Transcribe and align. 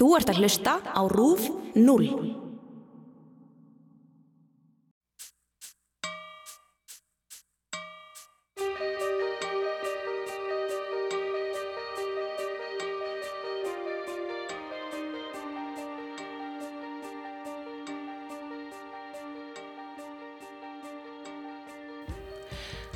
Þú 0.00 0.06
ert 0.16 0.30
að 0.32 0.38
hlusta 0.40 0.78
á 0.80 1.02
RÚF 1.12 1.42
0. 1.76 2.04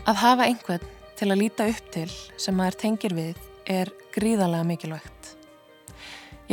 Að 0.08 0.20
hafa 0.22 0.46
einhvern 0.48 0.80
til 1.20 1.28
að 1.28 1.42
líta 1.42 1.68
upp 1.68 1.92
til 1.92 2.08
sem 2.40 2.56
maður 2.56 2.80
tengir 2.80 3.12
við 3.20 3.44
er 3.68 3.92
gríðarlega 4.16 4.64
mikilvægt. 4.72 5.13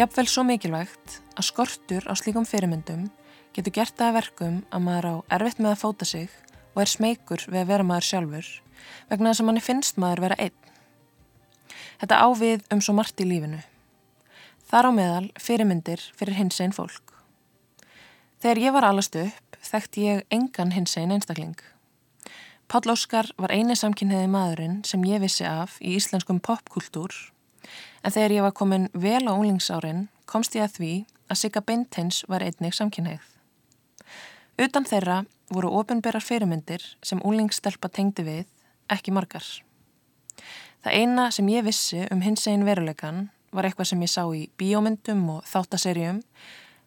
Jafnvel 0.02 0.26
svo 0.26 0.42
mikilvægt 0.48 1.20
að 1.38 1.46
skortur 1.46 2.08
á 2.10 2.18
slíkum 2.18 2.46
fyrirmyndum 2.50 3.04
getur 3.54 3.74
gert 3.76 3.94
það 4.00 4.08
að 4.08 4.16
verkum 4.16 4.56
að 4.74 4.82
maður 4.82 5.06
á 5.06 5.16
erfitt 5.38 5.60
með 5.62 5.74
að 5.76 5.82
fóta 5.82 6.06
sig 6.10 6.32
og 6.72 6.80
er 6.82 6.90
smeykur 6.90 7.44
við 7.46 7.60
að 7.60 7.68
vera 7.70 7.86
maður 7.86 8.08
sjálfur 8.08 8.48
vegna 9.12 9.30
þess 9.30 9.44
að 9.44 9.48
manni 9.50 9.62
finnst 9.62 10.00
maður 10.02 10.24
vera 10.24 10.38
einn. 10.42 10.72
Þetta 12.02 12.18
ávið 12.26 12.64
um 12.74 12.82
svo 12.82 12.96
margt 12.98 13.22
í 13.22 13.28
lífinu. 13.30 13.60
Þar 14.72 14.90
á 14.90 14.92
meðal 14.98 15.28
fyrirmyndir 15.38 16.06
fyrir 16.18 16.40
hins 16.40 16.58
einn 16.66 16.74
fólk. 16.74 17.14
Þegar 18.42 18.62
ég 18.64 18.74
var 18.74 18.88
alast 18.90 19.20
upp 19.22 19.60
þekkti 19.70 20.08
ég 20.08 20.24
engan 20.34 20.74
hins 20.74 20.96
einn 20.98 21.14
einstakling. 21.14 21.60
Páll 22.66 22.90
Óskar 22.90 23.30
var 23.38 23.54
eini 23.54 23.78
samkynniði 23.78 24.34
maðurinn 24.34 24.82
sem 24.82 25.06
ég 25.06 25.22
vissi 25.22 25.46
af 25.46 25.78
í 25.78 25.94
íslenskum 26.00 26.42
popkultúr 26.42 27.14
en 28.04 28.14
þegar 28.14 28.36
ég 28.38 28.46
var 28.46 28.56
komin 28.58 28.90
vel 28.94 29.24
á 29.30 29.34
unglingsárin 29.34 30.08
komst 30.26 30.56
ég 30.56 30.66
að 30.66 30.78
því 30.78 30.94
að 31.32 31.40
Sigga 31.42 31.62
Bintins 31.66 32.24
var 32.28 32.44
einnig 32.44 32.76
samkynneið. 32.76 33.24
Utan 34.62 34.88
þeirra 34.88 35.24
voru 35.52 35.72
ofinberar 35.80 36.24
fyrirmyndir 36.24 36.84
sem 37.04 37.22
unglingstelpa 37.24 37.90
tengdi 37.92 38.26
við, 38.28 38.46
ekki 38.92 39.14
margar. 39.16 39.46
Það 40.82 40.98
eina 40.98 41.28
sem 41.32 41.50
ég 41.52 41.66
vissi 41.66 42.06
um 42.12 42.24
hins 42.26 42.48
einn 42.50 42.66
veruleikan 42.66 43.30
var 43.52 43.68
eitthvað 43.68 43.92
sem 43.92 44.04
ég 44.04 44.12
sá 44.12 44.24
í 44.34 44.48
bíómyndum 44.58 45.28
og 45.36 45.46
þáttaserjum 45.50 46.22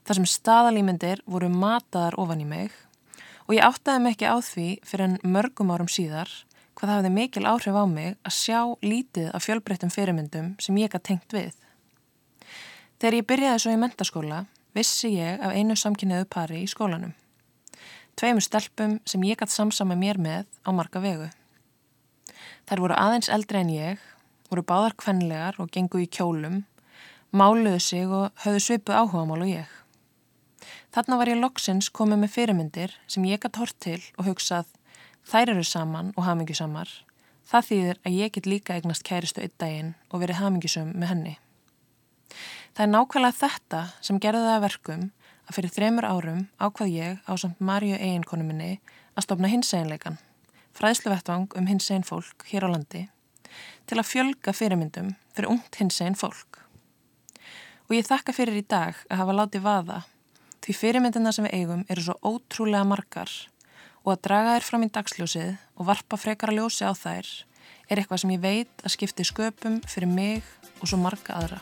þar 0.05 0.19
sem 0.19 0.29
staðalýmyndir 0.29 1.23
voru 1.31 1.51
mataðar 1.53 2.17
ofan 2.21 2.43
í 2.43 2.49
mig 2.49 2.73
og 3.47 3.55
ég 3.57 3.65
áttaði 3.65 4.03
mig 4.03 4.17
ekki 4.17 4.33
á 4.33 4.37
því 4.41 4.69
fyrir 4.85 5.07
en 5.07 5.19
mörgum 5.37 5.73
árum 5.75 5.91
síðar 5.93 6.33
hvað 6.85 6.93
það 6.93 6.99
hafði 7.01 7.13
mikil 7.17 7.47
áhrif 7.49 7.77
á 7.81 7.85
mig 7.89 8.17
að 8.29 8.35
sjá 8.37 8.59
lítið 8.85 9.29
af 9.33 9.45
fjölbreyttum 9.47 9.93
fyrirmyndum 9.93 10.49
sem 10.61 10.77
ég 10.77 10.91
gæti 10.93 11.07
tengt 11.09 11.33
við. 11.33 11.55
Þegar 13.01 13.17
ég 13.17 13.29
byrjaði 13.31 13.63
svo 13.63 13.73
í 13.73 13.79
mentaskóla 13.81 14.41
vissi 14.77 15.15
ég 15.15 15.41
af 15.41 15.55
einu 15.57 15.77
samkynniðu 15.81 16.27
pari 16.29 16.61
í 16.61 16.69
skólanum. 16.69 17.15
Tveimur 18.21 18.45
stelpum 18.45 18.99
sem 19.09 19.25
ég 19.25 19.41
gæti 19.41 19.57
samsama 19.57 19.97
mér 19.97 20.21
með 20.21 20.45
á 20.61 20.71
marga 20.77 21.01
vegu. 21.01 21.31
Þær 22.69 22.85
voru 22.85 23.01
aðeins 23.01 23.33
eldri 23.33 23.65
en 23.65 23.73
ég, 23.73 24.05
voru 24.53 24.67
báðar 24.69 24.99
kvenlegar 25.01 25.57
og 25.65 25.73
gengu 25.73 26.05
í 26.05 26.11
kjólum, 26.11 26.67
máluðu 27.33 27.81
sig 27.81 28.13
og 28.13 28.29
höfðu 28.45 28.61
svipu 28.61 28.93
áhugamál 28.93 29.41
og 29.41 29.55
ég. 29.55 29.73
Þarna 30.93 31.17
var 31.17 31.33
ég 31.33 31.41
loksins 31.41 31.89
komið 31.89 32.27
með 32.27 32.37
fyrirmyndir 32.37 32.99
sem 33.09 33.25
ég 33.25 33.41
gætt 33.41 33.57
hort 33.57 33.81
til 33.81 34.03
og 34.19 34.29
hugsað 34.29 34.69
þær 35.29 35.55
eru 35.55 35.65
saman 35.65 36.13
og 36.17 36.27
hamingjusamar. 36.27 36.91
Það 37.45 37.67
þýðir 37.69 37.99
að 38.05 38.17
ég 38.19 38.33
get 38.35 38.49
líka 38.49 38.77
eignast 38.77 39.05
kæristu 39.05 39.43
einn 39.45 39.55
daginn 39.61 39.91
og 40.11 40.23
verið 40.23 40.41
hamingjusum 40.41 40.93
með 40.95 41.11
henni. 41.13 41.35
Það 42.75 42.85
er 42.85 42.93
nákvæmlega 42.93 43.39
þetta 43.41 43.83
sem 44.01 44.21
gerði 44.21 44.45
það 44.45 44.57
að 44.57 44.65
verkum 44.65 45.05
að 45.45 45.59
fyrir 45.59 45.75
þremur 45.75 46.09
árum 46.09 46.47
ákvað 46.59 46.95
ég 46.95 47.21
á 47.29 47.33
samt 47.41 47.61
Marju 47.61 47.99
eiginkonu 47.99 48.47
minni 48.49 48.71
að 49.15 49.27
stopna 49.27 49.51
hinseginleikan, 49.53 50.17
fræðsluvettvang 50.75 51.53
um 51.59 51.69
hinsegin 51.71 52.07
fólk 52.07 52.49
hér 52.49 52.67
á 52.67 52.69
landi, 52.73 53.05
til 53.87 54.01
að 54.01 54.11
fjölga 54.11 54.57
fyrirmyndum 54.57 55.13
fyrir 55.37 55.53
ungt 55.53 55.79
hinsegin 55.79 56.19
fólk. 56.19 56.65
Og 57.87 57.99
ég 57.99 58.09
þakka 58.09 58.33
fyrir 58.33 58.59
í 58.59 58.67
dag 58.67 58.97
að 59.11 59.21
hafa 59.21 59.39
látið 59.39 59.67
vaða 59.69 60.03
Því 60.65 60.73
fyrirmyndina 60.79 61.29
sem 61.37 61.45
við 61.45 61.59
eigum 61.59 61.83
eru 61.93 62.03
svo 62.07 62.15
ótrúlega 62.25 62.87
margar 62.89 63.29
og 64.05 64.13
að 64.15 64.23
draga 64.29 64.55
þær 64.57 64.69
fram 64.69 64.85
í 64.85 64.93
dagsljósið 64.93 65.51
og 65.81 65.89
varpa 65.89 66.21
frekara 66.21 66.55
ljósi 66.57 66.85
á 66.85 66.93
þær 66.93 67.31
er 67.89 68.01
eitthvað 68.01 68.23
sem 68.23 68.35
ég 68.37 68.45
veit 68.45 68.85
að 68.85 68.95
skipti 68.97 69.27
sköpum 69.29 69.81
fyrir 69.89 70.11
mig 70.13 70.45
og 70.81 70.89
svo 70.89 71.01
marga 71.01 71.41
aðra. 71.41 71.61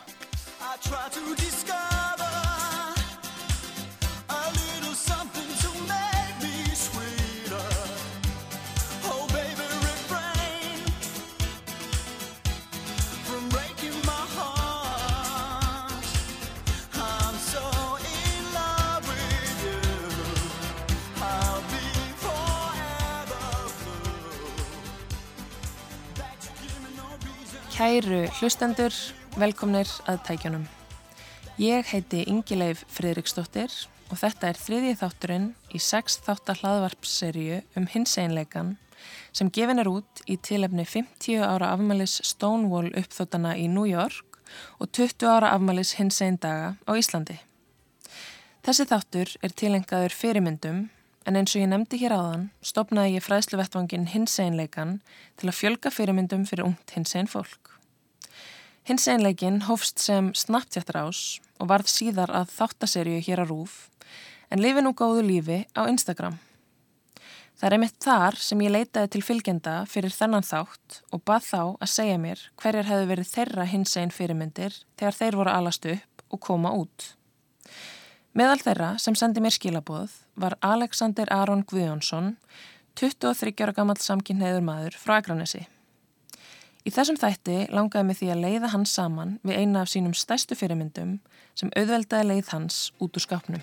Kæru 27.83 28.21
hlustendur, 28.37 28.95
velkomnir 29.35 29.89
að 30.07 30.21
tækjunum. 30.23 30.61
Ég 31.59 31.89
heiti 31.89 32.21
Ingileif 32.31 32.85
Fridriksdóttir 32.87 33.73
og 34.07 34.21
þetta 34.21 34.53
er 34.53 34.59
þriðji 34.61 34.93
þátturinn 35.01 35.49
í 35.75 35.81
sex 35.83 36.15
þáttar 36.23 36.61
hlaðvarpserju 36.61 37.57
um 37.75 37.89
hins 37.91 38.13
einleikan 38.15 38.69
sem 39.35 39.51
gefin 39.51 39.83
er 39.83 39.89
út 39.91 40.21
í 40.31 40.37
tilefni 40.39 40.85
50 40.87 41.43
ára 41.43 41.73
afmælis 41.75 42.21
Stonewall 42.29 42.93
uppþóttana 43.01 43.57
í 43.59 43.67
New 43.73 43.83
York 43.89 44.39
og 44.79 44.87
20 44.95 45.27
ára 45.33 45.51
afmælis 45.57 45.97
hins 45.99 46.21
einn 46.23 46.39
daga 46.39 46.77
á 46.87 46.91
Íslandi. 46.95 47.35
Þessi 48.63 48.87
þáttur 48.93 49.35
er 49.43 49.57
tilengaður 49.59 50.15
fyrirmyndum 50.21 50.85
en 51.27 51.35
eins 51.35 51.51
og 51.51 51.65
ég 51.65 51.73
nefndi 51.75 51.99
hér 51.99 52.15
áðan 52.15 52.47
stopnaði 52.63 53.19
ég 53.19 53.27
fræðsluvettvangin 53.27 54.07
hins 54.15 54.39
einleikan 54.39 55.01
til 55.35 55.51
að 55.51 55.59
fjölga 55.59 55.91
fyrirmyndum 55.91 56.47
fyrir 56.47 56.71
ungt 56.71 56.95
hins 56.95 57.15
einn 57.19 57.27
fólk. 57.27 57.72
Hins 58.83 59.05
einleikin 59.07 59.61
hófst 59.63 60.01
sem 60.03 60.33
Snapchat-rás 60.35 61.39
og 61.63 61.69
varð 61.71 61.87
síðar 61.87 62.33
að 62.35 62.49
þáttaserju 62.51 63.21
hér 63.23 63.39
á 63.39 63.45
Rúf 63.47 63.85
en 64.51 64.59
lifi 64.59 64.83
nú 64.83 64.91
góðu 64.91 65.21
lífi 65.23 65.61
á 65.71 65.87
Instagram. 65.87 66.35
Það 67.55 67.67
er 67.69 67.75
einmitt 67.77 67.95
þar 68.03 68.35
sem 68.43 68.59
ég 68.65 68.73
leitaði 68.73 69.13
til 69.13 69.21
fylgjenda 69.23 69.75
fyrir 69.87 70.11
þennan 70.11 70.43
þátt 70.43 70.97
og 71.15 71.23
bað 71.23 71.47
þá 71.47 71.61
að 71.63 71.91
segja 71.93 72.17
mér 72.19 72.41
hverjar 72.59 72.89
hefðu 72.89 73.07
verið 73.13 73.31
þeirra 73.31 73.67
hins 73.71 73.95
einn 74.01 74.11
fyrirmyndir 74.11 74.75
þegar 74.99 75.17
þeir 75.21 75.37
voru 75.39 75.53
alast 75.53 75.87
upp 75.93 76.25
og 76.27 76.43
koma 76.43 76.73
út. 76.75 77.13
Meðal 78.35 78.59
þeirra 78.65 78.89
sem 78.99 79.15
sendi 79.15 79.39
mér 79.45 79.55
skilaboð 79.55 80.17
var 80.35 80.57
Alexander 80.59 81.31
Aron 81.31 81.63
Guðjónsson, 81.63 82.33
23 82.99 83.55
ára 83.63 83.77
gammal 83.79 83.95
samkynneður 84.03 84.67
maður 84.67 84.99
frá 84.99 85.21
Akranesi. 85.21 85.69
Í 86.83 86.91
þessum 86.91 87.15
þætti 87.15 87.53
langaði 87.71 88.07
mig 88.09 88.17
því 88.19 88.27
að 88.33 88.41
leiða 88.43 88.69
hans 88.73 88.91
saman 88.97 89.37
við 89.47 89.61
eina 89.61 89.85
af 89.85 89.91
sínum 89.91 90.11
stæstu 90.19 90.57
fyrirmyndum 90.59 91.13
sem 91.55 91.69
auðveldaði 91.79 92.25
leið 92.27 92.49
hans 92.51 92.79
út 92.99 93.15
úr 93.15 93.23
skapnum. 93.23 93.61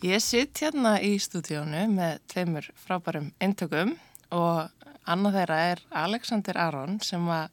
Ég 0.00 0.24
sitt 0.24 0.62
hérna 0.64 0.94
í 1.04 1.18
stúdíónu 1.20 1.82
með 1.92 2.22
tveimur 2.32 2.70
frábærum 2.86 3.34
eintökum 3.36 3.92
og 4.32 4.88
annað 5.04 5.36
þeirra 5.36 5.58
er 5.74 5.82
Alexander 6.06 6.56
Aron 6.56 6.96
sem 7.04 7.26
að 7.28 7.50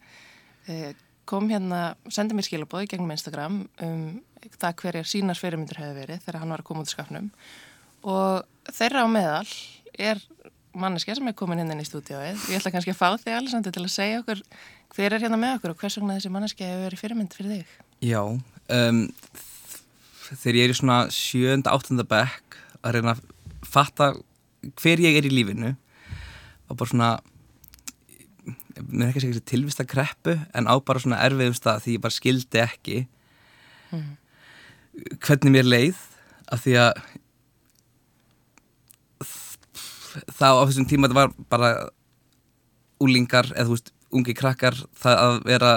e, 0.72 0.94
kom 1.28 1.52
hérna, 1.52 1.98
sendið 2.08 2.40
mér 2.40 2.48
skilabóði 2.48 2.94
gegnum 2.94 3.12
Instagram 3.12 3.66
um 3.84 4.06
það 4.54 4.80
hverjar 4.80 5.12
sínar 5.12 5.42
fyrirmyndur 5.42 5.82
hefur 5.84 6.00
verið 6.06 6.24
þegar 6.24 6.40
hann 6.40 6.56
var 6.56 6.64
að 6.64 6.70
koma 6.72 6.86
út 6.86 6.94
í 6.94 6.96
skapnum 6.96 7.34
og 8.08 8.72
þeirra 8.78 9.04
á 9.04 9.08
meðal 9.12 9.50
er 9.98 10.22
manneskja 10.78 11.16
sem 11.18 11.30
er 11.30 11.36
komin 11.38 11.62
hérna 11.62 11.76
inn 11.76 11.84
í 11.84 11.88
stúdíóið. 11.88 12.44
Ég 12.52 12.60
ætla 12.60 12.74
kannski 12.74 12.94
að 12.94 13.00
fá 13.00 13.10
þig 13.22 13.38
Alessandri 13.38 13.74
til 13.74 13.84
að 13.84 13.94
segja 13.94 14.22
okkur 14.22 14.44
hver 14.96 15.16
er 15.16 15.24
hérna 15.24 15.40
með 15.42 15.58
okkur 15.58 15.74
og 15.74 15.82
hvers 15.82 15.98
vegna 15.98 16.18
þessi 16.18 16.34
manneskja 16.34 16.70
hefur 16.70 16.86
verið 16.88 17.02
fyrirmynd 17.04 17.38
fyrir 17.38 17.56
þig. 17.56 17.74
Já, 18.06 18.22
um, 18.22 19.02
þegar 20.30 20.60
ég 20.60 20.68
er 20.68 20.74
í 20.74 20.78
svona 20.78 21.00
sjönda, 21.14 21.74
áttunda 21.74 22.06
bekk 22.08 22.60
að 22.84 22.98
reyna 22.98 23.16
að 23.16 23.24
fatta 23.68 24.12
hver 24.82 25.02
ég 25.04 25.18
er 25.18 25.28
í 25.28 25.34
lífinu 25.34 25.74
og 26.68 26.78
bara 26.78 26.92
svona 26.92 27.12
mér 28.78 29.08
er 29.08 29.12
ekki 29.12 29.22
að 29.22 29.26
segja 29.26 29.46
tilvist 29.50 29.82
að 29.82 29.92
kreppu 29.92 30.36
en 30.56 30.70
á 30.70 30.76
bara 30.86 31.02
svona 31.02 31.22
erfiðum 31.26 31.56
stað 31.58 31.84
því 31.86 31.96
ég 31.96 32.04
bara 32.04 32.18
skildi 32.18 32.62
ekki 32.62 32.98
mm. 33.96 34.10
hvernig 35.24 35.56
mér 35.56 35.68
leið 35.68 36.04
af 36.54 36.64
því 36.64 36.76
að 36.84 37.02
þá 40.32 40.48
á 40.58 40.64
þessum 40.66 40.88
tíma 40.90 41.08
þetta 41.08 41.20
var 41.20 41.36
bara 41.52 41.72
úlingar 43.04 43.52
eða 43.54 43.68
þú 43.68 43.76
veist 43.76 43.94
ungi 44.18 44.36
krakkar 44.38 44.78
það 44.98 45.22
að 45.24 45.38
vera 45.46 45.72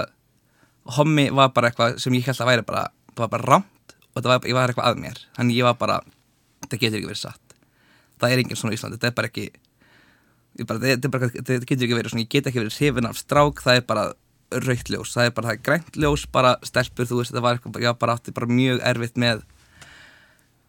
hommi 0.97 1.27
var 1.35 1.51
bara 1.55 1.69
eitthvað 1.69 1.99
sem 2.01 2.15
ég 2.17 2.27
held 2.27 2.41
að 2.41 2.49
væri 2.49 2.65
bara, 2.67 2.85
það 3.13 3.23
var 3.25 3.33
bara 3.35 3.49
rámt 3.49 3.95
og 4.11 4.25
var, 4.27 4.47
ég 4.47 4.57
var 4.57 4.71
eitthvað 4.71 4.89
að 4.89 5.01
mér. 5.01 5.19
Þannig 5.37 5.59
ég 5.59 5.67
var 5.67 5.77
bara, 5.79 5.99
það 6.67 6.79
getur 6.81 6.99
ekki 6.99 7.11
verið 7.11 7.21
satt. 7.21 7.55
Það 8.21 8.33
er 8.33 8.41
enginn 8.41 8.59
svona 8.59 8.73
í 8.73 8.79
Íslandi, 8.79 8.97
þetta 8.99 9.11
er 9.11 9.17
bara 9.19 9.31
ekki 9.31 9.45
bara, 10.67 10.81
þetta, 10.81 11.07
er 11.07 11.13
bara, 11.13 11.29
þetta 11.31 11.69
getur 11.69 11.87
ekki 11.87 11.97
verið 11.97 12.13
svona, 12.13 12.25
ég 12.25 12.33
get 12.33 12.49
ekki 12.49 12.61
verið 12.61 12.77
hrifin 12.77 13.09
af 13.09 13.21
strák, 13.21 13.63
það 13.63 13.79
er 13.79 13.87
bara 13.87 14.05
raukt 14.51 14.91
ljós, 14.91 15.13
það 15.15 15.29
er 15.29 15.35
bara, 15.37 15.47
það 15.47 15.57
er 15.57 15.65
grænt 15.69 15.99
ljós 16.03 16.25
bara 16.33 16.53
stelpur, 16.67 17.07
þú 17.07 17.21
veist, 17.21 17.31
þetta 17.31 17.45
var 17.45 17.57
eitthvað 17.57 17.85
ég 17.85 17.99
bara 18.01 18.17
átti 18.17 18.35
bara 18.35 18.51
mjög 18.51 18.81
erfitt 18.91 19.21
með 19.21 19.45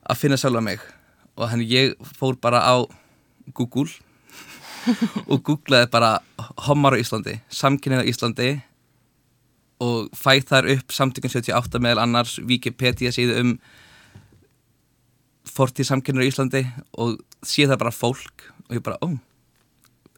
að 0.06 0.20
finna 0.20 0.38
sjálfa 0.38 0.62
mig. 0.62 0.84
Og 1.34 1.48
þannig 1.48 1.72
ég 1.72 2.12
fór 2.18 2.38
bara 2.38 2.62
á 2.62 2.74
Google 3.54 3.90
og 5.30 5.42
googlaði 5.46 5.88
bara 5.92 6.12
homar 6.66 6.96
á 6.98 7.02
Íslandi, 7.02 7.38
samkynnið 7.52 8.02
á 8.02 8.10
Íslandi 8.10 8.50
og 9.82 10.10
fæð 10.16 10.46
þar 10.50 10.70
upp 10.76 10.94
samtökun 10.94 11.32
78 11.32 11.82
meðal 11.82 12.04
annars 12.04 12.36
Wikipedia 12.42 13.12
síðu 13.14 13.38
um 13.42 13.52
fortíð 15.52 15.90
samkynnið 15.90 16.26
á 16.26 16.30
Íslandi 16.30 16.64
og 17.02 17.20
sé 17.42 17.66
það 17.66 17.82
bara 17.84 17.94
fólk 17.94 18.48
og 18.68 18.76
ég 18.78 18.84
bara, 18.86 18.98
ó, 19.02 19.10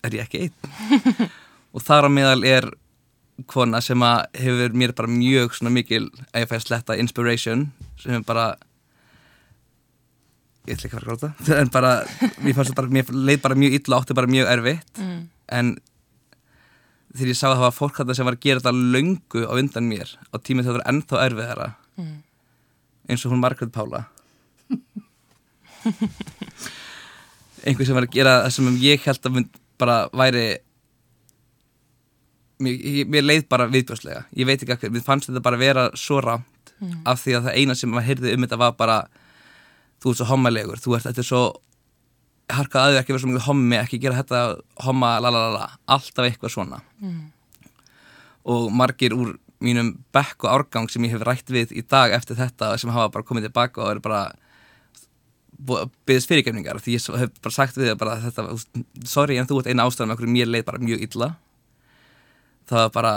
er 0.04 0.18
ég 0.18 0.26
ekki 0.26 0.46
einn? 0.46 1.28
Og 1.74 1.82
þar 1.82 2.06
á 2.06 2.10
meðal 2.12 2.44
er 2.46 2.68
kona 3.50 3.80
sem 3.82 3.98
að 4.06 4.28
hefur 4.38 4.76
mér 4.78 4.92
bara 4.94 5.10
mjög 5.10 5.56
svona 5.58 5.72
mikil 5.74 6.04
að 6.30 6.44
ég 6.44 6.50
fæ 6.50 6.54
að 6.60 6.66
sletta 6.68 6.98
inspiration 7.00 7.66
sem 7.98 8.14
er 8.14 8.26
bara 8.26 8.52
ég 10.64 10.76
ætla 10.76 10.88
ekki 10.88 10.96
að 10.96 11.00
fara 11.00 11.04
að 11.04 11.24
gráta 11.24 11.58
en 11.62 11.72
bara, 11.72 11.92
mér 12.40 12.56
fannst 12.56 12.72
það 12.72 12.78
bara, 12.80 12.94
mér 12.96 13.10
leið 13.30 13.42
bara 13.44 13.58
mjög 13.60 13.78
illa 13.78 13.98
átti 14.00 14.16
bara 14.16 14.32
mjög 14.34 14.50
erfitt 14.54 15.00
mm. 15.00 15.20
en 15.58 15.72
þegar 17.14 17.30
ég 17.30 17.38
sá 17.38 17.46
að 17.48 17.56
það 17.56 17.64
var 17.66 17.76
fólk 17.78 17.98
þetta 18.00 18.16
sem 18.18 18.28
var 18.28 18.36
að 18.38 18.44
gera 18.46 18.62
þetta 18.62 18.92
löngu 18.96 19.44
á 19.46 19.52
undan 19.60 19.90
mér 19.90 20.14
á 20.32 20.36
tímið 20.40 20.66
þegar 20.66 20.74
það 20.74 20.80
var 20.80 20.88
ennþá 20.92 21.24
erfið 21.28 21.50
þeirra 21.50 21.68
mm. 22.00 22.14
eins 23.08 23.24
og 23.24 23.34
hún 23.34 23.42
Margret 23.44 23.74
Pála 23.74 24.04
einhver 27.64 27.86
sem 27.86 27.96
var 27.96 28.06
að 28.08 28.14
gera 28.16 28.38
það 28.44 28.54
sem 28.56 28.78
ég 28.82 29.04
held 29.04 29.28
að 29.28 29.42
bara 29.80 29.98
væri 30.16 30.46
mér, 32.64 33.04
mér 33.10 33.26
leið 33.26 33.44
bara 33.52 33.68
viðbjóslega 33.70 34.24
ég 34.32 34.48
veit 34.48 34.60
ekki 34.60 34.72
hvað, 34.72 34.94
mér 34.94 35.04
fannst 35.04 35.30
þetta 35.30 35.44
bara 35.44 35.60
vera 35.60 35.84
svo 35.98 36.20
rámt 36.24 36.74
mm. 36.78 37.02
af 37.10 37.20
því 37.22 37.36
að 37.38 37.48
það 37.48 37.60
eina 37.60 37.76
sem 37.78 37.92
maður 37.92 38.08
heyrði 38.10 38.34
um 38.34 38.46
þetta 38.46 38.60
var 38.64 38.74
bara 38.78 38.98
þú 40.04 40.12
ert 40.12 40.20
svo 40.20 40.28
hommalegur, 40.28 40.80
þú 40.84 40.98
ert, 40.98 41.08
þetta 41.08 41.24
er 41.24 41.28
svo 41.30 41.44
harkað 42.52 42.82
aðeins 42.82 43.00
ekki 43.00 43.14
verið 43.14 43.24
svo 43.24 43.30
mikið 43.30 43.46
hommi 43.46 43.76
ekki 43.80 44.00
gera 44.02 44.18
þetta 44.18 44.40
homma 44.84 45.14
lalalala 45.24 45.68
alltaf 45.88 46.26
eitthvað 46.26 46.52
svona 46.52 46.80
mm. 47.00 47.20
og 48.52 48.66
margir 48.76 49.16
úr 49.16 49.34
mínum 49.64 49.94
bekk 50.12 50.44
og 50.44 50.50
árgang 50.52 50.90
sem 50.92 51.06
ég 51.06 51.14
hef 51.14 51.24
rætt 51.24 51.52
við 51.52 51.72
í 51.72 51.84
dag 51.88 52.12
eftir 52.12 52.36
þetta 52.36 52.74
sem 52.80 52.92
hafa 52.92 53.12
bara 53.14 53.24
komið 53.24 53.48
tilbaka 53.48 53.80
og 53.80 53.94
eru 53.94 54.04
bara 54.04 54.26
byggðist 55.64 56.28
fyrirgefningar 56.28 56.82
því 56.84 56.98
ég 56.98 57.08
hef 57.22 57.32
bara 57.40 57.56
sagt 57.56 57.78
við 57.80 57.94
bara 57.96 58.18
þetta, 58.26 58.44
sorry 59.08 59.38
en 59.40 59.48
þú 59.48 59.62
ert 59.62 59.72
eina 59.72 59.86
ástæðan 59.88 60.12
með 60.12 60.18
okkur 60.18 60.34
mér 60.36 60.50
leið 60.50 60.66
bara 60.68 60.82
mjög 60.84 61.06
illa 61.08 61.30
það 62.68 62.82
var 62.82 62.94
bara 62.98 63.14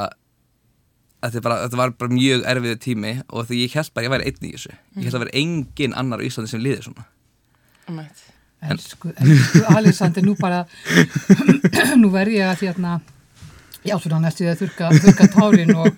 þetta, 1.23 1.43
bara, 1.45 1.59
þetta 1.65 1.81
var 1.81 1.93
bara 1.97 2.13
mjög 2.13 2.45
erfiðu 2.53 2.79
tími 2.83 3.13
og 3.27 3.49
því 3.49 3.61
ég 3.63 3.75
held 3.77 3.93
bara 3.93 4.03
að 4.03 4.07
ég 4.07 4.15
væri 4.15 4.31
einn 4.31 4.47
í 4.47 4.53
þessu. 4.55 4.73
Ég 4.97 5.07
held 5.07 5.19
að 5.19 5.25
vera 5.25 5.37
engin 5.41 5.97
annar 5.97 6.23
í 6.23 6.29
Íslandi 6.29 6.53
sem 6.53 6.63
liði 6.63 6.87
svona. 6.87 7.07
En, 7.87 8.01
Elsku, 8.67 9.11
elsku 9.13 9.61
Alexander, 9.69 10.25
nú 10.25 10.33
bara 10.39 10.63
nú 12.01 12.09
verð 12.13 12.39
ég 12.39 12.49
að 12.49 12.63
þérna 12.63 12.95
já 13.85 13.93
svona 14.01 14.23
næstu 14.23 14.47
að 14.49 14.63
þurka, 14.63 14.89
þurka 14.97 15.27
tárin 15.35 15.75
og, 15.77 15.91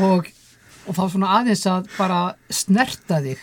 og 0.00 0.32
og 0.86 0.94
þá 0.94 1.02
svona 1.10 1.30
aðeins 1.40 1.64
að 1.70 1.88
bara 1.96 2.18
snerta 2.52 3.18
þig. 3.24 3.40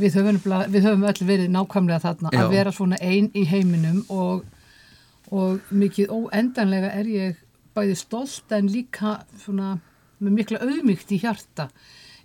Við 0.00 0.16
höfum, 0.18 0.40
við 0.72 0.86
höfum 0.88 1.04
öll 1.10 1.26
verið 1.28 1.52
nákvæmlega 1.54 2.02
þarna 2.02 2.32
Já. 2.34 2.40
að 2.42 2.54
vera 2.56 2.72
svona 2.74 2.98
einn 2.98 3.30
í 3.38 3.44
heiminum 3.46 4.00
og, 4.10 4.42
og 5.30 5.60
mikið 5.70 6.10
óendanlega 6.10 6.90
er 6.98 7.10
ég 7.10 7.38
bæði 7.76 7.96
stolt 8.00 8.56
en 8.56 8.70
líka 8.70 9.20
svona 9.44 9.76
með 10.20 10.36
mikla 10.36 10.60
auðmygt 10.64 11.12
í 11.14 11.20
hjarta 11.22 11.68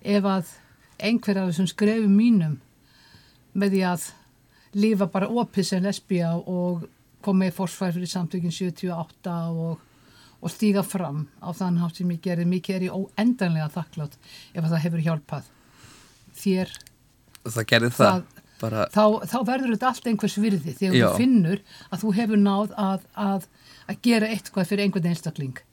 ef 0.06 0.28
að 0.28 0.52
einhver 1.00 1.40
af 1.42 1.50
þessum 1.52 1.70
skrefum 1.72 2.16
mínum 2.16 2.60
með 3.56 3.76
því 3.76 3.82
að 3.90 4.06
lífa 4.76 5.08
bara 5.12 5.32
opið 5.32 5.70
sem 5.70 5.84
lesbija 5.84 6.34
og 6.36 6.86
koma 7.26 7.50
í 7.50 7.56
fórsfær 7.56 7.96
fyrir 7.96 8.12
samtökinn 8.12 8.54
78 8.54 9.36
og, 9.50 9.80
og 10.42 10.54
stíga 10.54 10.84
fram 10.86 11.26
á 11.42 11.50
þann 11.56 11.80
hátt 11.82 12.02
sem 12.02 12.12
ég 12.14 12.22
gerði. 12.24 12.48
Mikið 12.52 12.78
er 12.78 12.88
ég 12.90 12.96
óendanlega 12.96 13.72
þakklátt 13.74 14.18
ef 14.54 14.68
það 14.68 14.82
hefur 14.84 15.06
hjálpað 15.08 15.52
þér. 16.36 16.74
Það 17.46 17.70
gerði 17.72 17.92
það, 17.96 18.20
það 18.20 18.44
bara... 18.62 18.88
þá, 18.94 19.04
þá 19.32 19.38
verður 19.48 19.74
þetta 19.76 19.92
allt 19.92 20.10
einhvers 20.12 20.38
virði 20.42 20.76
þegar 20.76 20.98
Já. 20.98 21.06
þú 21.06 21.24
finnur 21.24 21.64
að 21.90 22.04
þú 22.04 22.12
hefur 22.20 22.42
náð 22.42 22.76
að, 22.86 23.08
að, 23.26 23.48
að 23.88 24.04
gera 24.10 24.32
eitthvað 24.36 24.70
fyrir 24.72 24.86
einhvern 24.86 25.10
einstakling 25.12 25.64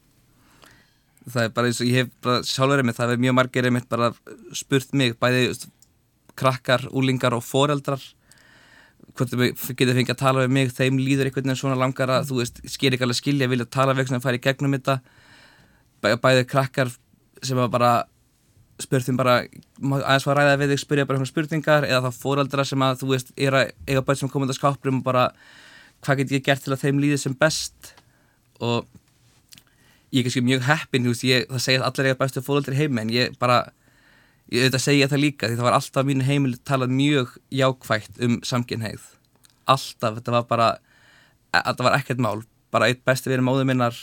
það 1.29 1.45
er 1.45 1.55
bara 1.55 1.71
eins 1.71 1.83
og 1.83 1.91
ég 1.91 2.03
hef 2.03 2.17
bara 2.25 2.43
sjálfur 2.47 2.83
einmitt, 2.83 2.99
það 2.99 3.15
er 3.15 3.23
mjög 3.23 3.39
margir 3.39 3.69
einmitt 3.69 3.89
bara 3.91 4.11
spurt 4.57 4.93
mig, 4.99 5.15
bæði 5.21 5.53
krakkar, 6.39 6.89
úlingar 6.91 7.37
og 7.37 7.45
foreldrar 7.45 8.03
hvort 9.13 9.33
þau 9.33 9.75
getur 9.77 9.97
fengið 9.97 10.15
að 10.15 10.21
tala 10.23 10.45
við 10.45 10.55
mig, 10.57 10.71
þeim 10.73 11.01
líður 11.01 11.29
einhvern 11.29 11.51
veginn 11.51 11.61
svona 11.61 11.79
langar 11.81 12.13
að 12.13 12.31
þú 12.31 12.39
veist, 12.39 12.63
sker 12.71 12.95
ekki 12.95 13.07
alveg 13.07 13.19
skilja, 13.19 13.49
vilja 13.51 13.67
tala 13.69 13.93
við 13.93 14.05
eitthvað 14.05 14.17
sem 14.17 14.25
fær 14.25 14.39
í 14.39 14.43
gegnum 14.47 14.77
þetta. 14.77 14.95
Bæ, 16.03 16.09
bæði 16.23 16.47
krakkar 16.49 16.93
sem 17.45 17.61
bara 17.75 17.93
spurtum 18.83 19.19
bara, 19.19 19.43
aðeins 19.83 20.27
var 20.27 20.41
ræðað 20.41 20.63
við 20.63 20.73
þig 20.73 20.83
spyrja 20.83 21.07
bara 21.09 21.19
einhvern 21.19 21.31
spurningar, 21.31 21.87
eða 21.87 22.09
þá 22.09 22.23
foreldra 22.23 22.65
sem 22.67 22.87
að 22.87 23.03
þú 23.03 23.11
veist, 23.13 23.35
er 23.37 23.59
að 23.59 23.75
eiga 23.91 24.05
bæt 24.07 24.23
sem 24.23 24.33
komið 24.33 24.55
á 24.57 24.59
skáprum 24.59 25.03
og 25.03 25.07
bara, 25.07 25.27
hvað 26.03 26.23
get 26.23 26.35
ég 26.39 26.47
gert 26.47 26.65
til 26.65 26.75
að 26.75 26.87
þeim 26.87 27.03
líður 27.03 27.23
sem 27.27 27.37
best? 27.39 27.93
Og 28.63 28.89
ég 30.13 30.21
er 30.21 30.27
kannski 30.27 30.43
mjög 30.45 30.67
heppin, 30.69 31.07
þú 31.07 31.15
veist, 31.15 31.27
ég, 31.29 31.47
það 31.51 31.65
segja 31.65 31.85
allir 31.87 32.09
eiga 32.11 32.21
bestu 32.21 32.43
fólöldir 32.45 32.77
heimi, 32.77 33.01
en 33.03 33.13
ég 33.13 33.37
bara 33.41 33.59
ég 34.53 34.67
auðvitað 34.67 34.85
segja 34.85 35.09
það 35.09 35.23
líka, 35.25 35.49
því 35.49 35.59
það 35.59 35.69
var 35.69 35.77
alltaf 35.79 36.09
mínu 36.09 36.27
heimil 36.27 36.57
talað 36.69 36.97
mjög 36.97 37.37
jákvægt 37.55 38.21
um 38.25 38.41
samkynneið, 38.47 39.07
alltaf 39.73 40.19
þetta 40.19 40.35
var 40.37 40.49
bara, 40.51 40.73
e, 41.53 41.59
þetta 41.59 41.87
var 41.89 41.97
ekkert 42.01 42.25
mál. 42.25 42.43
Bara 42.73 42.89
eitt 42.89 43.05
besti 43.05 43.29
verið 43.29 43.45
móðu 43.45 43.65
minnar 43.69 43.97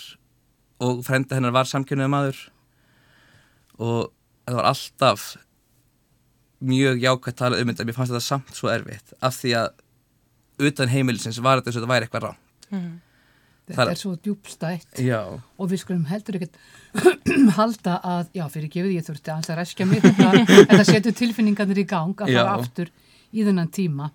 og 0.82 1.04
frenda 1.06 1.38
hennar 1.38 1.54
var 1.54 1.70
samkynneið 1.70 2.12
maður. 2.14 2.42
Og 3.82 4.12
þetta 4.46 4.58
var 4.60 4.68
alltaf 4.70 5.30
mjög 6.60 7.02
jákvægt 7.06 7.40
talað 7.40 7.64
um 7.64 7.72
þetta, 7.72 7.86
mér 7.88 7.98
fannst 7.98 8.14
þetta 8.14 8.26
samt 8.26 8.58
svo 8.58 8.72
erfitt, 8.74 9.14
af 9.22 9.38
því 9.38 9.54
að 9.62 9.70
utan 10.60 10.92
heimilisins 10.92 11.40
var 11.44 11.60
þetta 11.60 11.72
eins 11.72 11.78
og 11.78 11.84
þetta 11.84 11.94
væri 11.94 12.08
eitthvað 12.08 12.26
ránt 12.26 12.74
mm. 12.74 12.90
Þetta 13.70 13.94
er 13.94 14.00
svo 14.00 14.16
djúbstætt 14.18 15.02
já. 15.06 15.20
og 15.30 15.70
við 15.70 15.84
skulum 15.84 16.08
heldur 16.10 16.40
ekkert 16.40 16.58
halda 17.60 18.00
að, 18.02 18.32
já 18.34 18.46
fyrir 18.50 18.72
gefið 18.74 18.96
ég 18.96 19.06
þurfti 19.06 19.36
að 19.36 19.52
ræskja 19.60 19.88
mig 19.90 20.02
þetta, 20.06 20.32
en 20.40 20.74
það 20.74 20.88
setur 20.90 21.18
tilfinningarnir 21.20 21.84
í 21.84 21.86
gang 21.90 22.26
að 22.26 22.34
fara 22.34 22.56
aftur 22.58 22.92
í 23.30 23.46
þennan 23.46 23.70
tíma. 23.76 24.10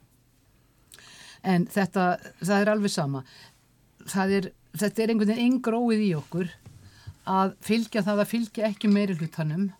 En 1.44 1.68
þetta, 1.70 2.08
það 2.40 2.58
er 2.58 2.73
alveg 2.73 2.92
sama. 2.94 3.23
Það 4.11 4.37
er, 4.40 4.50
þetta 4.80 5.02
er 5.02 5.12
einhvern 5.12 5.32
veginn 5.34 5.52
engróið 5.52 6.04
í 6.04 6.12
okkur 6.18 6.52
að 7.30 7.54
fylgja 7.64 8.04
það 8.04 8.23
að 8.25 8.30
fylgja 8.32 8.68
ekki 8.68 8.90
meiri 8.92 9.16
hlutanum 9.20 9.70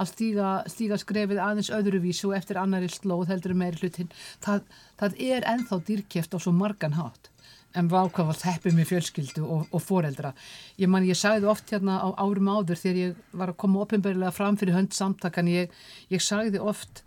að 0.00 0.10
stíga, 0.12 0.50
stíga 0.70 0.98
skrefið 1.00 1.40
aðeins 1.42 1.70
öðruvísu 1.74 2.32
eftir 2.36 2.60
annari 2.60 2.88
slóð 2.92 3.30
heldur 3.32 3.56
meiri 3.58 3.80
hlutin 3.80 4.10
það, 4.44 4.64
það 5.00 5.20
er 5.26 5.46
enþá 5.54 5.80
dýrkjeft 5.88 6.36
á 6.36 6.38
svo 6.40 6.52
margan 6.56 6.96
hátt 6.96 7.30
en 7.78 7.90
vákvæmast 7.90 8.44
heppið 8.48 8.76
með 8.76 8.88
fjölskyldu 8.90 9.44
og, 9.44 9.66
og 9.70 9.82
foreldra. 9.84 10.32
Ég 10.80 10.90
man, 10.90 11.06
ég 11.06 11.18
sagði 11.18 11.50
oft 11.50 11.70
hérna 11.70 12.00
á 12.02 12.08
árum 12.18 12.50
áður 12.50 12.80
þegar 12.80 13.00
ég 13.00 13.22
var 13.30 13.52
að 13.52 13.60
koma 13.62 13.84
ofinbegrilega 13.84 14.34
fram 14.34 14.58
fyrir 14.58 14.76
hönd 14.78 14.94
samtakan, 14.96 15.50
ég, 15.50 15.72
ég 16.10 16.24
sagði 16.24 16.62
oft 16.62 17.04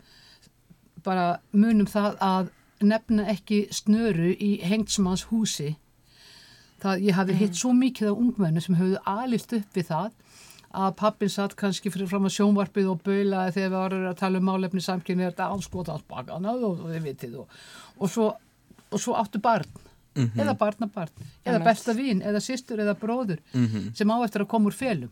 bara 1.03 1.41
munum 1.51 1.89
það 1.89 2.19
að 2.23 2.51
nefna 2.83 3.27
ekki 3.31 3.65
snöru 3.75 4.31
í 4.39 4.55
hengsmanns 4.63 5.27
húsi. 5.31 5.73
Það, 6.83 7.05
ég 7.09 7.15
hafi 7.19 7.35
mm. 7.35 7.39
hitt 7.39 7.59
svo 7.59 7.71
mikið 7.75 8.11
af 8.11 8.23
ungmennu 8.23 8.63
sem 8.63 8.79
höfðu 8.79 9.03
alist 9.07 9.55
upp 9.55 9.77
við 9.77 9.89
það 9.91 10.11
að 10.73 10.95
pappin 10.97 11.29
satt 11.29 11.53
kannski 11.59 11.91
fyrir 11.93 12.09
fram 12.09 12.25
að 12.25 12.33
sjónvarpið 12.37 12.87
og 12.89 13.01
baula 13.05 13.45
þegar 13.53 13.69
við 13.69 13.75
varum 13.77 14.05
að 14.09 14.19
tala 14.23 14.39
um 14.39 14.47
málefni 14.49 14.81
samkynni 14.81 15.27
þetta 15.27 15.51
áskota 15.53 15.93
alls 15.93 16.07
baka 16.09 16.39
og, 16.39 16.63
og, 16.65 17.09
og, 17.29 17.59
og 17.99 18.09
svo, 18.09 18.31
svo 18.97 19.13
áttu 19.19 19.41
barn 19.43 19.69
mm 20.15 20.25
-hmm. 20.25 20.41
eða 20.41 20.57
barnabarn, 20.57 21.11
eða 21.45 21.55
Emmeit. 21.55 21.67
besta 21.69 21.93
vín 21.93 22.21
eða 22.21 22.39
sýstur 22.39 22.79
eða 22.79 22.95
bróður 22.99 23.39
mm 23.53 23.67
-hmm. 23.67 23.95
sem 23.95 24.11
á 24.11 24.17
eftir 24.23 24.41
að 24.41 24.47
koma 24.47 24.67
úr 24.67 24.73
felum 24.73 25.11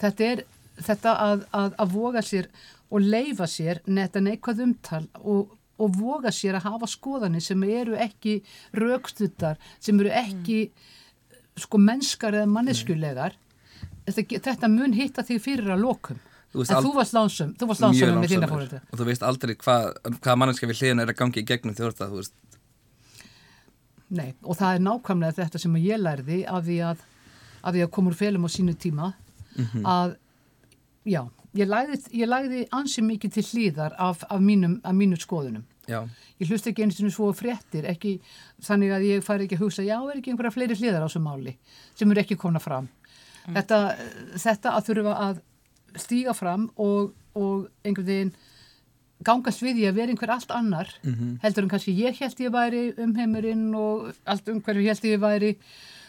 þetta 0.00 0.24
er 0.24 0.44
þetta 0.82 1.14
að, 1.14 1.46
að, 1.52 1.74
að 1.78 1.92
voga 1.92 2.22
sér 2.22 2.48
og 2.90 3.00
leifa 3.00 3.46
sér 3.46 3.80
netta 3.86 4.20
neikvæð 4.20 4.62
umtal 4.64 5.04
og, 5.14 5.56
og 5.78 5.98
voga 5.98 6.32
sér 6.34 6.58
að 6.58 6.68
hafa 6.70 6.86
skoðanir 6.86 7.44
sem 7.44 7.62
eru 7.62 7.96
ekki 7.96 8.42
raukstuttar, 8.72 9.58
sem 9.80 10.00
eru 10.00 10.10
ekki 10.10 10.70
mm. 10.70 11.60
sko 11.64 11.78
mennskar 11.78 12.34
eða 12.34 12.46
manneskulegar 12.46 13.36
þetta, 14.06 14.40
þetta 14.50 14.72
mun 14.72 14.96
hitta 14.96 15.22
þig 15.22 15.44
fyrir 15.44 15.74
að 15.74 15.86
lokum 15.86 16.24
Þú 16.48 16.62
en 16.64 16.78
þú 16.80 16.90
varst 16.96 17.12
lánsum, 17.12 17.50
þú 17.60 17.66
varst 17.68 17.82
lánsum 17.84 18.14
með 18.16 18.30
þína 18.32 18.46
fóröldu 18.48 18.78
og 18.80 18.96
þú 18.96 19.06
veist 19.10 19.24
aldrei 19.26 19.50
hvað 19.60 19.88
hva 20.24 20.36
manneskja 20.40 20.68
við 20.70 20.78
hliðina 20.80 21.04
er 21.04 21.10
að 21.12 21.18
gangi 21.18 21.42
í 21.42 21.48
gegnum 21.50 21.74
því 21.76 21.90
þú 21.98 22.14
veist 22.14 22.32
Nei, 24.10 24.32
og 24.42 24.56
það 24.56 24.74
er 24.78 24.84
nákvæmlega 24.86 25.36
þetta 25.42 25.58
sem 25.60 25.74
ég 25.82 25.98
lærði 26.00 26.38
af 26.48 26.64
því 26.64 26.76
að, 26.90 27.00
af 27.62 27.74
því 27.74 27.82
að 27.84 27.90
koma 27.92 28.10
úr 28.10 28.16
felum 28.16 28.46
á 28.46 28.50
sínu 28.54 28.74
tíma 28.80 29.14
Mhm. 29.58 29.82
að, 29.84 30.12
já, 31.04 31.22
ég 31.58 31.66
lagði, 31.66 31.96
ég 32.14 32.28
lagði 32.28 32.60
ansi 32.70 33.02
mikið 33.02 33.32
til 33.34 33.42
hlýðar 33.42 33.94
af, 33.98 34.22
af, 34.30 34.40
mínum, 34.40 34.80
af 34.84 34.92
mínu 34.94 35.16
skoðunum. 35.18 35.64
já, 35.88 36.04
Ég 36.40 36.46
hlust 36.48 36.66
ekki 36.70 36.82
einu 36.84 36.92
sinni 36.92 37.10
svo 37.10 37.32
á 37.32 37.34
fréttir, 37.34 37.84
ekki 37.88 38.20
þannig 38.62 38.92
að 38.94 39.06
ég 39.08 39.24
fari 39.24 39.46
ekki 39.48 39.56
að 39.56 39.64
hugsa, 39.64 39.82
já, 39.82 39.98
er 39.98 40.20
ekki 40.20 40.30
einhverja 40.30 40.52
fleiri 40.54 40.76
hliðar 40.78 41.02
á 41.02 41.08
þessu 41.08 41.22
máli 41.24 41.56
sem 41.94 42.10
eru 42.12 42.20
ekki 42.22 42.36
komna 42.38 42.60
fram. 42.60 42.88
Þetta, 43.48 43.96
þetta 44.36 44.70
að 44.76 44.86
þurfa 44.86 45.14
að 45.24 45.40
stíga 45.96 46.34
fram 46.36 46.70
og, 46.76 47.12
og 47.34 47.68
einhvern 47.84 48.06
veginn 48.06 48.32
gangast 49.24 49.62
við 49.62 49.80
því 49.80 49.86
að 49.88 49.94
vera 49.98 50.12
einhver 50.14 50.30
allt 50.30 50.50
annar 50.54 50.90
heldur 51.42 51.64
en 51.64 51.70
kannski 51.72 51.94
ég 51.98 52.18
held 52.20 52.40
ég 52.40 52.52
væri 52.52 52.82
um 53.02 53.14
heimurinn 53.14 53.74
og 53.74 54.12
allt 54.24 54.48
um 54.48 54.60
hverju 54.60 54.86
held 54.86 55.04
ég 55.04 55.20
væri 55.20 55.56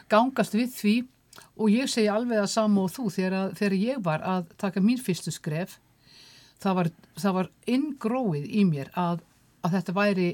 gangast 0.10 0.54
við 0.54 0.74
því. 0.76 0.96
Og 1.56 1.70
ég 1.72 1.88
segi 1.88 2.10
alveg 2.12 2.42
að 2.42 2.50
sama 2.52 2.82
og 2.84 2.92
þú 2.92 3.10
þegar, 3.10 3.34
að, 3.34 3.54
þegar 3.58 3.74
ég 3.80 4.00
var 4.04 4.22
að 4.22 4.50
taka 4.58 4.82
mín 4.82 5.00
fyrstu 5.00 5.32
skref 5.32 5.80
það 6.60 6.76
var, 6.80 6.90
það 7.20 7.36
var 7.38 7.50
inngróið 7.76 8.48
í 8.50 8.66
mér 8.68 8.92
að, 9.00 9.24
að 9.64 9.76
þetta 9.78 9.96
væri 9.96 10.30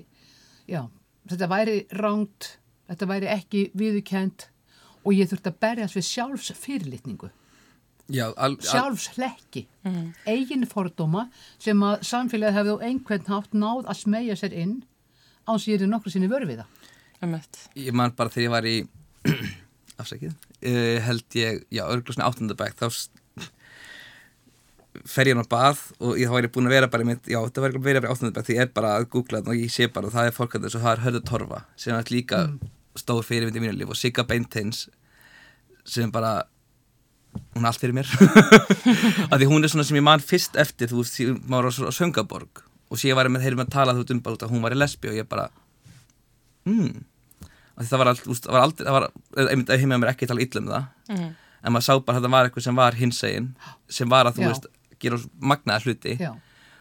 já, 0.70 0.82
þetta 1.29 1.50
væri 1.51 1.77
ránt 2.01 2.51
þetta 2.89 3.10
væri 3.10 3.32
ekki 3.34 3.63
viðukent 3.77 4.48
og 5.05 5.13
ég 5.13 5.29
þurfti 5.29 5.51
að 5.51 5.60
berjast 5.65 5.98
við 6.00 6.08
sjálfs 6.10 6.53
fyrirlitningu 6.58 7.29
já 8.12 8.25
al, 8.27 8.53
al, 8.53 8.57
sjálfslekki, 8.62 9.65
eigin 10.29 10.65
fordóma 10.69 11.27
sem 11.62 11.79
að 11.85 12.03
samfélagið 12.05 12.59
hefði 12.59 12.75
á 12.77 12.85
einhvern 12.89 13.29
hátt 13.31 13.55
náð 13.57 13.89
að 13.89 14.01
smegja 14.03 14.38
sér 14.39 14.53
inn 14.53 14.75
áns 15.50 15.67
ég 15.69 15.81
er 15.81 15.89
nokkru 15.89 16.13
sinni 16.13 16.29
vörð 16.29 16.51
við 16.51 16.63
það. 16.63 16.91
Einmitt. 17.24 17.59
ég 17.79 17.95
man 17.95 18.13
bara 18.15 18.29
þegar 18.33 18.45
ég 18.45 18.53
var 18.53 18.67
í 18.69 18.75
afsækið 20.01 20.33
uh, 20.33 20.97
held 21.05 21.38
ég, 21.39 21.62
já, 21.74 21.85
svona 22.12 22.29
áttundabæk 22.29 22.75
þá 22.79 22.88
fer 25.05 25.29
ég 25.29 25.38
á 25.38 25.45
bað 25.50 25.81
og 26.00 26.19
ég 26.19 26.29
þá 26.29 26.38
væri 26.38 26.51
búin 26.53 26.69
að 26.69 26.75
vera 26.77 26.89
bara 26.91 27.05
í 27.05 27.09
mitt, 27.09 27.27
já, 27.27 27.39
þetta 27.41 27.63
var 27.63 27.74
ekki 27.74 27.81
að 27.81 27.89
vera 27.89 28.03
bara 28.03 28.15
áttundabæk 28.15 28.47
því 28.47 28.57
ég 28.57 28.65
er 28.65 28.74
bara 28.75 28.93
að 29.00 29.07
googla 29.15 29.41
þetta 29.41 29.53
og 29.53 29.62
ég 29.62 29.74
sé 29.74 29.89
bara 29.91 30.09
og 30.09 30.15
það 30.15 30.29
er 30.29 30.35
fólk 30.35 30.55
að 30.55 30.67
þessu, 30.67 30.81
það 30.83 30.93
er 30.93 31.03
Hörður 31.05 31.25
Torfa 31.29 31.62
sem 31.79 31.97
er 31.97 32.12
líka 32.13 32.41
stór 32.95 33.25
fyrirmynd 33.27 33.59
í 33.59 33.63
mínu 33.63 33.79
líf 33.79 33.91
og 33.91 34.00
Sigga 34.00 34.25
Beinteins 34.27 34.85
sem 35.85 36.12
bara 36.13 36.45
hún 37.56 37.63
er 37.65 37.70
allt 37.72 37.82
fyrir 37.82 37.96
mér. 37.96 38.10
Af 39.32 39.38
því 39.39 39.48
hún 39.50 39.63
er 39.63 39.72
svona 39.72 39.86
sem 39.88 39.98
ég 40.00 40.04
man 40.06 40.24
fyrst 40.24 40.56
eftir 40.60 40.89
þú 40.92 41.01
veist, 41.04 41.20
maður 41.50 41.70
var 41.72 41.92
á 41.92 41.98
Söngaborg 41.98 42.63
og 42.92 43.00
sér 43.01 43.15
var 43.18 43.27
ég 43.30 43.34
með 43.36 43.46
heyrum 43.48 43.63
að 43.65 43.74
tala 43.75 43.94
þú 43.96 44.04
veist 44.04 44.13
um 44.15 44.22
bara 44.25 44.38
út 44.38 44.46
að 44.46 44.54
hún 44.56 44.63
var 44.65 44.75
í 44.75 44.80
lesbi 44.80 45.12
og 45.12 45.18
ég 45.20 45.27
bara 45.30 45.50
hmm. 46.65 47.04
Það 47.75 48.00
var, 48.00 48.08
all, 48.13 48.20
úst, 48.32 48.46
það 48.48 48.56
var 48.56 48.63
aldrei, 48.63 48.86
það 48.88 48.96
var, 48.96 49.06
einmitt 49.51 49.72
að 49.74 49.82
heimja 49.82 49.98
mér 50.00 50.12
ekki 50.13 50.27
tala 50.32 50.44
illa 50.46 50.62
um 50.62 50.70
það 50.72 50.86
Mhm. 51.12 51.25
en 51.65 51.74
maður 51.75 51.86
sá 51.86 51.94
bara 52.08 52.18
að 52.20 52.24
það 52.25 52.32
var 52.36 52.48
eitthvað 52.48 52.63
sem 52.63 52.75
var 52.80 52.96
hinsegin 52.96 53.48
sem 53.89 54.10
var 54.10 54.25
að 54.30 54.38
þú 54.38 54.44
Já. 54.46 54.48
veist 54.51 54.68
gera 55.04 55.18
magnaða 55.42 55.84
hluti. 55.84 56.13
Já, 56.22 56.32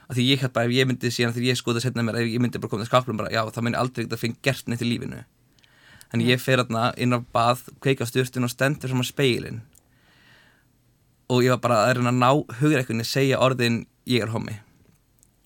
af 0.09 0.15
því 0.17 0.27
ég 0.29 0.39
hætti 0.45 0.55
bara 0.55 0.69
ef 0.69 0.75
ég 0.77 0.87
myndi 0.87 1.11
síðan 1.11 1.35
þegar 1.35 1.49
ég 1.51 1.59
skoða 1.59 1.83
setna 1.83 2.05
mér 2.07 2.21
ef 2.21 2.29
ég 2.31 2.41
myndi 2.45 2.61
bara 2.63 2.71
koma 2.71 2.85
til 2.85 2.91
skáplum 2.93 3.19
bara 3.19 3.33
já 3.35 3.43
það 3.51 3.65
myndi 3.67 3.81
aldrei 3.81 4.05
ekkert 4.05 4.15
að 4.15 4.23
finna 4.23 4.39
gert 4.47 4.69
neitt 4.71 4.85
í 4.85 4.89
lífinu. 4.93 5.25
En 6.15 6.21
ég 6.23 6.39
fer 6.41 6.63
þarna 6.63 6.93
inn 6.97 7.17
á 7.17 7.19
bað 7.35 7.65
kveika 7.83 8.07
styrtun 8.07 8.47
og 8.47 8.53
stendur 8.55 8.93
saman 8.93 9.09
speilin 9.09 9.63
og 11.29 11.45
ég 11.45 11.55
var 11.55 11.63
bara 11.65 11.81
að 11.85 11.99
reyna 11.99 12.13
að 12.13 12.21
ná 12.21 12.59
hugreikunni 12.61 13.07
segja 13.09 13.41
orðin 13.43 13.85
ég 14.11 14.25
er 14.25 14.33
homi 14.35 14.59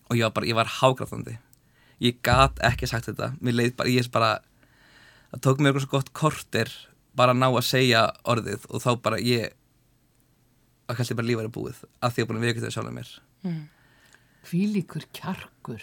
og 0.09 0.17
ég 0.17 0.27
var 0.27 0.35
bara, 0.39 0.49
ég 0.49 0.59
var 0.59 0.73
hágrafandi 0.79 1.37
ég 2.03 2.21
gat 2.23 2.61
ekki 2.65 2.87
sagt 2.87 3.09
þetta. 3.11 3.33
Mér 3.43 3.57
leið 3.59 3.75
bara, 3.79 3.91
ég 3.91 4.05
er 4.05 4.13
bara 4.15 4.31
það 5.33 5.43
tók 5.45 5.63
mér 5.63 5.73
eitthvað 5.73 5.87
svo 5.87 5.95
gott 5.97 6.13
korter 6.17 6.71
bara 7.19 7.35
að 7.35 7.43
ná 7.43 7.49
að 7.51 7.65
segja 7.67 8.05
orðið 8.29 8.69
og 8.71 8.85
þá 8.85 8.91
bara 9.03 9.19
ég 9.23 9.51
að 10.89 11.01
kannski 11.01 11.17
bara 11.19 11.29
lífa 11.29 11.45
er 11.45 11.53
búið 11.53 11.83
að 12.01 12.15
því 12.15 12.23
að 12.25 12.31
búin 12.31 12.39
að 12.39 12.47
vekja 12.47 12.65
þau 12.65 12.77
sjálf 12.77 12.95
mér 12.97 13.11
hvílíkur 14.49 15.05
kjarkur, 15.13 15.83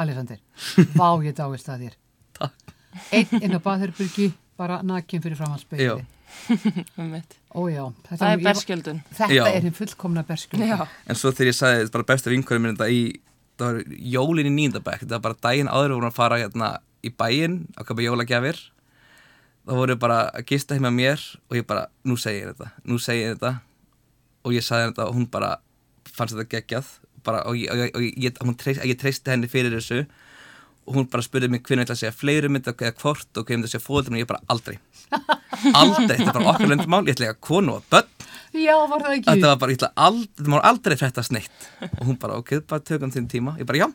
Alexander, 0.00 0.38
vá 0.98 1.08
ég 1.24 1.36
dáist 1.36 1.68
að 1.68 1.86
þér. 1.86 1.96
Takk. 2.38 2.74
Einn 3.12 3.42
inn 3.42 3.56
á 3.56 3.60
baðherbyrgi, 3.60 4.30
bara 4.56 4.78
nakin 4.86 5.24
fyrir 5.24 5.36
Já. 5.76 5.98
Framhaldspeili. 6.36 6.84
Einmitt. 7.00 7.36
Ó 7.56 7.60
já, 7.72 7.82
þetta, 8.06 8.18
Það 8.20 8.32
er 8.32 8.42
berskjöldun. 8.44 9.00
Þetta 9.16 9.34
Já. 9.34 9.44
er 9.50 9.62
hinn 9.66 9.76
fullkomna 9.76 10.24
berskjöldun. 10.28 10.68
Já. 10.68 10.86
En 11.08 11.18
svo 11.18 11.32
þegar 11.32 11.50
ég 11.52 11.56
sagði 11.58 11.90
bara 11.94 12.08
besta 12.12 12.30
vinkværi 12.32 12.62
minn 12.64 12.76
þetta 12.76 12.88
í, 12.92 13.02
það 13.56 13.70
var 13.78 13.98
jólin 14.16 14.50
í 14.50 14.54
nýndabæk, 14.56 15.04
þetta 15.04 15.16
var 15.18 15.24
bara 15.30 15.38
daginn 15.48 15.70
áður 15.72 15.88
við 15.88 15.96
vorum 15.98 16.10
að 16.10 16.18
fara 16.20 16.40
hérna 16.42 16.70
í 17.06 17.12
bæinn 17.14 17.56
að 17.76 17.88
köpa 17.90 18.04
jólagjafir. 18.04 18.58
þá 19.66 19.72
voru 19.74 19.96
bara 19.98 20.18
að 20.30 20.44
gista 20.52 20.76
heima 20.76 20.92
mér 20.94 21.22
og 21.50 21.56
ég 21.58 21.64
bara, 21.66 21.86
nú 22.06 22.14
segi 22.20 22.44
ég 22.44 22.52
þetta, 22.52 22.68
nú 22.86 22.98
segi 23.02 23.24
ég 23.24 23.32
þetta 23.34 23.54
og 24.46 24.52
ég 24.54 24.62
sagði 24.62 24.92
þetta 24.92 25.06
og 25.08 25.16
hún 25.16 25.26
bara 25.30 25.56
fannst 26.06 26.36
þetta 26.36 26.50
geggjað 26.52 26.92
bara, 27.26 27.40
og, 27.50 27.56
ég, 27.58 27.72
og, 27.72 27.80
ég, 27.80 27.90
og 27.98 28.22
ég, 28.22 28.36
hún 28.46 28.54
treyst, 28.60 28.84
ég 28.86 28.98
treysti 29.00 29.32
henni 29.32 29.48
fyrir 29.50 29.74
þessu 29.74 30.04
hún 30.86 31.06
bara 31.10 31.24
spurði 31.24 31.48
mig 31.50 31.62
hvernig 31.66 31.82
ég 31.82 31.88
ætla 31.88 31.96
að 31.96 32.02
segja 32.02 32.14
fleiri 32.14 32.50
mynd 32.52 32.68
eða 32.70 32.92
hvort 33.00 33.40
og 33.40 33.46
hvernig 33.48 33.66
ég 33.66 33.66
ætla 33.66 33.70
að 33.70 33.74
segja 33.74 33.86
fóldum 33.86 34.16
og 34.16 34.22
ég 34.22 34.28
bara 34.30 34.42
aldrei. 34.52 34.78
Aldrei, 35.80 36.16
þetta 36.18 36.30
er 36.30 36.34
bara 36.36 36.50
okkar 36.52 36.70
löndumál 36.70 37.02
ég 37.06 37.16
ætla 37.16 37.30
að 37.32 37.38
konu 37.46 37.76
og 37.78 37.84
börn. 37.90 38.08
Já, 38.56 38.74
var 38.88 39.02
það 39.02 39.14
ekki? 39.16 39.28
þetta 39.30 39.50
var 39.50 39.60
bara, 39.62 39.74
ég 39.74 39.78
ætla 39.80 39.90
aldrei, 40.06 40.32
þetta 40.38 40.52
má 40.52 40.56
aldrei 40.70 40.96
fréttast 41.00 41.34
neitt. 41.34 41.68
Og 41.86 42.02
hún 42.08 42.18
bara, 42.22 42.40
ok, 42.40 42.52
bara 42.68 42.84
tökum 42.86 43.12
þinn 43.14 43.28
tíma. 43.32 43.54
Ég 43.60 43.68
bara, 43.68 43.86
já. 43.86 43.88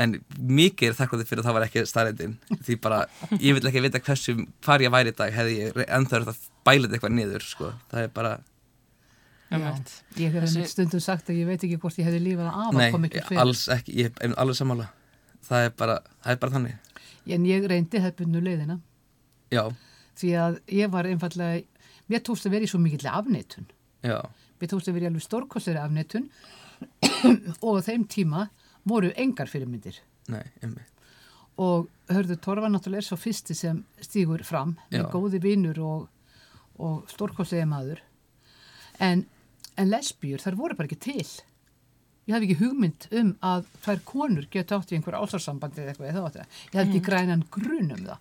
En 0.00 0.14
mikið 0.38 0.92
er 0.92 0.96
þakklátið 0.96 1.28
fyrir 1.28 1.42
að 1.42 1.48
það 1.48 1.56
var 1.58 1.66
ekki 1.66 1.82
staðrændin 1.90 2.36
því 2.64 2.76
bara, 2.80 3.00
ég 3.36 3.56
vil 3.56 3.70
ekki 3.70 3.82
vita 3.84 4.00
hversu 4.06 4.36
hvar 4.64 4.84
ég 4.84 4.94
væri 4.94 5.12
í 5.12 5.16
dag, 5.18 5.34
hefði 5.34 5.58
ég 5.58 5.82
ennþá 5.86 6.14
verið 6.16 6.30
að 6.32 6.46
bæla 6.68 6.86
þetta 6.86 6.96
eitthvað 6.98 7.16
niður, 7.18 7.44
sko. 7.44 7.72
Það 7.90 8.06
er 8.06 8.14
bara, 8.16 8.38
Einmitt. 9.50 9.92
Ég 10.14 10.30
hef 10.38 10.46
stundum 10.70 11.02
sagt 11.02 11.28
að 11.32 11.40
ég 11.42 11.48
veit 11.50 11.58
ekki 11.66 11.80
hvort 11.82 11.98
ég 11.98 12.06
hefði 12.06 12.20
lífað 12.22 12.48
að 12.52 12.58
afa 12.62 12.78
nei, 12.78 12.90
kom 12.94 13.06
ekki 13.08 13.22
fyrir. 13.26 13.40
alls 13.42 13.64
ekki. 13.74 13.96
Ég 13.98 14.20
er 14.22 14.36
alveg 14.38 14.58
sammála 14.60 14.86
það 15.46 15.64
er 15.66 15.74
bara, 15.78 15.98
það 16.24 16.32
er 16.36 16.40
bara 16.44 16.56
þannig 16.58 16.86
En 17.30 17.44
ég 17.46 17.66
reyndi 17.68 18.00
hefðbundu 18.02 18.40
leiðina 18.42 18.78
já, 19.52 19.62
því 20.18 20.30
að 20.40 20.56
ég 20.74 20.90
var 20.90 21.06
einfallega, 21.06 21.62
mér 22.10 22.22
tókst 22.26 22.46
að 22.48 22.54
vera 22.56 22.66
í 22.66 22.70
svo 22.70 22.80
mikill 22.82 23.06
afneitun. 23.10 23.68
já, 24.02 24.18
Mér 24.60 24.68
tókst 24.72 24.88
að 24.90 24.96
vera 24.96 25.06
í 25.06 25.10
alveg 25.10 25.22
stórkostlega 25.24 25.84
afneitun 25.86 26.26
og 27.64 27.78
á 27.78 27.80
þeim 27.86 28.06
tíma 28.10 28.46
voru 28.88 29.12
engar 29.16 29.48
fyrirmyndir. 29.52 30.00
nei, 30.28 30.42
einmitt 30.62 30.88
Og 31.60 31.88
hörðu 32.08 32.38
Torfa 32.40 32.70
náttúrulega 32.72 33.02
er 33.02 33.06
svo 33.10 33.18
fyrsti 33.20 33.54
sem 33.54 33.82
stígur 34.00 34.42
fram 34.48 34.76
með 34.90 35.02
Já. 35.02 35.10
góði 35.12 35.40
vinnur 35.44 35.78
og, 35.84 36.06
og 36.80 37.02
stórkostlega 37.12 37.66
maður. 37.68 38.00
En, 38.98 39.26
en 39.76 39.90
lesbíur, 39.90 40.40
þar 40.40 40.56
voru 40.56 40.76
bara 40.78 40.88
ekki 40.88 40.96
til. 41.04 41.26
Ég 42.28 42.34
hef 42.36 42.44
ekki 42.44 42.58
hugmynd 42.60 43.06
um 43.20 43.32
að 43.46 43.64
þær 43.84 44.02
konur 44.06 44.46
geta 44.52 44.76
átt 44.76 44.92
í 44.92 44.98
einhver 44.98 45.16
álsarsambandi 45.18 45.82
eða 45.82 45.94
eitthvað 45.94 46.10
eða 46.10 46.28
þetta. 46.28 46.46
Ég 46.66 46.76
hef 46.76 46.84
ekki 46.84 47.02
grænan 47.08 47.46
grun 47.50 47.90
um 47.96 48.04
það. 48.04 48.20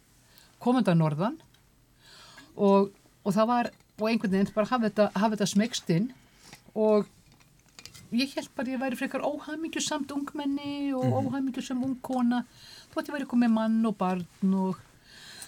Komandi 0.64 0.94
að 0.94 1.00
norðan 1.02 1.38
og, 2.56 2.90
og 3.24 3.36
það 3.36 3.50
var, 3.52 3.72
og 4.00 4.10
einhvern 4.10 4.36
veginn 4.36 4.52
bara 4.56 4.72
hafa 4.72 4.90
þetta, 4.90 5.08
hafa 5.16 5.36
þetta 5.36 5.50
smegst 5.54 5.94
inn 5.96 6.10
og 6.74 7.08
ég 8.16 8.34
held 8.36 8.50
bara 8.56 8.68
að 8.68 8.74
ég 8.74 8.82
væri 8.82 9.00
frekar 9.00 9.26
óhamingjusamt 9.26 10.12
ungmenni 10.16 10.92
og 10.98 11.06
mm. 11.06 11.30
óhamingjusam 11.30 11.84
ungkona 11.86 12.44
þótt 12.94 13.12
ég 13.12 13.16
væri 13.16 13.30
komið 13.30 13.54
mann 13.54 13.80
og 13.86 13.98
barn 14.00 14.56
og 14.58 14.80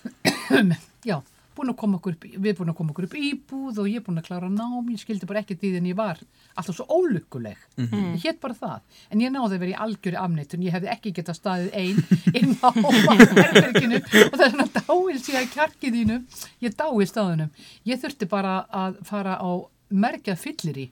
já, 1.09 1.17
búin 1.61 1.71
að 1.71 1.77
koma 1.79 1.97
okkur 2.01 2.15
upp, 2.17 2.25
við 2.43 2.55
búin 2.57 2.71
að 2.73 2.77
koma 2.81 2.93
okkur 2.93 3.05
upp 3.07 3.15
íbúð 3.21 3.79
og 3.83 3.89
ég 3.89 4.01
er 4.01 4.05
búin 4.07 4.19
að 4.21 4.27
klára 4.27 4.49
nám, 4.51 4.89
ég 4.91 5.01
skildi 5.01 5.29
bara 5.29 5.41
ekki 5.43 5.57
því 5.61 5.71
en 5.79 5.89
ég 5.91 5.97
var 5.99 6.21
alltaf 6.57 6.75
svo 6.77 6.85
ólukkuleg. 6.91 7.59
Ég 7.79 8.23
hétt 8.25 8.39
bara 8.43 8.57
það, 8.57 8.79
en 9.13 9.23
ég 9.23 9.33
náði 9.33 9.57
að 9.57 9.63
vera 9.63 9.73
í 9.73 9.79
algjöri 9.85 10.19
afneitun, 10.21 10.65
ég 10.65 10.75
hefði 10.75 10.91
ekki 10.95 11.13
getað 11.19 11.37
staðið 11.39 11.77
ein 11.81 12.01
inn 12.41 12.55
á 12.65 12.69
herberginu 12.73 14.01
og 14.01 14.35
það 14.39 14.45
er 14.47 14.55
svona 14.55 14.69
dáið 14.81 15.21
síðan 15.27 15.51
kjarkið 15.55 15.99
þínu. 15.99 16.17
Ég 16.65 16.79
dáið 16.81 17.11
staðunum 17.13 17.53
ég 17.91 18.01
þurfti 18.01 18.29
bara 18.31 18.55
að 18.69 18.99
fara 19.07 19.37
á 19.39 19.49
merkjað 19.91 20.41
fyllir 20.41 20.81
í 20.85 20.87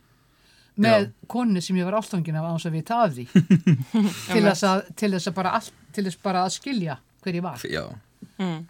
með 0.79 1.09
konu 1.27 1.61
sem 1.63 1.77
ég 1.79 1.88
var 1.88 1.97
ástofngin 1.99 2.38
af 2.39 2.45
án 2.47 2.59
að 2.59 2.91
af 2.95 3.15
því. 3.15 3.25
Til 4.31 4.43
þess 4.45 4.63
að, 4.63 4.83
til 4.95 5.11
þess 5.11 5.27
að 5.31 5.35
bara, 5.35 5.55
all, 5.57 5.71
til 5.95 6.05
þess 6.07 6.21
bara 6.23 6.43
að 6.45 6.53
skilja 6.55 6.95
hver 7.23 7.39
ég 7.39 7.43
var. 7.43 7.65
Já, 7.67 7.88
Mm. 8.39 8.61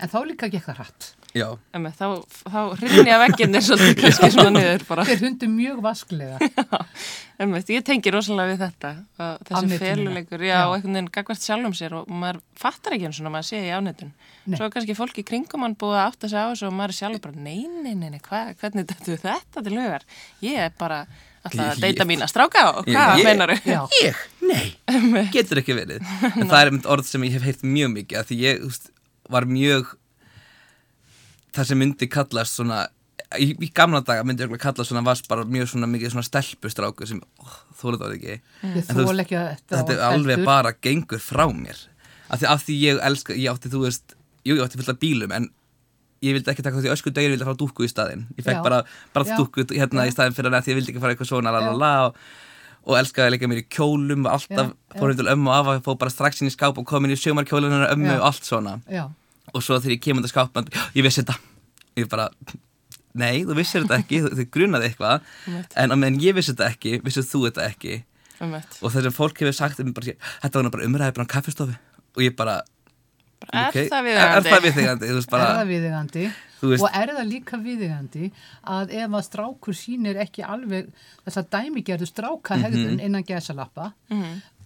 En 0.00 0.12
þá 0.12 0.18
líka 0.28 0.50
gekk 0.52 0.68
það 0.70 0.82
hratt. 0.82 1.12
Já, 1.36 1.50
Emme, 1.76 1.90
þá, 1.92 2.06
þá 2.48 2.60
hrinja 2.80 3.16
vegginir 3.20 3.64
svolítið 3.64 3.98
kannski 4.06 4.30
svona 4.32 4.52
niður 4.54 4.84
bara. 4.88 5.04
þeir 5.04 5.24
hundu 5.26 5.48
mjög 5.52 5.82
vasklega. 5.84 6.38
Emme, 7.44 7.60
ég 7.68 7.84
tengi 7.84 8.12
rosalega 8.14 8.54
við 8.54 8.62
þetta 8.64 8.92
að 9.20 9.42
þessi 9.50 9.80
feluleikur, 9.82 10.46
já, 10.46 10.54
Já. 10.54 10.60
og 10.64 10.76
einhvern 10.78 10.96
veginn 10.96 11.10
gagvart 11.12 11.44
sjálfum 11.44 11.76
sér 11.76 11.98
og 11.98 12.08
maður 12.08 12.40
fattar 12.56 12.96
ekki 12.96 13.10
eins 13.10 13.20
og 13.20 13.28
maður 13.34 13.50
sé 13.50 13.60
í 13.60 13.68
Nei. 14.46 14.56
svo 14.56 14.64
er 14.68 14.72
kannski 14.72 14.96
fólk 14.96 15.16
í 15.20 15.26
kringum 15.26 15.64
hann 15.66 15.76
búið 15.76 15.98
að 15.98 16.04
átta 16.06 16.30
sig 16.30 16.38
á 16.40 16.46
þessu 16.48 16.68
og 16.70 16.76
maður 16.78 16.94
er 16.94 16.98
sjálfur 17.02 17.24
bara, 17.26 17.44
nei, 17.44 17.66
nei, 17.66 17.94
nei, 17.98 18.10
nei 18.14 18.20
hva, 18.22 18.42
hvernig 18.56 18.86
þetta 18.86 19.24
þetta 19.26 19.64
til 19.66 19.76
hugar? 19.76 20.04
Ég 20.46 20.60
er 20.68 20.76
bara 20.78 21.00
alltaf 21.46 21.72
að 21.74 21.82
deyta 21.84 22.06
mín 22.08 22.24
að 22.24 22.32
stráka 22.32 22.64
og 22.72 22.88
hvað 22.88 23.22
meinar 23.26 23.52
þau? 23.52 23.70
Já. 23.70 23.80
ég, 24.04 24.20
nei, 24.46 25.26
getur 25.34 25.60
ekki 25.62 25.76
verið. 25.76 26.04
En 26.38 26.46
það 26.48 26.60
er 26.60 26.70
einmitt 26.70 26.88
orð 26.96 27.08
sem 27.10 27.26
ég 27.26 27.36
hef 27.36 27.46
heyrt 27.46 27.66
mjög 27.66 27.92
mikið 27.98 28.20
að 28.22 28.30
því 28.30 28.38
ég 28.42 28.62
þú 28.62 28.70
veist, 28.70 28.88
var 29.32 29.48
mjög 29.50 29.94
það 31.56 31.70
sem 31.70 31.80
myndi 31.80 32.08
kallast 32.12 32.58
svona 32.58 32.84
í, 33.40 33.50
í 33.52 33.70
gamla 33.74 34.02
daga 34.06 34.24
myndi 34.26 34.46
ég 34.46 34.62
kallast 34.62 34.92
svona 34.92 35.04
var 35.06 35.20
bara 35.30 35.46
mjög 35.48 35.72
svona 35.72 35.88
mikið 35.90 36.14
svona 36.14 36.26
stelpustráku 36.26 37.08
sem 37.08 37.20
oh, 37.42 37.58
þóla 37.80 38.00
það 38.02 38.16
ekki 38.16 38.32
ég 38.32 38.40
En 38.62 38.72
þú 38.72 38.78
veist, 38.78 39.10
þól 39.10 39.24
ekki 39.24 39.38
að 39.40 39.52
þetta 39.72 39.96
er 39.96 40.02
alveg 40.10 40.46
bara 40.46 40.74
gengur 40.84 41.22
frá 41.22 41.46
mér 41.50 41.78
af 42.28 42.40
því, 42.40 42.48
af 42.50 42.64
því 42.66 42.78
ég 42.82 43.04
elska, 43.10 43.36
ég 43.36 43.52
átti 43.52 43.72
þú 43.72 43.84
veist 43.86 44.16
jú, 44.46 44.56
ég 44.56 44.64
átti 44.64 44.80
fullt 44.80 44.94
af 44.94 45.00
bílum 45.02 45.34
en 45.36 45.50
ég 46.24 46.36
vildi 46.36 46.50
ekki 46.52 46.64
taka 46.64 46.80
því 46.80 46.92
ösku 46.94 47.12
daginn, 47.12 47.32
ég 47.32 47.36
vildi 47.36 47.46
fara 47.46 47.58
á 47.58 47.62
dúkku 47.62 47.86
í 47.86 47.90
staðinn 47.90 48.26
ég 48.38 48.46
fekk 48.46 48.60
Já. 48.60 48.64
bara, 48.64 48.82
bara 49.14 49.28
Já. 49.28 49.36
dúkku 49.40 49.66
hérna 49.72 50.06
Já. 50.06 50.10
í 50.10 50.14
staðinn 50.14 50.36
fyrir 50.36 50.54
að 50.54 50.66
því 50.66 50.72
ég 50.72 50.78
vildi 50.80 50.94
ekki 50.94 51.02
fara 51.02 51.14
eitthvað 51.14 51.30
svona 51.32 51.52
Já. 51.52 51.58
lalala 51.58 51.92
og, 52.08 52.20
og 52.86 52.94
elskaði 53.00 53.26
að 53.26 53.32
leika 53.34 53.48
mér 53.50 53.60
í 53.62 53.66
kjólum 53.76 54.26
alltaf 54.30 54.68
fórum 54.94 55.16
til 55.18 55.26
ömmu 55.32 55.50
og 55.50 55.56
afa 55.58 55.74
fóð 55.86 55.98
bara 56.04 56.12
strax 56.14 56.40
inn 56.42 56.50
í 56.50 56.54
skáp 56.54 56.78
og 56.78 56.86
kom 56.86 57.04
inn 57.08 57.14
í 57.16 57.18
sjömarkjólunar 57.18 57.88
ömmu 57.92 58.06
Já. 58.12 58.18
og 58.20 58.26
allt 58.30 58.46
svona. 58.46 58.76
Já, 58.90 59.04
og 59.52 59.62
svo 59.66 59.80
þegar 59.80 59.96
ég 59.96 60.02
kemur 60.06 60.22
til 60.26 60.30
skápmann 60.32 60.70
ég 60.94 61.02
vissi 61.06 61.22
þetta. 61.24 61.36
Ég 61.96 62.08
bara, 62.12 62.28
nei, 63.16 63.42
þú 63.48 63.56
vissir 63.58 63.82
þetta 63.86 63.98
ekki 64.02 64.20
þú, 64.26 64.30
þú 64.38 64.46
grunaði 64.54 64.90
eitthvað. 64.92 65.26
En 65.76 65.90
á 65.90 65.96
meðan 65.96 66.20
ég 66.22 66.36
vissi 66.38 66.52
þetta 66.54 66.70
ekki, 66.74 66.94
vissið 67.06 67.28
þú 67.32 67.42
þetta 67.48 67.66
ekki. 67.72 67.98
Einmitt. 68.36 68.74
og 68.84 68.90
þess 68.92 69.08
að 69.08 69.14
fólk 69.16 69.38
hefur 69.40 69.54
sagt 69.56 69.78
bara, 69.96 70.12
þetta 70.42 70.60
var 70.60 70.70
bara 70.74 70.84
umræði 70.84 71.14
bara 71.16 71.24
á 71.24 71.32
kaffistofu. 71.34 71.76
Og 72.16 72.22
ég 72.26 72.34
bara 72.36 72.60
Bara, 73.46 73.68
ok, 73.68 73.76
Er 73.76 73.88
það 73.90 74.04
viðeigandi? 74.64 75.08
er 75.12 75.18
það 75.28 75.66
viðegandi 75.68 76.22
er 76.62 76.82
og 76.82 76.90
er 76.94 77.12
það 77.16 77.30
líka 77.32 77.56
viðigandi 77.62 78.30
að 78.66 78.92
ef 78.92 79.10
að 79.10 79.24
strákur 79.28 79.74
sýnir 79.76 80.16
ekki 80.24 80.42
alveg 80.46 80.88
þess 81.26 81.36
að 81.42 81.48
dæmigerðu 81.56 82.06
strákahegðun 82.10 82.96
Mhm. 82.96 83.00
innan 83.06 83.24
gesalappa 83.24 83.92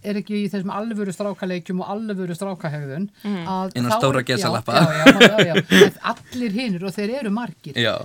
er 0.03 0.15
ekki 0.17 0.33
í 0.45 0.49
þessum 0.49 0.71
alvöru 0.73 1.13
strákaleikjum 1.13 1.81
og 1.83 1.87
alvöru 1.93 2.33
strákahegðun 2.33 3.09
að 3.25 3.75
Innan 3.75 3.91
þá- 3.91 3.99
stóra 4.01 4.23
gesalappa. 4.25 4.73
allir 6.11 6.51
hinnir 6.55 6.83
og 6.87 6.93
þeir 6.95 7.19
eru 7.19 7.29
margir. 7.29 7.75
Já, 7.77 7.99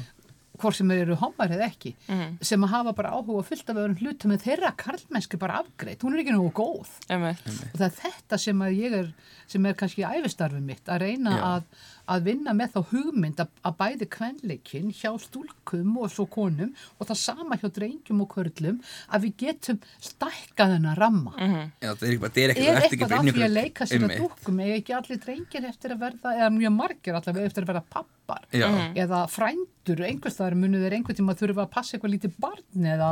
hvort 0.56 0.75
sem 0.78 0.88
þeir 0.88 1.02
eru 1.06 1.16
homar 1.20 1.48
eða 1.56 1.66
ekki 1.70 1.94
Mhm. 2.08 2.38
sem 2.42 2.60
að 2.64 2.68
hafa 2.75 2.92
bara 2.94 3.10
áhuga 3.16 3.44
fullt 3.44 3.70
af 3.70 3.76
öðrum 3.76 3.98
hlutum 4.00 4.32
en 4.32 4.38
þeirra 4.38 4.72
karlmennsku 4.76 5.38
bara 5.38 5.62
afgreitt, 5.62 6.00
hún 6.02 6.14
er 6.14 6.22
ekki 6.25 6.32
nógu 6.36 6.52
góð. 6.52 6.88
Einmitt. 7.08 7.42
og 7.46 7.80
það 7.80 7.86
er 7.86 7.96
þetta 8.02 8.38
sem 8.38 8.58
að 8.58 8.76
ég 8.80 8.92
er 9.00 9.12
sem 9.46 9.66
er 9.66 9.75
kannski 9.75 10.02
æfistarfið 10.02 10.62
mitt 10.62 10.84
að 10.90 11.00
reyna 11.00 11.30
Já. 11.30 11.42
að, 11.42 11.62
að 12.08 12.22
vinna 12.25 12.52
með 12.54 12.72
þá 12.75 12.80
hugmynd 12.90 13.36
að, 13.42 13.48
að 13.64 13.76
bæði 13.78 14.08
kvenleikin 14.10 14.90
hjá 14.92 15.12
stúlkum 15.22 15.96
og 15.98 16.10
svo 16.10 16.26
konum 16.26 16.72
og 16.98 17.06
það 17.06 17.16
sama 17.20 17.56
hjá 17.56 17.68
drengjum 17.72 18.20
og 18.22 18.28
körlum 18.34 18.80
að 19.12 19.22
við 19.26 19.36
getum 19.44 19.78
stækkað 20.00 20.75
þennan 20.76 20.96
ramma. 20.98 21.32
Já, 21.80 21.94
það 21.94 22.02
er 22.02 22.10
ekki 22.10 22.20
bara, 22.25 22.32
það 22.34 22.42
er 22.42 22.50
ekki 22.54 22.66
er 22.66 22.75
það 22.75 22.82
ekki 22.82 22.96
eitthvað 22.96 23.08
bara 23.08 23.20
af 23.20 23.34
því 23.36 23.46
að 23.46 23.56
leika 23.56 23.86
sér 23.86 24.02
að 24.06 24.16
dúkkum? 24.20 24.60
Eða 24.66 24.76
ekki 24.80 24.96
allir 24.98 25.18
drengir 25.26 25.64
eftir 25.70 25.90
að 25.94 26.02
verða 26.06 26.34
eða 26.36 26.50
mjög 26.56 26.72
margir 26.80 27.14
allavega 27.20 27.46
eftir 27.50 27.62
að 27.66 27.70
verða 27.75 27.84
pappar 28.26 28.47
já, 28.52 28.66
eða 28.99 29.23
frændur, 29.30 30.02
einhverstaðar 30.09 30.56
munu 30.59 30.80
þeir 30.83 30.99
einhvern 30.99 31.18
tíma 31.21 31.37
þurfa 31.38 31.64
að 31.66 31.73
passa 31.76 31.97
eitthvað 31.97 32.14
lítið 32.16 32.37
barn 32.42 32.87
eða 32.92 33.11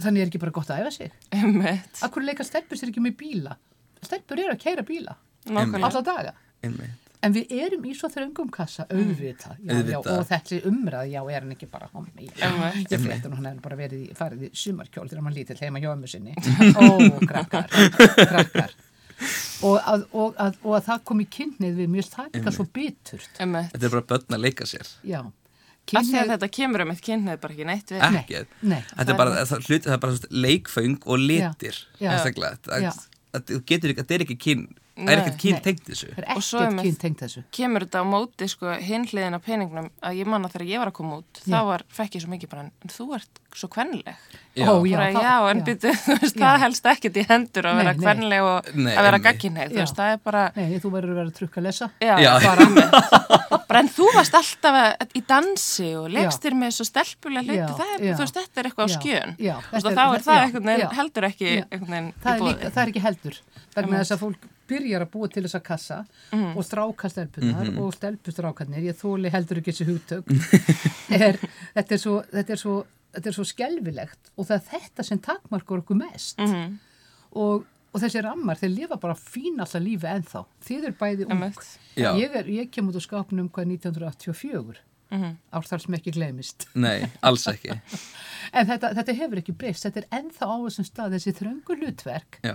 þannig 0.00 0.24
er 0.24 0.30
ekki 0.32 0.40
bara 0.42 0.54
gott 0.56 0.70
að 0.74 0.82
æfa 0.84 0.92
sig. 0.96 1.12
Einmitt. 1.36 2.00
Akkur 2.02 2.24
leika 2.24 2.44
stelpur 2.46 2.80
sér 2.80 2.90
ekki 2.90 3.04
með 3.04 3.16
bíla? 3.20 3.56
Stelpur 4.04 4.40
eru 4.42 4.54
að 4.56 4.62
keira 4.64 4.82
bíla 4.86 5.14
Nákvæmlega. 5.46 5.86
alla 5.90 6.02
daga. 6.02 6.32
Einmitt. 6.64 7.00
en 7.24 7.32
við 7.32 7.52
erum 7.56 7.84
í 7.88 7.94
svo 7.96 8.08
þröngum 8.12 8.50
kassa 8.52 8.84
auðvitað, 8.92 9.60
já, 9.64 9.78
já, 9.88 9.96
og 9.96 10.26
þessi 10.28 10.58
umræð 10.68 11.06
já, 11.08 11.20
er 11.32 11.40
hann 11.46 11.54
ekki 11.54 11.68
bara 11.72 11.86
hommi 11.94 12.26
Einmitt. 12.36 12.90
ég 12.92 13.00
frétta 13.00 13.30
nú, 13.30 13.38
hann 13.38 13.46
hefur 13.48 13.62
bara 13.64 13.78
verið 13.78 14.02
í, 14.02 14.16
farið 14.18 14.42
í 14.44 14.50
sumarkjól 14.52 15.08
þegar 15.08 15.22
hann 15.24 15.36
lítill 15.38 15.56
heima 15.62 15.80
hjá 15.80 15.88
ömmu 15.94 16.10
sinni. 16.10 16.34
Ó, 16.80 16.84
krakkar, 17.24 17.70
krakkar 18.28 18.74
og 19.64 19.78
að, 19.80 20.04
og, 20.12 20.34
að, 20.40 20.58
og 20.64 20.76
að 20.78 20.84
það 20.88 21.00
kom 21.10 21.22
í 21.24 21.26
kynnið 21.36 21.80
við 21.80 21.96
það 22.12 22.28
líka 22.38 22.52
svo 22.54 22.66
biturt. 22.74 23.30
Þetta 23.38 23.80
er 23.88 23.94
bara 23.96 24.06
börn 24.12 24.36
að 24.38 24.44
leika 24.44 24.68
sér. 24.68 24.92
Já, 25.06 25.20
Af 25.24 25.90
því 25.90 25.98
að 26.00 26.06
kynnið 26.08 26.30
þetta 26.34 26.48
kemur 26.56 26.80
um 26.84 26.90
eitt 26.94 27.02
kynneið 27.04 27.40
bara 27.42 27.52
ekki 27.54 27.66
neitt 27.68 27.90
við. 27.92 28.04
ekki, 28.22 28.38
nei, 28.62 28.78
þetta 28.94 29.12
er 29.12 29.18
bara 29.18 29.42
það, 29.44 29.66
hluti, 29.68 29.84
það 29.84 29.96
er 29.96 30.02
bara 30.06 30.30
leikföng 30.44 30.94
og 31.04 31.18
litir 31.20 31.80
það, 32.64 32.86
Já. 32.86 32.90
það, 33.34 33.42
þú 33.50 33.58
getur 33.68 33.92
ekki, 33.92 34.00
þetta 34.00 34.14
er 34.16 34.24
ekki 34.24 34.36
kyn 34.46 34.62
það 34.94 35.10
er 35.26 35.32
kyn 35.42 35.56
Nei. 35.56 35.62
tengt 35.64 35.84
þessu 35.88 36.08
er 36.14 36.26
Og 36.36 36.42
svo 36.46 36.60
ekkert 36.60 36.70
einmitt- 36.70 36.84
kyn 36.86 36.98
tengt 37.02 37.22
þessu 37.24 37.42
kemur 37.50 37.82
þetta 37.86 37.98
á 37.98 38.04
móti 38.06 38.46
sko 38.48 38.74
hinliðin 38.78 39.34
af 39.34 39.42
peningnum 39.42 39.88
að 40.06 40.18
ég 40.20 40.26
manna 40.30 40.48
þegar 40.52 40.68
ég 40.70 40.78
var 40.78 40.90
að 40.92 40.96
koma 41.00 41.16
út 41.18 41.40
Já. 41.42 41.50
þá 41.50 41.58
var, 41.66 41.82
fekk 41.90 42.14
ég 42.14 42.22
svo 42.22 42.30
mikið 42.30 42.48
bara 42.52 42.62
en 42.62 42.70
þú 42.94 43.06
ert 43.18 43.40
svo 43.54 43.68
kvenleg 43.74 44.14
Já. 44.54 44.68
Ó, 44.70 44.86
já, 44.86 44.98
það- 45.02 45.18
já, 45.18 45.34
en 45.50 45.58
já. 45.58 45.64
byrju, 45.66 45.90
þú 46.04 46.14
veist, 46.20 46.36
Já. 46.38 46.44
það 46.46 46.60
helst 46.62 46.84
ekkert 46.86 47.16
í 47.18 47.24
hendur 47.26 47.66
að 47.66 47.74
Nei, 47.74 47.82
vera 47.82 47.92
nei. 47.94 48.02
kvenleg 48.04 48.42
og 48.46 48.68
Nei, 48.74 48.94
að 48.94 49.02
vera 49.08 49.18
veist, 49.82 49.96
það 49.98 50.12
er 50.14 50.20
bara 50.22 50.42
nei, 50.54 50.78
þú 50.78 50.90
verður 50.94 51.10
að 51.10 51.18
vera 51.18 51.34
trukk 51.40 51.58
að 51.58 51.66
lesa 51.66 51.90
já, 51.98 52.14
Já. 52.22 52.32
bara 52.44 53.58
bara 53.66 53.80
en 53.82 53.88
þú 53.90 54.06
varst 54.14 54.34
alltaf 54.38 54.78
að, 54.78 55.06
í 55.18 55.22
dansi 55.26 55.88
og 55.98 56.06
legstir 56.14 56.54
með 56.54 56.70
svo 56.78 56.86
stelpulega 56.86 57.42
hluti, 57.42 57.58
Já, 57.58 57.66
það 57.82 57.92
er, 57.98 58.04
já. 58.06 58.14
þú 58.14 58.22
veist, 58.22 58.38
þetta 58.38 58.62
er 58.62 58.68
eitthvað 58.70 58.86
á 58.86 58.94
skjön 58.94 59.34
er- 59.90 59.90
þá 59.90 60.14
er 60.14 60.22
það 60.28 60.96
heldur 61.00 61.28
ekki 61.30 61.50
er, 61.58 62.70
það 62.70 62.82
er 62.84 62.92
ekki 62.94 63.04
heldur 63.08 63.38
vegna 63.74 64.02
þess 64.04 64.14
að 64.14 64.22
fólk 64.22 64.50
byrjar 64.68 65.04
að 65.06 65.10
búa 65.12 65.28
til 65.32 65.42
þessa 65.44 65.60
kassa 65.62 65.98
Mhm. 66.32 66.56
og 66.56 66.64
stráka 66.64 67.10
stelpunar 67.10 67.68
og 67.78 67.92
stelpustrákarnir, 67.94 68.82
ég 68.90 68.96
þóli 68.98 69.30
heldur 69.30 69.58
ekki 69.60 69.72
þessi 69.72 69.86
hugtök. 69.90 70.24
Er, 71.14 71.38
þetta, 71.74 71.92
er 71.94 71.98
svo, 72.00 72.22
þetta, 72.32 72.50
er 72.52 72.56
svo, 72.60 72.74
þetta 73.14 73.28
er 73.30 73.36
svo 73.36 73.44
skelvilegt 73.44 74.30
og 74.36 74.46
það 74.48 74.56
er 74.56 74.66
þetta 74.72 75.04
sem 75.04 75.18
takmarkur 75.18 75.82
okkur 75.84 75.96
mest. 76.00 76.38
Mhm. 76.38 76.78
og, 77.34 77.64
og 77.94 78.00
þessi 78.02 78.22
rammar, 78.24 78.56
þeir 78.58 78.72
lifa 78.74 78.96
bara 79.00 79.14
fín 79.14 79.60
alltaf 79.62 79.82
lífi 79.82 80.06
ennþá, 80.10 80.44
þið 80.66 80.84
er 80.88 80.92
bæði 80.98 81.26
ung. 81.30 81.40
Ég, 82.18 82.34
er, 82.34 82.44
ég 82.50 82.70
kem 82.70 82.88
út 82.90 82.96
á 82.98 83.02
skápnum 83.02 83.48
hvað 83.50 83.66
1984 83.78 84.76
Mhm. 85.12 85.34
árþar 85.52 85.80
sem 85.84 85.94
ekki 85.94 86.12
gleymist. 86.16 86.64
Nei, 86.74 87.04
alls 87.22 87.44
ekki. 87.50 87.76
En 88.54 88.66
þetta, 88.68 88.90
þetta 88.94 89.14
hefur 89.18 89.38
ekki 89.40 89.52
breyst, 89.56 89.82
þetta 89.86 90.00
er 90.02 90.06
ennþá 90.18 90.46
á 90.46 90.56
þessum 90.62 90.84
stað 90.86 91.14
þessi 91.16 91.32
þröngu 91.38 91.76
hlutverk. 91.80 92.36
Já, 92.44 92.54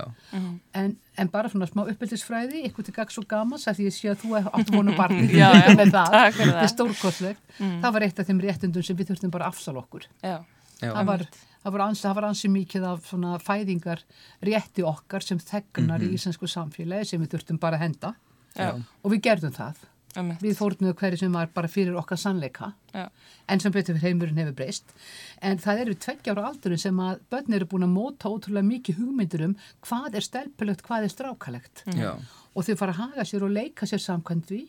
En, 0.72 0.94
en 1.18 1.28
bara 1.28 1.50
svona 1.50 1.66
smá 1.68 1.82
uppeldisfræði, 1.90 2.62
eitthvað 2.64 2.86
til 2.88 2.94
gags 2.94 3.18
og 3.20 3.26
gamans, 3.28 3.66
af 3.68 3.76
því 3.76 3.88
ég 3.88 3.96
sé 3.96 4.08
að 4.12 4.22
þú 4.22 4.38
áttu 4.40 4.76
vonu 4.76 4.94
barni. 4.96 5.26
Já, 5.34 5.50
já, 5.50 5.74
með 5.80 5.90
það, 5.92 6.14
takk 6.14 6.36
fyrir 6.38 6.52
þetta 6.54 6.62
er 6.68 6.72
stórkostlegt. 6.72 7.42
Það 7.58 7.92
var 7.96 8.06
eitt 8.06 8.22
af 8.22 8.30
þeim 8.30 8.40
réttundum 8.46 8.86
sem 8.86 8.96
við 8.96 9.10
þurftum 9.10 9.34
bara 9.34 9.48
að 9.50 9.52
afsala 9.54 9.82
okkur. 9.82 10.06
já, 10.22 10.36
já, 10.80 10.88
Það 10.94 11.04
var, 11.10 11.26
það 11.64 11.72
var, 11.76 11.84
ansi, 11.88 12.02
það 12.06 12.16
var 12.20 12.28
ansi 12.30 12.52
mikið 12.54 12.88
af 12.94 13.10
svona 13.10 13.34
fæðingar 13.44 14.04
rétti 14.46 14.86
okkar 14.86 15.26
sem 15.26 15.38
þegnar 15.42 16.06
í 16.06 16.14
íslensku 16.16 16.48
samfélagi 16.48 17.10
sem 17.12 17.20
við 17.20 17.34
þurftum 17.34 17.58
bara 17.60 17.76
að 17.76 17.88
henda. 17.88 18.14
Já, 18.56 18.72
og 18.78 19.10
við 19.12 19.20
gerðum 19.26 19.52
það. 19.58 19.82
Einmitt. 20.16 20.42
Við 20.42 20.56
fórnuðu 20.58 20.96
hverju 20.98 21.20
sem 21.22 21.36
var 21.38 21.52
bara 21.54 21.70
fyrir 21.70 21.98
okkar 22.00 22.20
sannleika. 22.20 22.72
Já, 22.94 23.06
en 23.50 23.62
sem 23.62 23.74
betur 23.74 23.96
fyrir 23.96 24.10
heimurinn 24.14 24.40
hefur 24.42 24.56
breyst. 24.58 24.94
En 25.42 25.60
það 25.62 25.84
eru 25.84 25.96
tveggjára 26.06 26.48
aldurinn 26.50 26.82
sem 26.82 27.00
að 27.04 27.22
börn 27.32 27.58
eru 27.58 27.70
búin 27.70 27.86
að 27.86 27.94
móta 27.94 28.32
ótrúlega 28.32 28.66
mikið 28.66 29.00
hugmyndur 29.02 29.46
um 29.46 29.56
hvað 29.86 30.18
er 30.20 30.26
stelpulegt, 30.26 30.84
hvað 30.86 31.06
er 31.06 31.14
strákalegt. 31.14 31.84
Já, 31.94 32.12
og 32.54 32.66
þau 32.66 32.76
fara 32.80 32.96
að 32.96 33.02
haga 33.04 33.26
sér 33.28 33.46
og 33.46 33.54
leika 33.54 33.86
sér 33.86 34.02
samkvæmt 34.02 34.50
við 34.50 34.68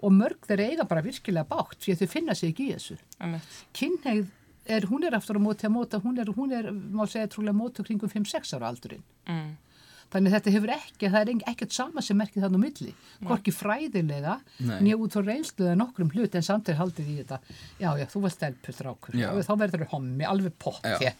og 0.00 0.12
mörg 0.16 0.46
þeir 0.48 0.64
eiga 0.66 0.86
bara 0.88 1.04
virkilega 1.04 1.46
bátt 1.48 1.82
því 1.84 1.94
að 1.94 2.02
þau 2.02 2.12
finna 2.14 2.36
sig 2.36 2.52
ekki 2.52 2.70
í 2.70 2.76
þessu. 2.76 2.96
Kynneið 3.76 4.28
er, 4.70 4.86
hún 4.90 5.04
er 5.06 5.16
aftur 5.16 5.38
á 5.40 5.42
móti 5.42 5.66
að 5.68 5.74
móta 5.76 6.00
hún 6.02 6.20
er, 6.20 6.30
hún 6.36 6.54
er, 6.56 6.70
má 6.70 7.04
segja 7.08 7.30
trúlega 7.30 7.56
móta 7.56 7.84
kringum 7.86 8.10
5-6 8.12 8.54
ára 8.56 8.70
aldurinn. 8.70 9.04
Mm. 9.28 9.52
Þannig 10.10 10.34
þetta 10.34 10.52
hefur 10.54 10.72
ekki, 10.74 11.10
það 11.10 11.20
er 11.20 11.44
ekkert 11.52 11.76
sama 11.76 12.04
sem 12.04 12.18
merkið 12.18 12.44
þannig 12.46 12.60
á 12.60 12.64
milli, 12.64 12.94
hvorki 13.28 13.54
fræðilega 13.54 14.36
nýja 14.82 14.98
út 15.00 15.16
á 15.16 15.20
reynsluða 15.22 15.76
nokkrum 15.78 16.10
hlut 16.14 16.36
en 16.38 16.46
samt 16.46 16.70
er 16.72 16.78
haldið 16.80 17.12
í 17.12 17.16
þetta. 17.20 17.40
Já, 17.80 17.90
já, 18.00 18.06
þú 18.10 18.24
var 18.26 18.34
stelpur 18.34 18.76
strákur. 18.76 19.20
Þá 19.20 19.52
verður 19.62 19.86
þú 19.86 19.90
hommi, 19.94 20.26
alveg 20.28 20.58
pott 20.60 20.86
Já. 20.86 21.14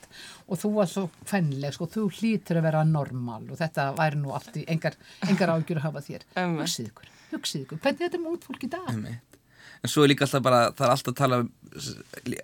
og 0.47 0.61
þú 0.61 0.73
var 0.77 0.91
svo 0.91 1.07
fennleg, 1.31 1.75
sko, 1.77 1.89
þú 1.91 2.07
hlýtur 2.19 2.61
að 2.61 2.69
vera 2.71 2.85
normal 2.89 3.43
og 3.49 3.59
þetta 3.61 3.91
væri 3.99 4.21
nú 4.21 4.35
allt 4.37 4.61
í 4.61 4.67
engar, 4.71 4.99
engar 5.29 5.55
ágjur 5.57 5.81
að 5.83 5.89
hafa 5.89 6.05
þér. 6.07 6.29
Hugsið 6.37 6.93
ykkur, 6.93 7.11
hugsið 7.35 7.67
ykkur, 7.67 7.83
hvernig 7.85 8.01
er 8.01 8.09
þetta 8.11 8.23
með 8.25 8.39
út 8.39 8.49
fólk 8.51 8.67
í 8.67 8.73
dag? 8.77 9.21
en 9.81 9.89
svo 9.89 10.05
er 10.05 10.13
líka 10.13 10.27
alltaf 10.27 10.43
bara, 10.45 10.61
það 10.77 10.87
er 10.87 10.95
alltaf 10.95 11.13
að 11.15 11.21
tala 11.21 11.39
um 11.41 11.53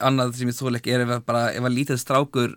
annað 0.08 0.38
sem 0.38 0.50
ég 0.50 0.56
þól 0.56 0.78
ekki 0.78 0.94
er 0.94 1.04
ef 1.04 1.12
að 1.18 1.26
bara, 1.28 1.42
ef 1.52 1.66
að 1.68 1.76
lítið 1.76 2.00
strákur 2.00 2.54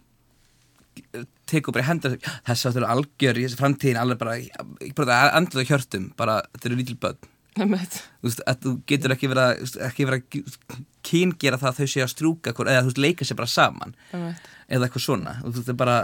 tekur 1.50 1.76
bara 1.76 1.88
hendur 1.88 2.16
þess 2.20 2.54
að 2.54 2.64
þetta 2.64 2.80
eru 2.82 2.90
algjör 2.94 3.40
í 3.40 3.44
þessi 3.46 3.60
framtíðin 3.60 4.00
alveg 4.02 4.22
bara, 4.22 4.38
ég 4.40 4.96
bara 4.98 5.20
andluða 5.38 5.68
hjörtum 5.70 6.10
bara, 6.20 6.40
þetta 6.56 6.70
eru 6.70 6.80
lítil 6.80 6.98
börn. 7.02 7.30
Þú 7.60 8.28
veist, 8.28 8.44
að 8.48 8.60
þú 8.64 8.74
getur 8.88 9.14
ekki 9.16 9.30
verið 9.32 9.46
að, 9.46 9.80
ekki 9.90 10.06
verið 10.08 10.38
að 10.40 10.84
kyngera 11.10 11.60
það 11.60 11.72
að 11.72 11.80
þau 11.80 11.94
séu 11.94 12.04
að 12.06 12.12
strúka 12.14 12.54
eða 12.54 12.84
þú 12.84 12.92
veist, 12.92 13.02
leika 13.04 13.28
sér 13.28 13.40
bara 13.40 13.52
saman. 13.52 13.96
Einmitt. 14.14 14.52
eða 14.70 14.88
eitthvað 14.88 15.06
svona, 15.06 15.34
veist, 15.44 15.74
bara 15.80 15.98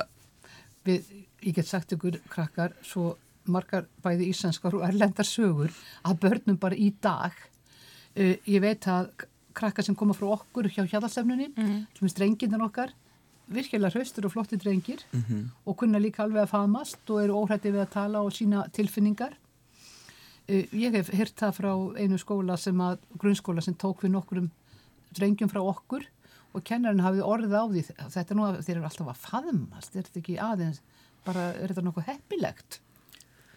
við, 0.88 1.14
ég 1.46 1.56
get 1.60 1.70
sagt 1.70 1.94
ykkur 1.96 2.20
krakkar 2.32 2.76
svo 2.86 3.14
margar 3.46 3.86
bæði 4.02 4.32
íslenskar 4.32 4.74
og 4.74 4.84
erlendar 4.88 5.28
sögur 5.30 5.74
að 6.04 6.20
börnum 6.26 6.58
bara 6.62 6.78
í 6.78 6.90
dag. 7.02 7.36
Uh, 8.16 8.36
ég 8.50 8.64
veit 8.64 8.88
að 8.90 9.12
krakkar 9.56 9.86
sem 9.86 9.96
koma 9.96 10.16
frá 10.18 10.28
okkur 10.36 10.68
hjá 10.72 10.84
hjálpsefnunni 10.84 11.52
mm. 11.54 11.76
sem 11.96 12.08
er 12.08 12.12
strengindan 12.12 12.66
okkar 12.66 12.92
virkilega 13.48 13.94
hraustur 13.94 14.26
og 14.28 14.34
flotti 14.34 14.58
drengir 14.58 15.04
og 15.66 15.78
kunna 15.78 16.00
líka 16.02 16.24
alveg 16.24 16.44
að 16.46 16.52
faðmast 16.54 17.10
og 17.10 17.22
eru 17.24 17.40
óhrætti 17.42 17.72
við 17.72 17.84
að 17.84 17.92
tala 17.94 18.22
og 18.26 18.34
sína 18.34 18.66
tilfinningar. 18.74 19.36
Uh, 20.50 20.66
ég 20.74 20.94
hef 20.94 21.10
hýrt 21.14 21.38
það 21.38 21.56
frá 21.60 21.72
einu 21.98 22.18
skóla 22.22 22.58
sem 22.58 22.82
að 22.82 23.00
grunnskóla 23.18 23.62
sem 23.62 23.74
tók 23.74 24.04
við 24.04 24.14
nokkurum 24.14 24.50
drengjum 25.16 25.50
frá 25.50 25.62
okkur 25.62 26.06
og 26.56 26.64
kennarinn 26.64 27.04
hafið 27.04 27.26
orðið 27.26 27.56
á 27.58 27.64
því 27.68 27.86
þetta 28.14 28.34
er 28.34 28.38
nú 28.38 28.46
að 28.48 28.60
þeir 28.64 28.76
eru 28.78 28.90
alltaf 28.90 29.12
að 29.12 29.24
faðmast 29.26 29.96
er 29.96 30.04
þetta 30.08 30.20
ekki 30.22 30.38
aðeins, 30.40 30.82
bara 31.26 31.52
er 31.54 31.72
þetta 31.72 31.86
nokkuð 31.88 32.10
heppilegt? 32.10 32.82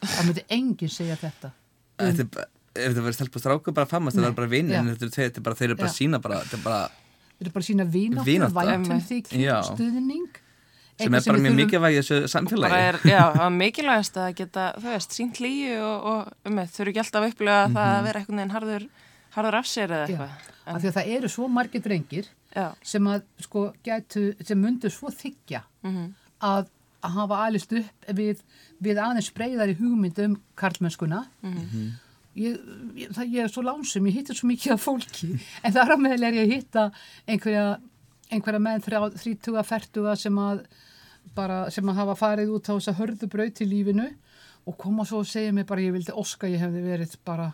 Það 0.03 0.24
myndi 0.27 0.44
enginn 0.55 0.90
segja 0.94 1.18
þetta. 1.18 1.53
Þetta 1.98 2.24
er 2.24 2.31
bara 2.35 2.48
ef 2.79 2.92
þetta 2.92 3.05
verður 3.05 3.16
stelpa 3.16 3.42
stráku 3.42 3.74
bara 3.74 3.90
fammast, 3.90 4.16
Nei, 4.18 4.24
það 4.24 4.31
er 4.31 4.38
bara 4.38 4.51
vinnin 4.53 4.77
já. 4.77 4.83
þetta 4.92 5.07
er 5.07 5.14
þetta 5.16 5.44
bara, 5.46 5.59
þeir 5.59 5.68
eru 5.68 5.79
bara 5.81 5.90
að 5.90 5.96
sína 5.96 6.20
bara, 6.22 6.40
þetta 6.44 6.59
er 6.59 6.64
bara, 6.64 6.81
þeir 7.38 7.46
eru 7.46 7.55
bara 7.55 7.66
sína 7.68 7.87
vináttu, 7.88 8.27
Vinátta. 8.29 8.55
væntum 8.59 8.92
Einmitt. 8.92 9.09
þykir, 9.09 9.40
Já. 9.46 9.57
stuðning 9.70 10.44
sem 10.98 11.14
er 11.14 11.22
bara 11.29 11.42
mjög 11.44 11.55
mikilvæg 11.61 11.94
í 11.94 11.98
þessu 12.01 12.16
samfélagi 12.33 12.79
er, 12.88 12.96
já, 13.07 13.20
það 13.37 13.44
er 13.44 13.53
mikilvægast 13.55 14.16
að 14.18 14.33
geta, 14.40 14.64
þú 14.83 14.88
veist, 14.90 15.14
sínt 15.14 15.38
líu 15.42 15.77
og, 15.79 16.09
og 16.11 16.48
um, 16.51 16.59
þau 16.66 16.81
eru 16.83 16.90
ekki 16.92 17.03
alltaf 17.05 17.22
að 17.22 17.29
upplega 17.33 17.68
það 17.77 17.92
að 17.92 18.09
vera 18.09 18.22
einhvern 18.22 18.40
veginn 18.42 18.55
harður, 18.57 18.87
harður 19.37 19.59
af 19.61 19.68
sér 19.70 19.94
eða 19.94 20.09
eitthvað. 20.09 20.48
af 20.64 20.81
því 20.83 20.90
að 20.90 20.96
það 20.98 21.12
eru 21.18 21.31
svo 21.37 21.48
margir 21.55 21.85
drengir 21.85 22.33
Já, 22.57 22.66
sem 22.83 23.07
að 23.12 23.22
sko 23.44 23.62
gætu, 23.87 24.24
sem 24.42 24.59
mundu 24.59 24.90
svo 24.90 25.12
þykja 25.14 25.62
mhm, 25.87 26.11
að, 26.48 26.70
að 27.07 27.16
hafa 27.20 27.40
alist 27.46 27.77
upp 27.79 28.11
við, 28.18 28.42
við 28.83 28.98
aðeins 29.05 29.31
breyðari 29.37 29.79
hugmynd 29.79 30.18
um 30.24 30.37
karlmennskuna 30.59 31.22
ég, 32.38 32.59
ég, 33.03 33.12
það, 33.16 33.33
ég 33.35 33.44
er 33.44 33.53
svo 33.53 33.64
lánsum, 33.66 34.07
ég 34.11 34.18
hittir 34.20 34.38
svo 34.38 34.48
mikið 34.51 34.74
af 34.77 34.85
fólki. 34.85 35.31
En 35.64 35.74
þar 35.77 35.94
á 35.94 35.96
meðal 36.01 36.29
er 36.31 36.38
ég 36.38 36.46
að 36.46 36.55
hitta 36.57 36.85
einhverja, 37.27 37.66
einhverja 38.31 38.62
menn 38.64 38.85
þrítuga, 38.85 39.64
fertuga 39.66 40.16
sem 40.18 40.38
að 40.42 40.64
bara, 41.37 41.62
sem 41.74 41.88
að 41.90 42.01
hafa 42.03 42.16
farið 42.18 42.55
út 42.57 42.70
á 42.70 42.74
þess 42.79 42.90
að 42.92 43.01
hörðu 43.03 43.31
braut 43.31 43.62
í 43.62 43.68
lífinu 43.68 44.09
og 44.68 44.77
koma 44.81 45.05
svo 45.09 45.22
og 45.22 45.29
segja 45.31 45.53
mér 45.57 45.66
bara 45.68 45.85
ég 45.85 45.94
vildi 45.94 46.14
oska 46.16 46.48
ég 46.51 46.61
hefði 46.62 46.85
verið 46.85 47.16
bara 47.29 47.51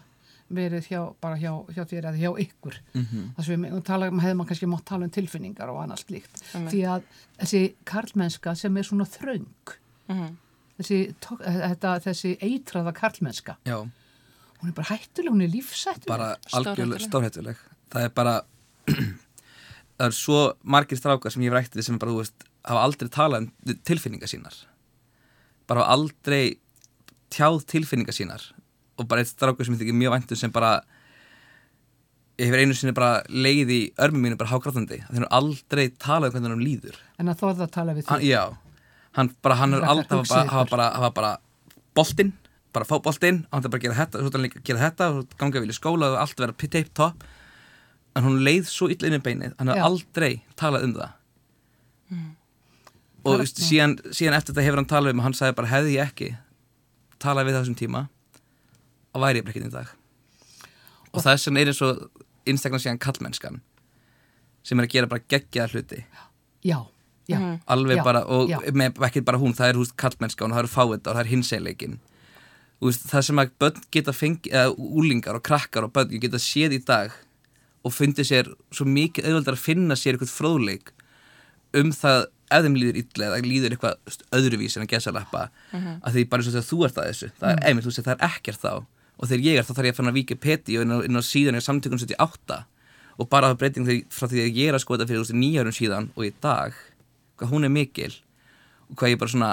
verið 0.54 0.86
hjá, 0.90 1.00
bara 1.24 1.38
hjá, 1.40 1.50
hjá 1.72 1.82
þér 1.88 2.06
eða 2.10 2.20
hjá 2.20 2.30
ykkur. 2.44 2.74
Þess 2.94 3.48
að 3.48 3.52
við 3.64 3.78
tala, 3.88 4.10
hefði 4.12 4.34
maður 4.36 4.48
kannski 4.50 4.68
mátt 4.70 4.84
tala 4.90 5.06
um 5.08 5.12
tilfinningar 5.14 5.70
og 5.72 5.78
annað 5.82 6.02
slíkt. 6.04 6.42
Einmitt. 6.52 6.74
því 6.74 6.82
að 6.92 7.06
þessi 7.40 7.62
karlmennska 7.88 8.52
sem 8.60 8.76
er 8.76 8.86
svona 8.86 9.06
þröng 9.08 9.72
mhm, 10.12 10.34
þessi, 10.78 10.98
tó- 11.24 11.40
þetta, 11.40 11.94
þessi 12.04 12.34
eitraða 12.44 12.92
karlmennska 12.98 13.56
já, 13.66 13.78
hún 14.64 14.72
er 14.72 14.76
bara 14.78 14.88
hættuleg, 14.94 15.30
hún 15.34 15.44
er 15.44 15.52
lífsættuleg 15.52 16.08
bara 16.08 16.30
algjörlega 16.56 17.04
stórhættuleg. 17.04 17.58
Það 17.92 18.06
er 18.08 18.12
bara 18.16 18.34
það 19.98 20.06
er 20.08 20.16
svo 20.16 20.40
margir 20.64 20.98
strákar 20.98 21.34
sem 21.34 21.44
ég 21.44 21.52
hef 21.52 21.58
rætt 21.58 21.76
við 21.76 21.88
sem 21.90 22.00
bara, 22.00 22.14
þú 22.14 22.22
veist, 22.22 22.46
hafa 22.64 22.84
aldrei 22.88 23.12
talað 23.12 23.44
um 23.44 23.78
tilfinningar 23.84 24.32
sínar. 24.32 24.56
Bara 25.68 25.84
hafa 25.84 25.98
aldrei 25.98 26.56
tjáð 27.34 27.60
tilfinningar 27.74 28.16
sínar. 28.16 28.48
Og 28.96 29.08
bara 29.10 29.20
eitt 29.20 29.34
strákur 29.34 29.68
sem 29.68 29.76
ég 29.76 29.84
þykir 29.84 30.00
mjög 30.00 30.16
væntum 30.16 30.40
sem 30.40 30.54
bara 30.54 30.78
ég 32.40 32.48
hefur 32.48 32.64
einu 32.64 32.74
sinni 32.74 32.94
bara 32.96 33.22
leið 33.28 33.70
í 33.70 33.80
örmum 34.02 34.24
mínu 34.26 34.38
bara 34.40 34.50
hágráðandi 34.50 35.00
þeir 35.04 35.20
eru 35.20 35.30
aldrei 35.38 35.84
talað 36.02 36.32
um 36.32 36.38
hvernig 36.38 36.54
hann 36.56 36.64
líður. 36.64 36.96
En 37.20 37.30
að 37.30 37.42
þorða 37.44 37.68
að 37.68 37.74
tala 37.76 37.94
við 37.94 38.08
hann, 38.08 38.22
því 38.22 38.30
já, 38.32 38.42
hann 39.18 39.30
bara, 39.44 39.58
hann 39.60 39.76
er 39.76 39.84
Krakkar, 39.84 40.24
aldrei 40.24 40.48
hafa 40.50 40.64
bara, 40.72 40.88
bara, 40.96 41.12
bara 41.14 41.32
boltinn, 41.94 42.32
bara 42.74 42.86
fá 42.88 42.96
boltinn 43.02 43.42
hann 43.52 43.64
er 43.64 43.70
bara 43.72 43.80
að 43.80 43.86
gera 43.86 43.98
þetta, 44.02 44.20
svo 44.20 44.30
er 44.30 44.36
hann 44.38 44.48
að 44.48 44.56
gera 44.68 44.82
þetta 44.84 45.08
og 45.14 45.34
ganga 45.40 45.62
vel 45.64 45.72
í 45.72 45.76
skóla 45.76 46.12
og 46.12 46.20
allt 46.22 46.40
vera 46.42 46.56
tape 46.64 46.90
top. 46.94 47.24
En 48.14 48.26
hún 48.26 48.40
leið 48.46 48.68
svo 48.70 48.88
illa 48.92 49.08
inn 49.10 49.18
í 49.18 49.22
beinið 49.24 49.54
hann 49.58 49.70
hefur 49.72 49.86
aldrei 49.88 50.32
talað 50.60 50.88
um 50.88 50.96
það. 50.98 51.12
Og 53.24 53.40
Það 53.40 53.46
síðan, 53.56 53.94
síðan 54.12 54.36
eftir 54.36 54.52
þetta 54.52 54.66
hefur 54.66 54.80
hann 54.82 54.90
talað 54.90 55.14
um 55.14 55.22
og 55.22 55.26
hann 55.30 55.36
sagði 55.38 55.56
bara 55.60 55.70
hefði 55.72 55.94
ég 55.96 56.10
ekki 56.10 56.30
talað 57.24 57.48
við 57.48 57.56
það 57.56 57.62
þessum 57.64 57.78
tíma 57.80 58.02
og 59.14 59.22
væri 59.24 59.40
ég 59.40 59.46
bara 59.46 59.54
ekki 59.54 59.64
í 59.64 59.72
dag. 59.72 59.92
Og 61.14 61.22
það 61.24 61.32
er 61.32 61.40
sem 61.44 61.60
er 61.60 61.70
eins 61.70 61.80
og 61.86 62.02
einstaklega 62.44 62.84
síðan 62.84 63.00
kallmennskan 63.00 63.62
sem 64.64 64.80
er 64.80 64.88
að 64.88 64.94
gera 64.96 65.10
bara 65.10 65.24
geggjaða 65.32 65.72
hluti. 65.72 66.00
Já, 66.64 66.78
já, 67.30 67.38
alveg 67.70 68.00
Já, 68.00 68.04
bara, 68.04 68.24
og 68.28 68.50
já. 68.52 68.58
með, 68.72 69.00
ekki 69.08 69.24
bara 69.24 69.40
hún 69.40 69.56
það 69.56 69.72
er 69.72 69.80
húst 69.80 69.96
kallmennska 70.00 70.44
og 70.44 70.52
það 70.54 70.62
eru 70.64 70.72
fáið 70.72 70.96
og 70.98 71.08
það 71.10 71.22
er 71.24 71.32
hinsegleikin 72.80 73.10
það 73.12 73.26
sem 73.28 73.40
að 73.40 73.52
börn 73.62 73.84
geta 73.94 74.12
fengið, 74.12 74.52
eða 74.52 74.74
úlingar 74.74 75.38
og 75.38 75.44
krakkar 75.46 75.86
og 75.86 75.92
börn 75.94 76.20
geta 76.20 76.40
séð 76.42 76.78
í 76.78 76.82
dag 76.84 77.14
og 77.84 77.92
fundið 77.92 78.28
sér 78.28 78.50
svo 78.72 78.86
mikið 78.88 79.28
auðvöldar 79.28 79.56
að 79.58 79.64
finna 79.64 79.96
sér 79.96 80.16
eitthvað 80.16 80.34
fróðleik 80.34 80.92
um 81.74 81.92
það 81.92 82.26
ef 82.54 82.64
þeim 82.64 82.76
líður 82.78 82.98
illa 83.00 83.28
eða 83.28 83.40
líður 83.44 83.74
eitthvað 83.74 83.96
þú 83.98 84.10
veist, 84.10 84.26
öðruvís 84.38 84.76
en 84.76 84.84
að 84.84 84.92
gesa 84.92 85.14
lappa 85.14 85.46
að 85.74 86.16
því 86.16 86.26
bara 86.30 86.42
eins 86.42 86.50
og 86.50 86.54
þegar 86.54 86.68
þú 86.68 86.78
ert 86.86 86.98
að 87.00 87.08
þessu 87.10 87.30
það 87.40 87.50
er, 87.50 87.62
einmitt, 87.68 87.84
þú 87.84 87.90
veist, 87.90 88.04
það 88.04 88.14
er 88.14 88.26
ekkert 88.28 88.62
þá. 88.62 88.72
Og 89.14 89.30
þegar 89.30 89.44
ég 89.46 89.58
er 89.58 89.66
þá 89.66 89.72
þarf 89.74 89.86
ég 89.86 89.94
að 89.94 89.98
fann 89.98 90.10
að 90.10 90.16
Wikipedia 90.18 90.84
inn 90.84 90.94
á, 90.94 90.98
inn 91.06 91.18
á 91.18 91.22
síðan 91.22 91.58
í 91.58 91.62
samtökun 91.64 92.02
78 92.02 92.60
og 93.14 93.30
bara 93.30 93.50
það 93.52 93.60
breyting 93.62 93.88
þegar, 93.88 94.06
frá 94.10 94.26
því 94.30 94.42
að 94.42 94.58
ég 94.58 94.70
er 94.70 94.78
að 94.78 94.84
skoða 94.84 95.06
fyrir 95.08 95.22
veist, 95.22 95.36
nýjárum 95.38 95.74
síðan 95.74 96.10
og 96.14 96.26
í 96.26 96.32
dag 96.42 96.78
hvað 97.38 97.52
hún 97.54 97.66
er 97.68 97.74
mikil 97.74 98.10
og 98.90 98.98
hvað 98.98 99.14
ég 99.14 99.20
bara 99.20 99.34
svona 99.34 99.52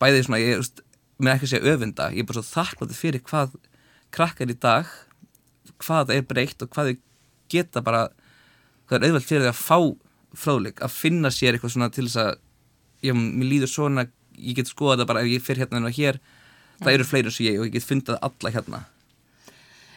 bæði 0.00 0.24
svona, 0.26 0.40
ég 0.42 0.60
veist, 0.60 0.84
mér 1.22 1.36
ekki 1.36 1.48
að 1.48 1.54
segja 1.54 1.74
öfunda 1.74 2.10
ég 2.12 2.22
er 2.22 2.28
bara 2.28 2.42
svo 2.42 2.60
þakkláttið 2.60 2.98
fyrir 2.98 3.24
hvað 3.28 3.56
krakkar 4.14 4.52
í 4.52 4.58
dag 4.58 4.90
hvað 5.82 6.08
það 6.08 6.16
er 6.16 6.28
breytt 6.30 6.64
og 6.64 6.72
hvað 6.72 6.90
þau 6.90 6.96
geta 7.52 7.82
bara 7.84 8.02
hvað 8.88 8.98
er 8.98 9.08
auðvelt 9.08 9.28
fyrir 9.28 9.46
þau 9.46 9.52
að 9.52 9.60
fá 9.62 9.78
fráleik, 10.32 10.80
að 10.80 10.94
finna 10.96 11.30
sér 11.32 11.56
eitthvað 11.56 11.74
svona 11.74 11.90
til 11.92 12.06
þess 12.06 12.20
að 12.22 12.30
já, 13.04 13.12
mér 13.12 13.48
líður 13.50 13.72
svona 13.72 14.06
ég 14.38 14.56
get 14.56 14.70
skoða 14.70 15.02
það 15.02 15.10
bara 15.10 15.24
ef 15.24 15.32
ég 15.32 15.44
fyrir 15.44 15.64
hérna 15.66 15.82
en 15.82 15.92
hér 15.92 16.18
það 16.82 16.94
eru 16.94 17.06
fleiri 17.06 17.32
sem 17.34 17.46
ég 17.46 17.60
og 17.60 17.68
ég 17.68 17.74
get 17.76 17.86
fundað 17.86 18.20
alla 18.28 18.52
hérna 18.54 18.82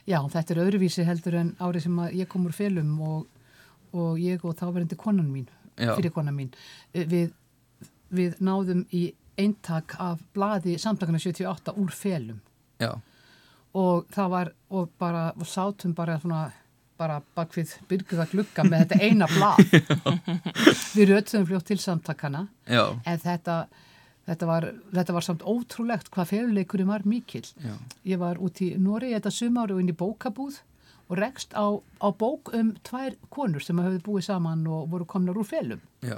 já, 0.05 0.19
þetta 0.19 0.53
er 0.53 0.63
öðruvísi 0.65 1.05
heldur 1.07 1.39
en 1.39 1.53
árið 1.59 1.87
sem 1.87 2.01
ég 2.19 2.29
kom 2.31 2.47
úr 2.49 2.55
felum 2.55 2.91
og, 3.01 3.21
og 3.95 4.19
ég 4.21 4.43
og 4.45 4.57
þáverandi 4.59 4.99
konan 4.99 5.31
mín 5.31 5.47
Já. 5.75 5.91
fyrir 5.97 6.13
konan 6.15 6.35
mín 6.35 6.51
við, 6.93 7.31
við 8.15 8.37
náðum 8.43 8.85
í 8.95 9.09
eintak 9.37 9.95
af 9.99 10.21
blaði 10.35 10.77
samtakana 10.81 11.19
78 11.21 11.75
úr 11.81 11.93
felum. 11.95 12.41
Já, 12.81 12.93
og 13.75 14.05
það 14.15 14.29
var 14.31 14.51
og 14.75 14.93
bara, 14.99 15.25
og 15.35 15.47
sátum 15.47 15.95
bara 15.95 16.19
svona 16.19 16.45
bara 16.95 17.17
bakvið 17.35 17.73
byrguða 17.89 18.25
glugga 18.31 18.63
með 18.63 18.85
þetta 18.85 18.99
eina 19.03 19.27
blað. 19.27 19.57
Við 20.95 21.09
rötuðum 21.11 21.49
fljótt 21.49 21.67
til 21.71 21.79
samtakana 21.83 22.45
já, 22.71 22.85
en 23.03 23.19
þetta 23.19 23.65
þetta 24.25 24.47
var, 24.49 24.69
þetta 24.95 25.15
var 25.17 25.25
samt 25.27 25.43
ótrúlegt 25.43 26.07
hvað 26.13 26.31
feluleikurinn 26.31 26.89
var 26.89 27.03
mikil 27.05 27.43
já, 27.43 27.75
ég 28.07 28.21
var 28.21 28.39
út 28.41 28.61
í 28.63 28.71
Nóri 28.81 29.11
þetta 29.11 29.33
sumári 29.33 29.75
og 29.75 29.83
inn 29.83 29.91
í 29.91 29.97
bókabúð 29.97 30.61
og 31.09 31.19
rekst 31.19 31.53
á, 31.53 31.77
á 31.77 32.07
bók 32.09 32.49
um 32.57 32.71
tvær 32.85 33.13
konur 33.29 33.61
sem 33.61 33.77
hafði 33.81 34.01
búið 34.05 34.29
saman 34.29 34.65
og 34.65 34.87
voru 34.89 35.05
komnar 35.05 35.37
úr 35.37 35.45
felum. 35.45 35.83
Já. 36.01 36.17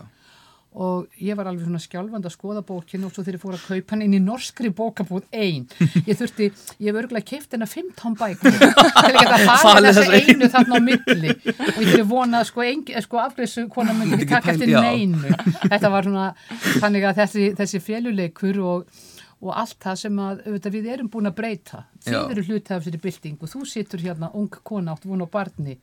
Og 0.77 1.07
ég 1.23 1.37
var 1.37 1.47
alveg 1.49 1.65
svona 1.65 1.79
skjálfand 1.81 2.27
að 2.27 2.33
skoða 2.35 2.61
bókinu 2.65 3.07
og 3.07 3.13
svo 3.13 3.23
þegar 3.23 3.37
ég 3.37 3.41
fór 3.41 3.55
að 3.55 3.63
kaupa 3.65 3.95
hann 3.95 4.03
inn 4.05 4.17
í 4.17 4.19
norskri 4.21 4.69
bókabúð 4.75 5.23
ein. 5.33 5.65
Ég 6.05 6.19
þurfti, 6.19 6.49
ég 6.51 6.91
hef 6.91 6.99
örgulega 7.01 7.25
keift 7.31 7.55
hennar 7.55 7.71
15 7.71 8.17
bækur 8.19 8.57
til 8.57 8.69
að 8.69 9.17
geta 9.17 9.39
Falið 9.47 9.63
halið 9.63 9.89
þessa 9.89 10.05
þessa 10.11 10.33
einu 10.33 10.49
þarna 10.53 10.77
á 10.77 10.81
milli 10.87 11.33
og 11.33 11.81
ég 11.81 11.91
þurfi 11.91 12.07
vona 12.11 12.41
að 12.43 12.49
sko, 12.51 12.65
engi, 12.67 12.97
sko 13.07 13.21
afgriðsu 13.23 13.67
konar 13.73 13.97
myndi 13.97 14.27
taka 14.29 14.53
eftir 14.53 14.73
neinu. 14.75 15.35
Þetta 15.65 15.93
var 15.93 16.09
svona, 16.09 16.27
þannig 16.81 17.07
að 17.09 17.21
þessi, 17.23 17.47
þessi 17.57 17.83
féluleikur 17.87 18.61
og, 18.61 19.05
og 19.41 19.51
allt 19.53 19.77
það 19.83 19.99
sem 20.01 20.19
að 20.23 20.39
auðvitað, 20.47 20.73
við 20.77 20.89
erum 20.93 21.09
búin 21.13 21.29
að 21.29 21.37
breyta. 21.37 21.83
Þið 22.05 22.15
Já. 22.15 22.21
eru 22.31 22.43
hluti 22.47 22.73
af 22.73 22.81
þessari 22.81 23.03
bylting 23.03 23.37
og 23.43 23.51
þú 23.51 23.61
situr 23.69 24.01
hérna, 24.01 24.31
ung 24.33 24.49
kona 24.63 24.95
átt 24.95 25.05
von 25.05 25.21
á 25.21 25.27
barni, 25.29 25.77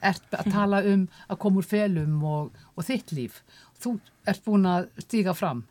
ert 0.00 0.38
að 0.38 0.52
tala 0.54 0.82
um 0.86 1.08
að 1.28 1.40
koma 1.42 1.62
úr 1.62 1.66
felum 1.66 2.22
og, 2.22 2.64
og 2.76 2.86
þitt 2.86 3.12
líf. 3.16 3.42
Þú 3.82 3.96
ert 4.30 4.44
búin 4.46 4.68
að 4.70 4.88
stíga 5.02 5.34
fram 5.34 5.64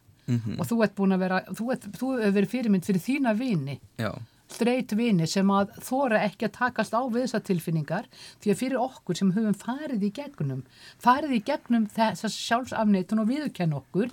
og 0.59 0.67
þú 0.67 0.83
ert 0.83 0.95
búin 0.95 1.15
að 1.15 1.23
vera, 1.25 1.39
þú, 1.51 1.71
ert, 1.73 1.87
þú 1.97 2.11
hefur 2.19 2.35
verið 2.37 2.51
fyrirmynd 2.51 2.85
fyrir 2.85 3.01
þína 3.01 3.33
vini, 3.35 3.79
já. 3.99 4.11
streyt 4.51 4.93
vini 4.95 5.27
sem 5.27 5.47
að 5.51 5.73
þóra 5.81 6.21
ekki 6.27 6.47
að 6.47 6.53
takast 6.57 6.93
á 6.95 7.01
við 7.03 7.25
þessar 7.25 7.43
tilfinningar 7.47 8.07
því 8.43 8.51
að 8.51 8.59
fyrir 8.61 8.79
okkur 8.79 9.15
sem 9.19 9.31
höfum 9.35 9.57
farið 9.57 10.03
í 10.07 10.11
gegnum, 10.11 10.63
farið 10.99 11.35
í 11.35 11.41
gegnum 11.43 11.87
þessar 11.91 12.31
sjálfsafneitun 12.35 13.23
og 13.23 13.27
viðurkenn 13.31 13.73
okkur, 13.73 14.11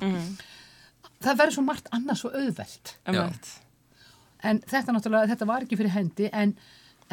það 1.24 1.40
verður 1.42 1.57
svo 1.59 1.64
margt 1.66 1.88
annað 1.94 2.20
svo 2.22 2.31
auðvelt. 2.35 2.94
En 4.48 4.61
þetta 4.70 4.94
náttúrulega, 4.94 5.33
þetta 5.33 5.48
var 5.50 5.64
ekki 5.66 5.78
fyrir 5.81 5.96
hendi 5.96 6.28
en 6.33 6.54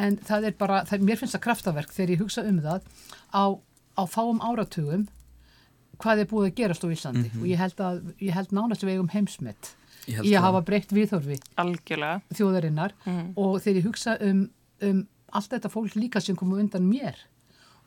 en 0.01 0.17
það 0.27 0.49
er 0.49 0.55
bara, 0.59 0.81
það, 0.87 1.05
mér 1.07 1.19
finnst 1.19 1.37
það 1.37 1.43
kraftaverk 1.45 1.93
þegar 1.95 2.13
ég 2.15 2.23
hugsa 2.23 2.43
um 2.47 2.59
það 2.63 2.87
á, 3.31 3.43
á 3.95 4.03
fáum 4.11 4.41
áratugum 4.43 5.07
hvað 6.03 6.23
er 6.25 6.29
búið 6.31 6.49
að 6.49 6.55
gerast 6.59 6.83
á 6.83 6.87
Íslandi. 6.91 7.29
Og 7.39 7.45
ég 7.47 7.59
held, 7.61 7.79
að, 7.79 8.01
ég 8.19 8.35
held 8.35 8.51
nánast 8.55 8.83
við 8.83 8.97
eigum 8.97 9.11
heimsmet. 9.13 9.71
Ég 10.05 10.19
held 10.19 10.27
í 10.27 10.33
að 10.33 10.41
það. 10.41 10.47
hafa 10.49 10.61
breytt 10.67 10.91
viðhorfi 10.91 11.37
Algjörlega. 11.63 12.17
þjóðarinnar. 12.35 12.95
Og 13.39 13.53
þegar 13.63 13.79
ég 13.79 13.87
hugsa 13.87 14.17
um, 14.27 14.41
um 14.83 14.99
allt 15.35 15.55
þetta 15.55 15.71
fólk 15.71 15.95
líka 15.95 16.21
sem 16.23 16.35
komu 16.35 16.59
undan 16.59 16.83
mér 16.89 17.15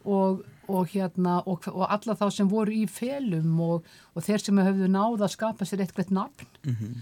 og, 0.04 0.42
og 0.68 0.90
hérna 0.92 1.38
og, 1.46 1.66
og 1.72 1.86
alla 1.88 2.16
þá 2.18 2.26
sem 2.34 2.50
voru 2.50 2.74
í 2.74 2.86
felum 2.86 3.60
og, 3.64 3.86
og 4.14 4.26
þeir 4.26 4.44
sem 4.44 4.60
höfðu 4.62 4.90
náð 4.92 5.24
að 5.26 5.34
skapa 5.34 5.68
sér 5.68 5.84
eitthvað 5.84 6.12
nafn 6.14 6.98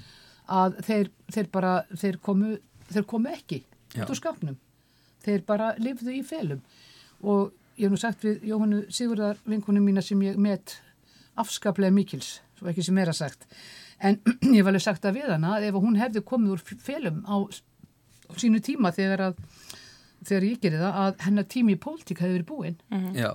að 0.47 0.79
þeir, 0.87 1.11
þeir 1.35 1.51
bara 1.53 1.73
þeir 1.91 2.21
komu, 2.23 2.57
þeir 2.93 3.09
komu 3.11 3.33
ekki 3.35 3.65
út 3.97 4.11
úr 4.11 4.19
skapnum 4.19 4.57
þeir 5.27 5.45
bara 5.47 5.73
lifðu 5.83 6.17
í 6.17 6.25
felum. 6.27 6.63
Og 7.27 7.53
ég 7.77 7.87
hef 7.87 7.95
nú 7.95 8.01
sagt 8.01 8.25
við 8.27 8.45
Jóhannu 8.51 8.85
Sigurðar 8.95 9.41
vinkunum 9.49 9.87
mína 9.87 10.05
sem 10.05 10.21
ég 10.25 10.39
met 10.41 10.79
afskaplega 11.37 11.93
mikils, 11.93 12.39
svo 12.57 12.71
ekki 12.71 12.85
sem 12.87 12.99
er 13.01 13.13
að 13.13 13.21
sagt. 13.21 13.49
En 14.01 14.21
ég 14.57 14.63
var 14.63 14.73
alveg 14.73 14.87
sagt 14.87 15.09
að 15.09 15.21
við 15.21 15.33
hana 15.35 15.57
að 15.57 15.71
ef 15.71 15.81
hún 15.81 15.99
hefði 16.01 16.25
komið 16.29 16.57
úr 16.57 16.65
felum 16.85 17.23
á, 17.29 17.37
á 18.31 18.33
sínu 18.39 18.63
tíma 18.65 18.93
þegar 18.97 19.31
að 19.31 19.43
þegar 20.27 20.47
ég 20.51 20.61
gerði 20.65 20.81
það 20.85 20.99
að 21.03 21.21
hennar 21.27 21.47
tími 21.55 21.77
í 21.77 21.81
pólitík 21.83 22.23
hefði 22.25 22.39
verið 22.41 22.49
búinn. 22.51 22.77
Já. 23.17 23.31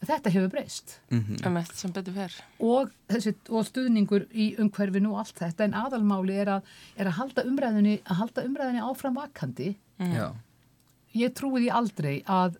þetta 0.00 0.30
hefur 0.32 0.48
breyst. 0.54 0.94
Mhm, 1.12 1.40
Um 1.44 1.92
betur 1.92 2.14
fer. 2.14 2.32
og, 2.60 2.90
þessi, 3.08 3.34
og 3.50 3.66
stuðningur 3.68 4.26
í 4.32 4.46
umhverfinu 4.62 5.10
og 5.12 5.18
allt 5.24 5.36
þetta. 5.42 5.64
En 5.64 5.74
aðalmáli 5.76 6.38
er 6.40 6.48
að, 6.54 6.62
er 6.96 7.06
að 7.10 7.18
halda 7.18 7.44
umræðinni 7.44 7.98
að 8.06 8.16
halda 8.22 8.44
umræðinni 8.48 8.80
áfram 8.80 9.14
vakandi. 9.18 9.74
Já. 10.00 10.32
ég 11.14 11.34
trúi 11.34 11.60
því 11.66 11.70
aldrei 11.74 12.22
að, 12.24 12.56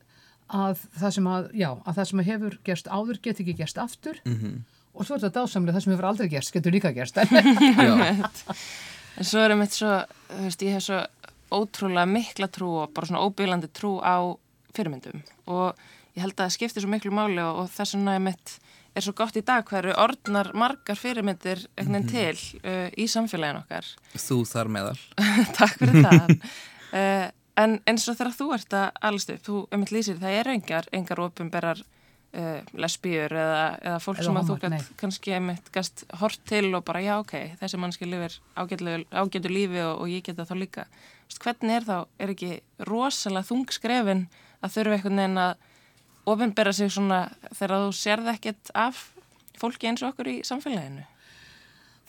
að, 0.51 0.81
það 0.99 1.12
sem 1.16 1.27
að, 1.31 1.49
já, 1.55 1.70
að 1.87 1.94
það 1.96 2.09
sem 2.11 2.18
hefur 2.27 2.59
gerst 2.66 2.87
áður 2.90 3.20
get 3.23 3.40
ekki 3.40 3.55
gerst 3.57 3.79
aftur. 3.79 4.20
Mhm, 4.27 4.59
og 4.92 5.07
svo 5.07 5.14
er 5.16 5.20
þetta 5.23 5.40
dásamlega 5.40 5.77
það 5.79 5.85
sem 5.85 5.92
hefur 5.94 6.09
aldrei 6.11 6.29
gerst 6.29 6.53
getur 6.53 6.73
líka 6.75 6.92
gerst. 6.92 7.16
Já. 7.79 8.27
En 9.20 9.25
svo 9.27 9.40
er 9.42 9.53
einmitt 9.55 9.73
svo, 9.75 9.90
þú 10.31 10.44
veist, 10.46 10.62
ég 10.64 10.77
hef 10.77 10.85
svo 10.87 10.99
ótrúlega 11.55 12.09
mikla 12.09 12.51
trú 12.53 12.73
og 12.83 12.95
bara 12.95 13.11
svona 13.11 13.25
óbílandi 13.27 13.71
trú 13.75 13.99
á 14.01 14.23
fyrirmyndum 14.77 15.23
og 15.51 15.79
ég 16.15 16.25
held 16.25 16.37
að 16.37 16.45
það 16.45 16.57
skiptir 16.57 16.85
svo 16.85 16.91
miklu 16.93 17.15
máli 17.15 17.41
og, 17.43 17.65
og 17.65 17.73
þess 17.75 17.97
vegna 17.97 18.17
einmitt 18.19 18.59
er 18.97 19.05
svo 19.05 19.15
gott 19.17 19.37
í 19.39 19.43
dag 19.47 19.67
hverju 19.67 19.95
orðnar 20.03 20.51
margar 20.59 20.99
fyrirmyndir 20.99 21.65
einhvern 21.79 22.09
veginn 22.09 22.11
til 22.11 22.63
uh, 22.65 22.89
í 22.99 23.07
samfélaginu 23.11 23.63
okkar. 23.63 23.87
Þú 24.19 24.41
þar 24.51 24.73
meðal. 24.75 24.97
Takk 25.59 25.77
fyrir 25.79 26.07
það. 26.09 26.33
uh, 26.99 27.29
en 27.63 27.79
eins 27.87 28.09
og 28.11 28.19
þegar 28.19 28.37
þú 28.41 28.49
ert 28.57 28.77
að 28.81 28.89
alast 29.11 29.33
upp, 29.35 29.43
þú 29.47 29.63
einmitt 29.71 29.95
lýsir, 29.95 30.19
það 30.19 30.39
eru 30.41 30.55
engar, 30.57 30.91
engar 30.97 31.23
ofinberar 31.27 31.85
uh, 32.37 32.61
lesbíur 32.81 33.35
eða, 33.35 33.62
eða 33.79 34.01
fólk 34.03 34.21
Eða 34.21 34.27
sem 34.29 34.40
að 34.40 34.51
þú 34.51 34.57
gætt 34.64 34.90
kannski 35.01 35.35
einmitt 35.37 35.71
gæst 35.75 36.05
hort 36.21 36.43
til 36.49 36.75
og 36.75 36.85
bara 36.88 37.03
já 37.05 37.14
ok, 37.19 37.35
þessi 37.62 37.81
mannski 37.81 38.09
lifir 38.09 38.37
ágætu, 38.57 39.53
lífi 39.53 39.83
og, 39.85 40.05
og 40.05 40.12
ég 40.12 40.27
geta 40.27 40.49
þá 40.49 40.55
líka. 40.59 40.87
Vist, 41.29 41.43
hvernig 41.45 41.79
er 41.79 41.88
þá, 41.88 41.97
er 42.19 42.35
ekki 42.35 42.53
rosalega 42.88 43.49
þung 43.51 43.71
skrefin 43.75 44.27
að 44.61 44.77
þurfa 44.77 44.99
einhvern 44.99 45.23
veginn 45.23 45.45
að 45.45 45.55
ofinbera 46.31 46.75
sig 46.77 46.93
svona 46.93 47.23
þegar 47.55 47.87
þú 47.87 47.95
sérð 47.97 48.35
ekkert 48.35 48.75
af 48.77 49.07
fólki 49.61 49.88
eins 49.88 50.05
og 50.05 50.12
okkur 50.12 50.31
í 50.31 50.37
samfélaginu? 50.47 51.07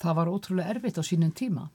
það 0.02 0.18
var 0.18 0.32
ótrúlega 0.32 0.74
erfitt 0.74 0.98
á 0.98 1.04
sínum 1.06 1.32
tíma 1.36 1.68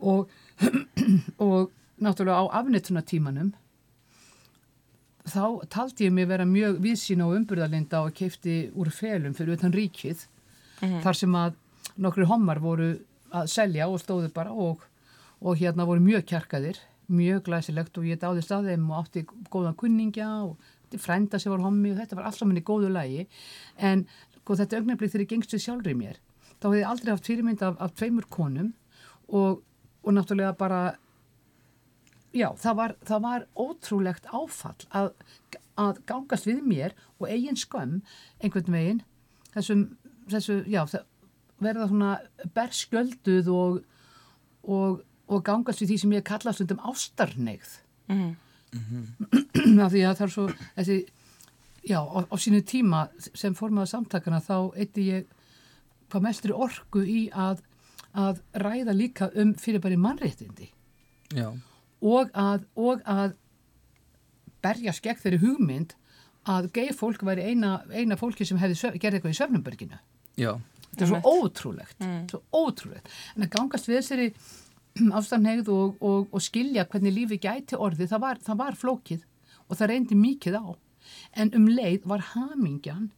og, 0.00 0.30
og 1.44 1.70
náttúrulega 2.02 2.42
á 2.42 2.44
afnittunatímanum 2.60 3.54
þá 5.26 5.66
taldi 5.72 6.06
ég 6.06 6.14
mig 6.14 6.28
vera 6.30 6.46
mjög 6.48 6.80
viðsýn 6.84 7.24
á 7.24 7.26
umburðalinda 7.26 8.02
og 8.06 8.14
keipti 8.16 8.56
úr 8.74 8.90
felum 8.94 9.34
fyrir 9.34 9.56
utan 9.56 9.74
ríkið 9.74 10.26
þar 11.02 11.18
sem 11.18 11.34
að 11.34 11.56
nokkru 12.02 12.26
homar 12.30 12.60
voru 12.62 12.92
að 13.34 13.48
selja 13.50 13.88
og 13.90 13.98
stóðu 14.02 14.30
bara 14.34 14.52
og, 14.52 14.84
og 15.40 15.58
hérna 15.58 15.86
voru 15.88 16.04
mjög 16.04 16.28
kjarkaðir 16.30 16.78
mjög 17.12 17.44
glæsilegt 17.46 17.98
og 17.98 18.06
ég 18.06 18.20
dáðist 18.22 18.52
að 18.54 18.70
þeim 18.70 18.86
og 18.90 19.02
átti 19.02 19.24
góðan 19.52 19.76
kunningja 19.78 20.28
og 20.46 21.00
frænda 21.02 21.38
sem 21.42 21.52
var 21.52 21.64
hommi 21.64 21.92
og 21.92 22.00
þetta 22.00 22.18
var 22.18 22.28
allt 22.28 22.40
saman 22.40 22.58
í 22.60 22.64
góðu 22.66 22.90
lægi 22.92 23.26
en 23.76 24.06
sko, 24.40 24.56
þetta 24.58 24.80
augnablik 24.80 25.12
þegar 25.12 25.24
ég 25.24 25.32
gengst 25.34 25.54
við 25.54 25.64
sjálfur 25.66 25.92
í 25.92 25.98
mér 25.98 26.20
þá 26.56 26.68
hefði 26.68 26.80
ég 26.80 26.90
aldrei 26.90 27.12
haft 27.12 27.28
fyrirmynd 27.28 27.64
af, 27.66 27.78
af 27.82 27.94
tveimur 27.98 28.28
konum 28.30 28.72
og, 29.28 29.62
og 30.02 30.14
náttúrulega 30.14 30.54
bara 30.58 30.80
já, 32.34 32.48
það 32.62 32.78
var, 32.80 32.94
það 33.06 33.22
var 33.26 33.46
ótrúlegt 33.56 34.26
áfall 34.32 34.86
að, 34.90 35.10
að 35.78 36.00
gangast 36.08 36.48
við 36.48 36.62
mér 36.66 36.96
og 37.20 37.28
eigin 37.30 37.58
skömm 37.60 38.00
einhvern 38.42 38.72
veginn 38.72 39.02
þessum, 39.54 39.84
þessu, 40.30 40.62
já, 40.70 40.82
verða 41.62 41.88
svona 41.88 42.14
berskjölduð 42.56 43.50
og, 43.52 43.78
og, 44.66 45.02
og 45.28 45.44
gangast 45.46 45.80
við 45.82 45.94
því 45.94 45.98
sem 46.02 46.16
ég 46.18 46.26
kalla 46.26 46.56
stundum 46.56 46.82
ástarneigð 46.84 47.82
Mm. 48.06 48.36
af 49.82 49.90
því 49.90 50.02
að 50.06 50.18
það 50.18 50.24
er 50.26 50.30
svo 50.30 50.42
þessi, 50.76 50.96
já, 51.88 51.98
á, 52.06 52.18
á 52.22 52.36
sínu 52.38 52.60
tíma 52.62 53.06
sem 53.26 53.54
formaða 53.58 53.88
samtakana 53.90 54.38
þá 54.44 54.76
eitti 54.78 55.06
ég 55.08 55.32
hvað 56.12 56.26
mestri 56.28 56.54
orku 56.54 57.02
í 57.02 57.24
að, 57.34 57.62
að 58.14 58.42
ræða 58.62 58.94
líka 58.94 59.30
um 59.34 59.54
fyrir 59.58 59.82
bara 59.82 59.98
mannréttindi 59.98 60.68
Já. 61.34 61.50
Og 62.04 62.32
að, 62.36 62.66
og 62.76 63.02
að 63.08 63.36
berja 64.64 64.94
skegg 64.96 65.20
þeirri 65.22 65.42
hugmynd 65.44 65.94
að 66.46 66.70
geið 66.76 66.94
fólk 66.98 67.24
væri 67.26 67.50
eina, 67.50 67.80
eina 67.90 68.18
fólki 68.18 68.46
sem 68.46 68.58
hefði 68.60 68.78
söf, 68.78 68.98
gerði 69.02 69.18
eitthvað 69.18 69.34
í 69.34 69.38
Söfnumberginu. 69.40 69.98
Já. 70.38 70.52
Þetta 70.86 71.04
er 71.04 71.10
svo 71.10 71.34
ótrúlegt, 71.42 72.06
svo 72.30 72.40
ótrúlegt. 72.54 73.10
En 73.34 73.44
að 73.44 73.52
gangast 73.56 73.88
við 73.90 73.98
þessari 74.00 74.28
ástæðanhegð 75.18 75.70
og, 75.74 75.98
og, 76.00 76.28
og 76.30 76.44
skilja 76.44 76.86
hvernig 76.88 77.14
lífi 77.16 77.40
gæti 77.42 77.76
orðið, 77.76 78.12
það 78.14 78.22
var, 78.22 78.42
það 78.46 78.60
var 78.62 78.78
flókið 78.80 79.26
og 79.66 79.78
það 79.80 79.92
reyndi 79.92 80.18
mikið 80.20 80.58
á. 80.62 80.66
En 81.36 81.52
um 81.58 81.66
leið 81.68 82.06
var 82.08 82.24
hamingjan 82.32 83.10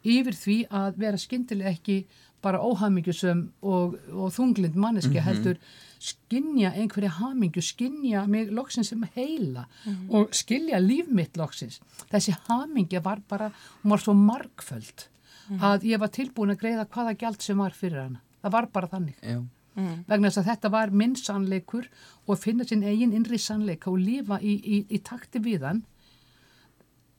yfir 0.00 0.36
því 0.36 0.58
að 0.72 1.00
vera 1.02 1.20
skyndilega 1.20 1.74
ekki 1.74 1.98
bara 2.42 2.60
óhamingjusum 2.64 3.46
og, 3.62 3.96
og 4.12 4.32
þunglind 4.34 4.76
manneski 4.80 5.20
heldur 5.24 5.58
skinja 6.00 6.72
einhverja 6.72 7.10
hamingju, 7.18 7.62
skinja 7.62 8.24
mig 8.26 8.50
loksins 8.56 8.88
sem 8.88 9.04
heila 9.14 9.66
og 10.08 10.32
skilja 10.32 10.80
líf 10.80 11.10
mitt 11.12 11.36
loksins. 11.36 11.80
Þessi 12.10 12.34
hamingja 12.48 13.02
var 13.04 13.20
bara, 13.28 13.50
hún 13.82 13.92
var 13.92 14.00
svo 14.00 14.14
margföld 14.16 15.06
að 15.60 15.84
ég 15.90 16.00
var 16.00 16.12
tilbúin 16.14 16.54
að 16.54 16.62
greiða 16.62 16.88
hvaða 16.88 17.16
gjald 17.20 17.42
sem 17.42 17.58
var 17.58 17.76
fyrir 17.76 18.04
hana. 18.04 18.20
Það 18.40 18.54
var 18.56 18.68
bara 18.72 18.88
þannig. 18.88 19.16
Já. 19.20 19.40
Vegna 20.08 20.28
þess 20.28 20.40
að 20.40 20.48
þetta 20.50 20.70
var 20.74 20.90
minn 20.90 21.14
sannleikur 21.16 21.86
og 22.26 22.38
finna 22.40 22.64
sinn 22.66 22.82
eigin 22.82 23.12
innri 23.16 23.38
sannleika 23.38 23.90
og 23.90 24.00
lifa 24.00 24.40
í, 24.42 24.56
í, 24.58 24.80
í 24.88 24.98
takti 25.04 25.40
við 25.42 25.66
hann 25.68 25.84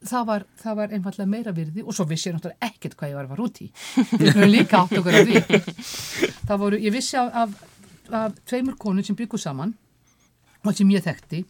það 0.08 0.26
var, 0.28 0.46
það 0.62 0.78
var 0.80 0.96
einfallega 0.96 1.30
meira 1.30 1.54
virði 1.56 1.84
og 1.86 1.96
svo 1.96 2.06
vissi 2.10 2.30
ég 2.30 2.38
náttúrulega 2.38 2.70
ekkert 2.72 2.98
hvað 3.00 3.12
ég 3.12 3.20
var 3.20 3.28
að 3.28 3.34
fara 3.34 3.46
út 3.48 3.62
í. 3.62 3.68
Við 4.12 4.32
höfum 4.32 4.52
líka 4.52 4.82
átt 4.82 4.96
okkur 5.00 5.20
af 5.20 5.30
því. 5.30 5.62
Það 6.48 6.64
voru, 6.64 6.80
ég 6.82 6.96
vissi 6.96 7.20
af, 7.20 7.30
af, 7.44 7.54
af 8.22 8.40
tveimur 8.50 8.78
konur 8.82 9.06
sem 9.08 9.18
byggu 9.18 9.40
saman 9.40 9.76
og 10.66 10.74
sem 10.78 10.90
ég 10.94 11.06
þekkti 11.06 11.44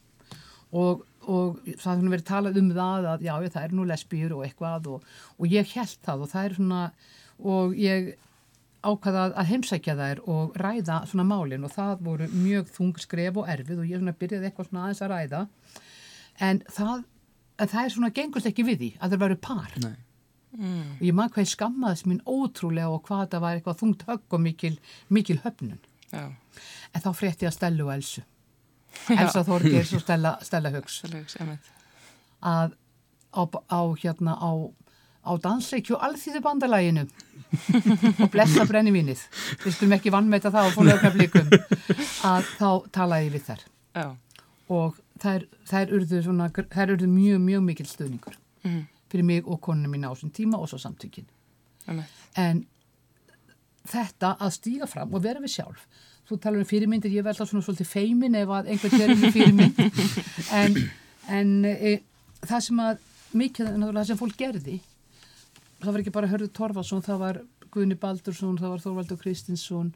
og, 0.77 1.05
og 1.27 1.61
það 1.79 1.95
hefði 1.95 2.11
verið 2.13 2.27
talað 2.27 2.59
um 2.61 2.69
það 2.75 3.07
að 3.13 3.25
já, 3.27 3.33
það 3.55 3.63
er 3.63 3.73
nú 3.75 3.87
lesbíur 3.89 4.35
og 4.37 4.43
eitthvað 4.45 4.91
og, 4.93 5.07
og 5.37 5.55
ég 5.55 5.73
held 5.75 5.97
það 6.05 6.25
og 6.25 6.31
það 6.31 6.47
er 6.47 6.57
svona 6.59 6.83
og 7.41 7.73
ég 7.79 8.11
ákvaða 8.81 9.27
að 9.37 9.49
heimsækja 9.51 9.95
þær 9.97 10.21
og 10.31 10.55
ræða 10.57 11.01
svona 11.09 11.25
málin 11.27 11.65
og 11.65 11.73
það 11.73 12.05
voru 12.05 12.27
mjög 12.33 12.69
þung 12.73 13.01
skref 13.01 13.37
og 13.37 13.49
erfið 13.51 13.83
og 13.83 13.89
ég 13.89 14.01
svona 14.01 14.15
byrjaði 14.17 14.49
eitthvað 14.49 14.69
svona 14.69 14.85
aðeins 14.85 15.01
að 15.05 15.11
ræða. 15.11 15.41
En 16.41 16.61
það, 16.65 17.03
en 17.61 17.69
það 17.69 17.83
er 17.83 17.93
svona 17.93 18.13
gengust 18.15 18.49
ekki 18.49 18.65
við 18.67 18.81
því 18.81 18.89
að 18.99 19.13
þeir 19.13 19.21
veru 19.25 19.37
par. 19.47 19.77
Nei. 19.83 19.93
og 20.99 21.05
ég 21.07 21.15
man 21.15 21.31
hvað 21.31 21.45
ég 21.45 21.51
skammaðist 21.53 22.07
mín 22.09 22.19
ótrúlega 22.27 22.91
og 22.91 23.05
hvað 23.07 23.29
það 23.31 23.43
var 23.45 23.57
eitthvað 23.59 23.79
þungt 23.81 24.05
högg 24.09 24.35
og 24.35 24.43
mikil, 24.43 24.73
mikil 25.07 25.39
höfnun. 25.45 25.79
Já, 26.11 26.25
en 26.91 27.03
þá 27.05 27.11
frétti 27.15 27.47
ég 27.47 27.53
að 27.53 27.55
Stellu 27.55 27.87
og 27.87 27.93
Elsu. 27.95 28.23
Elsa 29.21 29.45
Þorgeirs 29.47 29.93
og 29.95 30.03
Stella, 30.03 30.35
Stella 30.43 30.73
einmitt. 31.39 31.69
að 32.43 32.75
á, 33.31 33.41
á 33.47 33.81
hérna 34.01 34.35
á, 34.35 34.51
á 35.23 35.31
dansleikju 35.39 35.99
alþýðu 36.03 36.41
bandalæginu 36.43 37.05
og 38.25 38.27
blessa 38.33 38.65
brennivínið. 38.67 39.23
Við 39.63 39.77
skulum 39.77 39.95
ekki 39.95 40.11
það 40.51 40.67
og 40.67 40.75
fór 40.75 40.89
lögna 40.89 41.13
blikum 41.15 41.53
að 42.27 42.51
þá 42.57 42.69
talaði 42.91 43.29
ég 43.29 43.37
við 43.37 43.47
þær. 43.47 43.65
Já, 43.95 44.07
og 44.71 45.00
þær, 45.21 45.45
þær, 45.69 45.91
urðu 45.97 46.21
svona, 46.25 46.49
þær 46.49 46.95
urðu 46.95 47.07
mjög, 47.11 47.39
mjög 47.45 47.63
mikil 47.67 47.85
stuðningur 47.89 48.37
Mhm. 48.63 48.81
fyrir 49.11 49.25
mig 49.25 49.47
og 49.47 49.59
konunum 49.61 49.91
mín 49.95 50.05
á 50.05 50.13
þessum 50.13 50.31
tíma 50.31 50.57
og 50.61 50.69
svo 50.69 50.77
samtökin 50.79 51.25
einmitt. 51.87 52.09
en 52.37 52.65
þetta 53.91 54.35
að 54.37 54.53
stíga 54.55 54.87
fram 54.89 55.13
og 55.13 55.23
vera 55.23 55.41
við 55.43 55.55
sjálf 55.55 55.85
þú 56.29 56.37
talar 56.39 56.61
um 56.61 56.67
fyrirmyndir, 56.69 57.11
ég 57.11 57.23
verði 57.25 57.41
alltaf 57.41 57.49
svona 57.49 57.65
svolítið 57.65 57.89
feimin 57.89 58.35
ef 58.39 58.47
að 58.53 58.69
einhvern 58.71 59.01
er 59.01 59.11
um 59.15 59.33
fyrirmynd 59.33 59.81
en, 60.61 60.77
en 61.27 61.65
e, 61.65 61.95
það 62.45 62.61
sem 62.67 62.77
að 62.85 63.01
mikið, 63.33 63.71
náttúrulega 63.73 63.99
það 64.03 64.07
sem 64.11 64.21
fólk 64.21 64.37
gerði 64.37 64.77
það 65.81 65.91
var 65.95 66.03
ekki 66.03 66.13
bara 66.13 66.29
Hörður 66.31 66.53
Torfarsson, 66.53 67.01
það 67.01 67.17
var 67.25 67.41
Guðni 67.71 67.95
Baldursson, 67.99 68.57
það 68.59 68.69
var 68.75 68.81
Þorvaldur 68.83 69.19
Kristinsson 69.21 69.93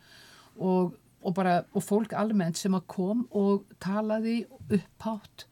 og, 0.58 0.94
og 1.26 1.34
bara 1.38 1.56
og 1.74 1.84
fólk 1.84 2.14
almennt 2.18 2.60
sem 2.60 2.76
að 2.78 2.86
kom 2.92 3.26
og 3.36 3.66
talaði 3.84 4.46
upphátt 4.70 5.48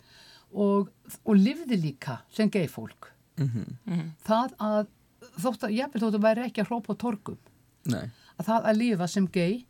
og, 0.53 0.91
og 1.25 1.35
livði 1.35 1.79
líka 1.81 2.19
sem 2.33 2.51
gei 2.53 2.67
fólk. 2.69 3.09
Það 4.27 4.55
að 4.61 4.87
þótt 5.41 5.67
að, 5.67 5.75
vil 5.93 6.03
þótt 6.03 6.17
að 6.19 6.25
væri 6.27 6.45
ekki 6.47 6.61
að 6.61 6.69
hrópa 6.69 6.93
á 6.93 7.01
torgum. 7.01 7.39
Nei, 7.89 8.05
að 8.37 8.45
það 8.47 8.69
að 8.69 8.79
lifa 8.79 9.07
sem 9.07 9.27
gei 9.33 9.65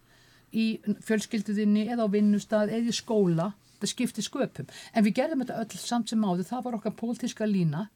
í 0.54 0.66
fjölskylduðinni 1.08 1.88
eða 1.88 2.06
á 2.06 2.14
vinnustad 2.14 2.70
eða 2.70 2.92
í 2.92 2.94
skóla, 2.94 3.54
það 3.80 3.94
skiptir 3.94 4.28
sköpum. 4.28 4.68
En 4.94 5.06
við 5.08 5.16
gerðum 5.22 5.42
þetta 5.46 5.64
öll 5.64 5.82
samt 5.82 6.12
sem 6.12 6.26
áður. 6.26 6.46
Það 6.52 6.66
var 6.68 6.78
okkar 6.78 6.98
pólitíska 7.00 7.48
lína. 7.50 7.88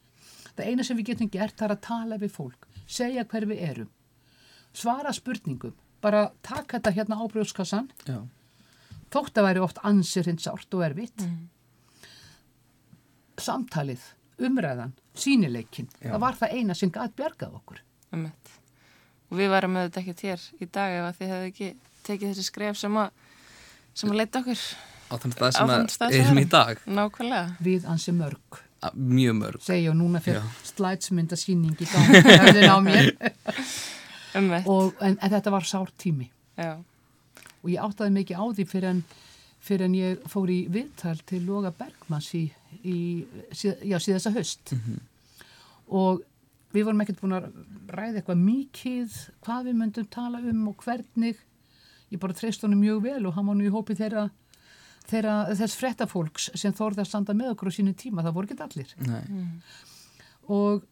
Það 0.55 0.71
eina 0.71 0.83
sem 0.87 0.97
við 0.97 1.11
getum 1.11 1.29
gert 1.29 1.61
er 1.61 1.75
að 1.75 1.83
tala 1.85 2.17
við 2.17 2.33
fólk 2.33 2.65
segja 2.87 3.27
hver 3.27 3.45
við 3.49 3.63
erum 3.67 3.91
svara 4.77 5.13
spurningum, 5.15 5.73
bara 6.01 6.25
taka 6.45 6.77
þetta 6.77 6.93
hérna 6.97 7.17
á 7.19 7.25
brjóðskassan 7.31 7.87
já, 8.07 8.19
þótt 9.13 9.37
að 9.41 9.47
væri 9.49 9.63
oft 9.65 9.79
ansir 9.87 10.27
hins 10.29 10.43
sárt 10.47 10.73
og 10.77 10.83
erfitt 10.85 11.23
samtalið, 13.37 14.01
umræðan 14.41 14.93
sínileikin, 15.17 15.87
Já. 16.01 16.11
það 16.13 16.21
var 16.23 16.37
það 16.39 16.55
eina 16.57 16.75
sem 16.77 16.91
gæt 16.93 17.15
bjargað 17.17 17.55
okkur 17.59 17.81
Einmitt. 18.13 18.51
Og 19.27 19.35
við 19.41 19.49
varum 19.51 19.73
með 19.75 19.89
þetta 19.89 20.01
ekkert 20.03 20.21
hér 20.23 20.43
í 20.63 20.67
dag 20.71 20.93
ef 20.95 21.07
að 21.09 21.17
þið 21.19 21.31
hefðu 21.33 21.49
ekki 21.51 21.69
tekið 22.07 22.29
þessi 22.31 22.45
skref 22.47 22.77
sem 22.79 22.95
að, 23.01 23.09
sem 23.99 24.13
að 24.13 24.19
leita 24.21 24.39
okkur 24.43 24.61
á 25.07 25.13
þann 25.23 25.35
stað 25.35 25.57
sem 25.57 25.73
að 25.73 26.21
erum 26.21 26.39
í 26.41 26.45
dag 26.51 26.81
nákvæmlega. 26.87 27.57
við 27.67 27.89
ansi 27.91 28.13
mörg 28.15 28.61
A- 28.87 28.93
mjög 28.93 29.35
mörg 29.41 29.61
segja 29.65 29.91
og 29.91 29.97
núna 29.99 30.21
fyrir 30.23 30.39
Já. 30.39 30.71
slætsmynda 30.71 31.37
síning 31.39 31.75
í 31.81 31.87
gang 31.89 32.11
höfðin 32.13 32.69
á 32.71 32.77
mér. 32.85 33.11
og, 34.65 34.93
en, 35.01 35.17
en 35.17 35.33
þetta 35.35 35.53
var 35.53 35.67
sár 35.67 35.91
tími. 35.97 36.29
Já. 36.57 36.77
og 37.61 37.67
ég 37.69 37.83
áttaði 37.83 38.13
mikið 38.15 38.39
á 38.41 38.45
því 38.57 38.63
fyrir 38.65 38.89
en, 38.89 39.03
fyrir 39.61 39.85
en 39.85 39.97
ég 39.97 40.23
fór 40.31 40.49
í 40.49 40.57
viðtal 40.73 41.19
til 41.29 41.43
Loga 41.45 41.69
Bergmanns 41.75 42.31
í, 42.33 42.47
í 42.81 42.97
síð, 43.51 43.83
já, 43.85 43.97
síðasta 44.01 44.31
höst 44.33 44.73
og 45.87 46.23
við 46.73 46.87
vorum 46.87 47.03
ekkert 47.03 47.21
búin 47.21 47.37
að 47.37 47.47
ræða 47.93 48.21
eitthvað 48.21 48.41
mikið 48.41 49.19
hvað 49.45 49.69
við 49.69 49.77
myndum 49.81 50.09
tala 50.11 50.41
um 50.43 50.65
og 50.71 50.83
hvernig. 50.83 51.37
Ég 52.11 52.21
bara 52.23 52.35
treyst 52.35 52.63
honum 52.63 52.81
mjög 52.81 53.01
vel 53.03 53.21
og 53.27 53.35
hann 53.35 53.47
var 53.49 53.57
nú 53.59 53.67
í 53.67 53.71
hópi 53.71 53.95
þeirra, 53.99 54.27
þeirra 55.09 55.37
þess 55.59 55.79
frettafólks 55.79 56.49
sem 56.55 56.75
þorði 56.75 57.03
að 57.03 57.09
standa 57.09 57.35
með 57.35 57.53
okkur 57.53 57.71
á 57.71 57.77
sínu 57.77 57.95
tíma, 57.99 58.23
það 58.23 58.37
voru 58.37 58.49
ekki 58.49 58.63
allir. 58.63 58.93
Nei, 59.07 59.23
og, 60.47 60.85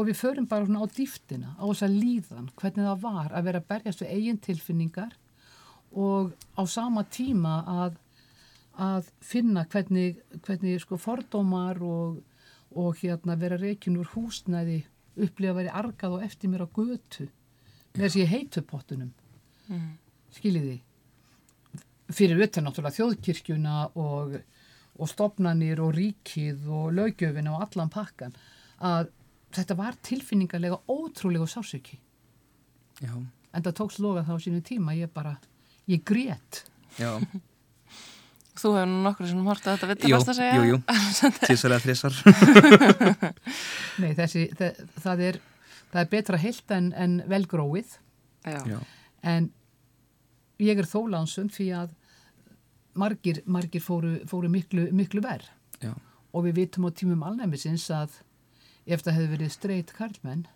og 0.00 0.06
við 0.08 0.16
förum 0.16 0.46
bara 0.48 0.64
svona 0.66 0.84
á 0.84 0.88
dýftina, 0.96 1.50
á 1.60 1.64
þessa 1.68 1.88
líðan, 1.92 2.46
hvernig 2.56 2.86
það 2.86 3.02
var 3.04 3.34
að 3.36 3.48
vera 3.50 3.60
að 3.60 3.68
berjast 3.72 4.02
við 4.04 4.14
eigin 4.16 4.40
tilfinningar 4.46 5.16
og 5.92 6.32
á 6.56 6.62
sama 6.70 7.04
tíma 7.10 7.54
að, 7.68 7.98
að 8.80 9.10
finna 9.20 9.66
hvernig, 9.68 10.20
hvernig 10.46 10.80
sko 10.84 10.96
fordómar 11.00 11.82
og, 11.84 12.20
og 12.72 13.00
hérna 13.02 13.36
vera 13.40 13.58
reikin 13.60 13.98
úr 14.00 14.08
húsnæði, 14.14 14.84
upplifa 15.20 15.52
að 15.52 15.58
vera 15.60 15.76
argað 15.82 16.16
og 16.16 16.24
eftir 16.24 16.52
mér 16.52 16.64
á 16.64 16.68
götu 16.70 17.26
með 17.94 18.06
þessi 18.06 18.28
heitupottunum, 18.30 19.10
Mm. 19.70 19.90
skiljiði, 20.34 20.80
fyrir 22.10 22.40
utan 22.42 22.64
náttúrulega 22.66 22.96
þjóðkirkjuna 22.96 23.74
og, 24.02 24.32
og 24.98 25.10
stopnanir 25.12 25.78
og 25.84 25.92
ríkið 25.94 26.64
og 26.74 26.88
lögjöfina 26.96 27.52
og 27.54 27.62
allan 27.68 27.92
pakkan 27.94 28.34
að 28.82 29.12
þetta 29.56 29.76
var 29.78 29.96
tilfinningarlega 30.06 30.78
ótrúlega 30.90 31.46
sásöki 31.50 31.98
já, 33.02 33.12
en 33.16 33.62
það 33.64 33.76
tókst 33.80 33.98
loga 34.02 34.22
þá 34.26 34.34
sínu 34.44 34.60
tíma 34.62 34.94
ég 34.94 35.10
bara, 35.14 35.36
ég 35.90 36.02
grét. 36.06 36.64
Já. 36.98 37.16
Þú 38.60 38.72
hefur 38.76 38.88
nú 38.90 38.98
nokkur 39.06 39.28
sem 39.30 39.44
horta 39.46 39.72
þetta 39.76 39.88
við 39.88 40.02
Jú, 40.10 40.16
talast 40.18 40.30
að 40.32 40.38
segja. 40.40 40.54
jú, 40.58 40.62
jú, 40.68 40.78
tísar 41.46 41.72
eða 41.72 41.84
þrísar 41.86 42.16
Nei, 44.02 44.10
þessi, 44.18 44.42
það, 44.58 44.80
það 45.04 45.22
er 45.28 45.38
það 45.90 46.00
er 46.02 46.10
betra 46.12 46.40
heilt 46.42 46.74
en, 46.76 46.90
en 46.94 47.14
velgróið 47.30 47.94
Já. 48.46 48.58
Já, 48.68 48.78
en 49.32 49.48
ég 50.60 50.78
er 50.80 50.86
þó 50.88 51.02
lánsum 51.12 51.48
því 51.52 51.66
að 51.78 51.94
margir, 53.00 53.40
margir 53.46 53.82
fóru, 53.84 54.14
fóru 54.28 54.48
miklu, 54.52 54.86
miklu 54.96 55.20
verð 55.24 55.48
já, 55.84 55.92
og 56.32 56.46
við 56.46 56.58
vitum 56.62 56.88
á 56.88 56.90
tímum 56.96 57.24
alnæmisins 57.26 57.86
að 57.94 58.18
ef 58.90 59.02
það 59.06 59.14
hefði 59.18 59.30
verið 59.36 59.52
streyt 59.54 59.92
karlmenn 59.96 60.46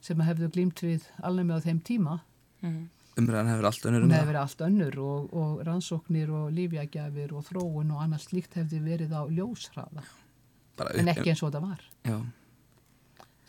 sem 0.00 0.20
hefðu 0.22 0.48
glýmt 0.54 0.80
við 0.84 1.06
alnæmi 1.22 1.56
á 1.56 1.60
þeim 1.64 1.80
tíma 1.84 2.20
Mm. 2.62 2.88
umræðan 3.18 3.48
hefur 3.52 3.66
allt 3.68 3.84
önnur 3.86 4.02
um 4.02 4.10
það 4.10 4.26
verið 4.26 4.40
allt 4.40 4.62
önnur 4.66 4.96
og, 4.98 5.28
og 5.34 5.60
rannsóknir 5.66 6.30
og 6.34 6.48
lífjagjafir 6.56 7.32
og 7.38 7.44
þróun 7.46 7.92
og 7.94 8.00
annars 8.02 8.24
slíkt 8.30 8.54
hefði 8.58 8.80
verið 8.82 9.12
á 9.14 9.22
ljóshraða 9.30 10.02
Bara 10.78 10.90
en 10.98 11.08
ekki 11.12 11.30
eins 11.30 11.42
og 11.46 11.52
það 11.54 11.62
var 11.68 11.84
Já, 12.06 12.16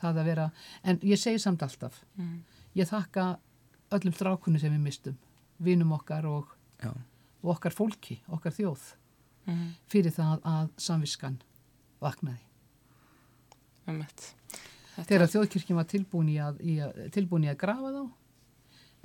það 0.01 0.19
að 0.21 0.25
vera, 0.29 0.45
en 0.83 0.99
ég 1.03 1.17
segi 1.21 1.39
samt 1.41 1.63
alltaf 1.65 2.03
Mm. 2.17 2.43
ég 2.75 2.87
þakka 2.89 3.39
öllum 3.91 4.13
strákunni 4.13 4.59
sem 4.61 4.73
við 4.73 4.79
mistum 4.85 5.17
vinum 5.59 5.91
okkar 5.97 6.25
og, 6.29 6.47
og 6.85 7.49
okkar 7.55 7.73
fólki, 7.73 8.19
okkar 8.29 8.51
þjóð 8.53 8.93
Mm. 9.47 9.73
fyrir 9.89 10.11
það 10.13 10.41
að 10.45 10.69
samviskan 10.77 11.39
vaknaði 12.01 12.43
þegar 15.07 15.31
þjóðkirkjum 15.31 15.79
var 15.79 15.87
tilbúin 15.89 16.31
í 16.31 16.37
að, 16.43 16.59
í 16.65 16.77
að, 16.83 17.01
tilbúin 17.15 17.47
í 17.47 17.51
að 17.51 17.59
grafa 17.61 17.91
þá 17.95 18.01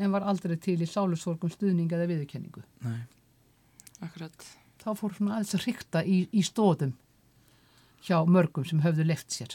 en 0.04 0.14
var 0.14 0.26
aldrei 0.26 0.56
til 0.58 0.80
í 0.82 0.88
sálusorgum 0.90 1.52
stuðning 1.52 1.92
eða 1.92 2.08
viðurkenningu. 2.10 2.64
nei, 2.82 3.02
Akkurat. 4.02 4.46
Þá 4.82 4.88
fór 4.98 5.14
svona 5.16 5.36
aðeins 5.36 5.54
að 5.54 5.66
ríkta 5.68 6.02
í, 6.04 6.16
í 6.34 6.42
stóðum 6.44 6.96
hjá 8.04 8.18
mörgum 8.28 8.66
sem 8.68 8.82
höfðu 8.84 9.06
left 9.06 9.32
sér 9.32 9.54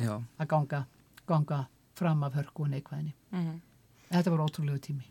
já, 0.00 0.16
að 0.16 0.48
ganga, 0.50 0.80
ganga 1.28 1.66
fram 1.96 2.24
af 2.26 2.34
hörku 2.38 2.64
og 2.64 2.72
neikvæðinni. 2.72 3.12
Mm. 3.36 3.60
Þetta 4.08 4.32
var 4.32 4.42
ótrúlegu 4.46 4.80
tími. 4.88 5.06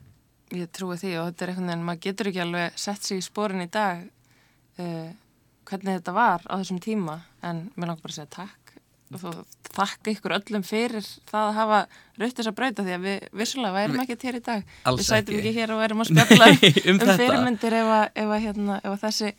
Ég 0.55 0.69
trúi 0.73 0.97
því 0.99 1.13
og 1.19 1.29
þetta 1.29 1.45
er 1.45 1.51
einhvern 1.53 1.71
veginn, 1.71 1.85
maður 1.87 2.03
getur 2.05 2.29
ekki 2.31 2.43
alveg 2.43 2.75
sett 2.79 3.07
sig 3.07 3.21
í 3.21 3.25
sporin 3.25 3.63
í 3.63 3.69
dag 3.71 4.03
uh, 4.05 5.09
hvernig 5.65 5.99
þetta 5.99 6.13
var 6.15 6.45
á 6.45 6.53
þessum 6.57 6.81
tíma 6.83 7.19
en 7.45 7.67
mér 7.75 7.89
langar 7.89 8.03
bara 8.03 8.13
að 8.13 8.19
segja 8.19 8.33
takk 8.35 8.64
þakka 9.75 10.13
ykkur 10.15 10.33
öllum 10.39 10.63
fyrir 10.65 11.05
það 11.29 11.41
að 11.49 11.57
hafa 11.59 11.79
raut 12.17 12.37
þess 12.39 12.49
að 12.49 12.55
brauta 12.57 12.85
því 12.85 12.95
að 12.95 13.05
við 13.05 13.27
vissulega 13.41 13.75
værum 13.75 14.01
ekkert 14.01 14.25
hér 14.25 14.37
í 14.39 14.41
dag. 14.45 14.71
Alls 14.89 15.01
við 15.01 15.09
sætum 15.09 15.35
ekki. 15.35 15.41
ekki 15.41 15.59
hér 15.59 15.73
og 15.75 15.81
værum 15.83 16.01
að 16.01 16.09
spjalla 16.09 16.47
um 16.89 16.95
um 16.95 17.13
fyrirmyndir 17.19 17.77
ef 17.79 17.91
að, 17.97 18.05
ef, 18.15 18.31
að, 18.31 18.41
hérna, 18.45 18.79
ef 18.81 19.03
þessi 19.03 19.31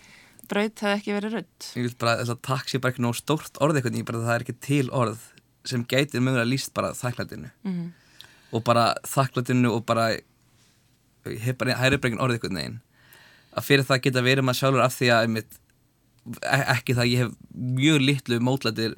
braut 0.46 0.84
hefði 0.84 1.00
ekki 1.00 1.16
verið 1.16 1.36
raut 1.36 1.68
ég 1.74 1.88
vil 1.88 1.96
bara, 1.98 2.16
þess 2.20 2.34
að 2.36 2.42
takk 2.46 2.70
sé 2.70 2.80
bara 2.82 2.94
ekki 2.94 3.04
nóg 3.06 3.18
stórt 3.18 3.60
orð 3.64 3.80
eitthvað, 3.80 3.98
ég 3.98 4.08
bara 4.08 4.22
það 4.22 4.34
er 4.36 4.46
ekki 4.46 4.56
til 4.68 4.86
orð 4.94 5.28
sem 5.66 5.84
gætir 5.90 6.22
mögulega 6.22 6.46
líst 6.46 6.74
bara 6.76 6.92
þakklætinu. 6.94 7.50
Mm. 7.66 7.86
og 8.54 8.64
bara 8.66 8.88
þakklætinu 9.08 9.72
og 9.74 9.86
bara 9.88 10.10
bara 11.58 11.74
ekki 11.74 12.14
orð 12.22 12.36
eitthvað 12.36 12.54
neginn. 12.54 12.80
Að 13.56 13.66
fyrir 13.66 13.88
það 13.88 14.04
geta 14.04 14.22
verið 14.22 14.46
maður 14.46 14.60
sjálfur 14.60 14.84
af 14.84 14.94
því 14.94 15.08
að 15.10 15.26
einmitt, 15.26 15.58
e- 16.44 16.66
ekki 16.76 16.94
það 16.94 17.10
ég 17.10 17.22
hef 17.24 17.34
mjög 17.56 18.02
litlu 18.04 18.38
mótlætir 18.44 18.94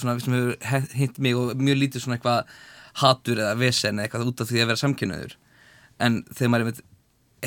svona 0.00 0.16
sem 0.20 0.34
hefur 0.36 0.90
hint 0.98 1.18
mig 1.18 1.34
og 1.38 1.54
mjög 1.60 1.78
lítið 1.82 2.04
svona 2.04 2.18
eitthvað 2.18 2.52
hatur 3.02 3.40
eða 3.42 3.56
vesen 3.58 3.98
eða 3.98 4.06
eitthvað 4.08 4.28
út 4.30 4.40
af 4.44 4.50
því 4.50 4.60
að 4.62 4.68
vera 4.72 4.82
samkynnaður 4.82 5.36
en 6.04 6.20
þegar 6.34 6.50
maður 6.54 6.66
einmitt 6.66 6.84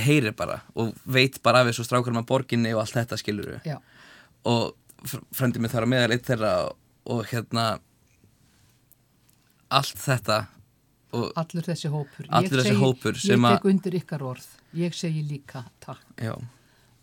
heyrir 0.07 0.36
bara 0.38 0.60
og 0.77 0.93
veit 1.05 1.39
bara 1.43 1.62
af 1.63 1.71
þessu 1.71 1.86
strákurum 1.88 2.19
að 2.21 2.27
borginni 2.29 2.73
og 2.75 2.83
allt 2.83 2.97
þetta 2.99 3.17
skilur 3.17 3.55
Já, 3.65 3.77
og 4.45 4.75
frendi 5.36 5.60
mig 5.63 5.71
þar 5.73 5.88
að 5.88 5.91
meðal 5.93 6.13
eitt 6.17 6.27
þeirra 6.27 6.51
og, 7.07 7.23
hérna 7.31 7.65
allt 9.73 9.97
þetta 9.99 10.38
allur 11.17 11.65
þessi 11.65 11.89
hópur. 11.91 12.27
Allur 12.29 12.60
þessi 12.60 12.69
segi- 12.73 12.81
hópur 12.81 13.15
sem 13.19 13.41
Ég 13.41 13.55
tek 13.57 13.65
undir 13.71 13.95
ykkar 14.01 14.21
orð. 14.27 14.45
Ég 14.75 14.93
segi 14.93 15.23
líka 15.23 15.63
takk. 15.79 16.03
Já, 16.19 16.36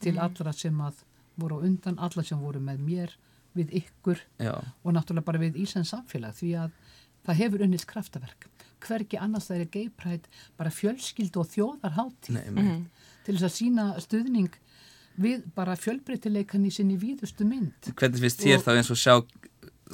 til 0.00 0.18
allra 0.18 0.52
sem 0.52 0.76
að 0.80 1.02
voru 1.40 1.62
undan, 1.64 1.98
alla 1.98 2.22
sem 2.22 2.38
voru 2.38 2.60
með 2.60 2.78
mér, 2.84 3.10
við 3.54 3.76
ykkur 3.82 4.20
já, 4.42 4.54
og 4.54 4.96
náttúrulega 4.96 5.28
bara 5.28 5.42
við 5.42 5.60
Íslands 5.64 5.92
samfélag 5.94 6.36
því 6.38 6.50
að 6.64 6.74
það 7.24 7.40
hefur 7.40 7.64
unnist 7.66 7.88
kraftaverk. 7.88 8.48
Hvergi 8.84 9.20
annars 9.20 9.48
það 9.48 9.62
er 9.62 9.70
geiprætt 9.72 10.28
bara 10.58 10.72
fjölskyldu 10.74 11.40
og 11.40 11.48
þjóðarhátti 11.54 12.34
nei, 12.36 12.44
nei, 12.52 12.68
til 13.24 13.36
þess 13.36 13.48
að 13.48 13.56
sína 13.56 13.86
stuðning 14.04 14.60
við 15.24 15.44
bara 15.56 15.76
fjölbreytileikan 15.78 16.66
í 16.66 16.72
sinni 16.74 16.98
víðustu 17.00 17.46
mynd. 17.48 17.92
Hvernig 17.94 18.24
finnst 18.26 18.42
þér 18.42 18.64
þá 18.64 18.72
eins 18.74 18.90
og 18.92 19.00
sjá 19.00 19.14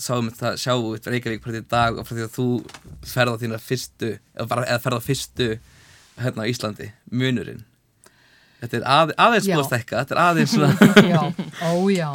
sáum 0.00 0.30
þetta, 0.30 0.54
sjá 0.60 0.74
út 0.78 1.08
Reykjavík 1.10 1.42
frá 1.44 1.52
því 1.52 1.60
í 1.60 1.68
dag 1.70 1.98
og 1.98 2.06
frá 2.08 2.16
því 2.16 2.24
að 2.26 2.36
þú 2.38 2.46
ferð 3.10 3.36
á 3.36 3.40
þína 3.42 3.60
fyrstu 3.60 4.10
eða, 4.16 4.46
bara, 4.52 4.64
eða 4.70 4.82
ferð 4.84 5.02
á 5.02 5.02
fyrstu 5.04 5.50
hérna 6.20 6.46
á 6.46 6.50
Íslandi, 6.50 6.88
munurinn? 7.10 7.62
Þetta 8.60 8.76
er 8.76 8.88
að, 8.92 9.14
aðeins 9.24 9.46
búið 9.48 9.62
að 9.62 9.68
stekka, 9.70 10.02
þetta 10.02 10.16
er 10.16 10.22
aðeins 10.24 10.54
svona, 10.54 10.90
já, 11.12 11.22
ó 11.64 11.72
já 11.92 12.10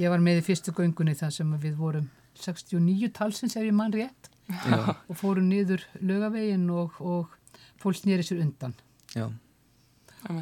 ég 0.00 0.12
var 0.12 0.22
með 0.24 0.40
í 0.40 0.46
fyrstu 0.48 0.74
göngunni 0.76 1.14
þar 1.18 1.34
sem 1.34 1.56
við 1.60 1.76
vorum. 1.80 2.08
69 2.40 3.10
talsins 3.16 3.56
ef 3.58 3.66
ég 3.66 3.76
mann 3.76 3.92
rétt. 3.94 4.30
Já, 4.50 4.96
og 5.10 5.18
fórum 5.18 5.46
niður 5.50 5.84
lögavegin 6.02 6.64
og, 6.74 6.96
og 6.98 7.60
fólk 7.82 8.00
snýri 8.00 8.24
sér 8.26 8.40
undan. 8.42 8.74
Já, 9.14 9.28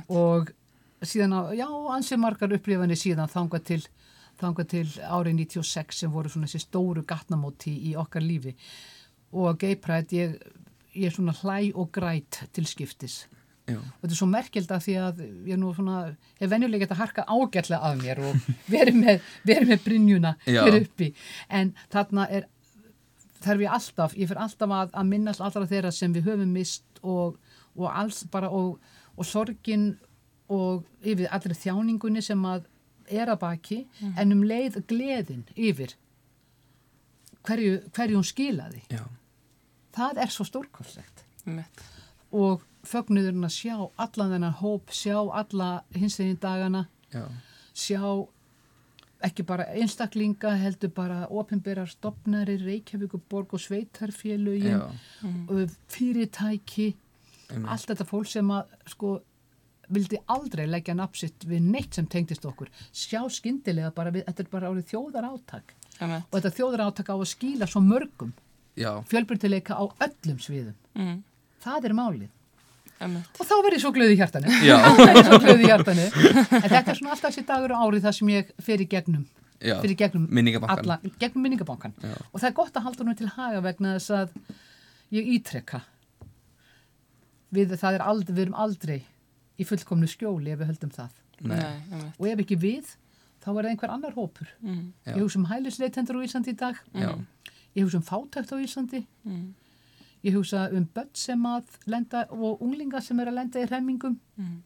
og 0.09 0.52
síðan 1.04 1.36
á, 1.36 1.40
já, 1.56 1.66
ansið 1.94 2.22
margar 2.22 2.54
upplifanir 2.56 2.98
síðan 2.98 3.30
þangað 3.32 3.66
til, 3.70 3.80
þangað 4.40 4.70
til 4.72 4.86
árið 5.04 5.42
96 5.42 6.02
sem 6.02 6.14
voru 6.14 6.32
svona 6.32 6.48
þessi 6.48 6.64
stóru 6.64 7.04
gatnamóti 7.09 7.74
í 7.90 7.96
okkar 8.00 8.24
lífi. 8.24 8.54
Og 9.36 9.61
pride, 9.82 10.16
ég, 10.16 10.38
ég 10.94 11.11
er 11.11 11.14
svona 11.14 11.36
hlæ 11.42 11.74
og 11.74 11.92
græt 11.92 12.46
til 12.56 12.66
skiptis 12.68 13.26
já, 13.68 13.78
og 13.78 14.00
þetta 14.02 14.14
er 14.14 14.18
svo 14.20 14.28
merkild 14.32 14.72
að 14.74 14.84
því 14.86 14.94
að 15.04 15.22
ég 15.24 15.52
er 15.54 15.60
nú 15.62 15.72
svona, 15.76 15.98
ég 16.38 16.46
er 16.46 16.52
venjulega 16.52 16.84
gett 16.84 16.94
að 16.96 17.02
harka 17.02 17.26
ágætlega 17.28 17.80
af 17.90 17.98
mér 18.02 18.22
og 18.28 18.48
verið 18.74 19.00
með, 19.02 19.28
verið 19.50 19.72
með 19.74 19.84
brinjuna 19.84 20.34
Já. 20.46 20.62
hér 20.64 20.80
uppi. 20.82 21.12
En 21.48 21.74
þarna 21.92 22.26
er 22.38 22.48
þarf 23.44 23.62
ég 23.62 23.76
alltaf, 23.78 24.16
ég 24.18 24.30
fyrir 24.30 24.42
alltaf 24.42 24.74
að, 24.80 24.90
að 24.98 25.10
minnast 25.12 25.44
allra 25.44 25.68
þeirra 25.70 25.92
sem 25.94 26.14
við 26.16 26.32
höfum 26.32 26.52
mist 26.56 27.02
og, 27.02 27.38
og 27.78 27.86
alls 27.92 28.24
bara 28.32 28.50
og, 28.50 28.80
og 29.14 29.28
sorgin 29.28 29.92
og 30.48 30.84
yfir 31.04 31.28
allri 31.30 31.54
þjáningunni 31.54 32.22
sem 32.24 32.42
að 32.48 32.66
er 33.08 33.30
að 33.30 33.40
baki 33.40 33.78
en 34.20 34.34
um 34.34 34.42
leið 34.44 34.82
gleðin 34.88 35.46
yfir 35.56 35.94
hverju, 37.48 37.78
hverju 37.96 38.18
hún 38.18 38.26
skilaði. 38.26 38.82
Já, 38.92 39.04
það 39.96 40.22
er 40.24 40.32
svo 40.34 40.44
stórkostlegt. 40.48 41.24
Einmitt. 41.46 41.84
og 42.36 42.64
fögnuðurinn 42.89 43.47
að 43.47 43.55
sjá 43.55 43.76
allan 44.01 44.34
þennan 44.34 44.59
hóp, 44.62 44.91
sjá 44.95 45.16
alla 45.20 45.68
hinsvegin 45.97 46.41
dagana, 46.43 46.86
já, 47.12 47.24
sjá 47.76 48.03
ekki 49.28 49.45
bara 49.47 49.66
einstaklinga, 49.74 50.53
heldur 50.61 50.93
bara 50.95 51.24
opinberar 51.34 51.91
stopnari, 51.91 52.59
Reykjavíkuborg 52.62 53.57
og 53.57 53.62
sveitarfélögin, 53.64 54.78
já, 54.78 55.64
fyrirtæki, 55.91 56.93
Einmitt. 57.49 57.70
allt 57.72 57.91
þetta 57.91 58.07
fólk 58.07 58.28
sem 58.30 58.53
að 58.55 58.76
sko 58.93 59.16
vildi 59.89 60.18
aldrei 60.28 60.66
leggja 60.68 60.95
napsitt 60.95 61.47
við 61.49 61.64
neitt 61.64 61.97
sem 61.97 62.07
tengdist 62.07 62.45
okkur. 62.45 62.68
Sjá 62.93 63.22
skyndilega 63.32 63.91
bara 63.97 64.12
við, 64.12 64.26
þetta 64.28 64.45
er 64.45 64.51
bara 64.53 64.70
árið 64.72 64.91
þjóðar 64.93 65.30
áttak 65.30 65.72
Einmitt. 65.99 66.28
og 66.28 66.36
þetta 66.36 66.55
þjóðar 66.59 66.84
áttak 66.86 67.09
á 67.09 67.16
að 67.16 67.30
skýla 67.32 67.68
svo 67.70 67.80
mörgum 67.82 68.34
fjölbyrtileika 69.09 69.74
á 69.74 69.84
öllum 70.05 70.39
sviðum. 70.39 70.76
Mm. 70.95 71.22
Það 71.64 71.89
er 71.89 71.95
málið. 71.99 72.28
Og 73.38 73.46
þá 73.46 73.55
verð 73.64 73.76
ég 73.78 73.82
svo 73.84 73.92
glöð 73.94 74.12
í 74.14 74.16
hjartanu. 74.18 74.55
Í. 76.09 76.30
En 76.59 76.70
þetta 76.72 76.92
er 76.92 76.99
svona 76.99 77.12
alltaf 77.14 77.28
þessi 77.32 77.44
dagur 77.49 77.74
á 77.74 77.78
árið 77.84 78.07
þar 78.09 78.16
sem 78.18 78.32
ég 78.34 78.51
fer 78.64 78.82
í 78.82 78.88
gegnum. 78.90 79.26
já, 79.62 79.74
minningabankan. 80.30 80.78
alla, 80.84 80.96
gegnum 81.18 81.42
minningabankan. 81.46 81.94
Já. 82.03 82.14
Og 82.32 82.40
það 82.40 82.49
er 82.51 82.57
gott 82.59 82.76
að 82.78 82.84
halda 82.88 83.07
nú 83.09 83.14
til 83.18 83.30
haga 83.34 83.62
vegna 83.64 83.94
þess 83.99 84.11
að 84.14 84.34
ég 85.18 85.30
ítrekka. 85.36 85.80
Við, 87.55 87.72
það 87.80 87.96
er 87.99 88.05
aldrei, 88.05 88.34
við 88.36 88.44
erum 88.46 88.59
aldrei 88.61 88.99
í 89.59 89.66
fullkomnu 89.66 90.09
skjóli 90.11 90.53
ef 90.55 90.61
við 90.61 90.70
höldum 90.72 90.92
það. 90.94 91.14
Nei. 91.49 91.61
Og 92.18 92.26
ef 92.28 92.42
ekki 92.44 92.59
við, 92.61 92.90
þá 93.42 93.49
er 93.55 93.61
það 93.62 93.70
einhver 93.72 93.94
annar 93.94 94.14
hópur. 94.18 94.51
Mm. 94.62 94.84
Ég 95.09 95.22
hugsa 95.22 95.40
um 95.40 95.46
hælisleitendur 95.51 96.18
á 96.18 96.26
Íslandi 96.26 96.55
í 96.55 96.59
dag. 96.59 96.82
já, 96.94 97.14
Ég 97.78 97.86
hugsa 97.86 97.99
um 98.01 98.07
fátækt 98.07 98.53
á 98.53 98.57
Íslandi. 98.59 99.05
Mm. 99.26 99.49
Ég 100.26 100.34
hugsa 100.34 100.66
um 100.74 100.86
börn 100.94 101.10
sem 101.14 101.44
að 101.46 101.78
lenda 101.86 102.24
og 102.34 102.62
unglinga 102.64 103.00
sem 103.04 103.18
er 103.22 103.30
að 103.30 103.38
lenda 103.38 103.62
í 103.62 103.66
hremmingum. 103.68 104.16
Mm. 104.38 104.56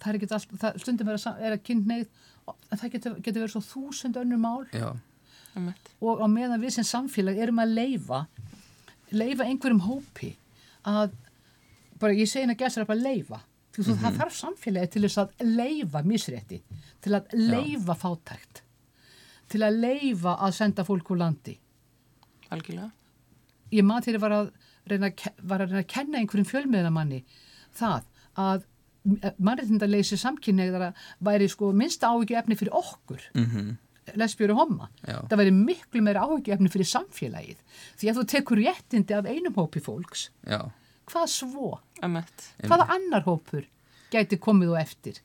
Það 0.00 0.10
er 0.10 0.18
ekki 0.18 0.28
alltaf, 0.28 0.60
það, 0.62 0.76
stundum 0.84 1.10
er 1.10 1.18
að, 1.18 1.40
er 1.46 1.56
að 1.56 1.64
kynneið, 1.66 2.04
en 2.50 2.80
það 2.80 2.92
getur, 2.94 3.16
getur 3.20 3.42
verið 3.42 3.54
svo 3.56 3.62
þúsund 3.66 4.20
önnur 4.20 4.40
mál 4.40 4.62
já, 4.72 4.88
og 6.00 6.22
á 6.22 6.26
meðan 6.30 6.62
við 6.62 6.76
sem 6.78 6.86
samfélag 6.86 7.40
erum 7.42 7.60
að 7.60 7.74
leifa, 7.76 8.20
leifa 9.12 9.46
einhverjum 9.46 9.82
hópi 9.84 10.32
að, 10.88 11.12
bara 12.00 12.16
ég 12.16 12.30
segi 12.30 12.46
henni 12.46 12.56
að 12.56 12.64
gæsra 12.64 12.86
bara 12.88 13.02
leifa. 13.02 13.42
Því 13.70 13.84
þú 13.86 13.96
það 14.02 14.16
þarf 14.18 14.34
samfélagi 14.34 14.90
til 14.94 15.02
þess 15.04 15.20
að 15.22 15.44
leifa 15.46 16.02
misrétti, 16.06 16.62
til 17.04 17.12
að 17.18 17.34
leifa 17.36 17.94
fátækt, 17.98 18.62
til 19.52 19.60
að 19.66 19.78
leifa 19.84 20.38
að 20.46 20.56
senda 20.56 20.86
fólk 20.86 21.12
úr 21.14 21.20
landi. 21.20 21.54
Algjörlega. 22.50 22.90
ég 23.70 23.84
maður 23.86 24.06
þegar 24.08 24.16
ég 24.16 24.22
var 24.24 24.34
að 24.34 24.48
reyna, 24.94 25.10
var 25.42 25.64
að 25.64 25.72
reyna 25.72 25.84
að 25.84 25.92
kenna 25.94 26.20
einhverjum 26.20 26.48
fjölmiðnamanni 26.50 27.22
það 27.78 28.08
að 28.40 28.66
mannréttindaleysi 29.40 30.18
samkynneigðara 30.20 30.90
væri 31.24 31.48
sko 31.50 31.70
minnsta 31.76 32.10
áhyggju 32.12 32.36
efni 32.40 32.58
fyrir 32.60 32.76
okkur 32.76 33.22
mhm, 33.34 33.70
lesbjör 34.20 34.52
og 34.54 34.60
homma 34.64 34.90
Já. 35.06 35.22
það 35.30 35.40
væri 35.42 35.54
miklu 35.56 36.04
meira 36.04 36.26
áhyggju 36.26 36.54
efni 36.56 36.72
fyrir 36.72 36.90
samfélagið 36.90 37.80
því 38.00 38.10
að 38.10 38.20
þú 38.20 38.26
tekur 38.34 38.60
réttindi 38.60 39.16
af 39.16 39.30
einum 39.30 39.56
hópi 39.56 39.82
fólks 39.84 40.28
já, 40.44 40.60
hvað 41.10 41.32
svo? 41.32 41.72
Einmitt. 42.02 42.50
hvaða 42.66 42.90
annar 42.96 43.24
hópur 43.28 43.66
gæti 44.12 44.40
komið 44.42 44.74
og 44.74 44.80
eftir? 44.82 45.20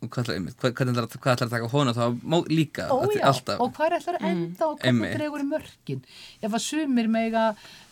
Og 0.00 0.08
hvað 0.08 0.22
ætlar, 0.24 0.36
einmitt, 0.38 0.56
hvað, 0.60 0.72
hvernig 0.78 0.94
ætlar, 0.96 1.20
hvað 1.20 1.34
ætlar 1.34 1.48
að 1.48 1.54
taka 1.54 1.70
hona 1.74 1.92
þá 1.96 2.04
líka, 2.48 2.86
Ó, 2.88 2.96
þetta 3.02 3.12
er 3.12 3.20
já, 3.20 3.26
alltaf, 3.30 3.60
og 3.60 3.72
hvað 3.76 3.86
er 3.90 3.96
ætlar 3.98 4.16
að 4.20 4.26
enda 4.30 4.66
og 4.70 4.80
Einmitt. 4.80 5.10
hvernig 5.10 5.18
dregur 5.20 5.44
mörkin? 5.50 6.00
Ef 6.40 6.56
að 6.56 6.64
sumir 6.64 7.08
mega, 7.12 7.44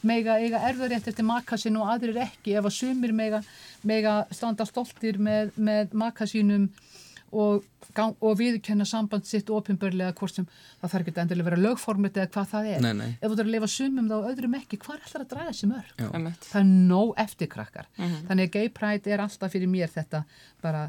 mega 0.09 0.39
eiga 0.41 0.63
erðarétt 0.71 1.11
eftir 1.13 1.29
makasinn 1.29 1.77
og 1.77 1.91
aðrir 1.93 2.21
ekki 2.25 2.57
ef 2.57 2.65
að 2.71 2.77
sumir 2.79 3.13
mega, 3.13 3.43
mega 3.85 4.15
standa 4.33 4.65
stoltir 4.69 5.21
með, 5.21 5.53
með 5.57 5.93
makasínum 6.01 6.71
og, 7.33 7.65
og 8.21 8.37
viðkenna 8.39 8.87
samband 8.89 9.27
sitt 9.29 9.51
opinbörlega 9.53 10.15
hvort 10.17 10.35
sem 10.35 10.47
það 10.81 10.93
þarf 10.95 11.03
ekki 11.11 11.21
endilega 11.21 11.45
að 11.45 11.49
vera 11.51 11.61
lögformit 11.65 12.17
eða 12.17 12.31
hvað 12.33 12.47
það 12.53 12.69
er 12.75 12.81
Nei, 12.87 12.93
nei. 13.01 13.09
ef 13.21 13.27
þú 13.29 13.35
þarf 13.37 13.45
að 13.47 13.53
lifa 13.55 13.69
sumum 13.75 14.09
þá 14.09 14.17
öðrum 14.33 14.57
ekki 14.61 14.79
hvað 14.85 14.95
er 14.97 15.05
ætlar 15.09 15.25
að 15.27 15.31
draga 15.35 15.53
þessi 15.53 15.69
mörg 15.73 15.93
Já. 15.99 16.09
Það 16.49 16.61
er 16.63 16.69
nóg 16.93 17.13
eftir 17.25 17.51
krakkar 17.53 17.91
þannig 17.99 18.49
að 18.49 18.53
gay 18.57 18.69
pride 18.81 19.13
er 19.17 19.25
alltaf 19.27 19.53
fyrir 19.53 19.69
mér 19.75 19.93
þetta 19.93 20.23
bara 20.65 20.87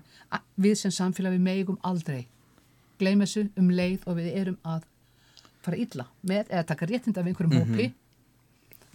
við 0.55 0.77
sem 0.85 0.91
samfélag 0.95 1.35
við 1.35 1.45
megum 1.49 1.79
aldrei 1.83 2.21
gleym 2.99 3.21
þessu 3.25 3.47
um 3.59 3.69
leið 3.71 4.07
og 4.07 4.17
við 4.19 4.31
erum 4.45 4.57
að 4.67 4.87
fara 5.63 5.77
illa 5.83 6.07
með 6.23 6.47
eða 6.55 6.65
taka 6.71 6.87
réttinda 6.87 7.19
af 7.23 7.27
einhverjum 7.27 7.59
hópi 7.63 7.91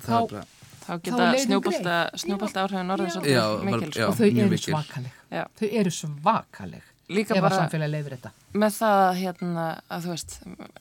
það 0.01 0.15
er 0.15 0.29
þá- 0.29 0.31
bara, 0.33 0.47
Þá 0.85 0.99
geta 1.01 1.93
snjóbolta 2.21 2.63
áhrifin 2.67 2.91
orðið 2.93 3.07
Já. 3.09 3.13
svolítið 3.15 3.33
Já, 3.33 3.45
mikil. 3.65 3.89
já. 3.89 3.95
Sko. 3.95 4.09
og 4.11 4.17
þau 4.19 4.27
eru 4.45 4.59
svakaleg 4.61 5.13
Já. 5.33 5.45
þau 5.57 5.69
eru 5.81 5.93
svakaleg 5.97 6.83
Líka 7.13 7.35
ef 7.35 7.39
að 7.41 7.45
bara 7.45 7.57
samfélag 7.61 7.91
leifir 7.93 8.15
þetta. 8.17 8.31
með 8.55 8.77
það 8.79 9.01
að, 9.05 9.15
hérna, 9.21 9.65
að 9.93 10.05
þú 10.07 10.13
veist, 10.15 10.37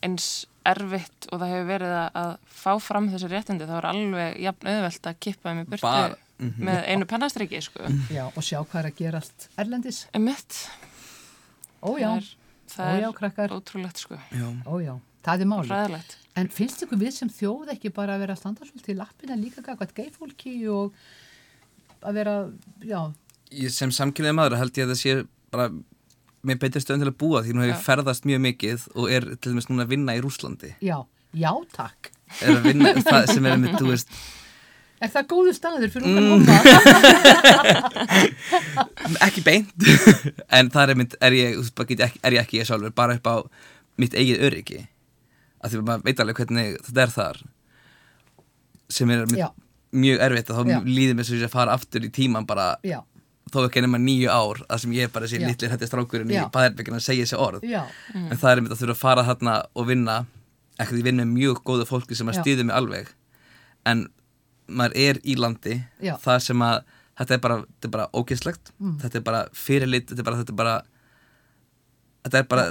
eins 0.06 0.28
erfitt 0.64 1.26
og 1.28 1.40
það 1.42 1.50
hefur 1.52 1.66
verið 1.68 1.94
að, 1.98 2.06
að 2.22 2.30
fá 2.48 2.70
fram 2.80 3.08
þessu 3.12 3.28
réttindi 3.28 3.66
þá 3.68 3.74
er 3.76 3.88
alveg 3.90 4.38
jafn 4.46 4.70
auðvelt 4.72 5.08
að 5.10 5.18
kippa 5.26 5.50
þeim 5.52 5.60
í 5.60 5.66
burtu 5.74 5.84
Bara- 5.84 6.16
mhm. 6.38 6.64
með 6.64 6.78
einu 6.94 7.08
pennastriki 7.10 7.60
sko. 7.66 7.90
Já, 8.08 8.24
og 8.30 8.40
sjá 8.40 8.58
hvað 8.62 8.80
er 8.80 8.88
að 8.88 8.96
gerast 9.02 9.48
erlendis. 9.60 10.00
Emitt, 10.16 10.60
ójá, 11.84 12.08
það 12.08 12.16
er, 12.16 12.30
það 12.74 12.94
ójá 12.96 13.08
er 13.10 13.16
krakkar. 13.20 13.56
ótrúlegt 13.58 14.00
sko, 14.06 14.16
já, 14.32 14.48
ójá, 14.64 14.94
það 15.28 15.44
er 15.44 15.50
máli 15.52 15.68
ræðilegt. 15.74 16.16
En 16.40 16.48
finnst 16.50 16.80
ykkur 16.82 16.98
við 16.98 17.12
sem 17.14 17.28
þjóð 17.30 17.68
ekki 17.76 17.92
bara 17.94 18.16
að 18.16 18.24
vera 18.24 18.34
að 18.34 18.40
standa 18.40 18.64
svolítið 18.66 18.94
í 18.96 18.98
lappina 18.98 19.36
líka 19.38 19.62
gagvað 19.62 19.92
geifólki 19.94 20.56
og 20.72 20.96
að 22.02 22.16
vera, 22.18 22.32
já, 22.82 23.00
ég 23.52 23.70
sem 23.70 23.92
samkynniði 23.94 24.34
maður 24.40 24.56
held 24.64 24.80
ég 24.80 24.88
að 24.88 24.94
það 24.94 25.02
sé 25.04 25.14
bara 25.54 25.68
með 26.44 26.56
betri 26.64 26.80
stöðun 26.84 27.02
til 27.04 27.12
að 27.12 27.18
búa 27.24 27.38
því 27.44 27.50
nú 27.56 27.60
hef 27.64 27.72
ég 27.74 27.84
ferðast 27.86 28.22
mjög 28.28 28.40
mikið 28.46 28.78
og 28.94 29.04
er 29.16 29.22
til 29.36 29.48
dæmis 29.52 29.68
núna 29.70 29.82
að 29.86 29.92
vinna 29.94 30.16
í 30.16 30.20
Rúslandi 30.24 30.70
já, 30.84 30.98
já 31.34 31.50
takk. 31.76 32.02
er 32.42 32.50
að 32.58 32.62
vinna, 32.70 32.88
það 33.04 33.22
sem 33.32 33.44
er 33.46 33.50
með, 33.62 33.70
þú 33.80 33.86
veist. 33.92 34.08
Er 35.04 35.10
það 35.12 35.24
góðu 35.32 35.52
staður 35.56 35.90
fyrir 35.92 36.06
Mm. 36.08 36.14
homma? 36.32 36.54
ekki 39.26 39.42
beint 39.44 39.72
en 40.56 40.70
það 40.72 40.88
er, 40.92 40.96
mynd, 41.00 41.16
er, 41.20 41.32
ég, 41.36 41.50
er 42.24 42.32
ég 42.38 42.42
ekki 42.44 42.60
ég 42.60 42.68
sjálfur 42.68 42.94
bara 42.96 43.16
upp 43.18 43.26
á 43.28 43.36
mitt 44.00 44.14
eigið 44.18 44.42
öryggi. 44.48 44.80
Af 45.64 45.68
því 45.72 45.76
að 45.80 45.86
maður 45.88 46.04
veit 46.08 46.20
alveg 46.24 46.38
hvernig 46.40 46.66
þetta 46.88 47.02
er 47.06 47.12
þar 47.14 47.36
sem 48.94 49.08
er 49.14 49.20
mynd, 49.30 49.44
mjög 49.94 50.18
erfitt 50.26 50.50
að 50.52 50.56
þá 50.58 50.62
líður 50.88 51.16
mér 51.20 51.26
svo 51.28 51.36
að 51.46 51.54
fara 51.54 51.76
aftur 51.78 52.02
í 52.06 52.10
tíman 52.14 52.46
bara 52.48 52.66
Já, 52.84 52.98
þó 53.52 53.58
ekki 53.68 53.82
nema 53.84 53.98
nýju 54.00 54.30
ár 54.32 54.62
að 54.68 54.78
sem 54.84 54.92
ég 54.96 55.12
bara 55.12 55.26
sé 55.28 55.38
litli 55.38 55.68
hætti 55.68 55.86
strákurinn 55.86 56.30
í 56.32 56.38
baðherbyggina 56.54 56.96
að 56.96 57.04
segja 57.06 57.24
þessi 57.26 57.36
orð 57.38 57.66
já, 57.68 57.82
en 58.14 58.36
það 58.40 58.50
er 58.50 58.60
mynd 58.64 58.72
að 58.72 58.80
þurfa 58.82 58.94
að 58.96 59.02
fara 59.04 59.24
þarna 59.28 59.54
og 59.74 59.86
vinna 59.86 60.16
ekkert 60.78 60.98
ég 60.98 61.04
vinna 61.04 61.22
með 61.24 61.34
mjög 61.38 61.60
góðu 61.64 61.86
fólki 61.86 62.16
sem 62.18 62.28
að 62.32 62.40
stýði 62.40 62.64
mig 62.66 62.74
alveg 62.74 63.12
en 63.86 64.08
maður 64.66 64.96
er 64.96 65.20
í 65.24 65.36
landi 65.36 65.76
Já. 66.00 66.16
það 66.24 66.38
sem 66.40 66.62
að 66.64 66.80
þetta 67.20 67.34
er 67.36 67.42
bara, 67.44 67.56
þetta 67.62 67.86
er 67.86 67.92
bara 67.98 68.08
ógeðslegt 68.16 68.72
Mm. 68.80 68.96
þetta 69.04 69.16
er 69.20 69.22
bara 69.28 69.42
fyrirlit 69.52 70.08
þetta 70.08 70.18
er 70.18 70.24
bara, 70.24 70.36
þetta 70.40 70.52
er 70.52 70.56
bara 70.62 70.74
þetta 72.24 72.38
er 72.40 72.48
bara 72.48 72.64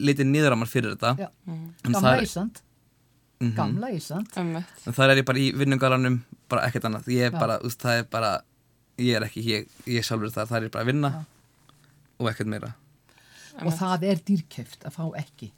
litið 0.00 0.26
niður 0.32 0.52
á 0.52 0.56
mann 0.58 0.68
fyrir 0.70 0.94
þetta 0.96 1.14
já. 1.20 1.28
En 1.46 1.92
Gamla 1.92 2.00
það 2.00 2.16
er- 2.18 2.22
Ísland, 2.26 2.60
Mhm. 3.40 3.54
gamla 3.56 3.88
Ísland. 3.96 4.26
En 4.36 4.92
það 4.92 5.10
er 5.10 5.16
ég 5.22 5.24
bara 5.24 5.38
í 5.38 5.52
vinnungaranum 5.56 6.20
bara 6.48 6.66
ekkert 6.66 6.84
annað, 6.84 7.06
ég 7.08 7.26
er 7.26 7.30
Já. 7.32 7.38
bara, 7.38 7.58
úst, 7.60 7.78
það 7.80 7.98
er 8.00 8.04
bara 8.10 8.40
ég 9.00 9.16
er 9.18 9.26
ekki, 9.26 9.42
ég, 9.46 9.70
ég 9.88 10.00
er 10.00 10.06
sjálfur 10.06 10.32
þar, 10.34 10.48
það 10.50 10.66
er 10.66 10.72
bara 10.74 10.84
að 10.84 10.90
vinna 10.92 11.10
Já. 11.14 11.20
og 12.20 12.30
ekkert 12.32 12.50
meira. 12.52 12.72
Og 13.60 13.72
það 13.76 14.04
er 14.10 14.20
dýrkeft 14.26 14.84
að 14.88 14.96
fá 14.96 15.04
ekki. 15.20 15.50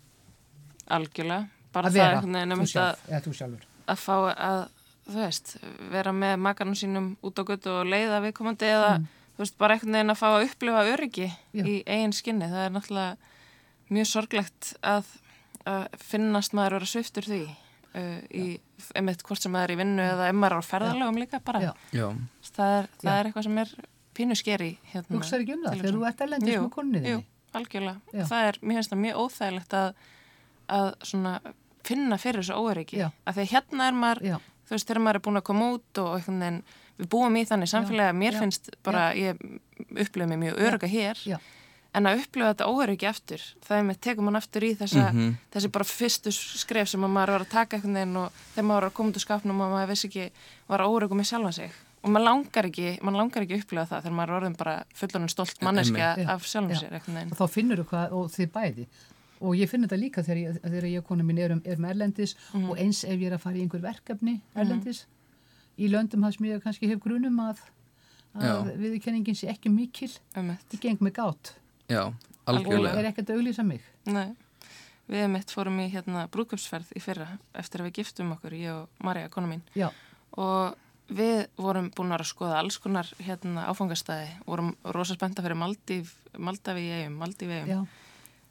Algjörlega, 0.92 1.48
bara 1.74 1.90
að 1.90 1.98
það 1.98 2.14
vera. 2.14 2.42
einmitt 2.42 2.62
að, 2.66 2.70
sjálf, 2.72 3.02
eða 3.08 3.22
þú 3.26 3.34
sjálfur. 3.38 3.66
að 3.92 4.02
fá 4.02 4.14
að, 4.32 4.60
þú 5.08 5.18
veist, 5.20 5.56
vera 5.92 6.14
með 6.16 6.36
makarnum 6.46 6.78
sínum 6.78 7.10
út 7.22 7.38
á 7.38 7.42
götu 7.50 7.74
og 7.76 7.90
leiða 7.90 8.22
viðkomandi 8.26 8.70
eða, 8.72 8.92
þú 9.36 9.44
veist, 9.44 9.58
bara 9.60 9.76
einhvern 9.76 9.98
veginn 9.98 10.14
að 10.14 10.22
fá 10.22 10.28
að 10.32 10.46
upplifa 10.48 10.86
öryggi 10.92 11.28
Já. 11.28 11.64
í 11.64 11.76
eigin 11.86 12.16
skinni. 12.16 12.50
Það 12.50 12.66
er 12.66 12.74
náttúrulega 12.76 13.16
mjög 13.92 14.08
sorglegt 14.08 14.72
að, 14.82 15.10
að 15.68 15.86
finnast 16.00 16.56
maður 16.56 16.80
vera 16.80 16.90
sviftur 16.94 17.28
því 17.28 17.42
í, 17.94 18.44
einmitt 18.96 19.22
hvort 19.26 19.42
sem 19.42 19.52
maður 19.52 19.70
er 19.70 19.74
í 19.74 19.80
vinnu 19.82 20.04
eða 20.04 20.28
ef 20.30 20.36
maður 20.38 20.56
er 20.56 20.62
á 20.64 20.70
ferðalögum 20.70 21.18
líka 21.22 21.40
bara. 21.44 21.60
Já. 21.60 21.72
Já, 21.92 22.06
Það 22.52 22.76
er, 22.78 22.88
það 23.02 23.18
er 23.18 23.28
eitthvað 23.30 23.46
sem 23.48 23.58
er 23.62 23.74
pínu 24.16 24.36
skeri 24.36 24.70
hérna. 24.92 25.16
hugsaður 25.16 25.44
ekki 25.44 25.54
um 25.56 25.64
það 25.66 25.76
þegar 25.80 25.96
þú 25.98 26.06
ert 26.08 26.24
erlendis 26.26 26.54
Jú, 26.54 26.62
með 26.62 26.72
konunni 26.76 27.02
Jú, 27.02 27.18
þinni 27.22 27.58
algjörlega. 27.60 28.00
Já. 28.12 28.24
Það 28.32 28.46
er, 28.48 28.58
mér 28.62 28.78
finnst 28.80 28.92
það 28.92 29.02
mjög 29.04 29.20
óþægilegt 29.22 29.76
að, 29.76 29.88
að 30.78 30.88
svona 31.12 31.34
finna 31.84 32.18
fyrir 32.22 32.42
þessu. 32.46 32.86
Já. 32.96 33.08
Að 33.26 33.34
því 33.38 33.44
að 33.46 33.52
hérna 33.52 33.88
er 33.88 33.98
maður, 34.02 34.22
Já. 34.28 34.36
þú 34.68 34.76
veist, 34.76 34.88
þegar 34.88 35.02
maður 35.06 35.18
er 35.20 35.24
búin 35.26 35.40
að 35.40 35.46
koma 35.48 35.70
út 35.76 36.02
og 36.02 36.12
við 37.02 37.08
búum 37.12 37.36
í 37.40 37.44
þannig 37.48 37.70
samfélagi 37.72 38.12
að 38.12 38.18
mér 38.20 38.36
Já. 38.36 38.40
finnst 38.44 38.70
bara, 38.84 39.04
ég 39.16 39.40
upplifa 39.96 40.28
mig 40.28 40.38
mjög 40.38 40.60
öruga 40.68 40.88
hér, 40.92 41.18
Já. 41.26 41.38
En 41.94 42.06
að 42.08 42.22
upplifa 42.22 42.54
þetta 42.54 42.66
óöryggi 42.72 43.06
aftur, 43.08 43.42
það 43.66 43.78
er 43.78 43.86
með 43.90 43.98
tekum 44.00 44.24
mann 44.24 44.36
aftur 44.38 44.62
í 44.64 44.70
þessa, 44.76 45.12
Mhm. 45.12 45.34
þessi 45.52 45.70
bara 45.72 45.84
fyrstu 45.84 46.32
skref 46.32 46.88
sem 46.88 47.00
að 47.04 47.10
maður 47.12 47.32
var 47.36 47.40
að 47.44 47.48
taka 47.50 47.76
einhvern 47.76 47.94
veginn 47.94 48.16
og 48.16 48.32
þegar 48.54 48.64
maður 48.68 48.80
var 48.80 48.88
að 48.90 48.94
koma 48.94 49.08
út 49.10 49.16
úr 49.16 49.24
skapnum 49.26 49.60
og 49.60 49.72
maður 49.72 49.88
vissi 49.92 50.08
ekki, 50.08 50.30
var 50.68 50.80
óörygum 50.80 51.20
með 51.20 51.28
sjálfa 51.32 51.52
sig. 51.54 51.70
Og 52.02 52.10
maður 52.10 52.24
langar 52.24 52.64
ekki, 52.66 52.98
maður 53.02 53.16
langar 53.20 53.42
ekki 53.44 53.54
að 53.54 53.62
upplifa 53.62 53.86
það 53.86 54.02
þegar 54.02 54.16
maður 54.16 54.28
er 54.32 54.40
orðin 54.40 54.56
bara 54.58 54.84
fullonum 54.94 55.28
stolt 55.28 55.60
manneskja 55.60 56.16
Já. 56.18 56.28
af 56.28 56.42
sjálfum 56.42 56.70
Já. 56.70 56.80
sér 56.80 57.30
og 57.30 57.36
þá 57.38 57.48
finnur 57.50 57.76
þú 57.76 57.84
hvað 57.92 58.12
og 58.12 58.30
þið 58.32 58.50
bæði 58.50 58.86
og 59.42 59.54
ég 59.58 59.68
finn 59.68 59.82
þetta 59.86 59.98
líka 60.00 60.22
þegar 60.22 60.38
ég, 60.42 60.60
þegar 60.62 60.88
ég 60.90 60.98
og 60.98 61.06
konu 61.06 61.22
mín 61.22 61.38
erum, 61.38 61.62
erum 61.64 61.84
erlendis 61.84 62.34
Mhm. 62.54 62.70
og 62.70 62.78
eins 62.78 63.04
ef 63.04 63.10
ég 63.20 63.26
er 63.26 63.36
að 63.36 63.40
fara 63.40 63.54
í 63.56 63.62
einhver 63.68 63.80
verkefni 63.82 64.40
erlendis 64.56 65.04
í 65.78 65.88
löndum 65.90 66.22
hans 66.22 66.36
mér 66.38 66.60
kannski 66.62 66.88
hef 66.88 66.98
grunum 67.00 67.38
að, 67.38 67.58
að 68.34 68.76
viðkenningin 68.78 69.34
sé 69.36 69.48
ekki 69.48 69.68
mikil 69.70 70.10
ég 70.36 70.80
geng 70.80 70.98
með 71.00 71.12
gát 71.12 71.52
já, 71.92 72.02
algjörlega. 72.50 73.00
Er 73.00 73.10
ekkert 73.12 73.32
að 73.32 73.40
auglýsa 73.42 73.64
mig. 73.66 73.84
Nei, 74.08 74.32
við 75.12 75.26
mitt 75.32 75.52
fórum 75.54 75.80
í 75.82 75.88
hérna 75.92 76.26
brúðköpsferð 76.32 76.94
í 76.96 77.02
fyrra 77.04 77.28
eftir 77.58 77.82
að 77.82 77.90
við 77.90 78.00
giftum 78.00 78.32
okkur, 78.36 78.56
ég 78.58 78.72
og 78.74 79.04
Marja, 79.04 79.30
kona 79.32 79.50
mín. 79.50 79.62
Já, 79.78 79.90
og 80.40 80.78
við 81.12 81.46
vorum 81.60 81.90
búin 81.94 82.14
að 82.14 82.24
skoða 82.28 82.60
alls 82.60 82.78
konar 82.80 83.08
hérna 83.22 83.66
áfangastæði, 83.70 84.30
vorum 84.46 84.72
rosa 84.94 85.16
spenta 85.18 85.44
fyrir 85.44 85.58
Maldív, 85.60 86.14
Maldaví 86.38 86.86
eigum, 86.92 87.18
Maldív 87.20 87.52
í 87.52 87.58
eigum 87.60 87.72
já, 87.72 87.80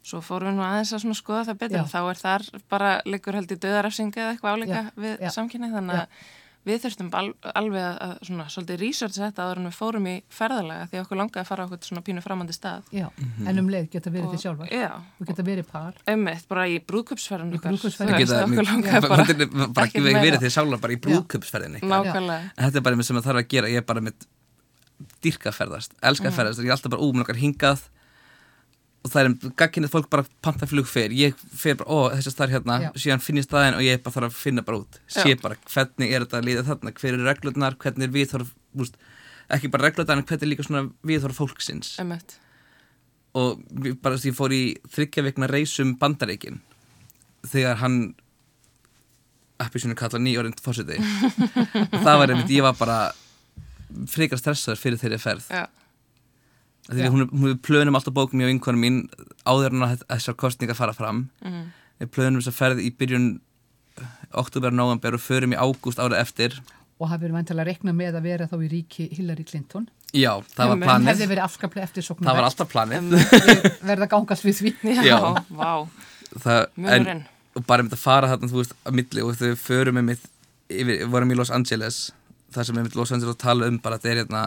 svo 0.06 0.20
fórum 0.24 0.52
við 0.52 0.60
nú 0.60 0.66
aðeins 0.66 0.92
að 0.96 1.08
skoða 1.18 1.46
það 1.48 1.58
betur. 1.62 1.78
Já. 1.78 1.82
og 1.82 1.90
þá 1.92 1.98
er 2.02 2.20
þar 2.20 2.46
bara 2.70 2.92
liggur 3.06 3.38
held 3.38 3.54
í 3.54 3.58
döðarafsinga 3.64 4.22
eða 4.22 4.34
eitthvað 4.34 4.56
áleika 4.56 4.80
Já, 4.82 4.92
við 5.04 5.26
samkynni 5.34 5.72
þannig 5.72 6.02
að 6.02 6.22
við 6.66 6.78
þurftum 6.84 7.08
al, 7.18 7.28
alveg 7.58 7.82
að, 7.82 7.96
að 8.06 8.12
svona, 8.28 8.44
svolítið 8.54 8.76
researcha 8.84 9.22
þetta 9.26 9.44
áður 9.46 9.58
en 9.62 9.66
við 9.66 9.76
fórum 9.78 10.04
í 10.06 10.14
ferðalega 10.30 10.84
því 10.92 11.00
okkur 11.02 11.18
langaði 11.18 11.40
að 11.42 11.48
fara 11.48 11.62
á 11.62 11.66
okkur 11.66 11.88
svona 11.88 12.02
pínu 12.06 12.22
framandi 12.22 12.54
stað. 12.54 12.82
Já 12.94 13.06
en 13.50 13.58
um 13.62 13.70
leið 13.72 13.88
geta 13.96 14.12
verið 14.14 14.28
Og- 14.28 14.34
þið 14.36 14.42
sjálfar. 14.44 14.68
Já, 14.70 14.90
og 15.18 15.26
geta 15.32 15.42
verið 15.48 15.66
par. 15.72 15.94
Einmitt, 16.06 16.44
bara 16.48 16.66
í 16.70 16.76
brúðköpsferðin 16.86 17.56
okkur 17.58 18.68
langaði 18.68 19.08
bara 19.08 19.26
bara, 19.74 19.86
ekki 19.88 20.04
verið 20.06 20.38
þið 20.46 20.54
sjálfar 20.54 20.80
bara 20.86 20.92
í. 20.92 21.00
En 21.82 22.64
þetta 22.68 22.76
er 22.78 22.86
bara 22.86 22.96
með 22.96 23.08
sem 23.10 23.16
það 23.18 23.26
þarf 23.26 23.42
að 23.42 23.48
gera, 23.56 23.72
ég 23.72 23.82
er 23.82 23.88
bara 23.90 24.00
með 24.04 24.14
dyrka 25.22 25.50
að 25.50 25.56
ferðast, 25.58 25.94
elska 26.02 26.28
Mm. 26.28 26.32
að 26.32 26.36
ferðast 26.38 26.58
og 26.58 26.64
ég 26.64 26.70
er 26.70 26.76
alltaf 26.76 26.90
bara 26.94 27.02
úmlokkar 27.02 27.38
hingað 27.42 27.80
og 29.02 29.10
það 29.10 29.22
er 29.24 29.52
gagkinnið 29.58 29.90
fólk 29.90 30.08
bara 30.12 30.24
panta 30.46 30.66
flug 30.70 30.86
fer, 30.86 31.10
ég 31.16 31.34
fer 31.58 31.74
bara, 31.80 31.90
ó 31.90 31.98
þess 32.14 32.30
að 32.30 32.36
það 32.38 32.44
er 32.46 32.52
hérna 32.54 32.76
Já. 32.84 32.88
síðan 33.04 33.22
finn 33.24 33.40
ég 33.40 33.46
staðin 33.48 33.78
og 33.78 33.82
ég 33.82 34.02
bara 34.04 34.14
þarf 34.14 34.28
að 34.30 34.36
finna 34.38 34.62
bara 34.66 34.78
út. 34.84 34.98
Sé 35.10 35.32
Já. 35.32 35.38
bara 35.42 35.58
hvernig 35.66 36.12
er 36.14 36.22
þetta 36.26 36.38
að 36.38 36.46
líða 36.46 36.62
þarna? 36.68 36.92
Hver 37.00 37.16
eru 37.16 37.26
reglurnar, 37.26 37.78
hvernig 37.82 38.06
er 38.06 38.14
viðþorf 38.14 38.52
úst, 38.84 39.00
ekki 39.58 39.72
bara 39.74 39.88
reglurnar 39.88 40.20
en 40.22 40.26
hvernig 40.28 40.46
er 40.46 40.52
líka 40.52 40.66
svona 40.68 40.84
viðþorf 41.10 41.40
fólksins? 41.42 41.96
Einmitt. 42.02 42.36
og 43.34 43.62
við 43.72 43.96
bara 44.04 44.14
þess 44.18 44.26
að 44.26 44.30
ég 44.30 44.38
fór 44.38 44.52
í 44.54 44.62
þryggja 44.92 45.22
vikna 45.24 45.46
reysum 45.48 45.94
bandareikin 45.98 46.58
þegar 47.48 47.78
hann 47.80 47.94
appi 49.62 49.80
svona 49.80 49.96
kalla 49.96 50.20
nýjórinn 50.20 50.54
fórseti 50.60 50.98
og 51.00 52.00
það 52.06 52.18
var 52.20 52.32
einmitt, 52.34 52.50
ég 52.52 52.62
var 52.66 52.76
bara 52.78 52.98
frekar 54.12 54.38
stressaður 54.40 54.80
fyrir 54.80 55.00
þeirri 55.00 55.18
ferð. 55.22 55.48
Já, 55.52 55.64
því 56.88 57.08
hún, 57.14 57.28
hún 57.30 57.48
við 57.52 57.60
plönum 57.66 57.94
alltaf 57.98 58.14
bókum 58.16 58.42
ég 58.42 58.48
og 58.48 58.54
einhvern 58.54 58.80
mín 58.82 58.98
áður 59.46 59.76
en 59.76 59.86
að 59.86 60.04
þessar 60.08 60.38
kostningar 60.40 60.78
fara 60.78 60.94
fram. 60.96 61.28
Mhm. 61.44 61.64
við 62.02 62.10
plönum 62.16 62.40
þessar 62.42 62.56
ferð 62.58 62.80
í 62.82 62.90
byrjun 62.98 63.26
oktober, 64.34 64.72
november 64.74 65.14
og 65.14 65.20
förum 65.22 65.52
í 65.54 65.58
ágúst 65.60 66.00
árið 66.02 66.18
eftir. 66.20 66.56
Og 66.98 67.08
hafi 67.10 67.26
verið 67.26 67.36
vantilega 67.36 67.62
að 67.62 67.70
rekna 67.70 67.92
með 67.94 68.16
að 68.18 68.22
vera 68.26 68.46
þá 68.50 68.56
í 68.62 68.70
ríki 68.72 69.08
Hillary 69.16 69.44
Clinton. 69.44 69.88
Já, 70.12 70.32
það 70.56 70.72
var 70.72 70.80
planið. 70.82 71.08
hefði 71.12 71.28
verið 71.30 71.44
afskaplega 71.46 71.88
eftir 71.88 72.04
soknum 72.06 72.28
það 72.28 72.38
var 72.38 72.48
alltaf 72.48 72.72
planið. 72.72 73.12
Verða 73.82 74.06
að 74.06 74.10
gangast 74.12 74.44
við 74.44 74.58
því. 74.58 74.72
Já, 75.08 75.18
vá, 75.48 75.70
það, 76.34 76.58
en, 76.60 76.82
munurinn. 76.84 77.22
og 77.56 77.66
bara 77.68 77.84
um 77.84 77.88
þetta 77.88 78.00
fara 78.02 78.28
þarna, 78.32 78.50
þú 78.52 78.60
veist, 78.60 78.74
að 78.84 78.98
milli 78.98 79.24
og 79.24 79.38
þau 79.40 79.54
förum 79.62 79.98
með 79.98 80.08
mitt 80.10 80.26
yfir, 80.72 80.92
við 81.04 81.08
vorum 81.14 81.32
í 81.32 81.38
Los 81.38 81.52
Angeles 81.54 82.02
þar 82.52 82.68
sem 82.68 82.76
við 82.76 82.86
mitt 82.88 82.98
Los 82.98 83.12
Angeles 83.16 83.40
tala 83.40 83.68
um 83.70 83.78
bara 83.82 83.96
að 83.96 84.04
þetta 84.04 84.12
er 84.12 84.22
hérna 84.24 84.44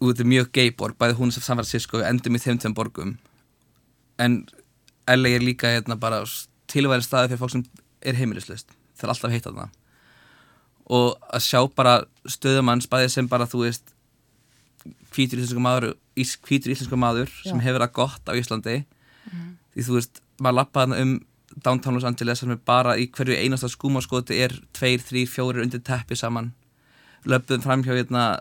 út 0.00 0.20
er 0.20 0.28
mjög 0.28 0.52
gay 0.54 0.70
borg, 0.70 0.96
bæði 0.98 1.18
hún 1.18 1.32
sem 1.34 1.42
San 1.42 1.58
Francisco 1.58 2.02
endum 2.04 2.38
í 2.38 2.42
þeim 2.42 2.60
tveim 2.62 2.76
borgum. 2.76 3.16
En 4.18 4.44
LA 5.08 5.34
er 5.36 5.44
líka 5.44 5.70
hérna 5.72 5.98
bara 5.98 6.22
tilværi 6.70 7.04
staði 7.06 7.32
fyrir 7.32 7.42
fólk 7.42 7.54
sem 7.54 7.64
er 8.06 8.18
heimilislust, 8.18 8.74
það 8.98 9.06
er 9.08 9.14
alltaf 9.14 9.34
heitt 9.34 9.46
þarna. 9.48 9.68
Og 10.88 11.16
að 11.34 11.44
sjá 11.44 11.60
bara 11.76 11.94
stöðumann 12.28 12.82
spæði 12.84 13.10
sem 13.12 13.28
bara 13.28 13.48
þú 13.48 13.64
veist 13.66 13.94
hvítur 15.12 15.40
íslensku 15.40 15.62
maður 15.62 15.96
hvítur 16.16 16.72
íslensku 16.72 16.98
maður 16.98 17.32
sem 17.42 17.58
Já. 17.58 17.64
hefur 17.66 17.84
það 17.84 17.96
gott 17.98 18.30
á 18.30 18.32
Íslandi. 18.38 18.76
Því 19.74 19.84
þú 19.86 19.98
veist, 19.98 20.22
maður 20.40 20.58
lappaði 20.60 20.88
þarna 20.88 21.02
um 21.04 21.16
downtown 21.64 21.98
Los 21.98 22.06
Angeles 22.06 22.40
sem 22.42 22.52
er 22.54 22.60
bara 22.64 22.96
í 22.98 23.08
hverju 23.10 23.36
einasta 23.36 23.68
skúmaskoti 23.70 24.38
er 24.44 24.54
tveir, 24.76 25.02
þrýr, 25.02 25.28
fjórir 25.30 25.64
undir 25.64 25.82
teppi 25.84 26.16
saman. 26.16 26.52
Löpum 27.28 27.62
fram 27.64 27.82
hjá 27.84 27.94
hérna 27.96 28.40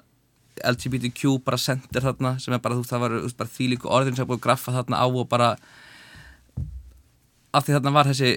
LGBTQ 0.64 1.38
bara 1.46 1.58
center 1.58 2.02
þarna 2.02 2.36
sem 2.40 2.54
er 2.54 2.60
bara, 2.64 2.76
þú 2.76 2.84
veist, 2.84 2.92
það 2.94 3.04
var 3.04 3.16
bara 3.38 3.54
þvílíku 3.58 3.90
orðin 3.92 4.16
sem 4.16 4.24
er 4.26 4.30
búið 4.30 4.40
að 4.40 4.46
graffa 4.48 4.72
þarna 4.78 5.02
á 5.02 5.06
og 5.08 5.28
bara 5.30 5.50
af 7.58 7.66
því 7.66 7.76
þarna 7.78 7.94
var 7.96 8.10
þessi 8.12 8.32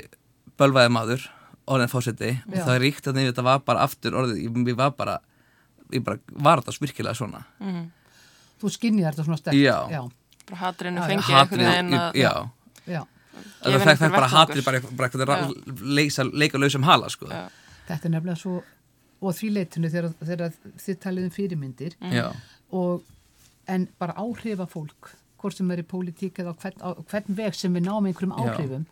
bölvaði 0.61 0.93
maður 0.95 1.27
orðin 1.71 1.91
fósiti 1.93 2.31
og 2.51 2.57
það 2.66 2.79
ríkt 2.83 3.09
að 3.11 3.21
þetta 3.21 3.45
var 3.47 3.61
bara 3.66 3.85
aftur 3.87 4.16
orðið, 4.21 4.41
ég, 4.47 4.61
ég 4.73 4.79
var 4.79 4.93
bara 4.99 5.18
ég 5.95 6.05
bara 6.07 6.18
var 6.31 6.61
þetta 6.62 6.77
smyrkilega 6.79 7.14
svona 7.18 7.45
Mhm. 7.61 7.91
þú 8.61 8.71
skinnið 8.77 9.07
þetta 9.11 9.25
svona 9.25 9.39
sterkt 9.41 9.57
Já. 9.61 9.79
já, 9.91 10.03
Bara 10.51 10.61
hatrinu 10.61 11.01
fengið 11.01 11.35
að 11.35 12.12
já, 12.18 12.33
já. 12.87 13.03
það 13.62 13.85
fekk 13.87 14.11
bara 14.12 14.29
hatrið 14.29 14.64
bara, 14.64 14.81
bara 14.91 15.09
eitthvað 15.09 15.83
leika, 15.83 16.25
leika 16.33 16.59
lausum 16.59 16.83
hala 16.85 17.09
sko. 17.09 17.27
Já. 17.31 17.49
þetta 17.89 18.05
er 18.05 18.11
nefnilega 18.11 18.37
svo 18.39 18.62
og 19.21 19.35
því 19.37 19.51
leitinu 19.53 19.91
þegar, 19.93 20.12
þegar 20.25 20.53
þið 20.85 20.99
talið 21.05 21.25
um 21.25 21.31
fyrirmyndir. 21.31 21.97
Já, 22.12 22.31
og 22.73 23.03
en 23.68 23.89
bara 23.99 24.14
áhrifa 24.18 24.66
fólk 24.66 25.11
hvort 25.41 25.57
sem 25.57 25.71
er 25.73 25.81
í 25.81 25.87
pólitík 25.89 26.37
eða 26.43 26.53
hvern, 26.61 26.81
á 26.85 26.89
hvern 27.09 27.37
veg 27.37 27.55
sem 27.57 27.73
við 27.75 27.87
náum 27.87 28.05
einhverjum 28.09 28.35
áhrifum. 28.37 28.83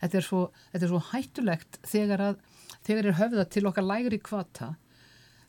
Þetta, 0.00 0.16
er 0.16 0.24
svo, 0.24 0.50
þetta 0.72 0.86
er 0.86 0.92
svo 0.94 1.00
hættulegt 1.12 1.78
þegar 1.84 2.20
að 2.30 2.38
þegar 2.86 3.06
er 3.10 3.18
höfða 3.18 3.44
til 3.50 3.66
okkar 3.68 3.84
lægri 3.84 4.18
kvata 4.24 4.70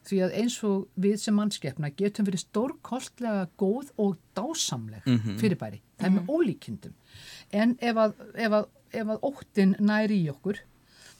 því 0.09 0.17
að 0.25 0.33
eins 0.41 0.55
og 0.67 0.87
við 0.99 1.19
sem 1.21 1.35
mannskeppna 1.37 1.91
getum 1.95 2.25
verið 2.27 2.41
stórkostlega 2.47 3.45
góð 3.61 3.91
og 4.01 4.17
dásamleg 4.35 5.05
Mhm. 5.05 5.37
fyrirbæri, 5.39 5.79
það 5.99 6.05
er 6.05 6.15
með 6.17 6.25
ólíkindum. 6.35 6.93
En 7.53 7.77
ef 7.79 7.95
að, 7.95 8.13
ef 8.35 8.51
að, 8.51 8.65
ef 8.93 9.07
að 9.07 9.19
óttin 9.29 9.75
næri 9.79 10.23
í 10.25 10.29
okkur 10.33 10.57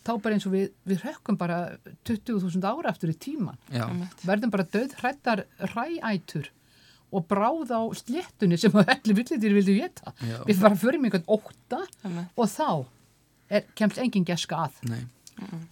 þá 0.08 0.14
bara 0.24 0.38
eins 0.38 0.47
og 0.49 0.56
við, 0.56 0.72
við 0.88 1.04
rökkum 1.06 1.38
bara 1.38 1.60
20.000 2.08 2.66
ára 2.66 2.91
aftur 2.93 3.12
í 3.14 3.18
tíman 3.22 3.60
já, 3.70 3.86
verðum 4.26 4.54
bara 4.54 4.66
döð 4.74 4.95
hrættar 5.02 5.45
ræætur 5.76 6.49
og 7.12 7.28
bráð 7.28 7.74
á 7.76 7.82
sléttunni 7.95 8.58
sem 8.60 8.76
að 8.80 8.93
allir 8.95 9.18
villitir 9.20 9.56
vildu 9.56 9.76
geta. 9.76 10.14
Já. 10.24 10.38
Við 10.47 10.62
bara 10.64 10.78
förum 10.80 11.08
einhvern 11.08 11.26
Einmitt. 11.28 12.30
og 12.39 12.47
þá 12.47 12.86
er, 13.52 13.66
kemst 13.76 13.99
engin 13.99 14.28
geska 14.28 14.68
að. 14.68 14.78
nei 14.88 15.04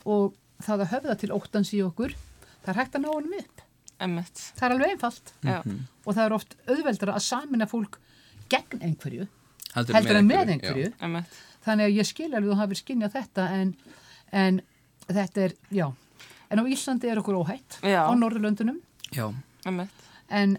Og 0.03 0.35
það 0.59 0.83
að 0.83 0.91
höfða 0.93 1.15
til 1.21 1.31
óttans 1.31 1.71
í 1.75 1.79
okkur, 1.85 2.15
það 2.63 2.71
er 2.73 2.79
hægt 2.81 2.97
að 2.97 3.05
ná 3.05 3.09
honum 3.13 3.37
upp. 3.39 3.63
Einmitt. 3.99 4.43
Það 4.57 4.65
er 4.65 4.75
alveg 4.75 4.93
einfalt. 4.95 5.33
Já. 5.47 5.57
Og 6.05 6.11
það 6.17 6.23
er 6.25 6.35
oft 6.35 6.55
auðveldara 6.67 7.15
að 7.15 7.25
samina 7.27 7.67
fólk 7.69 7.99
gegn 8.51 8.83
einhverju, 8.83 9.27
heldur, 9.75 9.95
heldur 9.95 10.19
en 10.19 10.27
með 10.27 10.53
einhverju. 10.55 10.91
Einmitt. 10.99 11.39
Þannig 11.63 11.89
að 11.89 11.97
ég 11.99 12.09
skil 12.09 12.29
alveg 12.33 12.49
að 12.49 12.51
þú 12.51 12.59
hafið 12.63 12.81
skinnjað 12.81 13.15
þetta 13.15 13.47
en, 13.55 13.73
en 14.31 14.61
þetta 15.09 15.41
er, 15.47 15.53
já. 15.73 15.87
En 16.49 16.59
á 16.61 16.63
Íslandi 16.65 17.09
er 17.09 17.19
okkur 17.21 17.37
óhætt 17.43 17.79
Já. 17.85 18.05
á 18.09 18.13
Norðurlöndunum. 18.17 18.79
En, 20.29 20.57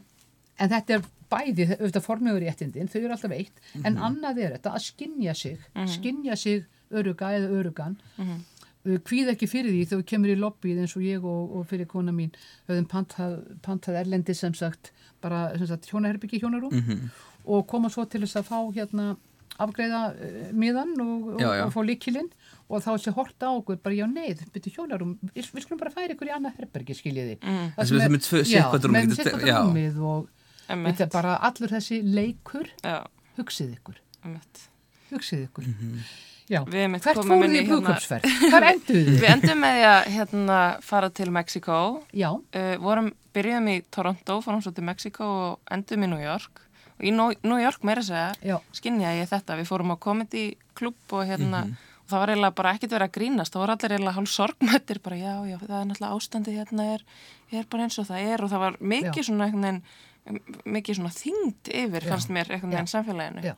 en 0.59 0.71
þetta 0.71 0.95
er 0.99 1.03
bæði, 1.31 1.67
auðvitað 1.79 2.03
formugur 2.05 2.43
réttindin, 2.43 2.89
þau 2.91 3.01
eru 3.01 3.13
alltaf 3.15 3.33
eitt, 3.37 3.61
en 3.87 3.97
annað 4.03 4.39
er 4.43 4.55
þetta 4.57 4.73
að 4.75 4.83
skinja 4.89 5.35
sig, 5.39 5.61
skinja 5.87 6.37
sig 6.37 6.65
öruga 6.91 7.29
eða 7.39 7.51
örugan, 7.61 7.97
hvíð 8.83 9.29
ekki 9.35 9.47
fyrir 9.47 9.71
því 9.71 9.85
þegar 9.87 10.01
þú 10.03 10.07
kemur 10.11 10.31
í 10.33 10.37
lobbyið 10.41 10.79
eins 10.83 10.97
og 10.97 11.03
ég 11.07 11.25
og, 11.25 11.53
og 11.61 11.67
fyrir 11.71 11.87
kona 11.87 12.11
mín 12.17 12.31
höfðum 12.67 12.87
pantað, 12.91 13.37
pantað 13.63 13.99
erlendi 14.01 14.35
sem 14.35 14.55
sagt 14.55 14.91
bara 15.23 15.53
hjónaherbyggi 15.55 16.41
hjónarúm 16.43 16.73
og 17.47 17.67
koma 17.69 17.91
svo 17.93 18.07
til 18.11 18.23
þess 18.25 18.41
að 18.41 18.49
fá 18.51 18.59
hérna 18.75 19.17
afgreiða 19.67 20.01
uh, 20.15 20.49
miðan 20.57 20.95
og, 21.05 21.29
og, 21.35 21.41
Já, 21.43 21.49
já. 21.59 21.65
og 21.67 21.73
fá 21.75 21.81
líkilinn 21.87 22.31
og 22.71 22.83
þá 22.85 22.91
sé 23.03 23.13
horta 23.17 23.51
á 23.51 23.53
okkur 23.59 23.81
bara 23.83 23.97
já 23.99 24.07
neið, 24.11 24.45
byrju 24.55 24.73
hjónarum 24.77 25.17
við, 25.35 25.49
við 25.53 25.65
skulum 25.67 25.81
bara 25.83 25.91
færa 25.95 26.15
ykkur 26.15 26.31
í 26.31 26.35
annað 26.37 26.59
herbergi 26.61 26.95
skiljiði 26.99 27.37
mm. 27.43 27.69
Það 27.77 27.91
sem 27.91 28.01
er 28.07 28.13
með 28.15 28.25
tvö- 28.29 28.45
sitthvort 28.47 28.85
rúm, 28.89 28.95
með 28.97 29.15
þetta- 29.17 29.31
sitt 29.41 29.49
já. 29.51 29.59
rúmið 29.65 30.01
og 30.01 30.29
þetta 30.71 31.07
er 31.07 31.13
bara 31.17 31.37
allur 31.51 31.75
þessi 31.77 32.01
leikur 32.07 32.69
Já, 32.87 32.99
hugsið 33.41 33.73
ykkur, 33.79 33.99
einmitt. 34.25 34.67
hugsið 35.11 35.47
ykkur 35.49 35.67
Mhm. 35.71 35.97
já, 36.51 36.61
Við 36.67 36.81
einmitt 36.85 37.03
hvert 37.07 37.19
fóruð 37.23 37.45
inn 37.47 37.57
í 37.59 37.61
í 37.61 37.67
hérna- 37.67 37.99
hvar 38.51 38.65
enduðu 38.71 39.03
þið? 39.07 39.19
Við 39.23 39.29
endum 39.35 39.61
með 39.67 39.83
að 39.91 40.01
hérna, 40.15 40.59
fara 40.83 41.11
til 41.11 41.31
Mexiko, 41.35 41.77
já, 42.15 42.31
uh, 42.35 42.77
vorum, 42.83 43.11
byrjuðum 43.35 43.69
í 43.71 43.77
Toronto, 43.91 44.41
fórum 44.43 44.63
svo 44.63 44.73
til 44.75 44.83
Mexiko 44.87 45.27
og 45.27 45.59
endum 45.71 46.03
í 46.07 46.09
New 46.11 46.23
York. 46.23 46.63
Og 47.01 47.07
í 47.09 47.13
New 47.17 47.57
York 47.61 47.83
meira 47.89 48.03
segja, 48.05 48.35
Já. 48.45 48.59
skinja 48.77 49.15
ég 49.17 49.29
þetta. 49.31 49.57
Við 49.57 49.69
fórum 49.71 49.95
á 49.95 49.97
comedy 49.99 50.57
klubb 50.77 50.95
og 51.17 51.25
hérna, 51.27 51.65
Mhm. 51.65 51.77
og 52.05 52.09
það 52.13 52.19
var 52.21 52.29
eiginlega 52.35 52.55
bara 52.55 52.73
ekkert 52.75 52.93
verið 52.93 53.09
að 53.09 53.15
grínast. 53.17 53.53
Það 53.55 53.63
voru 53.63 53.73
allir 53.77 53.93
eiginlega 53.97 54.17
hálf 54.19 54.29
sorgmættir, 54.29 55.03
bara 55.03 55.17
já, 55.17 55.35
já, 55.49 55.59
það 55.59 55.81
er 55.81 55.87
náttúrulega 55.89 56.17
ástandi 56.17 56.57
hérna 56.59 56.95
er, 56.95 57.01
er 57.53 57.65
bara 57.71 57.83
eins 57.85 57.99
og 57.99 58.07
það 58.07 58.27
er 58.35 58.45
og 58.45 58.51
það 58.51 58.59
var 58.67 58.77
mikið 58.81 59.17
Já. 59.17 59.29
svona 59.31 59.51
veginn, 59.51 59.83
mikið 60.67 60.99
svona 61.01 61.13
þyngd 61.17 61.71
yfir, 61.73 62.05
fannst 62.11 62.29
mér 62.31 62.51
einhvern 62.53 62.71
veginn 62.75 62.93
samfélaginu. 62.93 63.43
Já. 63.45 63.55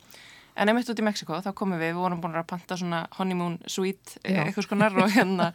En 0.55 0.69
einmitt 0.69 0.85
út 0.87 0.99
í 0.99 1.03
Mexiko, 1.03 1.33
þá 1.41 1.49
komum 1.57 1.79
við, 1.81 1.89
við 1.91 1.95
vorum 1.97 2.21
búin 2.21 2.35
að 2.37 2.45
panta 2.45 2.75
svona 2.77 3.07
honeymoon 3.17 3.55
suite, 3.65 4.19
Já. 4.23 4.45
eitthvað 4.45 4.67
skonar 4.67 4.93
og 5.01 5.09
hérna, 5.17 5.47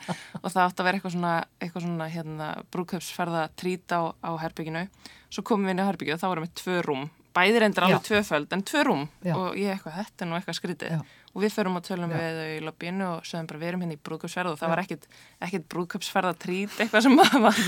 og 0.42 0.50
það 0.50 0.64
átti 0.66 0.82
að 0.82 0.84
vera 0.88 0.98
eitthvað 0.98 1.14
svona, 1.14 1.34
eitthvað 1.62 1.82
svona, 1.86 2.08
hérna, 2.10 2.48
brúköpsferða 2.74 3.48
trít 3.56 3.86
á, 3.94 4.10
á 4.18 4.30
herbygginu. 4.42 4.88
Svo 5.30 5.42
komum 5.46 5.66
við 5.66 5.70
inn 5.76 5.82
á 5.86 5.88
herbygginu 5.88 6.14
og 6.14 6.20
þá 6.20 6.28
vorum 6.32 6.44
við 6.48 6.54
tvö 6.58 6.82
rúm, 6.82 7.04
bæði 7.38 7.62
reyndir 7.62 7.86
alveg 7.86 8.04
tvöföld, 8.08 8.52
en 8.52 8.66
tvö 8.66 8.84
rúm 8.88 9.06
Já. 9.22 9.32
og 9.38 9.56
ég 9.58 9.72
eitthvað, 9.76 9.96
þetta 10.02 10.24
er 10.24 10.30
nú 10.30 10.38
eitthvað 10.38 10.58
skrítið. 10.58 10.92
Já. 10.98 11.24
Og 11.34 11.42
við 11.44 11.52
förum 11.54 11.76
og 11.78 11.84
tölum 11.86 12.12
Já. 12.12 12.18
við 12.18 12.38
þau 12.38 12.50
í 12.50 12.60
lobbyinu 12.66 13.08
og 13.08 13.26
sögum 13.28 13.48
bara, 13.50 13.60
við 13.62 13.68
erum 13.70 13.82
hérna 13.84 13.96
í 13.96 14.00
brúköpsferð 14.08 14.52
og 14.52 14.58
það 14.58 14.72
var 14.72 14.82
ekkit, 14.82 15.04
ekkit 15.46 15.66
brúköpsferða 15.74 16.32
trít, 16.40 16.78
eitthvað 16.80 17.04
sem 17.06 17.14
maður 17.20 17.44
var 17.46 17.60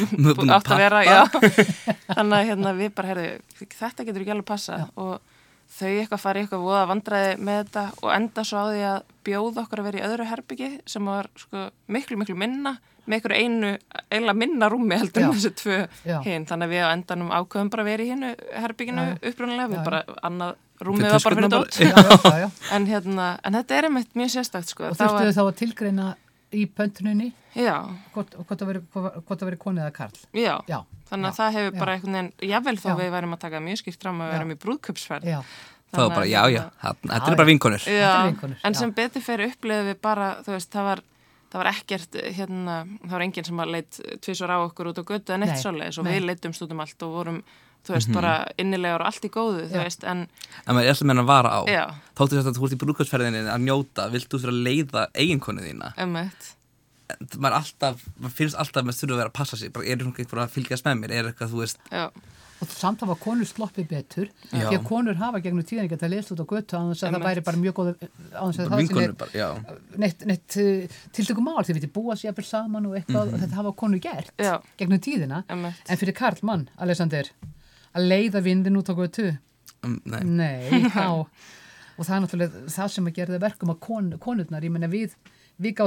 að 0.42 0.54
átt 0.56 0.72
að 0.74 0.82
vera. 0.82 1.02
Þannig 2.10 2.38
að 2.40 2.48
hérna, 2.50 2.72
við 2.80 2.94
bara, 2.96 3.12
heyrðu, 3.12 3.28
þetta 3.76 4.08
getur 4.08 4.24
ekki 4.24 4.34
alveg 4.34 4.48
passa 4.50 4.80
og 4.98 5.29
þau 5.70 5.90
eitthvað 5.90 6.22
fari 6.24 6.44
eitthvað 6.44 6.64
voða 6.66 6.86
vandræði 6.90 7.34
með 7.46 7.60
þetta 7.60 7.84
og 8.02 8.14
enda 8.14 8.44
svo 8.46 8.62
á 8.62 8.66
því 8.70 8.86
að 8.90 9.02
bjóða 9.28 9.64
okkur 9.64 9.82
að 9.82 9.88
vera 9.90 10.00
í 10.00 10.06
öðru 10.08 10.30
herbyggi 10.30 10.70
sem 10.90 11.10
var 11.10 11.28
sko, 11.38 11.66
miklu, 11.92 12.18
miklu 12.20 12.38
minna 12.38 12.74
með 13.10 13.16
einhverju 13.16 13.44
einu, 13.44 13.70
eiginlega 14.10 14.38
minna 14.38 14.68
rúmi 14.70 14.98
heldur 15.00 15.24
en 15.24 15.30
Já. 15.30 15.36
þessi 15.36 15.52
tvö 15.58 15.78
hinn 16.26 16.46
þannig 16.46 16.68
að 16.68 16.74
við 16.74 16.84
á 16.84 16.88
endanum 16.94 17.30
ákveðum 17.34 17.70
bara 17.72 17.84
að 17.84 17.90
vera 17.90 18.04
í 18.04 18.10
hinnu 18.12 18.32
herbygginu 18.64 19.06
Já, 19.06 19.14
við 19.24 19.78
já. 19.78 19.84
bara 19.86 20.02
annað 20.26 20.58
rúmið 20.80 21.10
var 21.10 21.24
bara 21.24 21.36
fyrir 21.36 21.48
töskurnar 21.48 21.52
dót 21.54 21.78
já, 21.80 21.90
já, 21.90 22.18
já, 22.24 22.36
já. 22.44 22.48
en, 22.76 22.88
hérna, 22.88 23.28
en 23.44 23.58
þetta 23.58 23.78
er 23.78 23.88
einmitt 23.88 24.14
mjög 24.16 24.34
sérstakt 24.36 24.72
sko. 24.72 24.90
og 24.90 24.96
Það 24.96 25.14
þurftuðu 25.14 25.36
þá 25.36 25.42
að 25.44 25.56
tilgreina 25.60 26.06
í 26.53 26.64
pöntuninni. 26.66 27.32
Já, 27.55 27.76
hvort, 28.14 28.34
hvort 28.38 28.61
það 28.61 28.68
veri, 28.70 28.80
hvort 28.94 29.38
það 29.40 29.46
veri 29.51 29.59
konið 29.61 29.84
eða 29.84 29.92
karl. 29.96 30.18
Já, 30.38 30.55
já, 30.70 30.78
þannig 31.11 31.28
að 31.28 31.32
já, 31.32 31.36
það 31.40 31.53
hefur 31.59 31.72
já. 31.74 31.78
bara 31.80 31.94
einhvern 31.96 32.16
veginn, 32.18 32.32
jável 32.53 32.76
þó 32.78 32.88
Já. 32.90 32.94
við 33.01 33.11
værum 33.16 33.34
að 33.36 33.42
taka 33.44 33.61
mjög 33.66 33.80
skýrt 33.82 34.03
fram 34.07 34.20
að 34.22 34.28
Já. 34.30 34.32
værum 34.36 34.51
í 34.55 34.59
brúðköpsferð 34.64 35.30
já, 35.30 35.40
Það 35.90 36.05
var 36.07 36.12
bara, 36.14 36.26
já, 36.30 36.42
já, 36.55 36.61
þarna- 36.84 37.14
þetta 37.16 37.30
er 37.32 37.36
bara 37.40 37.48
vinkonur. 37.51 37.86
Já, 37.90 38.11
en 38.62 38.74
já. 38.74 38.78
sem 38.78 38.92
betur 38.94 39.22
fyrir 39.26 39.51
upplifið 39.51 39.88
við 39.90 40.01
bara, 40.01 40.28
þú 40.46 40.53
veist, 40.55 40.70
það 40.70 40.84
var, 40.86 41.01
það 41.51 41.59
var 41.64 41.70
ekkert, 41.72 42.18
hérna, 42.38 42.76
það 43.03 43.11
var 43.16 43.24
enginn 43.26 43.44
sem 43.48 43.62
að 43.64 43.72
leitt 43.74 44.01
tvisvar 44.22 44.53
á 44.55 44.59
okkur 44.68 44.90
út 44.92 45.01
á 45.03 45.05
götu 45.11 45.34
en 45.34 45.42
eitt 45.42 45.59
svoleiðis 45.59 45.98
og 45.98 46.07
við 46.07 46.22
leittum 46.28 46.55
stúdum 46.55 46.80
allt 46.86 47.03
og 47.03 47.11
vorum, 47.18 47.42
þú 47.86 47.96
veist, 47.96 48.12
bara 48.14 48.34
innilegar 48.60 49.04
og 49.04 49.10
allt 49.10 49.26
í 49.26 49.32
góðu, 49.32 49.66
þú 49.70 49.82
veist, 49.82 50.04
en 50.04 50.24
En 50.66 50.76
maður 50.76 50.86
er 50.86 50.94
alltaf 50.94 51.10
meina 51.10 51.24
að 51.24 51.30
vara 51.32 51.52
á. 51.56 51.60
Já, 51.70 51.84
Þóttu 52.18 52.38
þess 52.38 52.50
að 52.50 52.58
þú 52.58 52.66
ert 52.66 52.76
í 52.76 52.80
brúkvæmsferðinni 52.84 53.44
að 53.50 53.66
njóta 53.66 54.08
Viltu 54.12 54.36
þú 54.36 54.42
fyrir 54.44 54.56
að 54.56 54.64
leiða 54.68 55.06
eiginkonu 55.14 55.64
þína? 55.66 55.92
Emmett, 56.04 56.50
En 57.10 57.24
maður, 57.36 57.54
er 57.54 57.58
alltaf, 57.60 58.04
maður 58.20 58.36
finnst 58.38 58.60
alltaf 58.60 58.82
að 58.82 58.90
maður 58.90 59.00
þurfa 59.00 59.16
að 59.16 59.22
vera 59.22 59.32
að 59.32 59.38
passa 59.40 59.56
sig. 59.58 59.72
Bara, 59.74 59.88
Er 59.90 60.04
einhver 60.04 60.42
að 60.44 60.52
fylgjast 60.54 60.86
með 60.86 61.00
mér, 61.00 61.16
er 61.16 61.30
eitthvað, 61.32 61.54
þú 61.54 61.64
veist 61.64 61.80
já, 61.90 62.04
og 62.60 62.72
samt 62.74 63.00
hafa 63.04 63.16
konur 63.20 63.48
sloppið 63.48 63.86
betur 63.88 64.26
Já. 64.50 64.66
því 64.68 64.76
að 64.76 64.82
konur 64.88 65.16
hafa 65.20 65.40
gegnum 65.40 65.64
tíðan 65.66 65.86
ekki 65.86 65.96
að 65.96 66.12
lesa 66.12 66.34
út 66.34 66.42
á 66.44 66.46
götu 66.50 66.76
á 66.76 66.80
þess 66.90 67.04
að 67.06 67.14
það 67.14 67.24
væri 67.26 67.44
bara 67.46 67.60
mjög 67.62 67.76
góð 67.78 67.88
á 67.88 68.42
þess 68.44 68.60
að 68.60 68.72
það 68.72 68.82
sé 68.90 69.06
bara, 69.22 69.46
neitt, 70.04 70.26
neitt, 70.28 70.58
uh, 70.60 70.98
tiltökum 71.16 71.48
mál 71.48 71.64
þið 71.64 71.78
viti 71.78 71.90
búa 71.94 72.16
sér 72.20 72.44
saman 72.50 72.90
og 72.90 72.98
eitthvað 72.98 73.32
og 73.32 73.40
þetta 73.44 73.60
hafa 73.62 73.72
konur 73.80 74.02
gert 74.04 74.32
Já. 74.36 74.58
gegnum 74.76 75.00
tíðina. 75.00 75.42
Emmett, 75.48 75.80
en 75.88 76.00
fyrir 76.00 76.16
Karl 76.20 76.44
mann, 76.44 76.68
Alexander 76.76 77.32
að 77.97 78.09
leiða 78.12 78.45
vindin 78.45 78.78
út 78.80 78.93
á 78.93 78.95
götu? 78.99 79.30
Um, 79.84 79.99
Nei, 80.05 80.22
Nei, 80.24 80.86
þá 80.97 81.26
og 82.01 82.07
það 82.07 82.14
er 82.16 82.22
náttúrulega 82.24 82.64
það 82.72 82.95
sem 82.95 83.11
að 83.11 83.18
gera 83.18 83.34
það 83.34 83.45
verkum 83.45 83.74
að 83.74 83.80
kon, 83.84 84.11
konurnar, 84.22 84.64
ég 84.64 84.72
menna 84.72 84.88
við 84.91 85.16
við 85.61 85.80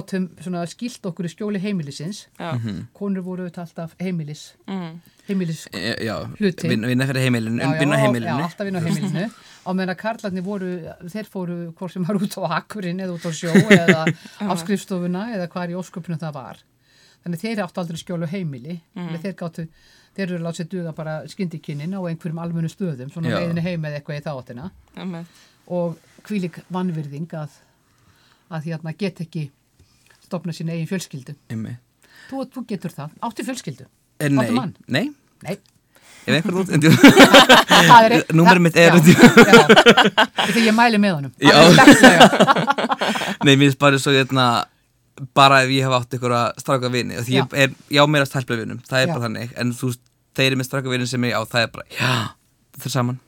svona 0.44 0.64
skilt 0.70 1.06
okkur 1.10 1.26
í 1.26 1.32
skjóli 1.32 1.62
heimilisins. 1.62 2.28
Já, 2.38 2.52
konur 2.94 3.26
voru 3.26 3.46
auðvitað 3.46 3.64
alltaf 3.64 3.96
heimilis 4.02 4.44
mm, 4.70 4.92
heimilis 5.30 5.64
e, 5.74 5.96
já 6.06 6.14
Hluti. 6.38 6.70
Vinna, 6.70 6.92
vinna 6.92 7.08
fyrir 7.10 7.26
heimilinu, 7.26 7.70
vinna 7.80 7.98
heimilinu. 7.98 8.36
Já, 8.38 8.50
alltaf 8.50 8.70
inn 8.70 8.78
á 8.78 8.82
heimilinu. 8.86 9.26
Á 9.64 9.70
meðan 9.72 9.94
að 9.96 10.00
karlarnir 10.04 10.46
voru, 10.46 10.70
þeir 11.10 11.32
fóru 11.32 11.58
hvort 11.80 11.96
sem 11.96 12.06
var 12.06 12.20
út 12.22 12.38
á 12.38 12.42
akkurinn 12.60 13.02
eða 13.02 13.16
út 13.16 13.26
á 13.26 13.32
sjó 13.34 13.54
eða 13.74 14.06
á 14.52 14.54
skrifstofuna 14.62 15.26
eða 15.40 15.50
hvar 15.56 15.74
í 15.74 15.78
ósköpunum 15.80 16.22
það 16.22 16.38
var. 16.38 16.62
Þannig 17.24 17.42
þeir 17.42 17.64
áttu 17.64 17.82
aldrei 17.82 18.02
skjólu 18.02 18.30
heimili 18.30 18.78
mm. 18.94 19.14
þeir 19.24 19.38
gáttu, 19.40 19.68
þeir 20.18 20.28
eru 20.30 20.44
látið 20.46 20.60
sér 20.62 20.70
duga 20.74 20.92
bara 20.98 21.14
skyndikynnin 21.32 21.96
á 21.98 22.00
einhverjum 22.06 22.42
almennu 22.44 22.70
stöðum 22.72 23.10
svona 23.14 23.30
leiðinu 23.40 23.64
heim 23.66 23.82
eða 23.90 23.98
eitthvað 24.00 24.20
í 24.20 24.24
þáttina. 24.28 24.66
Emmett, 25.04 25.30
og 25.74 25.90
hvílik 26.28 26.56
vannvirðing 26.74 27.30
að, 27.40 27.52
að 28.54 28.62
hérna 28.70 28.92
get 28.98 29.18
ekki 29.26 29.44
stopna 30.28 30.52
sín 30.56 30.72
eigin 30.74 30.90
fjölskyldu. 30.90 31.34
Þú, 32.30 32.36
þú 32.54 32.60
getur 32.70 32.92
það, 32.96 33.10
áttu 33.26 33.42
fjölskyldu? 33.50 33.86
Eh, 34.22 34.30
Nei, 34.30 34.40
Áttu 34.46 34.54
mann? 34.56 34.76
nei. 34.88 35.06
Nei, 35.44 35.58
Ef 36.24 36.32
einhver 36.38 36.56
út 36.62 36.70
er 36.72 36.78
Númerið 38.32 38.62
mitt 38.64 38.78
er- 38.80 38.96
þegar 39.04 40.60
ég 40.64 40.72
mæli 40.78 40.98
með 41.04 41.12
honum. 41.18 41.34
Nei, 43.44 43.58
mér 43.58 43.66
finnst 43.66 43.82
bara 43.82 44.00
svo 44.00 44.14
hérna 44.16 44.46
bara 45.38 45.62
ef 45.64 45.70
ég 45.74 45.86
hef 45.86 45.94
átt 46.00 46.16
ykkur 46.18 46.34
að 46.38 46.62
straka 46.64 46.90
vini 46.94 47.18
og 47.20 47.28
því 47.28 47.36
ég 47.38 47.54
er, 47.66 47.74
ég 47.94 48.02
á 48.02 48.06
meira 48.10 48.26
stelplega 48.26 48.64
vinum 48.66 48.80
það 48.88 49.02
er 49.04 49.08
Já. 49.08 49.14
bara 49.14 49.26
þannig, 49.28 49.52
en 49.62 49.74
þú 49.78 49.92
veist, 49.92 50.02
þeir 50.34 50.48
eru 50.52 50.60
með 50.62 50.68
straka 50.70 50.90
vini 50.94 51.08
sem 51.12 51.28
ég 51.30 51.36
á, 51.38 51.42
það 51.46 51.66
er 51.68 51.72
bara, 51.76 51.86
já 51.94 52.14
þeir 52.74 52.88
eru 52.88 52.94
saman, 52.96 53.20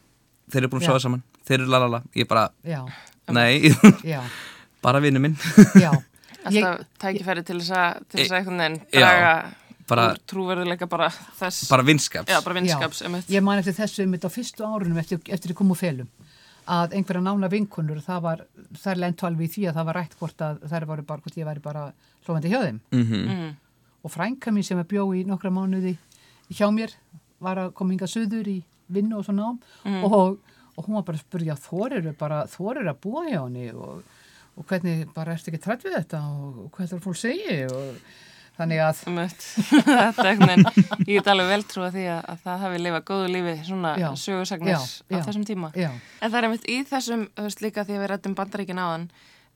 þeir 0.49 0.61
eru 0.63 0.71
búin 0.73 0.81
að 0.81 0.87
Já. 0.87 0.89
sofa 0.93 1.03
saman. 1.05 1.21
Þeir 1.45 1.59
eru 1.61 1.69
lalala, 1.69 1.99
ég 2.17 2.25
bara, 2.31 2.47
já, 2.65 2.79
nei. 3.29 3.69
Já, 4.15 4.21
bara 4.85 5.01
vinu 5.03 5.21
minn. 5.21 5.35
Já. 5.83 5.91
Alltaf 6.45 6.81
tækifæri 7.01 7.43
til 7.45 7.59
þess 7.61 7.71
að, 7.77 8.01
til 8.09 8.19
þess 8.23 8.33
að 8.33 8.39
einhvern 8.39 8.59
veginn 8.63 8.79
Já, 8.89 8.97
draga 9.05 9.29
bara- 9.89 10.07
úr 10.13 10.19
trúverðuleika 10.29 10.87
bara 10.89 11.11
þess, 11.37 11.67
bara 11.69 11.85
vinskaps. 11.85 12.29
Já, 12.33 12.41
bara 12.45 12.57
vinskaps, 12.57 13.03
já, 13.05 13.09
ég 13.37 13.45
man 13.45 13.61
eftir 13.61 13.77
þessu 13.77 14.01
einmitt 14.05 14.25
á 14.25 14.29
fyrstu 14.33 14.65
árunum 14.65 14.97
eftir, 15.01 15.21
eftir 15.29 15.53
ég 15.53 15.57
kom 15.61 15.69
úr 15.73 15.77
felum 15.79 16.09
að 16.65 16.95
einhverja 16.97 17.21
nána 17.25 17.49
vinkunur 17.51 18.01
það 18.03 18.23
var, 18.25 18.41
þær 18.81 19.01
lentu 19.03 19.27
alveg 19.27 19.49
í 19.49 19.53
því 19.53 19.67
að 19.69 19.77
það 19.77 19.87
var 19.89 19.99
rætt 19.99 20.17
hvort 20.19 20.41
að 20.41 20.63
þær 20.71 20.87
voru 20.89 21.05
bara, 21.05 21.23
hvort 21.25 21.37
ég 21.37 21.47
væri 21.47 21.63
bara 21.63 21.85
hlófandi 22.25 22.51
hjá 22.51 22.59
þeim. 22.63 22.81
Mm 22.91 23.05
mm, 23.05 23.53
og 24.05 24.11
frænka 24.13 24.51
mín 24.53 24.63
sem 24.63 24.79
er 24.79 24.85
bjó 24.85 25.07
í 25.17 25.23
nokkra 25.25 25.49
mánuði 25.49 25.95
hjá 26.49 26.67
mér 26.73 26.93
var 27.41 27.57
að 27.57 27.71
koma 27.73 27.95
hinga 27.95 28.09
söður 28.09 28.49
í 28.51 28.59
vinnu 28.93 29.17
og 29.19 29.25
svona 29.25 29.51
mm. 29.83 30.03
og, 30.05 30.37
og 30.75 30.85
hún 30.85 30.99
var 30.99 31.07
bara 31.07 31.17
að 31.17 31.25
spurja 31.25 31.55
þorir 31.57 32.11
bara, 32.19 32.43
þorir 32.45 32.91
að 32.91 33.01
búa 33.01 33.25
hjá 33.25 33.39
henni 33.39 33.71
og, 33.73 34.03
og 34.55 34.67
hvernig 34.69 35.07
bara 35.15 35.33
ertu 35.33 35.51
ekki 35.51 35.63
trætt 35.63 35.85
við 35.87 35.97
þetta 35.97 36.21
og, 36.29 36.59
og 36.65 36.69
hvað 36.75 36.91
þetta 36.91 37.05
fólk 37.05 37.21
segi 37.21 37.57
og 37.65 37.99
þannig 38.55 38.81
að 38.85 38.99
þetta 39.85 40.23
er 40.23 40.29
einhvern 40.31 40.51
veginn, 40.51 40.89
ég 41.05 41.11
get 41.19 41.29
alveg 41.33 41.51
vel 41.51 41.65
trúa 41.69 41.91
því 41.93 42.05
að, 42.13 42.21
að 42.33 42.41
það 42.45 42.63
hafi 42.65 42.81
lifað 42.81 43.05
góðu 43.09 43.29
lífi 43.35 43.55
svona 43.67 43.93
sögursagnir 44.21 44.75
á 44.79 45.17
þessum 45.27 45.45
tíma. 45.47 45.71
Já, 45.75 45.89
En 46.21 46.31
það 46.31 46.39
er 46.39 46.47
einmitt 46.49 46.67
í 46.71 46.79
þessum, 46.89 47.27
þú 47.35 47.47
veist 47.49 47.63
líka 47.65 47.85
því 47.85 47.97
að 47.97 48.03
við 48.05 48.11
rættum 48.13 48.35
bandaríkin 48.39 48.81
áðan, 48.81 49.07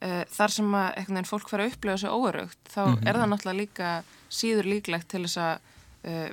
uh, 0.04 0.22
þar 0.36 0.56
sem 0.58 0.78
að 0.82 0.88
einhvern 0.90 1.20
veginn 1.20 1.32
fólk 1.32 1.52
fara 1.52 1.66
að 1.66 1.74
upplifa 1.74 1.98
sig 2.04 2.16
óörugt, 2.16 2.62
þá 2.70 2.82
er 3.00 3.20
það 3.22 3.28
náttúrulega 3.34 3.60
líka 3.64 3.92
síður 4.30 4.72
líklegt 4.76 5.10
til 5.12 5.24
þess 5.26 5.42
að 5.42 5.76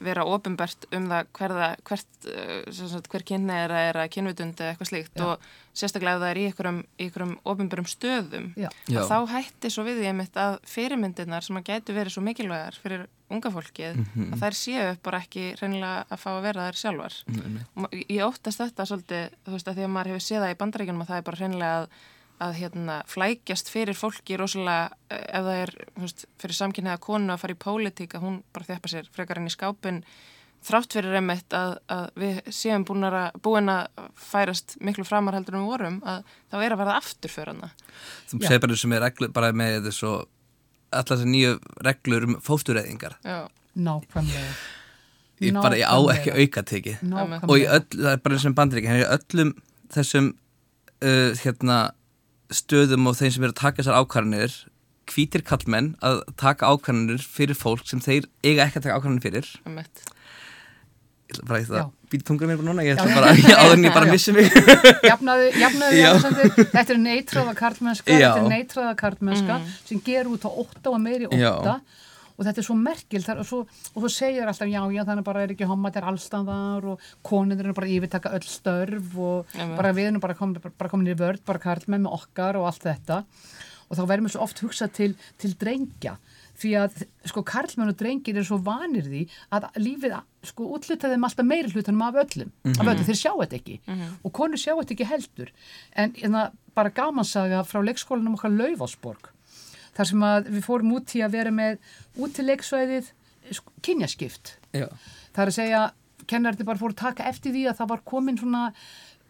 vera 0.06 0.22
ofinbært 0.24 0.84
um 0.94 1.08
það 1.10 1.26
hverða, 1.34 1.68
hvert, 1.88 2.06
uh, 2.30 2.72
sagt, 2.72 3.08
hver 3.10 3.24
kynni 3.26 3.52
er 3.52 3.70
að 3.74 3.88
er 3.90 3.96
að 4.04 4.10
kynvitundi 4.14 4.62
eða 4.62 4.74
eitthvað 4.76 4.90
slíkt 4.92 5.16
Já. 5.18 5.24
og 5.26 5.40
sérstaklega 5.76 6.14
ef 6.16 6.22
það 6.22 6.30
er 6.30 6.38
í 6.38 6.44
einhverjum, 6.50 6.78
í 6.98 7.04
einhverjum 7.08 7.32
ofinbærum 7.44 7.88
stöðum 7.90 8.46
þá 9.10 9.16
hætti 9.34 9.70
svo 9.74 9.84
við 9.84 10.02
ég 10.06 10.14
mitt 10.14 10.38
að 10.38 10.58
fyrirmyndirnar 10.70 11.42
sem 11.42 11.56
að 11.58 11.66
gætu 11.72 11.96
verið 11.98 12.14
svo 12.14 12.22
mikilvægar 12.22 12.78
fyrir 12.82 13.06
unga 13.28 13.50
fólkið 13.50 13.96
Mhm. 13.98 14.32
að 14.32 14.38
þær 14.44 14.54
séu 14.54 14.96
bara 15.02 15.18
ekki 15.20 15.56
reynilega 15.60 16.06
að 16.10 16.18
fá 16.22 16.30
að 16.36 16.42
vera 16.46 16.68
þær 16.70 16.76
sjálfar 16.82 17.14
Mhm. 17.26 17.58
og 17.74 17.82
ma- 17.82 17.88
ég 17.92 18.22
óttast 18.22 18.60
þetta 18.62 18.86
svolítið 18.86 19.30
þú 19.44 19.50
veist 19.56 19.66
að 19.68 19.74
því 19.76 19.84
að 19.84 19.90
maður 19.96 20.10
hefur 20.14 20.26
séð 20.30 20.42
það 20.46 20.54
í 20.54 20.60
bandaríkjunum 20.62 21.02
að 21.02 21.08
það 21.10 21.16
er 21.18 21.22
bara 21.22 21.40
reynilega 21.42 21.82
að, 21.82 21.88
að 22.42 22.54
hérna, 22.60 23.00
flækjast 23.08 23.70
fyrir 23.72 23.96
fólki 23.96 24.36
rosalega 24.36 24.90
eh, 25.08 25.24
ef 25.38 25.44
það 25.46 25.60
er 25.62 25.74
veist, 26.02 26.24
fyrir 26.42 26.58
samkynniða 26.58 27.02
konu 27.06 27.32
að 27.32 27.42
fara 27.42 27.56
í 27.56 27.60
pólitík 27.64 28.16
að 28.16 28.26
hún 28.26 28.40
bara 28.52 28.68
þjappa 28.70 28.92
sér 28.92 29.10
frekar 29.14 29.40
enn 29.40 29.48
í 29.48 29.54
skápin 29.54 30.02
þrátt 30.66 30.96
fyrir 30.96 31.18
einmitt 31.20 31.56
að, 31.56 31.76
að 31.92 32.06
við 32.20 32.38
séum 32.54 32.84
búin 32.86 33.06
að, 33.08 33.18
búin 33.44 33.70
að 33.70 34.06
færast 34.18 34.76
miklu 34.84 35.04
framar 35.06 35.36
heldur 35.38 35.56
en 35.56 35.64
við 35.64 35.72
vorum 35.72 35.98
að 36.04 36.24
þá 36.50 36.56
er 36.60 36.74
að 36.74 36.80
verða 36.82 36.96
aftur 37.00 37.32
fyrir 37.32 37.52
hana. 37.52 37.68
Þú 38.30 38.40
segir 38.42 38.64
bara 38.64 38.78
sem 38.80 38.96
er 38.96 39.04
reglur 39.06 39.34
bara 39.36 39.52
með 39.56 39.90
þessu 39.90 40.14
allar 40.96 41.12
þessi 41.12 41.28
nýju 41.30 41.52
reglur 41.86 42.26
um 42.28 42.40
fóstureyðingar. 42.42 43.18
Já, 43.26 43.38
nákvæmlega. 43.76 44.56
Ég 45.44 45.58
bara, 45.60 45.76
ég 45.76 45.86
á 45.86 45.98
ekki 46.16 46.34
auka 46.34 46.64
teki 46.66 46.96
nákvæmlega. 47.02 47.50
Og 47.50 47.62
í 47.62 47.68
öll, 47.68 47.86
það 47.92 48.10
er 48.12 48.24
bara 48.24 48.38
eins 48.38 48.48
og 48.48 48.58
bandaríkja 48.58 48.98
í 48.98 49.06
öllum 49.18 49.54
þessum 49.94 50.32
uh, 50.32 51.30
hérna 51.44 51.78
stöðum 52.54 53.08
og 53.10 53.16
þeim 53.18 53.32
sem 53.34 53.46
eru 53.46 53.54
að 53.54 53.60
taka 53.62 53.82
þessar 53.82 54.02
ákvarðanir 54.02 54.58
hvítir 55.10 55.44
kallmenn 55.46 55.94
að 56.04 56.20
taka 56.40 56.70
ákvarðanir 56.72 57.22
fyrir 57.22 57.58
fólk 57.58 57.86
sem 57.88 58.02
þeir 58.02 58.28
eiga 58.44 58.66
ekki 58.66 58.80
að 58.80 58.88
taka 58.88 58.98
ákvarðanir 58.98 59.26
fyrir. 59.26 59.50
Það 59.64 59.80
mött 59.80 60.06
Ég 61.26 61.34
ætla 61.34 61.46
bara 61.48 61.58
að 61.58 61.70
það 61.72 61.86
býti 62.06 62.24
tungur 62.28 62.46
mér 62.46 62.58
bara 62.60 62.68
núna 62.68 62.82
ég 62.86 62.94
ætla 62.94 63.10
já. 63.10 63.16
bara 63.18 63.30
að 63.34 63.62
áðurinn 63.64 63.86
ég 63.88 63.94
bara 63.96 64.10
missi 64.12 64.34
mig. 64.34 64.52
Jafnaðu, 65.02 65.48
jafnaðu, 65.58 65.96
jafnaðu 65.98 66.66
Þetta 66.70 66.84
er 66.94 67.00
neitráða 67.02 67.54
kallmennska 67.58 68.10
Þetta 68.12 68.28
er 68.44 68.50
neitráða 68.52 68.92
kallmennska 69.00 69.56
mm. 69.56 69.72
sem 69.88 70.02
gerur 70.06 70.36
út 70.36 70.46
á 70.46 70.50
8 70.54 70.92
og 70.92 71.00
meiri 71.02 71.26
8 71.26 71.74
og 72.36 72.44
þetta 72.44 72.62
er 72.62 72.66
svo 72.68 72.76
merkil 72.78 73.22
þar, 73.24 73.42
og, 73.42 73.48
svo, 73.48 73.60
og 73.66 73.98
svo 74.04 74.10
segir 74.12 74.48
alltaf 74.48 74.68
já, 74.70 74.80
já, 74.92 75.02
þannig 75.08 75.26
bara 75.26 75.44
er 75.44 75.54
ekki 75.54 75.68
homma, 75.68 75.90
þetta 75.90 76.02
er 76.02 76.08
allstaðar 76.12 76.88
og 76.92 77.06
konunir 77.26 77.70
er 77.70 77.76
bara 77.76 77.92
yfirtaka 77.92 78.34
öll 78.36 78.48
störf 78.48 79.14
og 79.16 79.56
Einmitt. 79.56 79.76
bara 79.80 79.94
við 79.96 80.10
erum 80.10 80.24
bara 80.24 80.38
komin, 80.38 80.60
bara 80.66 80.92
komin 80.92 81.12
í 81.12 81.18
vörð, 81.18 81.44
bara 81.48 81.62
karlmenn 81.62 82.06
með 82.06 82.18
okkar 82.20 82.60
og 82.60 82.68
allt 82.70 82.88
þetta. 82.88 83.22
Og 83.86 83.94
þá 83.94 84.02
verðum 84.10 84.26
við 84.26 84.34
svo 84.34 84.42
oft 84.42 84.64
hugsað 84.64 84.96
til, 84.96 85.12
til 85.38 85.52
drengja 85.60 86.16
því 86.56 86.72
að 86.80 87.02
sko 87.28 87.42
karlmenn 87.46 87.92
og 87.92 87.98
drengir 88.00 88.38
er 88.40 88.46
svo 88.48 88.56
vanir 88.64 89.04
því 89.06 89.22
að 89.54 89.68
lífið 89.78 90.16
sko 90.46 90.68
útluta 90.76 91.10
þeim 91.12 91.26
alltaf 91.28 91.46
meiri 91.46 91.72
hlutanum 91.72 92.04
af 92.06 92.18
öllum 92.24 92.50
af 92.72 92.80
öllum, 92.86 93.04
þeir 93.06 93.20
sjá 93.20 93.32
þetta 93.42 93.58
ekki. 93.60 93.76
Og 94.24 94.32
konur 94.34 94.60
sjá 94.60 94.72
þetta 94.72 94.96
ekki 94.96 95.08
heldur. 95.12 95.52
En 95.94 96.14
hérna, 96.16 96.48
bara 96.74 96.92
gamansaga 96.96 97.62
frá 97.68 97.82
leikskólanum 97.84 98.38
okkar 98.38 98.54
Laufásborg 98.56 99.32
þar 99.96 100.10
sem 100.10 100.26
að 100.28 100.50
við 100.54 100.66
fórum 100.66 100.94
út 100.98 101.14
í 101.16 101.22
að 101.24 101.36
vera 101.38 101.54
með 101.54 101.78
út 102.20 102.34
til 102.36 102.46
leiksvæðið 102.50 103.12
sko, 103.56 103.74
kynjaskipt. 103.86 104.56
Já, 104.76 104.88
það 105.32 105.42
er 105.44 105.52
að 105.52 105.58
segja, 105.58 105.82
kennarði 106.30 106.66
bara 106.68 106.80
fóru 106.80 106.96
að 106.96 107.02
taka 107.04 107.28
eftir 107.30 107.54
því 107.54 107.66
að 107.70 107.78
það 107.80 107.92
var 107.94 108.06
komin 108.12 108.40
svona 108.40 108.64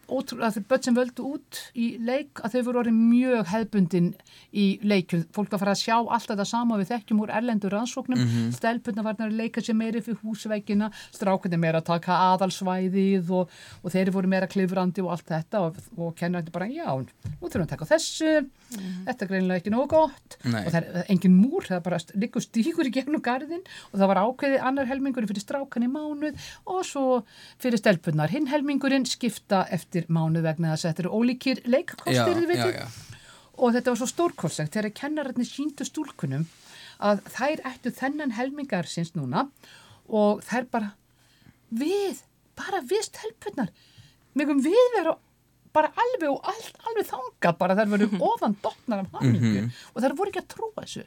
ótrú, 0.07 0.39
að 0.43 0.57
þau 0.57 0.67
börn 0.71 0.83
sem 0.85 0.97
völdu 0.97 1.25
út 1.33 1.61
í 1.75 1.87
leik 2.03 2.41
að 2.43 2.55
þau 2.55 2.61
voru 2.67 2.81
orðin 2.83 2.99
mjög 3.09 3.49
hefbundin 3.51 4.09
í 4.55 4.67
leikjum, 4.83 5.25
fólk 5.35 5.53
að 5.53 5.63
fara 5.63 5.73
að 5.75 5.81
sjá 5.83 5.95
allt 5.97 6.29
þetta 6.31 6.47
sama 6.47 6.79
við 6.79 6.91
þekkjum 6.93 7.23
úr 7.25 7.33
erlendur 7.39 7.75
rannsóknum. 7.75 8.19
Mm 8.19 8.27
-hmm. 8.27 8.51
stelpunna 8.57 9.03
var 9.03 9.19
að 9.19 9.37
leika 9.37 9.61
sér 9.61 9.75
meiri 9.75 10.01
fyrir 10.01 10.19
húsveikina, 10.23 10.91
strákunni 11.11 11.59
meira 11.59 11.81
að 11.81 11.89
taka 11.91 12.19
aðalsvæðið 12.33 13.31
og, 13.31 13.49
og 13.83 13.91
þeir 13.91 14.11
voru 14.11 14.27
meira 14.27 14.47
klifrandi 14.47 15.01
og 15.03 15.11
allt 15.11 15.27
þetta 15.27 15.61
og, 15.65 15.81
og 15.97 16.15
kennarði 16.15 16.51
bara, 16.51 16.67
já, 16.67 16.87
nú 16.95 17.47
þurfum 17.47 17.61
við 17.61 17.67
að 17.67 17.73
taka 17.75 17.91
þessu. 17.93 18.47
Þetta 18.67 19.23
er 19.23 19.29
greinilega 19.31 19.61
ekki 19.61 19.71
nógu 19.71 19.87
gott. 19.87 20.37
Nei. 20.43 20.65
og 20.65 20.71
það 20.73 20.87
er 20.87 21.11
engin 21.11 21.35
múr, 21.37 21.65
það 21.67 21.83
bara 21.85 21.99
líka 22.19 22.41
stíkur 22.43 22.87
í 22.87 22.91
gegnum 22.93 23.23
garðin 23.23 23.63
og 23.91 23.99
það 23.99 24.11
var 24.11 24.19
ákveðið 24.23 24.65
annar 24.69 24.89
helmingurinn 24.89 25.29
fyrir 25.29 25.43
strákan 25.43 25.85
í 25.87 25.89
mánuð 25.91 26.47
og 26.67 26.83
svo 26.87 27.05
fyrir 27.61 27.79
stelpunnar 27.81 28.33
hinn 28.33 28.49
helmingurinn 28.51 29.07
skipta 29.07 29.63
eftir 29.73 29.96
mánuð 30.11 30.45
vegna 30.45 30.73
þess 30.73 30.85
að 30.85 30.91
þetta 30.91 31.03
eru 31.03 31.17
ólíkir 31.17 31.61
já. 32.77 32.87
og 33.57 33.75
þetta 33.75 33.91
var 33.91 33.99
svo 34.01 34.09
stórkostlegt 34.11 34.77
þegar 34.77 34.95
kennararnir 35.01 35.49
síndu 35.49 35.87
stúlkunum 35.87 36.47
að 36.97 37.21
þær 37.33 37.63
ættu 37.71 37.93
þennan 37.93 38.33
helmingar 38.37 38.89
síns 38.89 39.13
núna 39.17 39.47
og 40.07 40.41
þær 40.47 40.69
bara 40.71 40.91
við, 41.69 42.23
bara 42.57 42.81
við 42.85 43.05
stelpunnar 43.09 43.73
megum 44.37 44.61
við 44.63 44.77
vera 44.95 45.17
bara 45.75 45.91
alveg 45.93 46.31
og 46.31 46.47
allt, 46.47 46.77
alveg 46.89 47.07
þangað 47.09 47.57
bara? 47.59 47.75
Þær 47.77 47.93
veru 47.93 48.09
ofan 48.31 48.57
dottnar 48.63 49.03
af 49.03 49.19
hamingu 49.19 49.67
og 49.67 50.03
þær 50.03 50.17
voru 50.17 50.33
ekki 50.33 50.43
að 50.43 50.51
trúa 50.55 50.83
þessu 50.83 51.05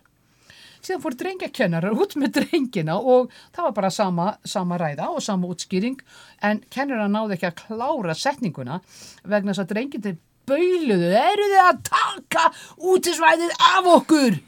síðan 0.80 1.02
fór 1.04 1.16
drengjakennarar 1.20 1.96
út 1.96 2.16
með 2.20 2.40
drengina 2.40 2.96
og 2.98 3.30
það 3.54 3.66
var 3.68 3.76
bara 3.76 3.92
sama, 3.94 4.26
sama 4.44 4.78
ræða 4.80 5.10
og 5.14 5.22
sama 5.24 5.50
útskýring 5.52 6.00
en 6.46 6.62
kennarar 6.72 7.12
náðu 7.12 7.36
ekki 7.36 7.50
að 7.50 7.62
klára 7.66 8.16
setninguna 8.16 8.80
vegna 9.24 9.52
þess 9.52 9.64
að 9.64 9.72
drengindi 9.74 10.16
bauðluðu, 10.50 11.10
eru 11.14 11.46
þið 11.52 11.62
að 11.62 11.80
taka 11.86 12.44
útisvæðið 12.90 13.52
af 13.70 13.88
okkur? 13.92 14.38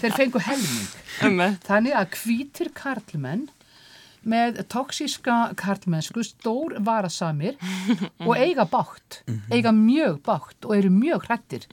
Þeir 0.00 0.14
fengu 0.16 0.42
helming. 0.42 0.88
Þannig 1.68 1.96
að 2.00 2.16
hvítir 2.18 2.70
karlmenn 2.74 3.44
með 4.20 4.58
toksíska 4.68 5.36
karlmennsku 5.56 6.24
stór 6.26 6.74
varasamir 6.84 7.54
og 8.26 8.34
eiga 8.36 8.66
bátt, 8.68 9.22
eiga 9.52 9.72
mjög 9.72 10.18
bátt 10.26 10.66
og 10.68 10.74
eru 10.76 10.90
mjög 10.92 11.24
hrættir 11.28 11.64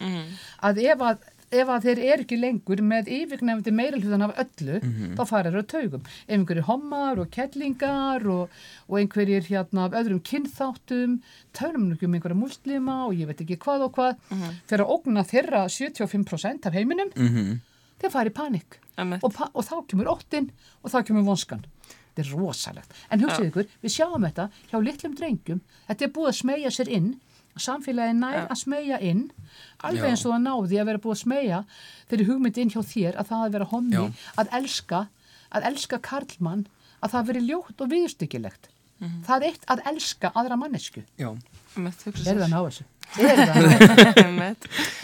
að 0.64 0.80
ef 0.86 1.04
að 1.10 1.26
ef 1.52 1.70
að 1.72 1.86
þeir 1.86 2.00
eru 2.04 2.24
ekki 2.26 2.38
lengur 2.42 2.82
með 2.84 3.08
yfirgnefndi 3.18 3.72
meira 3.72 4.00
hlutan 4.02 4.26
af 4.26 4.34
öllu, 4.44 4.80
þá 5.16 5.22
fara 5.30 5.52
þeir 5.54 5.64
á 5.64 5.72
taugum. 5.72 6.02
Ef 6.28 6.34
einhverjir 6.36 6.66
hommar 6.68 7.22
og 7.24 7.30
kettlingar 7.32 8.26
og, 8.28 8.50
og 8.90 8.98
einhverjir 9.00 9.48
hérna 9.48 9.86
af 9.88 9.96
öðrum 10.02 10.20
kynþáttum, 10.28 11.22
tölum 11.56 11.88
nú 11.88 11.96
ekki 11.96 12.10
um 12.10 12.18
einhverja 12.18 12.40
muslima 12.40 12.98
og 13.08 13.16
ég 13.16 13.30
veit 13.30 13.40
ekki 13.46 13.60
hvað 13.64 13.88
og 13.88 13.96
hvað, 13.96 14.20
þeir 14.68 14.84
að 14.84 14.92
ógna 14.98 15.24
þeirra 15.24 15.64
75% 15.72 16.68
af 16.68 16.74
heiminum, 16.76 17.14
þeir 18.02 18.12
fara 18.14 18.30
í 18.30 18.36
panik 18.36 18.80
Einmitt. 18.98 19.24
og, 19.24 19.32
pa 19.34 19.48
og 19.54 19.64
þá 19.64 19.76
kemur 19.88 20.12
óttin 20.12 20.52
og 20.84 20.92
þá 20.92 21.00
kemur 21.08 21.24
vonskan. 21.32 21.64
Þetta 22.18 22.24
er 22.26 22.34
rosalegt. 22.34 22.94
En 23.14 23.22
hugsið 23.22 23.48
ykkur, 23.52 23.66
við 23.84 23.92
sjáum 23.94 24.24
þetta 24.26 24.48
hjá 24.72 24.78
litlum 24.82 25.16
drengjum, 25.20 25.60
þetta 25.88 26.06
er 26.08 26.14
búið 26.16 26.30
að 26.32 26.38
smegja 26.40 26.72
sér 26.74 26.90
inn, 26.98 27.12
samfélagi 27.64 28.16
nær 28.18 28.48
að 28.48 28.60
smegja 28.62 29.00
inn, 29.04 29.28
alveg 29.84 30.10
eins 30.12 30.26
og 30.26 30.34
það 30.34 30.44
náði 30.46 30.80
að 30.82 30.90
vera 30.92 31.02
búið 31.04 31.16
að 31.16 31.22
smegja 31.24 31.60
þeirri 32.10 32.28
hugmynd 32.30 32.58
inn 32.64 32.74
hjá 32.74 32.82
þér 32.94 33.20
að 33.22 33.30
það 33.32 33.46
að 33.46 33.56
vera 33.58 33.70
hommi, 33.74 34.04
að 34.38 34.52
elska, 34.60 35.04
að 35.52 35.70
elska 35.72 36.00
karlmann, 36.10 36.66
að 37.02 37.14
það 37.16 37.28
veri 37.32 37.46
ljótt 37.48 37.82
og 37.86 37.92
viðstyggilegt. 37.94 38.70
Það 38.98 39.36
er 39.38 39.48
eitt 39.52 39.66
að 39.70 39.82
elska 39.94 40.32
aðra 40.34 40.58
mannesku. 40.58 41.04
já. 41.18 41.30
Er 41.78 42.40
það 42.42 42.50
ná 42.50 42.60
þessu? 42.66 42.86
Er 43.18 43.38
það 43.38 43.58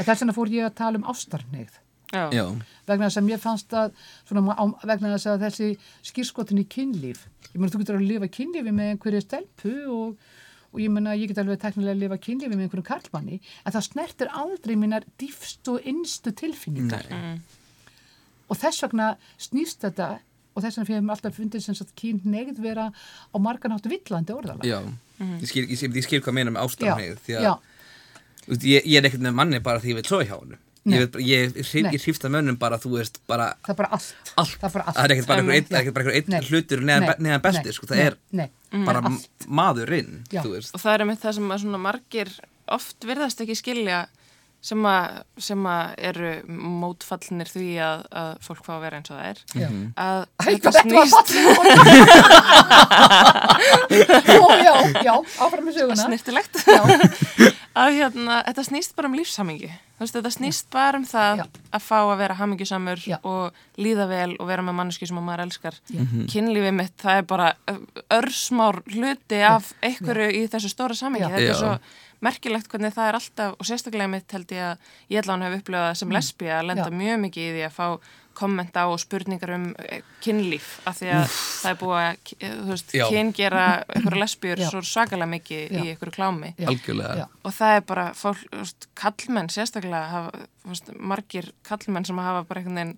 Þess 0.04 0.20
vegna 0.20 0.34
fór 0.36 0.50
ég 0.52 0.66
að 0.68 0.74
tala 0.76 1.00
um 1.00 1.06
já. 2.34 2.44
vegna 2.88 3.08
þess 3.08 3.20
að 3.22 3.28
mér 3.28 3.42
fannst 3.42 3.74
að 3.78 3.94
svona, 4.28 4.54
á, 4.54 4.64
vegna 4.86 5.14
þess 5.16 5.30
að 5.32 5.46
þessi 5.48 5.70
skýrskotin 6.10 6.62
í 6.62 6.66
kynlíf 6.70 7.24
ég 7.54 7.60
meina 7.60 7.74
þú 7.74 7.82
getur 7.84 8.00
að 8.00 8.08
lifa 8.10 8.30
kynlífi 8.34 8.74
með 8.74 8.92
einhverju 8.94 9.22
stelpu 9.24 9.74
og, 9.94 10.30
og 10.74 10.82
ég 10.82 10.92
meina 10.94 11.14
ég 11.16 11.30
get 11.32 11.40
alveg 11.44 11.62
teknilega 11.62 11.94
að 11.96 12.04
lifa 12.04 12.18
kynlífi 12.26 12.54
með 12.56 12.66
einhverju 12.68 12.86
karlmanni 12.88 13.40
en 13.40 13.76
það 13.76 13.88
snertir 13.88 14.32
aldrei 14.44 14.76
mínar 14.80 15.06
dýfstu 15.22 15.78
og 15.78 15.90
innstu 15.90 16.34
tilfinningar 16.44 17.06
Nei. 17.12 17.38
og 18.50 18.60
þess 18.62 18.86
vegna 18.88 19.12
snýst 19.38 19.86
þetta 19.86 20.10
og 20.54 20.62
þess 20.66 20.78
vegna 20.80 20.90
fyrir 20.90 21.06
mér 21.06 21.16
alltaf 21.18 21.38
fundið 21.38 21.66
sem 21.66 21.78
sagt 21.78 21.94
kyn 22.00 22.22
negð 22.26 22.62
vera 22.66 22.90
á 22.94 23.38
margan 23.42 23.78
áttu 23.78 23.92
villandi 23.94 24.36
orðalag 24.36 24.68
já. 24.68 24.80
Ég, 25.24 25.48
skil, 25.50 25.68
ég, 25.70 25.78
skil, 25.80 25.94
ég 25.94 26.06
skil 26.08 26.22
hvað 26.26 26.38
meina 26.40 26.54
með 26.54 26.68
ástæðanhegð 26.68 27.24
því 27.26 27.40
að 27.40 27.48
já, 27.48 27.54
Þú 28.44 28.52
veist, 28.52 28.64
ég, 28.68 28.86
ég 28.92 29.00
er 29.00 29.08
ekkert 29.08 29.24
með 29.24 29.36
manni 29.40 29.60
bara 29.64 29.80
því 29.80 29.94
ég 29.94 30.00
vil 30.02 30.08
tróða 30.10 30.26
hjá 30.28 30.36
honum 30.36 30.58
Nei. 30.58 30.63
Ég, 30.86 31.00
veit 31.00 31.16
ég, 31.24 31.56
ég, 31.56 31.84
Nei. 31.86 31.94
að 32.28 32.34
mönnum 32.36 32.58
bara 32.60 32.78
þú 32.82 32.90
veist 32.98 33.20
bara 33.28 33.54
það 33.64 33.70
er 33.74 33.78
bara 33.82 33.90
allt 33.96 34.34
allt 34.36 34.58
það 34.60 34.68
er 34.70 34.74
bara 34.74 34.86
allt 34.88 34.98
það 34.98 35.06
er 35.06 35.14
ekkert 35.16 35.30
bara 35.32 35.44
einhver 35.44 36.28
Nei. 36.28 36.40
einn 36.40 36.50
hlutur 36.50 36.82
neðan, 36.84 37.06
Nei. 37.06 37.08
be- 37.14 37.24
neðan 37.28 37.44
belti 37.46 37.64
Nei. 37.70 37.74
sko, 37.78 37.88
það 37.88 37.96
Nei. 38.02 38.06
er 38.08 38.18
Nei. 38.32 38.50
bara 38.86 39.04
allt. 39.08 39.30
maðurinn 39.48 40.12
Já. 40.32 40.42
þú 40.44 40.52
veist 40.58 40.74
og 40.76 40.82
það 40.84 40.94
er 40.98 41.06
einmitt 41.06 41.24
það 41.24 41.38
sem 41.40 41.54
að 41.56 41.64
svona 41.64 41.80
margir 41.88 42.34
oft 42.68 43.08
virðast 43.08 43.42
ekki 43.46 43.56
skilja 43.60 44.02
sem 44.64 44.86
að, 44.88 45.18
sem 45.44 45.66
að 45.68 45.94
eru 46.10 46.30
mótfallnir 46.48 47.50
því 47.52 47.68
að, 47.84 48.04
að 48.24 48.30
fólk 48.46 48.62
fá 48.64 48.74
að 48.78 48.84
vera 48.86 49.00
eins 49.02 49.12
og 49.12 49.18
það 49.20 49.30
er. 49.30 49.42
Já. 49.60 49.68
að 50.06 50.20
Æ, 50.24 50.46
þetta 50.48 50.72
snýst 50.80 51.34
Ó, 54.40 54.48
já, 54.68 54.76
já, 55.04 55.14
áfram 55.44 55.68
með 55.68 55.80
söguna. 55.82 56.06
Snirtilegt 56.08 56.62
Já, 56.64 56.82
að 57.84 57.98
hérna, 58.00 58.40
þetta 58.48 58.68
snýst 58.70 58.96
bara 58.96 59.12
um 59.12 59.18
lífshamingi 59.20 59.72
þetta 60.12 60.32
snýst 60.34 60.68
bara 60.74 61.00
um 61.00 61.06
það 61.08 61.44
Já. 61.44 61.46
að 61.78 61.84
fá 61.86 61.98
að 62.02 62.18
vera 62.20 62.36
hamingjusamur 62.36 63.04
Já. 63.08 63.18
og 63.24 63.80
líða 63.80 64.08
vel 64.10 64.32
og 64.36 64.50
vera 64.50 64.66
með 64.66 64.76
manneski 64.80 65.08
sem 65.08 65.20
að 65.20 65.28
maður 65.30 65.44
elskar. 65.46 65.78
Kynlífið 66.32 66.76
mitt, 66.76 66.96
það 67.00 67.20
er 67.22 67.28
bara 67.30 67.52
örsmár 68.12 68.82
hluti 68.92 69.40
af 69.48 69.72
einhverju 69.86 70.32
í 70.42 70.48
þessu 70.52 70.74
stóra 70.74 70.98
samingi, 70.98 71.24
Já. 71.24 71.32
þetta 71.38 71.46
er 71.46 71.54
Já. 71.54 71.60
svo 71.62 71.78
merkilegt 72.24 72.68
hvernig 72.72 72.94
það 72.96 73.10
er 73.12 73.18
alltaf, 73.20 73.56
og 73.60 73.68
sérstaklega 73.70 74.10
mitt 74.16 74.32
held 74.36 74.52
ég 74.56 74.66
að 74.72 74.92
ég 75.12 75.20
held 75.22 75.30
að 75.30 75.34
hann 75.36 75.48
hef 75.50 75.56
upplifað 75.62 75.96
sem 76.02 76.14
lesbía 76.18 76.60
að 76.62 76.68
lenda 76.72 76.90
Mm. 76.90 76.94
Já. 76.94 77.02
mjög 77.04 77.24
mikið 77.28 77.48
í 77.50 77.56
því 77.58 77.64
að 77.70 77.78
fá 77.80 77.88
kommenta 78.34 78.88
og 78.90 78.98
spurningar 78.98 79.52
um 79.54 79.66
eh, 79.78 80.00
kynlíf 80.26 80.80
af 80.90 80.96
því 80.98 81.10
að 81.14 81.26
það 81.36 81.68
er 81.70 81.76
búið 81.84 82.00
að 82.00 82.32
eh, 82.40 82.54
þú 82.64 82.70
veist, 82.72 82.94
Já. 82.98 83.04
kyngera 83.14 83.66
einhverju 83.94 84.22
lesbíur 84.24 84.58
Já. 84.64 84.70
svo 84.72 84.82
svakalega 84.82 85.30
mikið 85.36 85.60
Já. 85.70 85.78
í 85.84 85.92
einhverju 85.94 86.16
klámi 86.16 86.50
algjörlega 86.66 87.28
og 87.46 87.54
það 87.54 87.76
er 87.78 87.86
bara 87.92 88.08
fólk, 88.18 88.42
kallmenn 88.98 89.52
sérstaklega 89.54 90.08
hafa, 90.16 90.48
veist, 90.66 90.90
margir 90.98 91.52
kallmenn 91.70 92.06
sem 92.10 92.18
hafa 92.26 92.42
bara 92.50 92.64
einhvern 92.64 92.82
veginn 92.82 92.98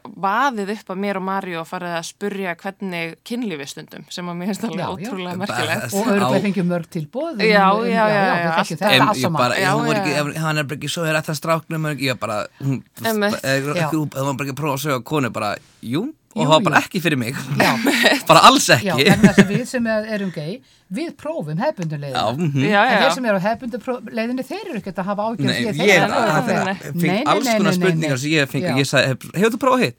vaðið 0.00 0.70
upp 0.76 0.90
að 0.94 1.00
mér 1.02 1.18
og 1.20 1.24
Mario 1.26 1.60
og 1.62 1.68
farið 1.68 1.94
að 1.98 2.06
spurja 2.08 2.54
hvernig 2.62 3.16
kynlífi 3.28 3.66
stundum 3.68 4.06
sem 4.12 4.30
að 4.30 4.38
mér 4.38 4.50
finnst 4.52 4.64
alveg 4.68 4.80
Já, 4.82 4.88
ótrúlega 4.92 5.40
merkilegt. 5.42 5.96
og 5.98 6.10
örgulega 6.14 6.42
fengið 6.46 6.68
mörg 6.70 6.88
tilbúð 6.96 7.42
Já, 7.44 7.66
já, 7.84 8.04
já, 8.12 8.22
já, 8.40 8.50
hann 10.40 10.62
er 10.62 10.64
bara 10.64 10.78
ekki 10.78 10.90
svo 10.92 11.04
er 11.04 11.18
þetta 11.20 11.36
stráknum, 11.36 11.90
ég 11.98 12.16
var 12.16 12.22
bara, 12.24 12.38
hún, 12.62 12.80
var 13.02 13.20
bara 13.20 14.46
ekki 14.46 14.54
að 14.54 14.58
prófa 14.62 14.78
að 14.78 14.84
sögja 14.86 15.04
konu, 15.12 15.32
bara, 15.34 15.54
jú, 15.84 16.06
og 16.34 16.42
það 16.46 16.52
var 16.52 16.62
bara 16.68 16.80
ekki 16.82 17.00
fyrir 17.04 17.18
mig, 17.20 17.34
Já. 17.60 17.72
bara 18.30 18.40
alls 18.48 18.68
Já, 18.68 18.76
ekki. 18.96 19.04
þess 19.24 19.38
að 19.42 19.50
við 19.52 19.64
sem 19.68 19.86
er- 19.86 20.08
erum 20.16 20.30
gay, 20.34 20.60
við 20.92 21.10
prófum 21.20 21.58
hefbunduleiðina. 21.60 22.22
Já, 22.22 22.36
mhm. 22.36 22.62
Já, 22.68 22.80
En 22.82 22.92
já, 22.92 23.00
þeir 23.02 23.14
sem 23.18 23.24
eru 23.30 23.38
á 23.40 23.42
hefbunduleiðinni, 23.48 24.46
þeir 24.48 24.64
eru 24.70 24.78
ekkert 24.82 24.98
að 25.02 25.10
hafa 25.12 25.28
ágjörð 25.28 25.52
ég 25.52 25.76
fengi 25.82 27.18
alls 27.26 27.48
konar 27.56 27.76
spurningar 27.76 28.18
sem 28.22 28.30
ég 28.36 28.48
fengi, 28.50 28.70
Já. 28.72 28.76
ég 28.80 28.88
sagði, 28.88 29.06
"Hef- 29.12 29.36
hefur 29.42 29.54
þú 29.56 29.60
prófað 29.66 29.84
hitt? 29.86 29.98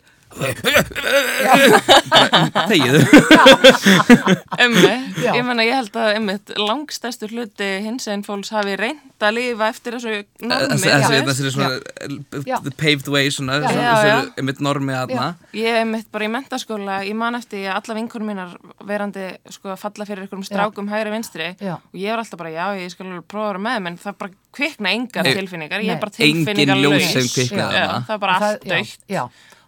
Þegiðu. 2.69 3.01
Emmi, 4.63 4.93
Já. 5.21 5.31
ég 5.37 5.43
menna 5.45 5.65
ég 5.65 5.75
held 5.77 5.97
að 5.99 6.09
emmitt 6.17 6.53
langstæstu 6.59 7.29
hluti 7.31 7.69
hins 7.85 8.07
einn 8.11 8.23
fólks 8.25 8.51
hafi 8.53 8.75
reynd 8.79 9.23
að 9.23 9.37
lifa 9.37 9.69
eftir 9.71 9.95
þessu 9.97 10.13
normi 10.43 10.77
þessi 10.79 11.45
er 11.47 11.53
svona, 11.55 11.69
Já. 12.47 12.57
the 12.65 12.73
paved 12.75 13.07
way, 13.13 13.29
svona, 13.33 13.59
Já. 13.61 13.67
þessi 13.67 13.79
Já, 13.83 13.93
já. 14.09 14.17
er 14.17 14.31
einmitt 14.41 14.61
normið 14.65 14.99
aðna. 15.03 15.27
Ég 15.57 15.79
er 15.81 15.87
mitt 15.89 16.09
bara 16.13 16.27
í 16.27 16.31
mentaskóla, 16.33 16.95
ég 17.07 17.15
man 17.19 17.37
eftir 17.39 17.67
að 17.69 17.79
alla 17.79 17.97
vinkunum 18.01 18.27
mínar 18.33 18.49
verandi 18.89 19.25
sko 19.53 19.73
að 19.75 19.81
falla 19.85 20.07
fyrir 20.09 20.25
einhverjum 20.25 20.47
strákum 20.49 20.91
hægri 20.91 21.13
vinstri 21.13 21.47
Já. 21.59 21.77
og 21.79 21.97
ég 21.99 22.09
var 22.13 22.23
alltaf 22.23 22.41
bara, 22.41 22.53
já, 22.53 22.65
ég 22.81 22.91
skal 22.93 23.13
prófa 23.23 23.47
að 23.47 23.53
vera 23.53 23.63
með 23.69 23.75
en 23.93 23.97
það 24.03 24.19
bara 24.23 24.31
kvikna 24.53 24.93
engar 24.93 25.23
Nei. 25.25 25.33
tilfinningar, 25.39 25.79
ég 25.83 25.95
er 25.95 26.01
bara 26.03 26.13
tilfinningar 26.13 26.77
þarna. 26.83 28.03
það 28.07 28.15
er 28.15 28.21
bara 28.21 28.37
allt 28.39 28.67
dögt 28.67 29.11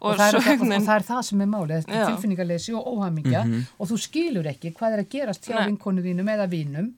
og, 0.02 0.12
Og 0.12 0.18
það 0.20 0.26
er, 0.28 0.32
svo 0.36 0.42
og, 0.56 0.86
það 0.86 0.96
er 1.00 1.06
það 1.10 1.22
sem 1.30 1.42
er 1.42 1.50
málið, 1.52 1.86
er 1.90 2.06
tilfinningarleysi 2.12 2.74
og 2.78 2.88
óhamingja. 2.94 3.44
Og 3.80 3.90
þú 3.90 4.00
skilur 4.06 4.48
ekki 4.52 4.74
hvað 4.78 4.98
er 4.98 5.04
að 5.06 5.10
gerast 5.16 5.48
hjá 5.50 5.66
vinkonu 5.66 6.04
þínum 6.06 6.32
eða 6.36 6.48
vínum. 6.52 6.92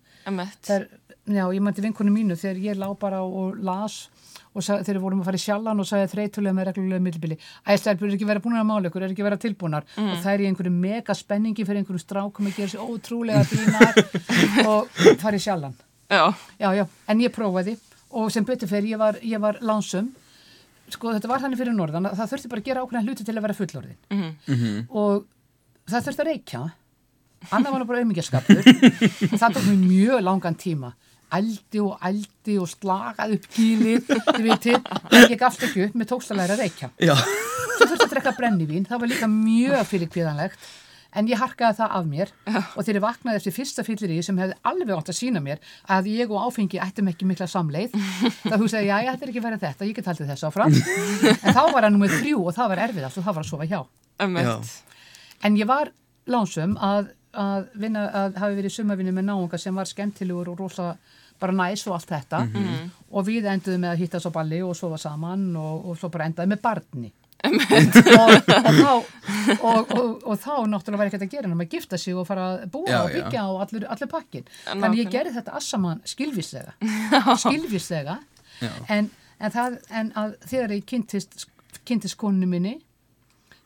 Er, 0.76 0.88
já, 1.28 1.44
ég 1.54 1.62
mætti 1.64 1.82
vinkonu 1.86 2.12
mínu 2.12 2.36
þegar 2.40 2.58
ég 2.66 2.80
lá 2.82 2.88
bara 3.00 3.22
og 3.24 3.58
las 3.64 4.08
og 4.58 4.64
sag, 4.66 4.82
við 4.88 4.98
vorum 5.04 5.20
að 5.22 5.28
fara 5.30 5.38
í 5.38 5.42
sjallan 5.44 5.80
og 5.80 5.86
sagði 5.86 6.08
þreytulega 6.16 6.56
með 6.58 6.66
reglulega 6.72 7.04
millibili. 7.06 7.36
Æslar, 7.70 7.94
er 8.02 8.14
ekki 8.16 8.26
verið 8.26 8.42
búin 8.48 8.58
að 8.58 8.66
mála 8.66 8.90
ykkur, 8.90 9.04
er 9.06 9.12
ekki 9.14 9.26
verið 9.26 9.44
tilbúnar? 9.44 9.86
Og 10.02 10.16
það 10.24 10.32
er 10.34 10.44
í 10.44 10.48
einhverju 10.50 10.72
mega 10.74 11.14
spenningi 11.14 11.66
fyrir 11.68 11.84
einhverjum 11.84 12.02
strákum 12.02 12.50
að 12.50 12.58
gera 12.58 12.72
sér 12.74 12.88
ótrúlega 12.88 13.44
fínar 13.46 14.00
og 14.72 14.90
fara 15.22 15.38
í 15.38 15.44
sjallan. 15.44 15.76
já, 16.10 16.34
Já, 16.58 16.70
já, 16.74 16.86
en 17.08 17.22
ég 17.22 17.36
prófaði 17.36 17.78
og 18.18 18.32
sem 18.34 18.46
betur 18.48 18.70
fyrir 18.72 18.96
ég 18.96 18.98
var, 19.02 19.20
ég 19.22 19.40
var 19.44 19.60
lánsum 19.62 20.10
sko 20.94 21.14
þetta 21.16 21.30
var 21.32 21.42
þannig 21.44 21.60
fyrir 21.62 21.76
norðan 21.76 22.10
að 22.10 22.20
það 22.22 22.30
þurfti 22.34 22.52
bara 22.52 22.62
að 22.64 22.68
gera 22.70 22.84
ákveðna 22.86 23.06
hluti 23.08 23.26
til 23.28 23.36
að 23.36 23.46
vera 23.48 23.58
fullorðin. 23.58 23.98
Mhm. 24.48 24.86
og 24.90 25.26
það 25.88 26.06
þurfti 26.08 26.24
að 26.24 26.30
reykja. 26.32 26.62
Annað 27.54 27.74
var 27.76 27.86
bara 27.86 28.00
auðmyggjaskapur 28.02 28.64
og 28.66 29.38
það 29.38 29.58
tók 29.58 29.68
mér 29.68 29.84
mjög 29.84 30.24
langan 30.26 30.56
tíma. 30.58 30.94
Ældi 31.38 31.82
og 31.84 32.00
ældi 32.08 32.56
og 32.58 32.70
slagaði 32.72 33.36
upp 33.38 33.48
gílið, 33.52 34.06
þið 34.08 34.46
vitið. 34.48 34.78
En 35.12 35.26
ég 35.28 35.38
gafst 35.42 35.64
ekki 35.68 35.84
upp, 35.90 35.96
mér 36.00 36.08
tókst 36.08 36.32
að 36.32 36.40
læra 36.40 36.56
að 36.56 36.64
reykja. 36.64 36.90
Svo 37.78 37.86
þurfti 37.92 38.06
að 38.08 38.14
drekka 38.16 38.32
brennivín 38.40 38.88
það 38.88 39.02
var 39.04 39.12
líka 39.12 39.28
mjög 39.30 39.84
fyrir 39.92 40.10
kvíðanlegt 40.14 40.70
en 41.16 41.30
ég 41.30 41.40
harkaði 41.40 41.78
það 41.80 41.94
af 41.98 42.08
mér 42.10 42.32
og 42.52 42.80
þegar 42.82 42.98
ég 43.00 43.04
vaknaði 43.06 43.40
eftir 43.40 43.56
fyrsta 43.56 43.86
fyllir 43.88 44.14
í 44.16 44.20
sem 44.26 44.40
hefði 44.42 44.58
alveg 44.72 44.94
átt 44.98 45.12
að 45.14 45.18
sína 45.20 45.42
mér 45.44 45.62
að 45.94 46.10
ég 46.12 46.32
og 46.34 46.48
áfengi 46.48 46.82
ættum 46.84 47.12
ekki 47.12 47.28
mikla 47.30 47.48
samleið 47.52 47.96
þá 47.96 48.56
hugsaði 48.58 48.88
ég, 48.88 48.92
já, 48.92 48.98
ég 49.06 49.12
ætti 49.14 49.30
ekki 49.32 49.44
verið 49.44 49.64
þetta, 49.66 49.88
ég 49.88 49.98
get 49.98 50.10
haldið 50.12 50.34
þessu 50.34 50.50
áfram. 50.50 50.74
En 51.48 51.54
þá 51.56 51.62
var 51.72 51.86
það 51.86 51.94
nummer 51.96 52.12
þrjú 52.12 52.42
og 52.50 52.56
það 52.58 52.72
var 52.74 52.82
erfiðast 52.88 53.20
og 53.22 53.28
það 53.28 53.38
var 53.38 53.46
að 53.46 53.52
sofa 53.52 53.68
hjá. 53.70 53.80
En 55.48 55.58
ég 55.60 55.70
var 55.70 55.92
lánsum 56.28 56.76
að, 56.84 57.12
að 57.38 57.70
vinna, 57.80 58.08
að 58.26 58.42
hafi 58.42 58.58
verið 58.60 58.76
sumavinni 58.76 59.14
með 59.16 59.30
náunga 59.30 59.60
sem 59.62 59.76
var 59.78 59.88
skemmtilegur 59.90 60.52
og 60.54 60.60
rosa 60.64 60.90
bara 61.40 61.54
næs 61.54 61.84
og 61.88 61.94
allt 61.98 62.10
þetta. 62.10 62.44
Og 63.14 63.28
við 63.28 63.46
enduðum 63.52 63.84
með 63.86 63.94
að 63.94 64.02
hitta 64.04 64.20
svo 64.24 64.32
balli 64.34 64.64
og 64.66 64.76
sofa 64.76 64.98
saman 65.02 65.50
og, 65.56 65.92
og 65.92 66.00
svo 66.02 66.10
bara 66.14 66.26
endaði 66.30 66.56
með 66.56 66.64
barni 66.66 67.12
og, 67.48 68.32
og, 68.48 68.72
þá, 68.78 68.92
og, 69.62 69.92
og, 69.94 70.24
og 70.26 70.40
þá 70.42 70.54
náttúrulega 70.72 70.98
var 71.02 71.10
ekkert 71.12 71.26
að 71.28 71.34
gera 71.36 71.50
en 71.52 71.60
að 71.62 71.76
gifta 71.76 72.00
sig 72.02 72.16
og 72.18 72.26
fara 72.28 72.48
að 72.56 72.64
búa 72.74 72.90
Já, 72.90 72.98
og 73.04 73.12
byggja 73.14 73.38
já. 73.38 73.44
og 73.52 73.62
allur, 73.66 73.86
allur 73.94 74.10
pakkin 74.12 74.48
þannig 74.48 74.74
ég 74.74 74.82
Nákvæmlega. 74.82 75.12
gerði 75.18 75.36
þetta 75.38 75.54
assaman 75.60 76.02
skilvíslega. 76.08 76.74
Skilvíslega. 77.44 78.18
En, 78.90 79.10
en, 79.38 79.52
það, 79.54 79.78
en 80.02 80.12
að 80.18 80.34
þegar 80.50 80.74
ég 80.80 80.86
kynntist, 80.90 81.48
kynntist 81.86 82.18
koninu 82.18 82.50
minni 82.50 82.76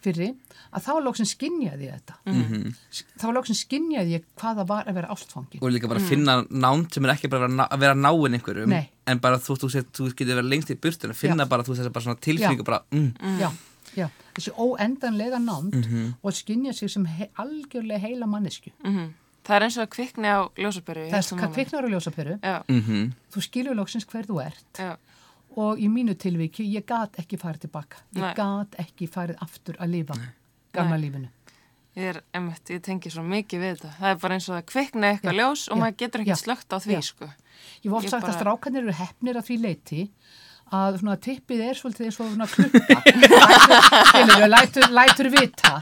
fyrri 0.01 0.29
að 0.73 0.83
þá 0.85 0.91
lóksin 1.05 1.27
skinjaði 1.29 1.87
ég 1.87 1.93
þetta. 1.99 2.15
Mhm. 2.25 2.73
þá 3.21 3.25
lóksin 3.35 3.57
skinjaði 3.59 4.15
ég 4.17 4.23
hvað 4.39 4.55
það 4.61 4.67
var 4.67 4.85
að 4.85 4.93
vera 4.99 5.07
ástfangin. 5.15 5.61
Og 5.61 5.71
líka 5.71 5.87
bara 5.91 5.99
finna 5.99 6.43
nánd 6.49 6.93
sem 6.93 7.05
er 7.05 7.13
ekki 7.15 7.29
bara 7.29 7.45
að 7.45 7.49
vera 7.49 7.57
ná- 7.63 7.69
að 7.71 7.79
vera 7.79 7.93
náinn 7.95 8.33
einhverjum 8.39 8.67
Nei. 8.69 8.89
en 9.07 9.19
bara 9.19 9.37
þú, 9.37 9.57
þú, 9.61 9.67
þú, 9.69 9.83
þú 9.91 10.13
getur 10.15 10.35
verið 10.41 10.49
lengst 10.49 10.69
í 10.71 10.75
burtun 10.79 11.11
að 11.11 11.15
finna 11.21 11.43
Já. 11.45 11.49
bara 11.49 11.63
þú 11.63 11.75
þessar 11.75 11.91
bara 11.93 12.05
svona 12.05 12.19
tilfinningu 12.21 12.63
bara 12.63 12.81
mm, 12.91 13.39
já, 13.39 13.51
já, 13.95 14.07
þessi 14.35 14.51
óendanlega 14.57 15.39
nánd 15.39 15.73
Mhm. 15.85 16.13
og 16.23 16.33
skinja 16.33 16.73
sig 16.73 16.89
sem 16.89 17.05
he 17.05 17.29
algjörlega 17.37 17.99
heila 17.99 18.25
mannesku 18.25 18.71
Mhm. 18.83 19.13
Það 19.43 19.55
er 19.57 19.63
eins 19.65 19.77
og 19.81 19.89
að 19.89 19.93
kvikni 19.95 20.27
á 20.29 20.39
ljósaperu 20.55 21.09
það 21.09 21.17
er 21.17 21.37
hvað 21.41 21.53
kviknar 21.55 21.83
á 21.83 21.89
ljósaperu. 21.89 22.39
Já, 22.41 22.63
mm 22.69 23.13
þú 23.33 23.41
skilur 23.41 23.73
lóksins 23.75 24.05
hver 24.05 24.25
þú 24.27 24.37
ert. 24.45 24.73
Já, 24.77 24.97
og 25.59 25.79
í 25.79 25.87
mínu 25.91 26.15
tilviki, 26.15 26.63
ég 26.71 26.85
gat 26.87 27.17
ekki 27.19 27.37
farið 27.41 27.65
tilbaka 27.67 27.97
ég 28.15 28.21
Nei. 28.23 28.33
gat 28.37 28.75
ekki 28.79 29.07
farið 29.11 29.41
aftur 29.43 29.75
að 29.79 29.89
lifa 29.97 30.15
gamla 30.73 30.97
lífinu. 31.01 31.29
Ég 31.99 32.05
er, 32.13 32.21
emmitt, 32.33 32.69
ég 32.71 32.79
tengi 32.85 33.09
svo 33.11 33.19
mikið 33.27 33.59
við 33.59 33.73
þetta. 33.75 33.89
Það 33.99 34.09
er 34.13 34.19
bara 34.21 34.35
eins 34.37 34.45
og 34.47 34.55
að 34.55 34.67
kvikna 34.71 35.09
eitthvað 35.11 35.33
Já, 35.35 35.39
ljós 35.41 35.63
og 35.67 35.75
já, 35.75 35.81
maður 35.81 35.97
getur 35.99 36.21
já, 36.21 36.23
ekki 36.31 36.39
slögt 36.45 36.71
á 36.71 36.77
því, 36.79 36.93
já. 36.95 37.01
sko. 37.09 37.25
Ég 37.83 37.89
hef 37.89 37.97
oft 37.97 38.09
sagt 38.13 38.21
bara- 38.23 38.31
að 38.31 38.39
strákarnir 38.39 38.85
eru 38.85 38.93
hefnir 39.01 39.35
að 39.41 39.47
því 39.49 39.57
leiti 39.65 40.05
að 40.71 41.01
svona 41.01 41.17
tippið 41.19 41.63
er 41.67 41.75
svolítið 41.75 42.05
eins 42.07 42.19
og 42.23 42.29
svona 42.31 42.47
klukka. 42.47 42.95
Lætur, 44.31 44.47
lætur, 44.47 44.87
lætur 44.95 45.29
vita 45.33 45.73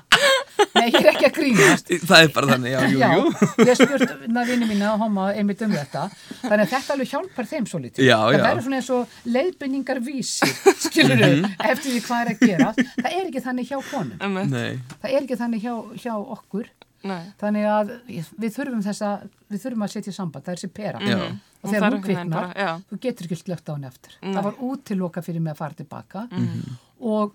Nei, 0.76 0.86
ég 0.92 0.98
er 1.00 1.10
ekki 1.14 1.28
að 1.30 1.36
grínast. 1.38 1.92
Það 2.10 2.24
er 2.26 2.32
bara 2.36 2.50
þannig, 2.54 2.72
já, 2.74 2.80
jú, 2.90 3.00
Já, 3.00 3.10
jú. 3.16 3.30
ég 3.64 3.70
hef 3.72 3.80
spurt 3.82 4.26
na, 4.36 4.44
vini 4.50 4.68
mína 4.70 4.90
og 4.96 5.04
homma 5.06 5.28
einmitt 5.34 5.62
um 5.66 5.72
þetta. 5.76 6.04
Þannig 6.42 6.64
að 6.66 6.74
þetta 6.74 6.96
alveg 6.96 7.12
hjálpar 7.14 7.50
þeim 7.54 7.68
svo 7.72 7.82
lítið 7.84 8.08
Já, 8.10 8.18
það 8.18 8.38
já. 8.38 8.44
verður 8.48 8.66
svona 8.68 8.80
eins 8.82 8.90
og 8.96 9.16
leiðbynningar 9.36 10.02
vísir 10.06 10.54
skilur 10.88 11.24
Mhm. 11.30 11.50
eftir 11.72 11.92
því 11.96 12.02
hvað 12.08 12.20
er 12.26 12.32
að 12.34 12.44
gera 12.48 12.70
það 12.80 13.10
er 13.14 13.24
ekki 13.30 13.44
þannig 13.48 13.70
hjá 13.72 13.80
konum. 13.92 14.18
Það 14.20 15.10
er 15.14 15.20
ekki 15.24 15.40
þannig 15.40 15.64
hjá, 15.66 15.74
hjá 16.04 16.14
okkur. 16.38 16.70
Nei. 17.10 17.22
Þannig 17.40 17.66
að 17.72 17.92
við 18.44 18.52
þurfum 18.58 18.82
þessa 18.84 19.10
við 19.50 19.62
þurfum 19.64 19.84
að 19.86 19.92
setja 19.94 20.12
í 20.12 20.16
samband, 20.18 20.44
það 20.44 20.52
er 20.52 20.60
þessi 20.60 20.72
pera. 20.76 21.00
Já. 21.00 21.20
og 21.60 21.72
þegar 21.74 21.94
hún 21.96 22.04
kviknar, 22.04 22.50
þú 22.90 22.98
getur 23.04 23.28
ekki 23.28 23.38
slögt 23.40 23.68
á 23.68 23.72
henni 23.76 23.88
aftur. 23.88 24.14
Nei. 24.24 24.34
það 24.36 24.46
var 24.50 24.60
útiloka 24.68 25.24
fyrir 25.24 25.42
mig 25.44 25.52
að 25.56 25.58
fara 25.60 25.76
tilbaka 25.80 26.22
og 27.00 27.34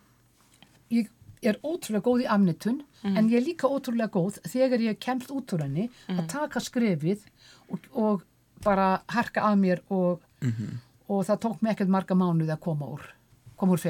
ég 0.93 1.09
er 1.51 1.59
ótrúlega 1.63 2.05
góð 2.07 2.25
í 2.25 2.31
afnitun 2.37 2.79
en 3.05 3.29
ég 3.29 3.41
er 3.41 3.47
líka 3.49 3.69
ótrúlega 3.69 4.13
góð 4.15 4.41
þegar 4.49 4.85
ég 4.87 5.01
kemst 5.03 5.33
út 5.35 5.53
úr 5.57 5.67
henni 5.67 5.89
að 6.09 6.25
taka 6.33 6.63
skrefið 6.65 7.27
og, 7.69 7.91
og 7.93 8.25
bara 8.65 9.03
harka 9.13 9.45
að 9.51 9.61
mér 9.61 9.85
og, 9.93 10.25
og 11.09 11.27
það 11.29 11.43
tók 11.45 11.61
mig 11.61 11.75
ekkert 11.75 11.93
marga 11.93 12.17
mánuði 12.17 12.55
að 12.55 12.65
koma 12.65 12.89
úr 12.97 13.07
koma 13.61 13.77
úr 13.77 13.83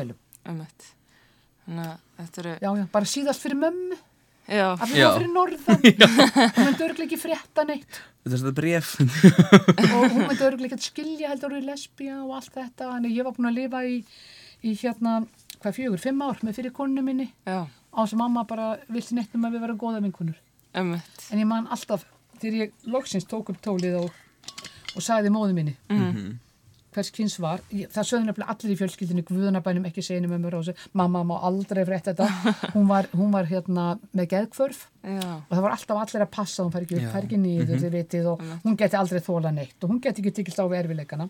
að 1.64 1.94
þetta 2.18 2.42
eru 2.42 2.56
Já, 2.60 2.70
já, 2.76 2.84
bara 2.92 3.08
síðast 3.08 3.44
fyrir 3.44 3.56
mömmu. 3.60 3.96
Já, 4.44 4.66
að 4.76 4.90
við 4.92 4.98
varum 5.00 5.14
fyrir 5.16 5.30
norðan. 5.32 5.84
Hún 6.58 6.66
myndi 6.66 6.84
örglega 6.84 7.06
ekki 7.06 7.18
frétta 7.22 7.64
neitt. 7.64 8.00
Þetta 8.24 8.36
er 8.36 8.42
þetta 8.42 8.54
bref 8.58 8.90
og 9.00 10.02
hún 10.12 10.26
myndi 10.28 10.44
örglega 10.44 10.76
ekki 10.76 10.90
skilja 10.90 11.30
heldur 11.32 11.54
í 11.56 11.62
lesbía 11.64 12.18
og 12.20 12.34
allt 12.36 12.52
þetta. 12.52 12.90
Þannig 12.90 13.16
ég 13.16 13.24
var 13.26 13.36
búin 13.36 13.48
að 13.48 13.56
lifa 13.62 13.80
í, 13.88 13.96
í 14.64 14.74
hérna, 14.82 15.14
hvað 15.64 15.78
fjögur, 15.80 16.04
fimm 16.04 16.22
ár 16.24 16.44
með 16.44 16.60
fyrir 16.60 16.76
konu 16.76 17.02
minni. 17.04 17.30
Já, 17.48 17.64
á 17.94 18.00
þess 18.02 18.16
að 18.16 18.20
mamma 18.20 18.44
bara 18.48 18.70
vilti 18.90 19.16
neitt 19.16 19.34
um 19.36 19.46
að 19.46 19.56
við 19.56 19.64
verðum 19.66 19.82
góða 19.84 20.02
vinkunur 20.04 20.40
emmitt 20.74 21.28
en 21.30 21.42
ég 21.42 21.48
man 21.48 21.68
alltaf 21.72 22.06
þegar 22.40 22.64
ég 22.64 22.88
loksins 22.90 23.28
tók 23.30 23.52
upp 23.52 23.60
tólið 23.62 24.00
og, 24.02 24.16
og 24.94 25.04
sagði 25.04 25.30
móðu 25.34 25.54
minni 25.56 25.76
hvers 26.94 27.10
kynns 27.10 27.34
var, 27.42 27.58
ég, 27.74 27.88
það 27.90 28.04
sögðu 28.06 28.26
nefnilega 28.28 28.52
allir 28.54 28.70
í 28.70 28.76
fjölskyldinu 28.78 29.22
guðanabænum 29.26 29.86
ekki 29.88 30.02
seginu 30.06 30.28
með 30.30 30.44
mér 30.44 30.54
á 30.54 30.58
þessu, 30.60 30.90
mamma 30.94 31.24
má 31.26 31.32
aldrei 31.48 31.80
frétt 31.88 32.06
þetta, 32.06 32.28
hún 32.76 32.86
var, 32.86 33.08
hún 33.18 33.32
var 33.34 33.48
hérna 33.50 33.86
með 34.14 34.28
geðkvörf 34.30 34.84
Já. 35.02 35.32
og 35.40 35.50
það 35.50 35.64
var 35.64 35.74
alltaf 35.74 36.02
allir 36.04 36.22
að 36.26 36.30
passa, 36.36 36.62
hún 36.62 36.70
fær 36.70 36.86
ekki 36.86 37.00
upp, 37.00 37.08
Já. 37.08 37.10
fær 37.16 37.26
ekki 37.26 37.40
niður, 37.42 37.82
þið 37.82 37.96
vitið 37.98 38.28
og 38.30 38.44
hún 38.62 38.78
geti 38.78 39.00
aldrei 39.00 39.24
þóla 39.26 39.50
neitt 39.56 39.82
og 39.82 39.90
hún 39.90 39.98
geti 40.06 40.22
ekki 40.22 40.34
tikist 40.38 40.62
á 40.62 40.64
við 40.70 40.84
erfileikana. 40.84 41.26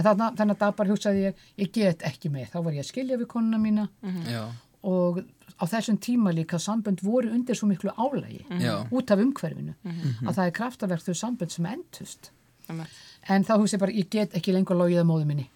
En 0.00 0.06
þarna, 0.06 0.30
þannig 0.38 0.56
að 0.56 0.64
dabar 0.64 0.90
hugsaði 0.94 1.22
ég, 1.26 1.46
ég 1.60 1.70
get 1.76 2.02
ekki 2.08 2.30
með, 2.32 2.48
þá 2.54 2.58
var 2.64 2.76
ég 2.78 2.86
að 2.86 2.88
skilja 2.88 3.20
við 3.20 3.28
konuna 3.28 3.58
mína. 3.60 3.86
Já, 4.30 4.44
og 4.88 5.20
á 5.60 5.64
þessum 5.68 5.98
tíma 6.00 6.32
líka 6.32 6.56
sambönd 6.56 7.02
voru 7.04 7.28
undir 7.34 7.58
svo 7.58 7.68
miklu 7.68 7.92
álægi 8.00 8.46
já, 8.62 8.86
út 8.88 9.10
af 9.12 9.20
umhverfinu 9.20 9.74
að 10.24 10.38
það 10.38 10.44
er 10.46 10.54
kraftaverk 10.56 11.04
þau 11.04 11.18
sambönd 11.20 11.52
sem 11.52 11.66
endust 11.68 12.30
en 12.70 13.44
þá 13.44 13.52
hugsa 13.58 13.76
ég 13.76 13.82
bara, 13.82 13.92
ég 13.92 14.08
get 14.08 14.36
ekki 14.38 14.54
lengur 14.54 14.78
logið 14.78 15.02
að 15.02 15.08
móðu 15.10 15.26
minni. 15.28 15.46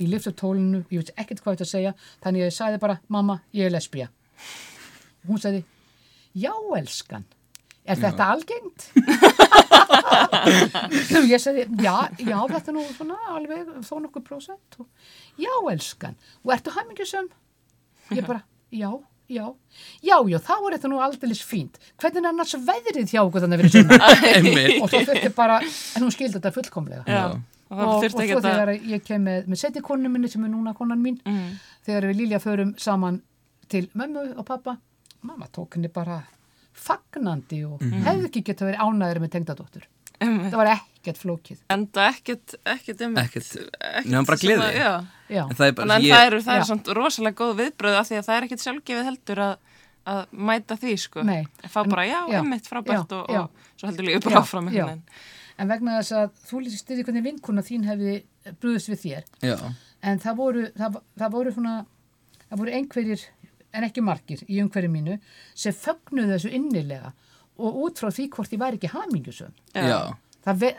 Ég 0.00 0.10
lyfti 0.10 0.32
upp 0.32 0.38
tólinu, 0.40 0.82
ég 0.90 1.04
veit 1.04 1.12
ekkert 1.14 1.42
hvað 1.44 1.56
þetta 1.56 1.66
að 1.66 1.72
segja 1.72 1.92
þannig 2.24 2.42
að 2.42 2.48
ég 2.48 2.56
sagði 2.56 2.80
bara, 2.82 2.98
mamma, 3.12 3.38
ég 3.56 3.68
er 3.68 3.74
lesbía. 3.74 4.08
Og 5.22 5.30
hún 5.30 5.42
sagði 5.42 5.62
já, 6.34 6.52
elskan 6.80 7.28
er 7.86 8.02
þetta 8.02 8.26
algengt? 8.34 8.90
og 11.16 11.26
ég 11.30 11.40
sagði, 11.42 11.64
já, 11.82 11.94
já, 12.20 12.38
þetta 12.52 12.70
er 12.72 12.76
nú 12.76 12.84
svona 12.96 13.16
alveg 13.34 13.60
þó 13.86 13.94
nokkuð 14.04 14.22
prósent 14.26 14.70
og, 14.82 14.86
já, 15.40 15.52
elskan, 15.72 16.14
og 16.44 16.50
ertu 16.56 16.70
hæmingjusum? 16.76 17.26
ég 18.14 18.22
bara, 18.26 18.40
já, 18.70 18.90
já 19.26 19.46
já, 20.06 20.16
já, 20.30 20.38
þá 20.38 20.52
er 20.54 20.72
þetta 20.76 20.88
nú 20.92 21.00
aldeilis 21.02 21.40
fínt 21.42 21.74
hvernig 21.98 22.20
er 22.22 22.28
annars 22.30 22.54
veðrið 22.68 23.10
hjá 23.10 23.20
okkur 23.24 23.42
þannig 23.44 23.58
að 23.58 23.62
vera 23.82 23.98
einmitt, 24.36 24.76
og 24.82 24.86
svo 24.92 25.00
þurfti 25.08 25.30
bara, 25.34 25.56
en 25.64 26.02
hún 26.06 26.14
skildi 26.14 26.36
þetta 26.38 26.52
fullkomlega 26.54 27.02
Já. 27.06 27.10
Já. 27.18 27.22
Og 27.66 27.72
og, 27.74 27.78
það 27.80 27.88
og 27.90 27.94
þurfti 28.04 28.14
svo 28.14 28.22
ekki 28.22 28.36
að... 28.36 28.44
þegar 28.46 28.70
ég 28.92 29.00
kem 29.08 29.20
með, 29.26 29.40
með 29.50 29.58
setni 29.64 29.80
konu 29.82 30.06
minni 30.12 30.28
sem 30.30 30.44
er 30.46 30.50
núna 30.52 30.70
konan 30.78 31.02
mín 31.02 31.16
Mm. 31.26 31.48
þegar 31.88 32.02
við 32.12 32.16
Lilja 32.20 32.38
förum 32.42 32.70
saman 32.78 33.16
til 33.66 33.88
mömmu 33.98 34.22
og 34.38 34.44
pappa 34.46 34.72
mamma 35.26 35.46
tók 35.50 35.74
henni 35.74 35.90
bara 35.90 36.20
fagnandi 36.80 37.60
og 37.66 37.82
hefði 37.82 38.28
ekki 38.30 38.42
geta 38.50 38.66
verið 38.68 38.82
ánæður 38.86 39.20
með 39.24 39.32
tengdadóttur 39.36 39.86
það 40.16 40.56
var 40.56 40.70
ekkert 40.72 41.18
flókið 41.20 41.58
Enda 41.72 42.06
ekkert, 42.10 42.54
ekkert 42.72 43.02
um 43.04 43.16
Ekkert, 43.20 43.50
nema 44.08 44.22
bara 44.28 44.38
gleði. 44.40 44.68
Já. 44.78 44.92
já, 45.28 45.42
en 45.44 45.56
það 45.58 45.66
er 45.66 45.74
bara, 45.76 45.96
að 45.98 46.06
ég, 46.06 46.14
það 46.14 46.26
eru, 46.30 46.38
það 46.46 46.56
eru 46.60 46.68
svona 46.70 46.96
rosalega 46.96 47.36
góð 47.42 47.52
viðbröð 47.60 47.96
af 48.00 48.08
því 48.08 48.16
að 48.20 48.28
það 48.28 48.36
er 48.38 48.46
ekkert 48.46 48.64
sjálfgefið 48.64 49.08
heldur 49.10 49.42
að, 49.44 49.74
að 50.14 50.22
mæta 50.48 50.78
því, 50.80 50.94
sko. 51.04 51.24
Nei. 51.28 51.42
Fá 51.68 51.78
bara, 51.84 52.06
já, 52.08 52.18
Já. 52.32 52.38
einmitt 52.40 52.70
frábært 52.70 53.12
Já, 53.12 53.18
og, 53.20 53.34
já. 53.36 53.42
og 53.44 53.76
svo 53.82 53.90
heldur 53.90 54.08
lífið 54.08 54.24
bara 54.30 54.40
áfram 54.40 54.70
einhvern 54.70 54.88
veginn. 54.94 55.02
en 55.60 55.70
vegna 55.74 55.98
þess 56.00 56.16
að 56.22 56.40
þú 56.48 56.62
lýsir 56.64 56.80
styrir 56.84 57.04
hvernig 57.10 57.26
vinkuna 57.28 57.66
þín 57.68 57.84
hefði 57.90 58.16
brúðist 58.62 58.88
við 58.94 59.02
þér 59.04 59.28
já, 59.52 59.56
en 60.00 60.24
það 60.24 60.40
voru, 60.40 60.64
það, 60.80 60.98
það 61.20 61.36
voru 61.36 61.52
svona 61.58 61.76
það 62.46 62.60
voru 62.64 62.74
einhverjir, 62.80 63.22
en 63.76 63.86
ekki 63.88 64.04
margir 64.04 64.42
í 64.48 64.60
umhverju 64.64 64.92
mínu, 64.92 65.18
sem 65.54 65.74
fögnuðu 65.76 66.34
þessu 66.34 66.52
innilega 66.56 67.12
og 67.56 67.78
út 67.86 68.00
frá 68.00 68.10
því 68.12 68.28
hvort 68.34 68.52
ég 68.52 68.60
væri 68.60 68.80
ekki 68.80 68.92
hamingjusum 68.92 69.54
já, 69.72 70.00
það 70.44 70.64
ve 70.64 70.72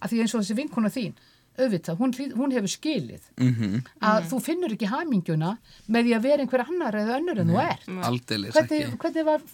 að 0.00 0.12
því 0.12 0.22
eins 0.22 0.34
og 0.34 0.42
þessi 0.42 0.58
vinkona 0.58 0.90
þín 0.92 1.18
auðvitað, 1.60 1.98
hún, 2.00 2.14
hún 2.38 2.54
hefur 2.54 2.72
skilið 2.72 3.24
mhm, 3.36 3.80
að 4.06 4.28
þú 4.30 4.38
finnur 4.44 4.74
ekki 4.76 4.88
hamingjuna 4.90 5.54
með 5.90 6.06
því 6.06 6.14
að 6.16 6.26
vera 6.28 6.44
einhver 6.44 6.64
annar 6.64 6.98
eða 7.02 7.18
önnur 7.18 7.42
en 7.42 7.52
þú 7.52 7.60
er 7.64 7.84
aldeilis 8.08 8.56
hvernig, 8.56 8.94
hvernig 9.02 9.26
var, 9.28 9.46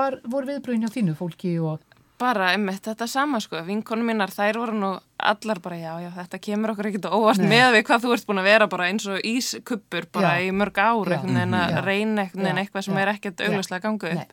var, 0.00 0.18
voru 0.24 0.50
viðbröðin 0.50 0.86
hjá 0.86 0.94
þínu 0.96 1.16
fólki 1.18 1.54
og 1.62 1.84
Bara, 2.22 2.52
einmitt, 2.54 2.84
þetta 2.86 3.08
sama, 3.10 3.40
sko. 3.42 3.60
Vinkonum 3.66 4.06
mínar, 4.12 4.30
þær 4.30 4.58
voru 4.60 4.76
nú 4.78 4.90
allar 5.22 5.60
bara, 5.64 5.78
já, 5.80 5.92
já, 6.04 6.10
þetta 6.16 6.38
kemur 6.42 6.72
okkur 6.74 6.88
ekkert 6.90 7.08
óvart 7.10 7.42
Nei. 7.42 7.48
með 7.50 7.76
við 7.76 7.86
hvað 7.88 8.04
þú 8.04 8.12
ert 8.16 8.26
búin 8.28 8.42
að 8.42 8.48
vera 8.50 8.68
bara 8.70 8.88
eins 8.90 9.06
og 9.10 9.22
ískuppur 9.26 10.06
bara 10.14 10.34
Já. 10.38 10.46
í 10.46 10.52
mörg 10.54 10.78
ár, 10.82 11.12
einhvern 11.16 11.38
veginn 11.38 11.56
að 11.58 11.72
Já. 11.74 11.80
reyna 11.86 12.26
eitthvað 12.62 12.86
sem 12.86 13.00
er 13.02 13.12
ekkert 13.14 13.42
ganga 13.82 14.12
Nei. 14.12 14.22
upp. 14.22 14.32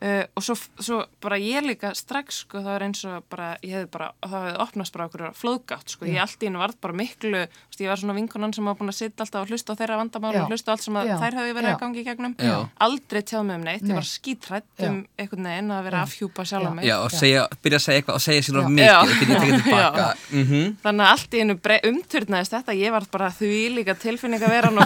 Uh, 0.00 0.22
og 0.32 0.40
svo, 0.40 0.54
svo 0.80 1.02
bara 1.20 1.36
ég 1.36 1.60
líka 1.60 1.90
strax 1.92 2.38
sko 2.46 2.62
það 2.62 2.70
var 2.72 2.82
eins 2.86 3.02
og 3.04 3.24
bara 3.28 3.48
ég 3.60 3.74
hefði 3.76 3.88
bara, 3.92 4.06
það 4.24 4.46
hefði 4.46 4.60
opnast 4.64 4.94
bara 4.94 5.06
okkur 5.10 5.24
flóðgátt 5.36 5.92
sko, 5.92 6.06
ég 6.08 6.16
allt 6.22 6.40
í 6.40 6.48
hennu 6.48 6.56
varð 6.62 6.78
bara 6.80 6.96
miklu 6.96 7.42
veist, 7.42 7.82
ég 7.84 7.90
var 7.92 8.00
svona 8.00 8.16
vinkonan 8.16 8.54
sem 8.56 8.64
var 8.64 8.78
búin 8.78 8.88
að 8.88 8.96
sitja 8.96 9.20
alltaf 9.26 9.44
og 9.44 9.52
hlusta 9.52 9.76
á 9.76 9.78
þeirra 9.82 10.00
vandamál 10.00 10.32
Já. 10.32 10.40
og 10.40 10.48
hlusta 10.48 10.72
á 10.72 10.72
allt 10.72 10.84
sem 10.86 10.96
að 10.96 11.04
Já. 11.10 11.16
þær 11.20 11.36
hefði 11.36 11.52
verið 11.58 11.68
Já. 11.68 11.74
að 11.74 11.82
gangi 11.84 12.00
í 12.00 12.06
gegnum 12.08 12.32
Já. 12.40 12.56
aldrei 12.88 13.20
tjáð 13.20 13.44
mig 13.44 13.56
um 13.60 13.64
neitt, 13.68 13.84
Nei. 13.84 13.90
ég 13.92 14.00
var 14.00 14.08
skítrætt 14.08 14.86
um 14.88 14.96
einhvern 15.20 15.50
veginn 15.50 15.70
að 15.76 15.84
vera 15.90 16.00
að 16.00 16.08
afhjúpa 16.08 16.48
sjálf 16.48 16.64
Já. 16.64 16.72
mig 16.80 16.88
já, 16.88 16.96
og 16.96 17.10
segja, 17.12 17.44
byrja 17.60 17.76
að 17.76 17.84
segja 17.84 18.00
eitthvað 18.00 18.16
og 18.16 18.24
segja 18.24 18.40
sér 18.48 18.56
of 18.56 18.64
Já. 18.72 19.04
mikið 19.04 19.28
Já. 19.68 20.16
mhm, 20.32 20.64
þannig 20.80 21.04
að 21.04 21.12
allt 21.12 21.28
í 21.28 21.44
hennu 21.44 21.60
umturnaðist 21.92 22.56
þetta 22.56 22.72
ég 22.80 22.96
var 22.96 23.04
bara 23.12 23.28
því 23.36 23.52
líka 23.76 23.92
tilfinningaveran 24.00 24.80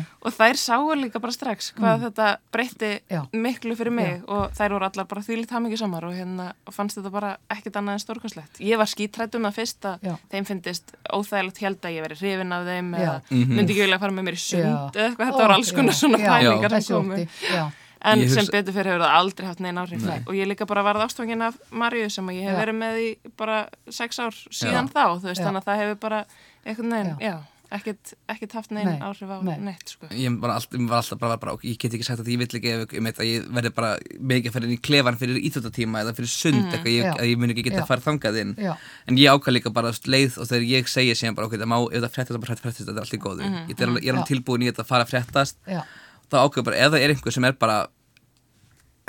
og 0.22 0.32
já, 0.32 0.36
þær 0.36 0.56
sáu 0.60 0.94
líka 1.00 1.20
bara 1.20 1.32
strax 1.32 1.72
hvað 1.76 2.02
þetta 2.10 2.36
breytti 2.52 2.90
Mm. 3.00 3.10
Já. 3.10 3.20
miklu 3.32 3.74
fyrir 3.76 3.90
mig 3.92 4.22
og 4.28 4.50
þær 4.52 4.70
voru 4.74 4.84
allar 4.84 5.06
bara 5.08 5.22
þvílít 5.22 5.50
hamingi 5.50 5.76
samar 5.78 6.04
og 6.04 6.12
hérna 6.14 6.52
og 6.66 6.74
fannst 6.74 6.98
þetta 6.98 7.10
bara 7.10 7.36
ekkert 7.50 7.76
annað 7.80 7.92
en 7.92 8.04
stórkvæslegt 8.04 8.60
ég 8.60 8.76
var 8.76 8.86
skítrætt 8.86 9.34
um 9.34 9.42
það 9.48 9.54
fyrst 9.60 9.80
að 9.84 9.98
Já. 10.04 10.16
þeim 10.30 10.44
finnist 10.46 10.92
óþægilegt 11.12 11.58
held 11.64 11.80
að 11.80 11.94
ég 11.96 12.02
veri 12.02 12.14
hrifin 12.20 12.52
af 12.52 12.66
þeim 12.66 12.90
Já. 12.94 13.00
eða 13.00 13.20
Mhm. 13.30 13.54
myndi 13.56 13.72
ekki 13.72 13.84
vilja 13.86 13.98
fara 13.98 14.12
með 14.12 14.24
mér 14.28 14.36
í 14.36 14.42
sund 14.44 14.62
Já. 14.62 14.90
eða 14.92 15.08
eitthvað, 15.08 15.26
þetta 15.26 15.40
Ó, 15.40 15.46
var 15.46 15.50
alls 15.56 15.72
konar 15.72 15.92
já, 15.94 16.00
svona 16.00 16.18
já, 16.18 16.28
pælingar 16.30 16.82
sem 16.82 16.96
komu 16.96 17.16
já, 17.16 17.72
en 18.02 18.28
sem 18.28 18.44
hugsa- 18.44 18.52
betur 18.52 18.72
fyrir 18.72 18.90
hefur 18.92 19.04
það 19.04 19.16
aldrei 19.20 19.46
haft 19.46 19.60
neina 19.60 19.84
áhrif 19.86 20.02
Nei. 20.04 20.18
og 20.26 20.34
ég 20.34 20.46
líka 20.48 20.66
bara 20.66 20.82
varð 20.82 21.02
ástfangin 21.04 21.42
af 21.42 21.56
Marju 21.70 22.10
sem 22.10 22.26
að 22.26 22.34
ég 22.36 22.42
hef 22.44 22.56
Já. 22.58 22.64
verið 22.64 22.76
með 22.76 22.94
í 23.00 23.16
bara 23.36 23.68
sex 23.88 24.18
ár 24.18 24.32
síðan 24.50 24.88
Já. 24.88 24.92
þá 24.92 25.04
þú 25.20 25.22
veist 25.28 25.40
Já. 25.40 25.44
þannig 25.46 25.62
að 25.62 25.64
það 25.64 25.78
hefur 25.80 26.00
bara 26.00 26.24
einhvern 26.66 26.90
veginn, 26.90 27.16
Já. 27.20 27.30
já, 27.30 27.38
ekkert, 27.70 28.14
ekkert 28.28 28.52
haft 28.58 28.70
neinn 28.74 28.88
Nei. 28.88 28.98
áhrif 28.98 29.30
á 29.30 29.38
Nei. 29.46 29.56
neitt 29.62 29.88
sko. 29.92 30.06
ég 30.10 30.38
var 30.42 30.50
alltaf, 30.56 30.74
var 30.90 30.96
alltaf 30.98 31.18
bara, 31.20 31.36
bara 31.38 31.52
ég 31.62 31.78
get 31.78 31.92
ekki 31.94 32.04
sagt 32.04 32.20
að 32.24 32.30
ég 32.32 32.38
vill 32.42 32.48
ekki 32.58 32.72
ef 32.74 33.20
að 33.20 33.28
ég 33.28 33.46
verði 33.46 33.70
bara 33.74 33.90
mikið 34.18 34.48
að 34.50 34.52
fara 34.56 34.66
inn 34.66 34.74
í 34.74 34.80
klefan 34.80 35.18
fyrir 35.20 35.38
íþjóttatíma 35.38 36.02
eða 36.02 36.14
fyrir 36.18 36.30
sund 36.32 36.58
Mhm. 36.64 36.72
eitthvað, 36.74 36.94
ég, 36.96 37.18
að 37.20 37.28
ég 37.30 37.38
mun 37.38 37.50
ekki 37.54 37.64
geta 37.68 37.76
Já. 37.78 37.82
að 37.84 37.90
fara 37.92 38.00
þangað 38.08 38.40
inn 38.42 38.54
já, 38.58 38.74
en 39.06 39.16
ég 39.16 39.30
ákvað 39.30 39.54
líka 39.58 39.72
bara 39.72 39.92
leið 39.92 40.38
og 40.38 40.46
þegar 40.50 40.66
ég 40.66 40.88
segja 40.88 41.14
síðan 41.14 41.34
bara 41.36 41.46
okkur, 41.46 41.58
það 41.62 41.70
má, 41.70 41.78
ef 41.94 42.02
það 42.02 42.12
fréttast, 42.16 42.34
það 42.34 42.40
bara 42.46 42.56
fréttast 42.56 42.80
þetta 42.82 42.96
er 42.96 43.04
allt 43.06 43.14
í 43.14 43.22
góðu 43.22 43.42
Mhm. 43.46 43.68
ég 43.70 43.80
er 43.80 43.86
alveg, 43.86 44.02
ég 44.02 44.08
er 44.08 44.14
alveg 44.14 44.26
Já. 44.26 44.30
tilbúin 44.34 44.62
í 44.62 44.70
þetta 44.72 44.82
að 44.82 44.90
fara 44.90 45.04
að 45.04 45.10
fréttast 45.14 45.56
já, 45.66 45.82
þá 46.30 46.36
ákveð 46.46 46.64
bara, 46.64 46.76
ef 46.76 46.90
það 46.92 47.00
er 47.04 47.10
einhver 47.14 47.32
sem 47.32 47.44
er 47.44 47.52
bara 47.52 47.86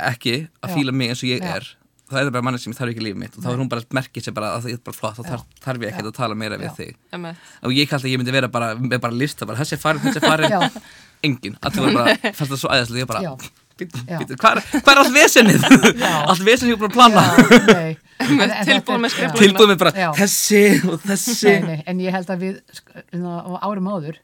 ekki 0.02 0.36
að 0.64 0.70
Já. 0.70 0.76
fíla 0.76 0.94
mig 0.94 1.10
eins 1.10 1.24
og 1.24 1.30
ég 1.30 1.42
Já. 1.42 1.56
er 1.56 1.68
þá 2.12 2.18
er 2.20 2.26
það 2.28 2.34
bara 2.36 2.46
manni 2.48 2.60
sem 2.62 2.74
ég 2.74 2.78
þarf 2.80 2.92
ekki 2.94 3.04
lífið 3.06 3.20
mitt 3.22 3.38
og 3.38 3.46
þá 3.46 3.50
er 3.54 3.62
hún 3.62 3.70
bara 3.72 3.84
að 3.86 3.96
merkja 3.98 4.24
sér 4.26 4.36
bara 4.38 4.52
að 4.58 4.66
það 4.68 4.76
er 4.76 4.82
bara 4.90 4.98
flott 5.00 5.18
þá 5.18 5.24
þarf, 5.32 5.46
þarf 5.66 5.86
ég 5.86 5.92
ekkert 5.94 6.10
að 6.12 6.18
tala 6.20 6.38
meira 6.42 6.60
við 6.62 6.70
Já. 6.70 6.76
þig 6.78 7.26
og 7.70 7.76
ég 7.78 7.90
kallt 7.92 8.06
að 8.06 8.12
ég 8.14 8.22
myndi 8.22 8.36
vera 8.36 8.52
bara 8.52 8.72
með 8.78 9.02
bara 9.06 9.18
lista, 9.22 9.48
bara 9.50 9.62
þessi 9.62 9.78
er 9.78 9.82
farin, 9.82 10.04
þessi 10.06 10.22
er 10.22 10.28
farin 10.28 10.54
Já. 10.56 10.62
engin, 11.30 11.58
allir 11.62 11.86
voru 11.86 12.00
bara, 12.02 12.16
fannst 12.38 12.54
það 12.54 12.62
svo 12.64 12.72
æðislega 12.76 13.06
ég 13.06 13.12
bara, 13.12 13.36
hvað 14.42 14.62
er, 14.62 14.98
allt 15.02 15.14
vesennið? 15.16 15.68
Já. 15.98 16.12
allt 16.32 16.44
vesennið 16.46 16.74
ég 16.74 16.78
er 16.78 16.84
bara 16.84 16.92
að 16.92 16.98
plana 17.00 17.24
Tilbúin 18.22 19.02
með 19.02 19.08
já. 19.10 19.14
skrifblokk. 19.16 19.40
tilbúið 19.42 19.72
með 19.72 19.80
bara, 19.82 19.94
Já. 19.98 20.10
þessi 20.20 20.64
og 20.92 21.00
þessi 21.08 21.54
Nei, 21.56 21.64
nei, 21.72 21.80
en 21.90 22.04
ég 22.04 22.14
held 22.14 22.30
að 22.30 22.44
við 22.46 22.60
á 23.18 23.54
árum 23.66 23.90
áður 23.90 24.20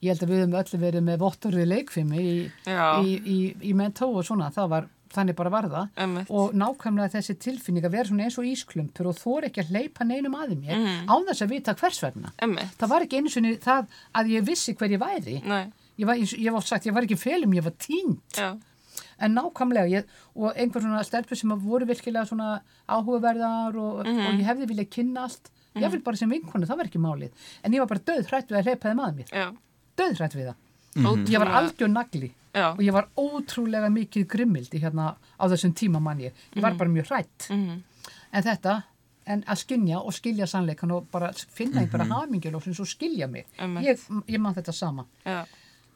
ég 0.00 0.14
held 0.14 0.22
að 0.24 0.30
við 0.30 0.42
höfum 0.44 0.54
öll 0.60 0.80
verið 0.84 1.04
með 1.08 1.18
vottorðið 1.24 1.66
leikfimi 1.74 2.22
í, 2.22 2.36
Já. 2.68 2.84
í, 3.04 3.16
í, 3.20 3.38
í 3.68 3.74
mentó 3.76 4.08
og 4.14 4.24
svona, 4.28 4.48
það 4.54 4.70
var 4.76 4.86
þannig 5.10 5.34
bara 5.36 5.50
var 5.50 5.62
það. 5.68 5.88
Einmitt. 5.96 6.30
og 6.30 6.52
nákvæmlega 6.54 7.10
þessi 7.16 7.34
tilfinning 7.38 7.84
að 7.84 7.90
vera 7.90 8.04
svona 8.08 8.24
eins 8.24 8.38
og 8.38 8.44
ísklumpur 8.44 9.06
og 9.10 9.16
þór 9.18 9.48
ekki 9.48 9.62
að 9.64 9.70
hleypa 9.74 10.04
neinum 10.06 10.34
að 10.38 10.54
mér 10.60 10.76
Mhm. 10.78 11.06
án 11.10 11.26
þess 11.26 11.42
að 11.42 11.48
vita 11.50 11.74
hvers 11.74 12.00
vegna. 12.02 12.32
Einmitt. 12.38 12.76
það 12.78 12.88
var 12.88 13.00
ekki 13.02 13.16
einu 13.18 13.28
sinni 13.28 13.56
það 13.58 13.86
að 14.14 14.26
ég 14.30 14.44
vissi 14.46 14.74
hver 14.74 14.90
ég 14.90 15.00
væri. 15.00 15.42
Nei, 15.44 15.72
ég 15.98 16.06
var, 16.06 16.14
ég, 16.14 16.38
ég 16.38 16.52
var 16.52 16.60
sagt, 16.62 16.84
ég 16.86 16.92
var 16.94 17.02
ekki 17.02 17.18
felum, 17.18 17.52
ég 17.54 17.62
var 17.62 17.72
tínt 17.72 18.20
já, 18.38 18.56
en 19.18 19.34
nákvæmlega 19.34 19.90
ég, 19.90 20.04
og 20.36 20.54
einhver 20.56 20.80
svona 20.80 21.02
stelpur 21.04 21.36
sem 21.36 21.50
voru 21.50 21.84
virkilega 21.86 22.24
svona 22.26 22.60
áhugaverðar 22.88 23.74
og, 23.76 24.06
Mhm. 24.06 24.26
og 24.26 24.34
ég 24.40 24.46
hefði 24.46 24.66
viljað 24.68 24.90
kynnast 24.90 25.50
ég 25.76 25.90
vil 25.90 26.00
bara 26.00 26.16
sem 26.16 26.28
vinkonu, 26.30 26.66
það 26.66 26.76
var 26.76 26.84
ekki 26.86 26.98
málið. 27.00 27.30
En 27.64 27.72
ég 27.72 27.78
var 27.78 27.86
bara 27.86 28.00
döð 28.00 28.26
hrætt 28.26 28.48
við 28.48 28.58
að 28.58 28.64
hleypa 28.64 28.88
þeim 28.90 29.00
að 29.06 29.14
mér. 29.16 29.28
Já. 29.30 29.56
döð 29.96 30.16
hrætt 30.18 30.34
við 30.34 30.46
það, 30.46 30.54
Ótrúlega- 30.96 31.28
ég 31.30 31.38
var 31.38 31.48
algjör 31.48 31.90
nagli 31.92 32.30
Já. 32.54 32.70
og 32.72 32.80
ég 32.82 32.92
var 32.92 33.08
ótrúlega 33.16 33.88
mikið 33.94 34.26
grimmildi 34.26 34.80
hérna 34.82 35.14
á 35.38 35.44
þessum 35.46 35.72
tíma 35.74 36.00
mann 36.02 36.18
ég 36.18 36.32
ég 36.56 36.62
var 36.62 36.74
bara 36.74 36.90
mjög 36.90 37.06
hrætt 37.12 37.50
Mhm. 37.50 37.82
en 38.32 38.42
þetta, 38.42 38.82
en 39.26 39.42
að 39.42 39.56
skynja 39.64 39.98
og 40.04 40.12
skilja 40.12 40.46
sannleikan 40.46 40.90
og 40.92 41.06
bara 41.10 41.32
finna 41.32 41.80
einhverja 41.80 42.06
Mhm. 42.06 42.12
hamingjulóksins 42.12 42.80
og 42.80 42.86
skilja 42.86 43.26
mig 43.30 43.46
ég, 43.58 43.98
ég 44.26 44.38
man 44.40 44.54
þetta 44.54 44.72
sama 44.74 45.06
Já. 45.26 45.44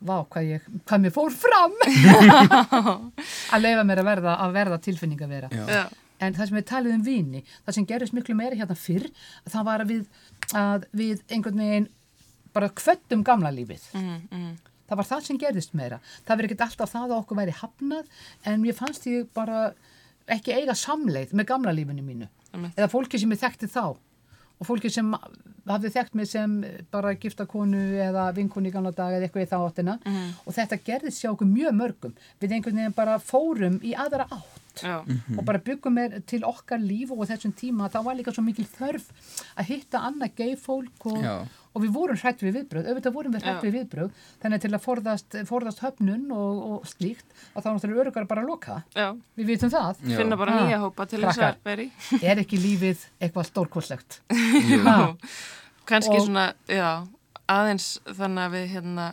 Vá, 0.04 0.26
hvað, 0.28 0.44
ég, 0.44 0.60
hvað 0.84 1.00
mér 1.00 1.10
fór 1.10 1.30
fram 1.32 1.72
að 3.54 3.60
leifa 3.62 3.84
mér 3.86 4.00
að 4.02 4.08
verða, 4.08 4.34
að 4.44 4.52
verða 4.52 4.78
tilfinning 4.84 5.20
að 5.24 5.28
vera. 5.28 5.48
Já. 5.50 5.84
En 6.20 6.34
það 6.36 6.48
sem 6.50 6.58
við 6.58 6.66
talið 6.70 6.94
um 6.94 7.02
vini, 7.06 7.40
það 7.66 7.74
sem 7.78 7.86
gerist 7.86 8.14
miklu 8.16 8.34
meira 8.36 8.56
hérna 8.58 8.76
fyrr, 8.78 9.08
það 9.50 9.64
var 9.64 9.80
að 9.84 9.88
við, 9.94 10.04
að 10.60 10.84
við 10.94 11.22
einhvern 11.30 11.58
veginn 11.62 11.88
bara 12.54 12.68
kvöttum 12.68 13.24
gamla 13.26 13.50
lífið. 13.54 13.82
Mhm, 13.94 14.20
mhm. 14.30 14.52
Það 14.88 14.96
var 15.00 15.08
það 15.10 15.26
sem 15.26 15.38
gerist 15.40 15.74
meira. 15.74 15.98
Það 16.26 16.36
verið 16.40 16.50
ekkert 16.50 16.66
alltaf 16.68 16.92
það 16.92 17.10
að 17.10 17.18
okkur 17.22 17.40
væri 17.40 17.58
hafnað, 17.60 18.08
en 18.44 18.60
mér 18.64 18.76
fannst 18.78 19.06
ég 19.10 19.28
bara 19.34 19.60
ekki 20.28 20.52
eiga 20.56 20.74
samleið 20.76 21.32
með 21.36 21.48
gamla 21.52 21.72
lífinu 21.76 22.04
mínu. 22.04 22.28
Einmitt. 22.54 22.76
Eða 22.78 22.90
fólki 22.92 23.18
sem 23.20 23.32
ég 23.32 23.40
þekkti 23.40 23.70
þá. 23.72 23.96
og 24.60 24.66
fólki 24.68 24.86
sem 24.92 25.08
hafði 25.66 25.90
þekkt 25.90 26.14
mig 26.14 26.28
sem 26.30 26.52
bara 26.92 27.10
gifta 27.18 27.42
konu 27.50 27.80
eða 27.98 28.28
vinkonu 28.36 28.68
í 28.68 28.72
gamla 28.72 28.92
dag 28.94 29.16
eða 29.16 29.26
eitthvað 29.26 29.42
í 29.42 29.48
þá 29.50 29.56
áttina 29.66 29.96
og 30.46 30.54
þetta 30.54 30.78
gerðist 30.86 31.18
sjá 31.20 31.32
okkur 31.32 31.48
mjög 31.50 31.74
mörgum 31.74 32.12
við 32.40 32.54
einhvern 32.54 32.78
veginn 32.78 32.94
bara 32.94 33.16
fórum 33.18 33.80
í 33.82 33.96
aðra 33.98 34.28
átt 34.30 34.84
Já. 34.84 35.02
og 35.38 35.42
bara 35.44 35.58
byggum 35.58 35.98
mér 35.98 36.20
til 36.30 36.44
okkar 36.46 36.78
líf 36.78 37.10
og 37.10 37.24
á 37.26 37.34
þessum 37.34 37.52
tíma 37.58 37.90
þá 37.90 37.98
var 38.06 38.14
líka 38.14 38.30
svo 38.34 38.46
mikil 38.46 38.66
þörf 38.78 39.10
að 39.58 39.68
hitta 39.72 40.04
annað 40.06 40.36
gay 40.38 40.54
fólk 40.56 41.08
og, 41.10 41.18
Já. 41.26 41.34
Og 41.74 41.82
við 41.82 41.90
vorum 41.94 42.18
hrætt 42.20 42.42
við 42.44 42.54
viðbröð, 42.58 42.88
auðvitað 42.90 43.16
vorum 43.16 43.34
við 43.34 43.46
hrætt 43.48 43.64
við 43.66 43.74
viðbröð 43.78 44.20
þannig 44.44 44.62
til 44.62 44.70
að 44.70 44.84
forðast, 44.84 45.36
forðast 45.48 45.82
höfnun 45.82 46.28
og, 46.34 46.60
og 46.68 46.86
slíkt 46.86 47.26
að 47.54 47.66
þá 47.66 47.68
náttúrulega 47.72 48.04
örugar 48.04 48.28
bara 48.30 48.44
að 48.44 48.52
loka 48.52 48.76
Já. 48.94 49.08
við 49.34 49.50
vitum 49.50 49.72
það, 49.74 50.04
Já. 50.06 50.16
finna 50.20 50.38
bara 50.38 50.60
nýja 50.60 50.78
hópa 50.84 51.08
til 51.10 51.20
þess 51.24 51.42
að 51.48 51.58
veri. 51.66 51.88
er 52.30 52.42
ekki 52.44 52.60
lífið 52.62 53.04
eitthvað 53.18 53.50
stórkoslegt 53.50 54.20
Já. 54.70 54.96
Kanski 55.84 56.16
Og- 56.16 56.26
svona, 56.28 56.46
já, 56.70 57.04
aðeins 57.50 57.90
þannig 58.06 58.46
að 58.46 58.54
við 58.56 58.70
hérna 58.78 59.10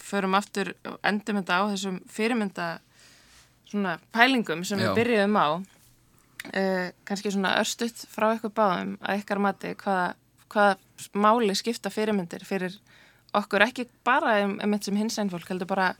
förum 0.00 0.36
aftur 0.38 0.74
þetta 1.02 1.58
á 1.58 1.62
þessum 1.72 1.98
fyrirmynda 2.12 2.68
svona 3.66 3.96
pælingum 4.14 4.62
sem 4.64 4.78
Já. 4.78 4.88
við 4.92 5.00
byrjuðum 5.00 5.36
á. 5.42 5.48
Uh, 6.46 6.92
kannski 7.08 7.32
svona 7.34 7.56
örstutt 7.58 8.04
frá 8.12 8.28
ykkur 8.36 8.52
báðum 8.54 8.92
að 9.02 9.18
ykkar 9.24 9.40
mati 9.42 9.72
hvaða, 9.80 10.12
hvaða 10.52 10.76
máli 11.16 11.54
skipta 11.58 11.92
fyrirmyndir 11.92 12.44
fyrir 12.46 12.76
okkur 13.36 13.66
ekki 13.66 13.86
bara 14.06 14.38
um, 14.44 14.58
um 14.64 14.76
eitt 14.76 14.88
sem 14.88 14.96
hins 14.96 15.18
einn 15.20 15.32
fólk 15.32 15.48
heldur 15.50 15.68
bara 15.70 15.94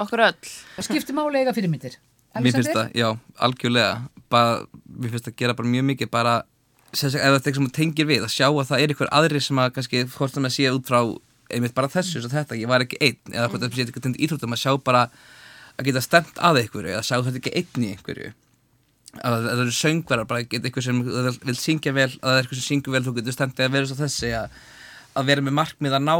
okkur 0.00 0.24
öll. 0.30 0.52
skipti 0.80 1.16
máli 1.16 1.42
eiga 1.42 1.54
fyrirmyndir. 1.56 1.98
Mér 2.40 2.54
finnst 2.54 2.70
það, 2.70 2.92
já, 2.94 3.08
algjörlega. 3.42 3.94
Bara, 4.30 4.60
mér 4.86 5.14
finnst 5.14 5.26
það 5.26 5.38
gera 5.42 5.56
bara 5.58 5.72
mjög 5.72 5.88
mikið 5.88 6.12
bara, 6.12 6.34
sérstaklega 6.92 7.26
ef 7.26 7.34
þetta 7.34 7.48
er 7.48 7.50
eitthvað 7.50 7.64
sem 7.64 7.74
tengir 7.80 8.06
við 8.06 8.26
að 8.26 8.32
sjá 8.36 8.46
að 8.48 8.68
það 8.68 8.84
er 8.84 8.94
ykkur 8.94 9.10
aðri 9.18 9.42
sem 9.42 9.60
að 9.62 9.74
kannski 9.76 10.04
hvort 10.14 10.36
sem 10.36 10.46
að 10.46 10.54
sé 10.54 10.70
út 10.70 10.86
frá 10.90 11.00
einmitt 11.50 11.74
bara 11.74 11.90
þessu 11.90 12.22
og 12.22 12.30
þetta, 12.30 12.58
ég 12.58 12.70
var 12.70 12.84
ekki 12.84 13.00
einn 13.02 13.34
eða 13.34 13.48
hvort 13.50 13.64
það 13.64 13.76
sé 13.76 13.84
eitthvað 13.86 14.06
tengd 14.06 14.22
íþróttum 14.22 14.54
að 14.54 14.62
sjá 14.62 14.72
bara 14.86 15.02
að 15.76 15.88
geta 15.88 16.02
stemt 16.04 16.38
að 16.38 16.62
einhverju 16.62 16.94
eða 16.94 17.06
sjá 17.06 17.16
þetta 17.18 17.40
ekki 17.40 17.54
einn 17.60 17.86
í 17.86 17.90
einhverju 17.94 18.32
að 19.18 19.36
að 19.36 19.46
það 19.48 19.62
eru 19.64 19.74
söngverðar, 19.74 20.28
bara 20.30 20.46
geta 20.46 20.68
eitthvað 20.68 20.86
sem 20.86 21.00
vil, 21.48 21.56
syngja 21.58 21.94
vel, 21.96 22.10
að 22.10 22.28
það 22.28 22.36
er 22.36 22.44
eitthvað 22.44 22.60
sem 22.60 22.68
syngur 22.68 22.94
vel 22.94 23.02
þú 23.06 23.14
getur 23.18 23.36
stemt 23.36 23.60
að 23.60 23.74
vera 23.74 23.90
svo 23.90 23.98
þessi 23.98 24.30
að, 24.38 24.58
að 25.18 25.30
vera 25.32 25.44
með 25.46 25.56
markmið 25.58 25.96
að 25.98 26.06
ná 26.06 26.14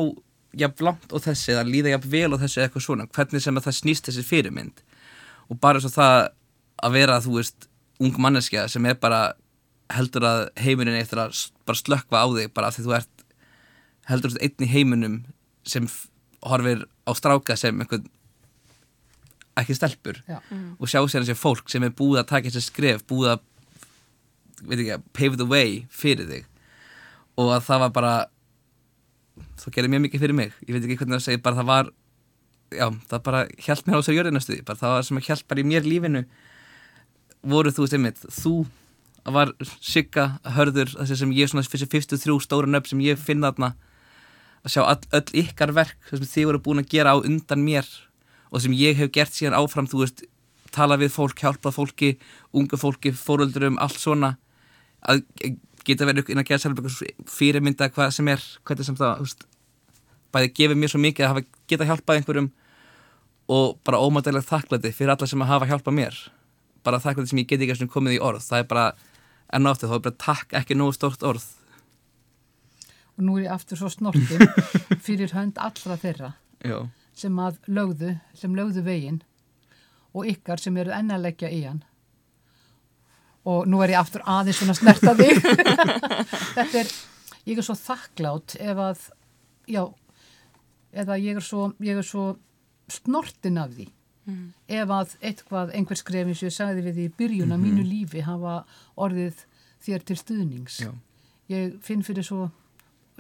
jafn 0.61 0.87
langt 0.89 1.15
og 1.15 1.23
þessi, 1.23 1.55
að 1.55 1.71
líða 1.71 1.95
jafn 1.95 2.11
vel 2.11 2.31
og 2.35 2.41
þessi 2.43 2.65
eitthvað 2.65 2.87
svona, 2.87 3.07
hvernig 3.15 3.45
sem 3.45 3.61
að 3.61 3.69
það 3.69 3.79
snýst 3.79 4.11
þessi 4.11 4.27
fyrirmynd. 4.27 4.83
Og 5.51 5.61
bara 5.63 5.83
svo 5.83 5.93
það 5.95 6.17
að 6.83 6.97
vera, 6.97 7.21
þú 7.23 7.37
veist, 7.39 7.69
ung 8.01 8.19
manneskja 8.19 8.67
sem 8.73 8.87
er 8.89 8.99
bara 8.99 9.23
heldur 9.95 10.27
að 10.27 10.45
heimurinn 10.61 10.97
er 10.97 11.05
eftir 11.05 11.21
að 11.21 11.35
bara 11.69 11.81
slökva 11.81 12.23
á 12.23 12.27
þig 12.33 12.55
bara 12.55 12.71
af 12.71 12.77
því 12.77 12.87
þú 12.87 12.95
ert 12.97 13.25
heldur 14.11 14.35
að 14.35 14.45
einn 14.47 14.65
í 14.65 14.71
heiminum 14.71 15.17
sem 15.69 15.89
horfir 16.47 16.87
á 17.07 17.11
stráka 17.19 17.57
sem 17.59 17.77
einhvern 17.77 18.09
ekki 19.65 19.77
stelpur. 19.79 20.21
Já. 20.29 20.41
og 20.79 20.91
sjá 20.91 21.01
sér 21.05 21.25
þessi 21.25 21.39
fólk 21.39 21.71
sem 21.71 21.85
er 21.87 21.95
búið 21.97 22.23
að 22.23 22.29
taka 22.33 22.51
þessi 22.51 22.67
skref 22.67 23.07
búið 23.09 23.35
að 23.35 23.47
veit 24.67 24.83
ekki, 24.83 24.99
pave 25.17 25.41
the 25.41 25.47
way 25.49 25.85
fyrir 25.91 26.29
þig. 26.29 26.47
Og 27.41 27.55
að 27.55 27.65
það 27.69 27.83
var 27.85 27.95
bara 27.97 28.15
það 29.61 29.75
gerði 29.77 29.93
mjög 29.95 30.05
mikið 30.07 30.25
fyrir 30.25 30.37
mig. 30.37 30.53
Ég 30.67 30.77
veit 30.77 30.85
ekki 30.85 30.99
hvernig 31.01 31.19
það 31.19 31.27
segir, 31.27 31.43
bara 31.45 31.61
það 31.61 31.71
var 31.71 31.93
já, 32.71 32.87
það 33.11 33.23
bara 33.27 33.45
hjælt 33.59 33.87
mér 33.87 33.97
á 33.97 34.01
þessar 34.01 34.19
jörðinastuði 34.19 34.67
bara 34.67 34.81
það 34.81 34.95
var 34.97 35.07
sem 35.09 35.21
að 35.21 35.29
hjælt 35.29 35.49
bara 35.51 35.63
í 35.63 35.69
mér 35.71 35.89
lífinu. 35.89 36.25
Voru 37.51 37.73
þú 37.73 37.87
veist 37.87 37.97
einmitt 37.97 38.27
þú 38.29 38.55
var 39.31 39.53
sigga 39.85 40.27
hörður 40.57 40.93
þessi 40.97 41.19
sem 41.21 41.33
ég 41.37 41.51
svona 41.51 41.67
fyrir 41.67 41.91
53 41.93 42.37
stóra 42.45 42.71
nöfn 42.71 42.95
sem 42.95 43.03
ég 43.05 43.21
finn 43.21 43.45
þarna. 43.45 43.75
Að 44.61 44.75
sjá 44.75 44.83
all, 44.85 45.01
öll 45.17 45.43
ykkar 45.45 45.73
verk 45.77 46.11
sem 46.11 46.25
þið 46.25 46.51
voru 46.51 46.63
búin 46.67 46.83
að 46.83 46.91
gera 46.93 47.15
á 47.17 47.19
undan 47.21 47.65
mér 47.65 47.89
og 48.51 48.63
sem 48.63 48.75
ég 48.77 48.99
hef 48.99 49.13
gert 49.15 49.35
síðan 49.35 49.59
áfram 49.59 49.89
þú 49.91 50.05
veist, 50.05 50.25
tala 50.75 50.99
við 51.01 51.15
fólk, 51.15 51.39
hjálpað 51.39 51.77
fólki 51.77 52.11
unga 52.55 52.79
fólki, 52.79 53.15
fóröldurum, 53.15 53.79
allt 53.83 53.99
svona 53.99 54.37
að 55.01 55.25
geta 55.87 56.07
verið 56.07 56.31
inn 56.31 56.43
að 56.43 56.51
gera 56.51 56.63
sjálf 56.63 57.01
fyrirmynda 57.31 57.89
hvað 57.95 58.13
sem 58.15 58.29
er 58.31 58.43
hvernig 58.69 58.87
sem 58.87 58.99
það, 58.99 59.23
þú 59.23 59.29
veist 59.29 59.47
bæði 60.35 60.51
gefið 60.57 60.79
mér 60.79 60.93
svo 60.93 61.01
mikið 61.03 61.27
að 61.27 61.33
hafa 61.33 61.45
geta 61.71 61.87
hjálpað 61.89 62.21
einhverjum 62.21 62.51
og 63.51 63.79
bara 63.87 63.99
ómættilega 63.99 64.47
þakklæti 64.47 64.93
fyrir 64.95 65.15
alla 65.17 65.27
sem 65.27 65.43
að 65.43 65.51
hafa 65.51 65.69
hjálpað 65.71 65.97
mér. 65.97 66.19
Bara 66.87 67.01
þakklæti 67.03 67.33
sem 67.33 67.41
ég 67.43 67.49
get 67.51 67.65
ekki 67.65 67.89
komið 67.91 68.19
í 68.19 68.21
orð. 68.23 68.45
Það 68.47 68.63
er 68.63 68.69
bara, 68.71 68.85
enn 69.57 69.67
aftur, 69.67 69.91
þá 69.91 69.97
er 69.97 70.05
bara 70.07 70.21
takk 70.27 70.55
ekki 70.61 70.77
nógu 70.79 70.95
stórt 70.95 71.27
orð. 71.27 71.49
Og 73.19 73.27
nú 73.27 73.37
er 73.39 73.49
ég 73.49 73.57
aftur 73.57 73.81
svo 73.81 73.91
snortin 73.91 74.47
fyrir 75.07 75.35
hönd 75.35 75.59
allra 75.59 75.99
þeirra. 76.01 76.33
Já, 76.63 76.79
sem 77.21 77.39
að 77.43 77.61
lögðu, 77.69 78.15
sem 78.37 78.57
lögðu 78.57 78.85
veginn 78.87 79.21
og 80.17 80.27
ykkar 80.31 80.61
sem 80.63 80.77
eru 80.81 80.93
ennalegja 80.95 81.51
í 81.53 81.63
hann. 81.67 81.85
Og 83.49 83.69
nú 83.71 83.81
er 83.85 83.95
ég 83.95 84.01
aftur 84.01 84.25
aðeins 84.29 84.61
svona 84.61 84.77
snerta 84.77 85.15
þig. 85.17 85.39
Þetta 86.57 86.83
er, 86.83 86.91
ég 87.49 87.61
er 87.61 87.67
svo 87.67 87.77
þakklátt 87.79 88.57
ef 88.61 88.83
að, 88.85 89.07
já 89.71 89.85
eða 90.91 91.17
ég 91.23 91.41
er 91.41 91.47
svo, 91.47 91.71
ég 91.85 92.01
er 92.01 92.07
svo 92.07 92.35
snortin 92.91 93.61
af 93.63 93.73
því. 93.77 93.89
Ef 94.71 94.91
að 94.95 95.15
eitthvað, 95.27 95.73
einhver 95.75 95.99
skrefin 95.99 96.37
sem 96.39 96.51
ég 96.51 96.55
sagði 96.55 96.85
við 96.87 96.99
því 96.99 97.07
í 97.09 97.15
byrjun 97.19 97.55
af 97.55 97.63
mínu 97.63 97.83
lífi 97.87 98.23
hafa 98.27 98.61
orðið 99.01 99.45
þér 99.83 100.05
til 100.07 100.19
stuðnings. 100.21 100.77
Já, 100.85 100.91
ég 101.51 101.79
finn 101.83 102.05
fyrir 102.07 102.27
svo 102.27 102.51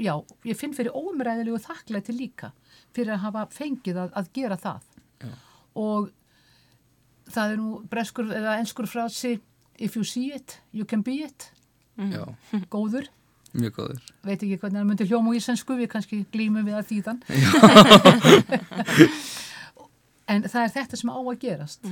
já, 0.00 0.14
ég 0.46 0.58
finn 0.58 0.74
fyrir 0.76 0.94
óumræðilegu 0.96 1.60
þakklæti 1.62 2.14
líka 2.16 2.52
fyrir 2.96 3.14
að 3.14 3.24
hafa 3.26 3.46
fengið 3.54 3.96
að, 4.04 4.10
að 4.18 4.32
gera 4.36 4.56
það. 4.60 4.80
Já. 5.20 5.30
og 5.80 6.10
það 7.30 7.50
er 7.52 7.58
nú 7.60 7.70
breskur 7.92 8.30
eða 8.34 8.58
enskur 8.62 8.88
frasi 8.90 9.36
if 9.78 9.96
you 9.96 10.04
see 10.04 10.32
it, 10.34 10.58
you 10.72 10.84
can 10.84 11.02
be 11.02 11.22
it. 11.24 11.50
Já, 12.00 12.24
góður, 12.72 13.06
mjög 13.52 13.74
góður. 13.76 14.00
Veit 14.24 14.40
ekki 14.40 14.56
hvernig 14.62 14.80
það 14.80 14.88
myndi 14.88 15.06
hljóma 15.10 15.32
á 15.32 15.36
ísensku, 15.36 15.76
við 15.76 15.90
kannski 15.92 16.22
glýmum 16.32 16.64
við 16.64 16.78
að 16.80 16.88
þýðan. 16.90 17.20
En 20.30 20.44
það 20.46 20.62
er 20.62 20.72
þetta 20.76 20.98
sem 21.00 21.10
á 21.10 21.18
að 21.18 21.38
gerast. 21.42 21.86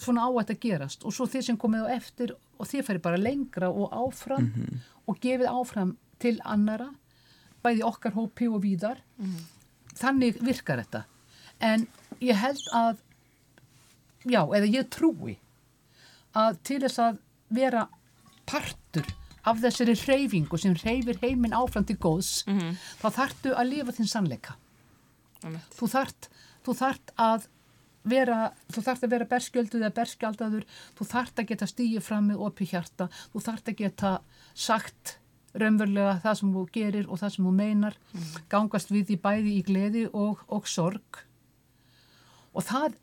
Svona 0.00 0.24
á 0.26 0.28
þetta 0.40 0.54
að 0.56 0.62
gerast. 0.64 1.04
Og 1.06 1.14
svo 1.14 1.26
þið 1.30 1.44
sem 1.46 1.58
komið 1.60 1.84
á 1.86 1.94
eftir 1.94 2.32
og 2.58 2.66
þið 2.66 2.86
færi 2.88 3.02
bara 3.04 3.20
lengra 3.20 3.68
og 3.70 3.92
áfram 3.94 4.48
og 5.06 5.20
gefið 5.22 5.46
áfram 5.52 5.92
til 6.18 6.34
annara 6.42 6.88
bæði 7.62 7.84
okkar 7.86 8.16
hópi 8.16 8.48
og 8.50 8.62
víðar 8.64 8.98
þannig 10.00 10.40
virkar 10.40 10.82
þetta. 10.82 11.04
En 11.60 11.86
ég 12.24 12.38
held 12.40 12.66
að 12.76 13.00
já, 14.24 14.42
eða 14.42 14.66
ég 14.68 14.90
trúi 14.92 15.36
að 16.36 16.60
til 16.66 16.80
þess 16.84 17.02
að 17.02 17.20
vera 17.50 17.86
partur 18.48 19.06
af 19.48 19.60
þessari 19.62 19.96
hreyfingu 19.96 20.58
sem 20.60 20.74
hreyfir 20.76 21.20
heiminn 21.22 21.56
áfram 21.56 21.86
til 21.88 21.96
góðs 22.00 22.42
þá 23.00 23.06
þartu 23.08 23.54
að 23.56 23.70
lifa 23.72 23.94
þinn 23.96 24.10
sannleika. 24.10 24.56
Einmitt. 25.40 25.72
þú 25.72 25.88
þart, 25.88 26.28
þú 26.66 26.74
þart 26.76 27.12
að 27.16 27.46
vera, 28.10 28.40
þú 28.72 28.82
þart 28.84 29.06
að 29.06 29.14
vera 29.14 29.28
berskjölduð 29.30 29.80
eða 29.80 29.96
berskjaldadur, 29.96 30.66
þú 30.98 31.06
þart 31.08 31.40
að 31.40 31.48
geta 31.52 31.68
stíið 31.68 32.04
fram 32.04 32.28
með 32.28 32.44
opi 32.48 32.68
hjarta, 32.68 33.08
þú 33.32 33.42
þart 33.46 33.72
að 33.72 33.80
geta 33.80 34.12
sagt 34.52 35.16
raunverulega 35.54 36.20
það 36.22 36.34
sem 36.40 36.52
þú 36.54 36.64
gerir 36.76 37.06
og 37.10 37.18
það 37.18 37.32
sem 37.34 37.44
þú 37.48 37.52
meinar 37.56 37.96
gangast 38.52 38.90
við 38.94 39.06
því 39.10 39.16
bæði 39.24 39.54
í 39.58 39.62
gleði 39.66 40.04
og, 40.14 40.42
og 40.48 40.68
sorg 40.70 41.22
og 42.54 42.64
það 42.66 42.94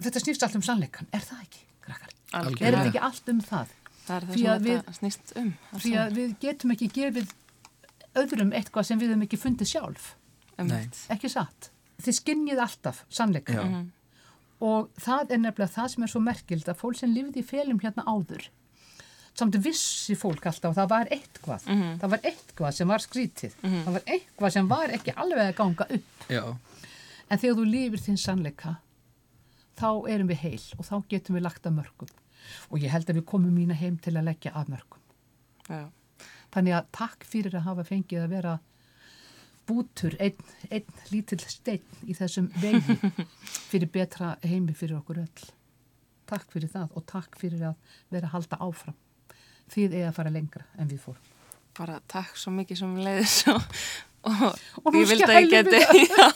þetta 0.00 0.22
snýst 0.24 0.42
allt 0.46 0.56
um 0.58 0.64
sannleikan, 0.64 1.08
er 1.12 1.24
það 1.24 1.42
ekki, 1.44 1.62
krakkar? 1.84 2.14
Algjörlega. 2.40 2.66
Er 2.68 2.76
þetta 2.78 2.90
ekki 2.92 3.02
allt 3.08 3.28
um 3.34 3.40
það? 3.44 3.74
Það 4.06 4.16
er 4.16 4.26
það 4.26 4.38
sem 4.40 4.64
þetta 4.66 4.94
snýst 4.96 5.32
um. 5.40 5.50
Því 5.82 5.92
að 6.00 6.14
við 6.16 6.30
getum 6.44 6.74
ekki 6.74 6.88
gefið 6.96 7.34
öðrum 8.20 8.52
eitthvað 8.56 8.86
sem 8.88 8.98
við 9.02 9.12
höfum 9.12 9.24
ekki 9.26 9.38
fundið 9.40 9.70
sjálf, 9.74 10.06
Einmitt. 10.58 11.00
ekki 11.14 11.30
satt. 11.30 11.70
Þið 12.00 12.16
skinnið 12.20 12.62
alltaf 12.64 13.04
sannleikan. 13.12 13.56
Já, 13.56 13.64
Mhm. 13.70 13.88
Og 14.60 14.90
það 15.00 15.30
er 15.32 15.38
nefnilega 15.40 15.72
það 15.72 15.86
sem 15.88 16.02
er 16.04 16.10
svo 16.12 16.20
merkild 16.20 16.66
að 16.68 16.76
fólk 16.76 16.96
sem 16.98 17.14
lifið 17.14 17.36
í 17.40 17.44
felum 17.48 17.78
hérna 17.80 18.04
áður 18.04 18.48
samt 19.40 19.56
vissi 19.64 20.14
fólk 20.18 20.46
alltaf 20.50 20.70
að 20.74 20.78
það 20.82 20.90
var 20.92 21.10
eitthvað 21.16 21.66
Mhm. 21.70 21.98
það 22.02 22.12
var 22.14 22.24
eitthvað 22.30 22.76
sem 22.78 22.88
var 22.94 23.04
skrítið 23.04 23.56
það 23.64 23.92
var 23.96 24.06
eitthvað 24.16 24.54
sem 24.58 24.68
var 24.70 24.94
ekki 24.98 25.14
alveg 25.16 25.42
að 25.48 25.56
ganga 25.62 25.86
upp 25.98 26.30
já, 26.30 26.44
en 27.30 27.38
þegar 27.38 27.58
þú 27.60 27.66
lifir 27.72 28.04
þinn 28.06 28.20
sannleika 28.24 28.76
þá 29.80 29.90
erum 30.12 30.28
við 30.28 30.42
heil 30.44 30.64
og 30.78 30.84
þá 30.90 30.96
getum 31.08 31.36
við 31.38 31.46
lagt 31.48 31.66
að 31.70 31.76
mörgum 31.80 32.16
og 32.70 32.78
ég 32.82 32.90
held 32.92 33.08
að 33.10 33.16
við 33.20 33.24
komum 33.30 33.54
mína 33.56 33.74
heim 33.80 33.96
til 33.98 34.12
að 34.16 34.26
leggja 34.30 34.52
að 34.56 34.72
mörgum 34.74 34.98
Já. 35.70 35.84
þannig 36.52 36.74
að 36.80 36.86
takk 36.92 37.24
fyrir 37.24 37.54
að 37.54 37.66
hafa 37.68 37.84
fengið 37.86 38.24
að 38.24 38.28
vera 38.34 38.58
bútur, 39.70 40.16
einn, 40.18 40.34
einn 40.74 40.86
lítill 41.12 41.38
steinn 41.46 41.84
í 42.10 42.14
þessum 42.18 42.48
vegi 42.58 42.96
fyrir 43.70 43.86
betra 43.94 44.32
heimi 44.42 44.74
fyrir 44.74 44.96
okkur 44.98 45.20
öll. 45.22 45.44
Takk 46.26 46.50
fyrir 46.50 46.72
það 46.72 46.96
og 46.98 47.04
takk 47.06 47.38
fyrir 47.38 47.62
að 47.68 47.76
vera 48.10 48.26
að 48.26 48.32
halda 48.34 48.58
áfram. 48.66 48.96
Þið 49.70 49.96
að 50.08 50.14
fara 50.16 50.30
lengra 50.34 50.64
en 50.78 50.88
við 50.90 51.02
fórum. 51.06 51.26
bara 51.78 52.00
takk 52.10 52.36
svo 52.36 52.50
mikið 52.52 52.80
sem 52.80 52.96
leiðis 53.00 53.34
og, 53.52 53.62
og, 54.26 54.58
Og 54.84 54.96
ég 54.98 55.06
vildi 55.08 55.28
að 55.28 55.38
ég 55.38 55.50
geti 55.54 55.80
já, 56.10 56.26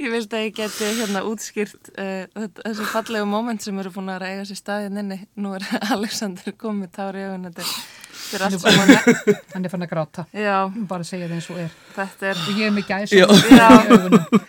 ég 0.00 0.14
vildi 0.14 0.38
að 0.38 0.44
ég 0.46 0.54
geti 0.56 0.90
hérna 1.00 1.24
útskýrt 1.28 1.90
uh, 1.98 2.46
þessi 2.62 2.88
fallegu 2.92 3.26
moment 3.28 3.62
sem 3.66 3.78
eru 3.82 3.92
búin 3.92 4.14
að 4.14 4.28
eiga 4.30 4.46
sér 4.48 4.60
staðin 4.62 5.02
inni. 5.02 5.18
Nú 5.36 5.56
er 5.58 5.66
Alexander 5.96 6.54
komið 6.56 6.94
tári 6.96 7.24
í 7.24 7.28
augun 7.28 7.50
þetta 7.50 7.66
er, 7.66 7.76
þetta 8.22 8.38
er 8.40 8.46
allt 8.48 8.60
sem 8.64 8.80
hann 8.80 9.40
hann 9.52 9.68
er 9.68 9.74
fann 9.74 9.86
að 9.88 9.92
gráta, 9.92 10.26
já, 10.32 10.56
bara 10.88 11.04
segja 11.08 11.28
það 11.28 11.38
eins 11.40 11.50
og 11.52 11.62
er. 11.66 11.78
Þetta 11.98 12.30
er 12.32 12.44
og 12.46 12.60
ég 12.62 12.70
er 12.70 12.76
með 12.78 12.92
gæs 12.94 13.16
Já. 13.16 13.26
augunum 13.26 14.46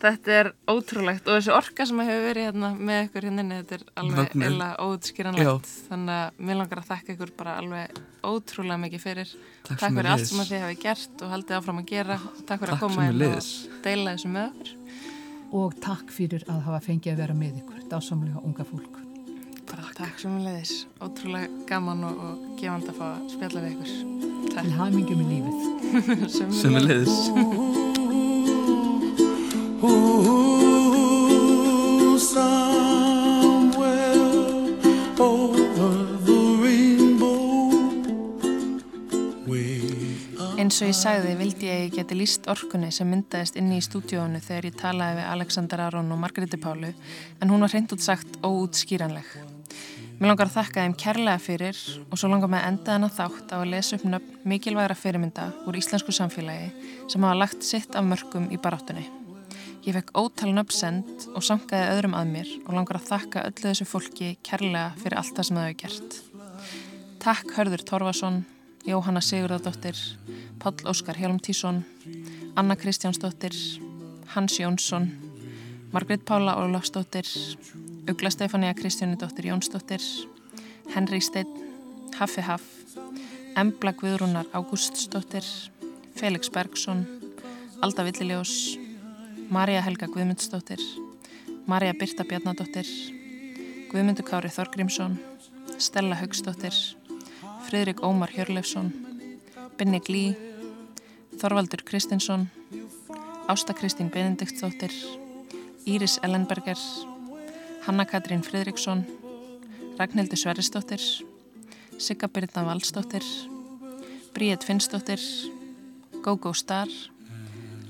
Þetta 0.00 0.32
er 0.32 0.48
ótrúlegt 0.70 1.26
og 1.28 1.36
þessi 1.36 1.50
orka 1.52 1.84
sem 1.84 1.98
hefur 2.00 2.22
verið 2.24 2.46
hérna 2.48 2.70
með 2.72 3.02
ykkur 3.04 3.26
hérna 3.26 3.42
inni, 3.44 3.58
þetta 3.60 3.76
er 3.76 3.82
alveg 4.00 4.36
eila 4.46 4.68
óutskýranlegt 4.80 5.72
þannig 5.90 6.14
að 6.14 6.38
mér 6.48 6.58
langar 6.60 6.80
að 6.80 6.86
þakka 6.88 7.12
ykkur 7.14 7.32
bara 7.36 7.56
alveg 7.60 8.00
ótrúlega 8.24 8.80
mikið 8.86 9.04
fyrir. 9.04 9.34
Takk 9.68 9.82
Takk 9.82 9.98
fyrir 9.98 10.08
allt 10.14 10.30
sem 10.30 10.40
að 10.40 10.52
þið 10.54 10.64
hafi 10.64 10.78
gert 10.86 11.24
og 11.26 11.34
haldið 11.34 11.58
áfram 11.58 11.82
að 11.82 11.90
gera. 11.92 12.16
Og 12.16 12.40
takk 12.48 12.64
fyrir 12.64 12.72
Takk 12.72 12.78
að 12.78 12.84
koma 12.86 13.08
inn 13.10 13.26
og 13.28 13.50
deila 13.84 14.14
þessu 14.16 14.32
með 14.32 14.48
okkur. 14.48 14.72
Og 15.60 15.78
takk 15.84 16.16
fyrir 16.16 16.48
að 16.48 16.64
hafa 16.70 16.82
fengið 16.86 17.12
að 17.12 17.22
vera 17.26 17.36
með 17.36 17.60
ykkur 17.60 17.86
dásamlega 17.92 18.44
unga 18.46 18.68
fólk. 18.70 19.00
Bara 19.68 19.92
takk. 19.98 20.16
Sem 20.22 20.38
við 20.38 20.48
leiðis 20.48 20.76
ótrúlega 21.04 21.66
gaman 21.68 22.06
og, 22.08 22.24
og 22.24 22.46
gefand 22.56 22.88
að 22.88 23.02
fá 23.02 23.08
að 23.10 23.28
spjalla 23.36 23.66
við 23.66 23.76
ykkur. 23.76 23.92
Til 24.50 24.70
hamingjum 24.80 25.26
í 25.26 25.28
lífið. 25.34 25.60
Sömuleiðis. 26.62 27.18
Ooh, 27.36 27.68
somewhere 27.69 27.69
og 29.82 30.50
ég 40.90 40.96
sagði 40.96 41.36
vildi 41.38 41.68
ég 41.68 41.82
ég 41.84 41.92
geti 41.94 42.16
líst 42.18 42.48
orkunni 42.50 42.88
sem 42.90 43.06
myndaðist 43.06 43.54
inni 43.60 43.76
í 43.78 43.84
stúdíónu 43.84 44.40
þegar 44.42 44.66
ég 44.66 44.78
talaði 44.80 45.20
við 45.20 45.28
Alexander 45.30 45.82
Aron 45.84 46.10
og 46.10 46.18
Margréti 46.18 46.58
Pálu 46.58 46.90
en 46.90 47.52
hún 47.52 47.62
var 47.62 47.70
hreint 47.70 47.94
út 47.94 48.02
sagt 48.02 48.40
óútskýranleg. 48.42 49.28
Mér 50.18 50.32
langar 50.32 50.50
að 50.50 50.56
þakka 50.56 50.88
þeim 50.88 50.96
kærlega 51.04 51.44
fyrir 51.44 51.78
og 52.08 52.18
svo 52.18 52.32
langar 52.32 52.50
mig 52.50 52.64
að 52.64 52.72
enda 52.72 52.96
þennan 52.96 53.16
þátt 53.20 53.54
á 53.54 53.56
að 53.60 53.70
lesa 53.76 54.00
upp 54.00 54.08
nöfn 54.16 54.42
mikilvægra 54.50 54.98
fyrirmynda 54.98 55.46
úr 55.70 55.78
íslensku 55.78 56.16
samfélagi 56.16 56.72
sem 57.06 57.22
hafa 57.28 57.38
lagt 57.38 57.70
sitt 57.70 57.94
af 57.94 58.10
mörgum 58.10 58.50
í 58.50 58.58
baráttunni. 58.58 59.06
Ég 59.80 59.94
fekk 59.96 60.10
ótal 60.12 60.50
nöfn 60.52 60.74
send 60.76 61.22
og 61.32 61.40
sangaði 61.40 61.94
öðrum 61.94 62.14
að 62.18 62.32
mér 62.34 62.48
og 62.66 62.74
langar 62.76 62.98
að 62.98 63.06
þakka 63.14 63.44
öllu 63.48 63.62
þessu 63.64 63.86
fólki 63.88 64.26
kærlega 64.44 64.90
fyrir 65.00 65.16
allt 65.16 65.32
það 65.38 65.46
sem 65.48 65.56
það 65.56 65.68
hefur 65.68 65.78
gert. 65.80 66.16
Takk 67.24 67.54
Hörður 67.56 67.84
Torfason, 67.88 68.36
Jóhanna 68.84 69.22
Sigurðardóttir, 69.24 69.96
Páll 70.60 70.84
Óskar 70.84 71.16
Hjálmtísson, 71.16 71.80
Anna 72.60 72.76
Kristjánsdóttir, 72.76 73.56
Hans 74.34 74.58
Jónsson, 74.60 75.08
Margrét 75.94 76.28
Pála 76.28 76.58
Ólafsdóttir, 76.60 77.24
Ugla 78.04 78.30
Stefania 78.30 78.76
Kristjánudóttir 78.76 79.48
Jónsdóttir, 79.48 80.04
Henry 80.92 81.20
Steinn, 81.24 81.56
Haffi 82.20 82.44
Haff, 82.44 82.68
Embla 83.56 83.96
Guðrúnar 83.96 84.44
Ágústsdóttir, 84.52 85.44
Felix 86.14 86.52
Bergson, 86.52 87.06
Alda 87.80 88.04
Villiljós, 88.04 88.76
Marja 89.50 89.80
Helga 89.82 90.06
Guðmundsdóttir, 90.06 90.78
Marja 91.66 91.90
Birta 91.98 92.22
Bjarnadóttir, 92.22 92.86
Guðmundur 93.90 94.22
Kári 94.22 94.46
Þorgrímsson, 94.46 95.16
Stella 95.74 96.14
Haugsdóttir, 96.20 96.76
Friðrik 97.66 97.98
Ómar 98.06 98.30
Hjörleifsson, 98.30 98.92
Binni 99.74 99.98
Glí, 100.06 100.36
Þorvaldur 101.40 101.82
Kristinsson, 101.82 102.44
Ásta 103.50 103.74
Kristín 103.74 104.12
Benediktsdóttir, 104.14 104.94
Íris 105.82 106.20
Ellenberger, 106.22 106.78
Hanna 107.88 108.06
Katrín 108.06 108.44
Friðriksson, 108.46 109.02
Ragnhildur 109.98 110.38
Sverrisdóttir, 110.38 111.02
Sigga 111.98 112.30
Birna 112.30 112.62
Valsdóttir, 112.68 113.26
Bríett 114.30 114.62
Finnsdóttir, 114.62 115.18
Gógó 116.22 116.54
Star, 116.54 116.86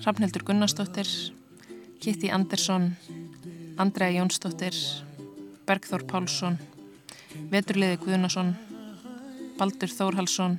Rafnhildur 0.07 0.49
Gunnarsdóttir, 0.49 1.37
Kitty 2.01 2.31
Andersson, 2.33 2.97
Andrea 3.77 4.09
Jónsdóttir, 4.09 4.73
Bergþór 5.69 6.07
Pálsson, 6.09 6.57
Veturliði 7.53 7.99
Guðnason, 8.01 8.55
Baldur 9.59 9.93
Þórhalsson, 9.93 10.57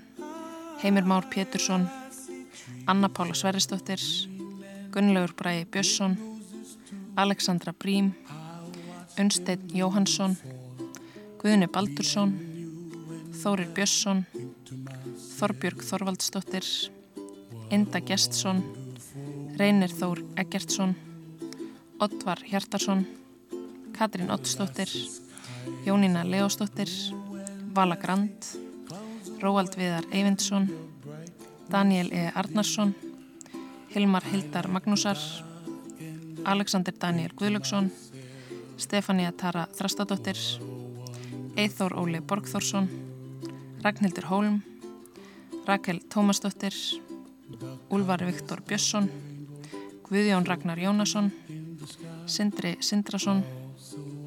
Heimir 0.83 1.09
Már 1.09 1.25
Pétursson, 1.33 1.87
Anna 2.85 3.09
Pála 3.09 3.33
Sverrisdóttir, 3.33 3.97
Gunnlaugur 4.93 5.33
Bræði 5.33 5.65
Björnsson, 5.65 6.15
Alexandra 7.17 7.73
Brím, 7.73 8.13
Unsteinn 9.17 9.65
Jóhansson, 9.73 10.37
Guðni 11.41 11.65
Baldursson, 11.73 12.37
Þórir 13.41 13.73
Björnsson, 13.73 14.27
Þorbjörg 15.39 15.81
Þorvaldsdóttir, 15.89 16.67
Inda 17.73 18.05
Gestsson, 18.05 18.61
Reynir 19.57 19.89
Þór 19.89 20.21
Eggertsson, 20.37 20.93
Oddvar 22.01 22.39
Hjartarsson, 22.41 23.05
Katrín 23.93 24.31
Oddsdóttir, 24.33 24.89
Jónína 25.85 26.23
Leósdóttir, 26.25 26.89
Vala 27.75 27.95
Grand, 27.95 28.33
Róald 29.41 29.77
Viðar 29.77 30.07
Eyvindsson, 30.09 30.65
Daniel 31.69 32.09
E. 32.11 32.31
Arnarsson, 32.33 32.95
Hilmar 33.93 34.25
Hildar 34.25 34.67
Magnúsar, 34.67 35.17
Alexander 36.43 36.93
Daniel 37.01 37.35
Guðlöksson, 37.37 37.91
Stefania 38.77 39.31
Tara 39.31 39.67
Þrastadóttir, 39.69 40.41
Eithór 41.55 41.93
Óli 42.01 42.19
Borgþórsson, 42.19 42.89
Ragnhildur 43.83 44.25
Hólm, 44.25 44.63
Rakel 45.67 46.01
Tómasdóttir, 46.09 46.73
Úlvar 47.93 48.25
Viktor 48.25 48.65
Björnsson, 48.65 49.11
Guðjón 50.09 50.49
Ragnar 50.49 50.79
Jónasson, 50.79 51.31
Sindri 52.27 52.75
Sindrason 52.81 53.43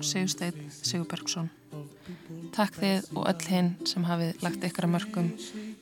Sigursteinn 0.04 0.70
Sigurbergsson. 0.70 1.50
Takk 2.54 2.76
þið 2.78 3.06
og 3.18 3.28
öll 3.30 3.46
hinn 3.50 3.70
sem 3.88 4.04
hafið 4.06 4.42
lagt 4.44 4.64
ykkar 4.66 4.86
að 4.86 4.92
mörgum. 4.94 5.30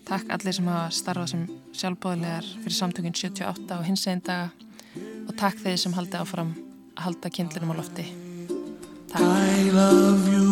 Takk 0.08 0.30
allir 0.32 0.56
sem 0.56 0.68
hafa 0.70 0.90
starfað 0.94 1.32
sem 1.32 1.42
sjálfbóðlegar 1.76 2.48
fyrir 2.62 2.76
samtökinn 2.78 3.16
78 3.18 3.78
og 3.78 3.86
hins 3.88 4.06
einn 4.08 4.22
daga 4.24 4.50
og 5.26 5.34
takk 5.40 5.60
þið 5.62 5.76
sem 5.84 5.96
haldið 5.96 6.22
áfram 6.22 6.54
að 6.96 7.04
halda 7.06 7.32
kindlinum 7.36 7.74
á 7.74 7.78
lofti. 7.80 8.06
Takk. 9.12 9.20
I 9.20 9.70
love 9.76 10.24
you. 10.32 10.48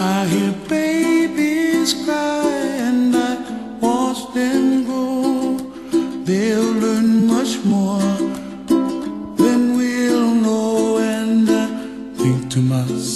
I 0.00 0.26
hear 0.32 0.54
babies 0.68 1.92
cry 2.04 2.48
and 2.88 3.14
I 3.14 3.36
watch 3.80 4.32
them 4.34 4.84
grow. 4.84 5.58
They'll 6.24 6.71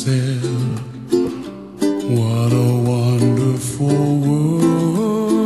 what 0.07 0.15
a 2.53 2.81
wonderful 2.93 4.19
world. 4.21 5.43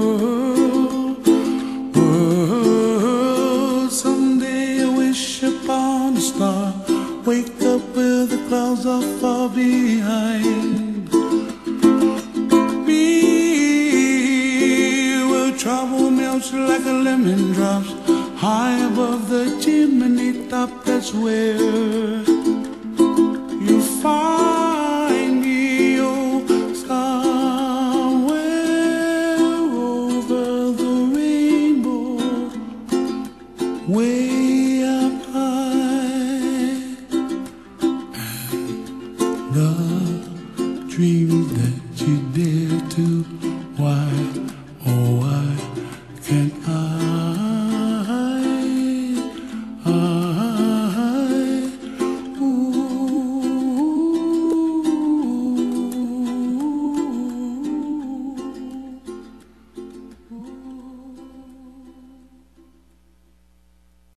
World. 1.96 3.90
Someday 3.90 4.82
I 4.82 4.88
wish 4.98 5.42
upon 5.42 6.18
a 6.18 6.20
star. 6.20 6.74
Wake 7.24 7.62
up 7.62 7.80
where 7.96 8.26
the 8.26 8.36
clouds 8.48 8.84
are 8.84 9.00
far 9.18 9.48
behind. 9.48 11.10
Me 12.86 13.24
will 15.24 15.56
trouble 15.56 16.10
melts 16.10 16.52
like 16.52 16.84
a 16.84 16.92
lemon 16.92 17.52
drops. 17.52 17.94
High 18.38 18.78
above 18.92 19.30
the 19.30 19.58
chimney 19.58 20.46
top, 20.48 20.84
that's 20.84 21.14
where 21.14 22.29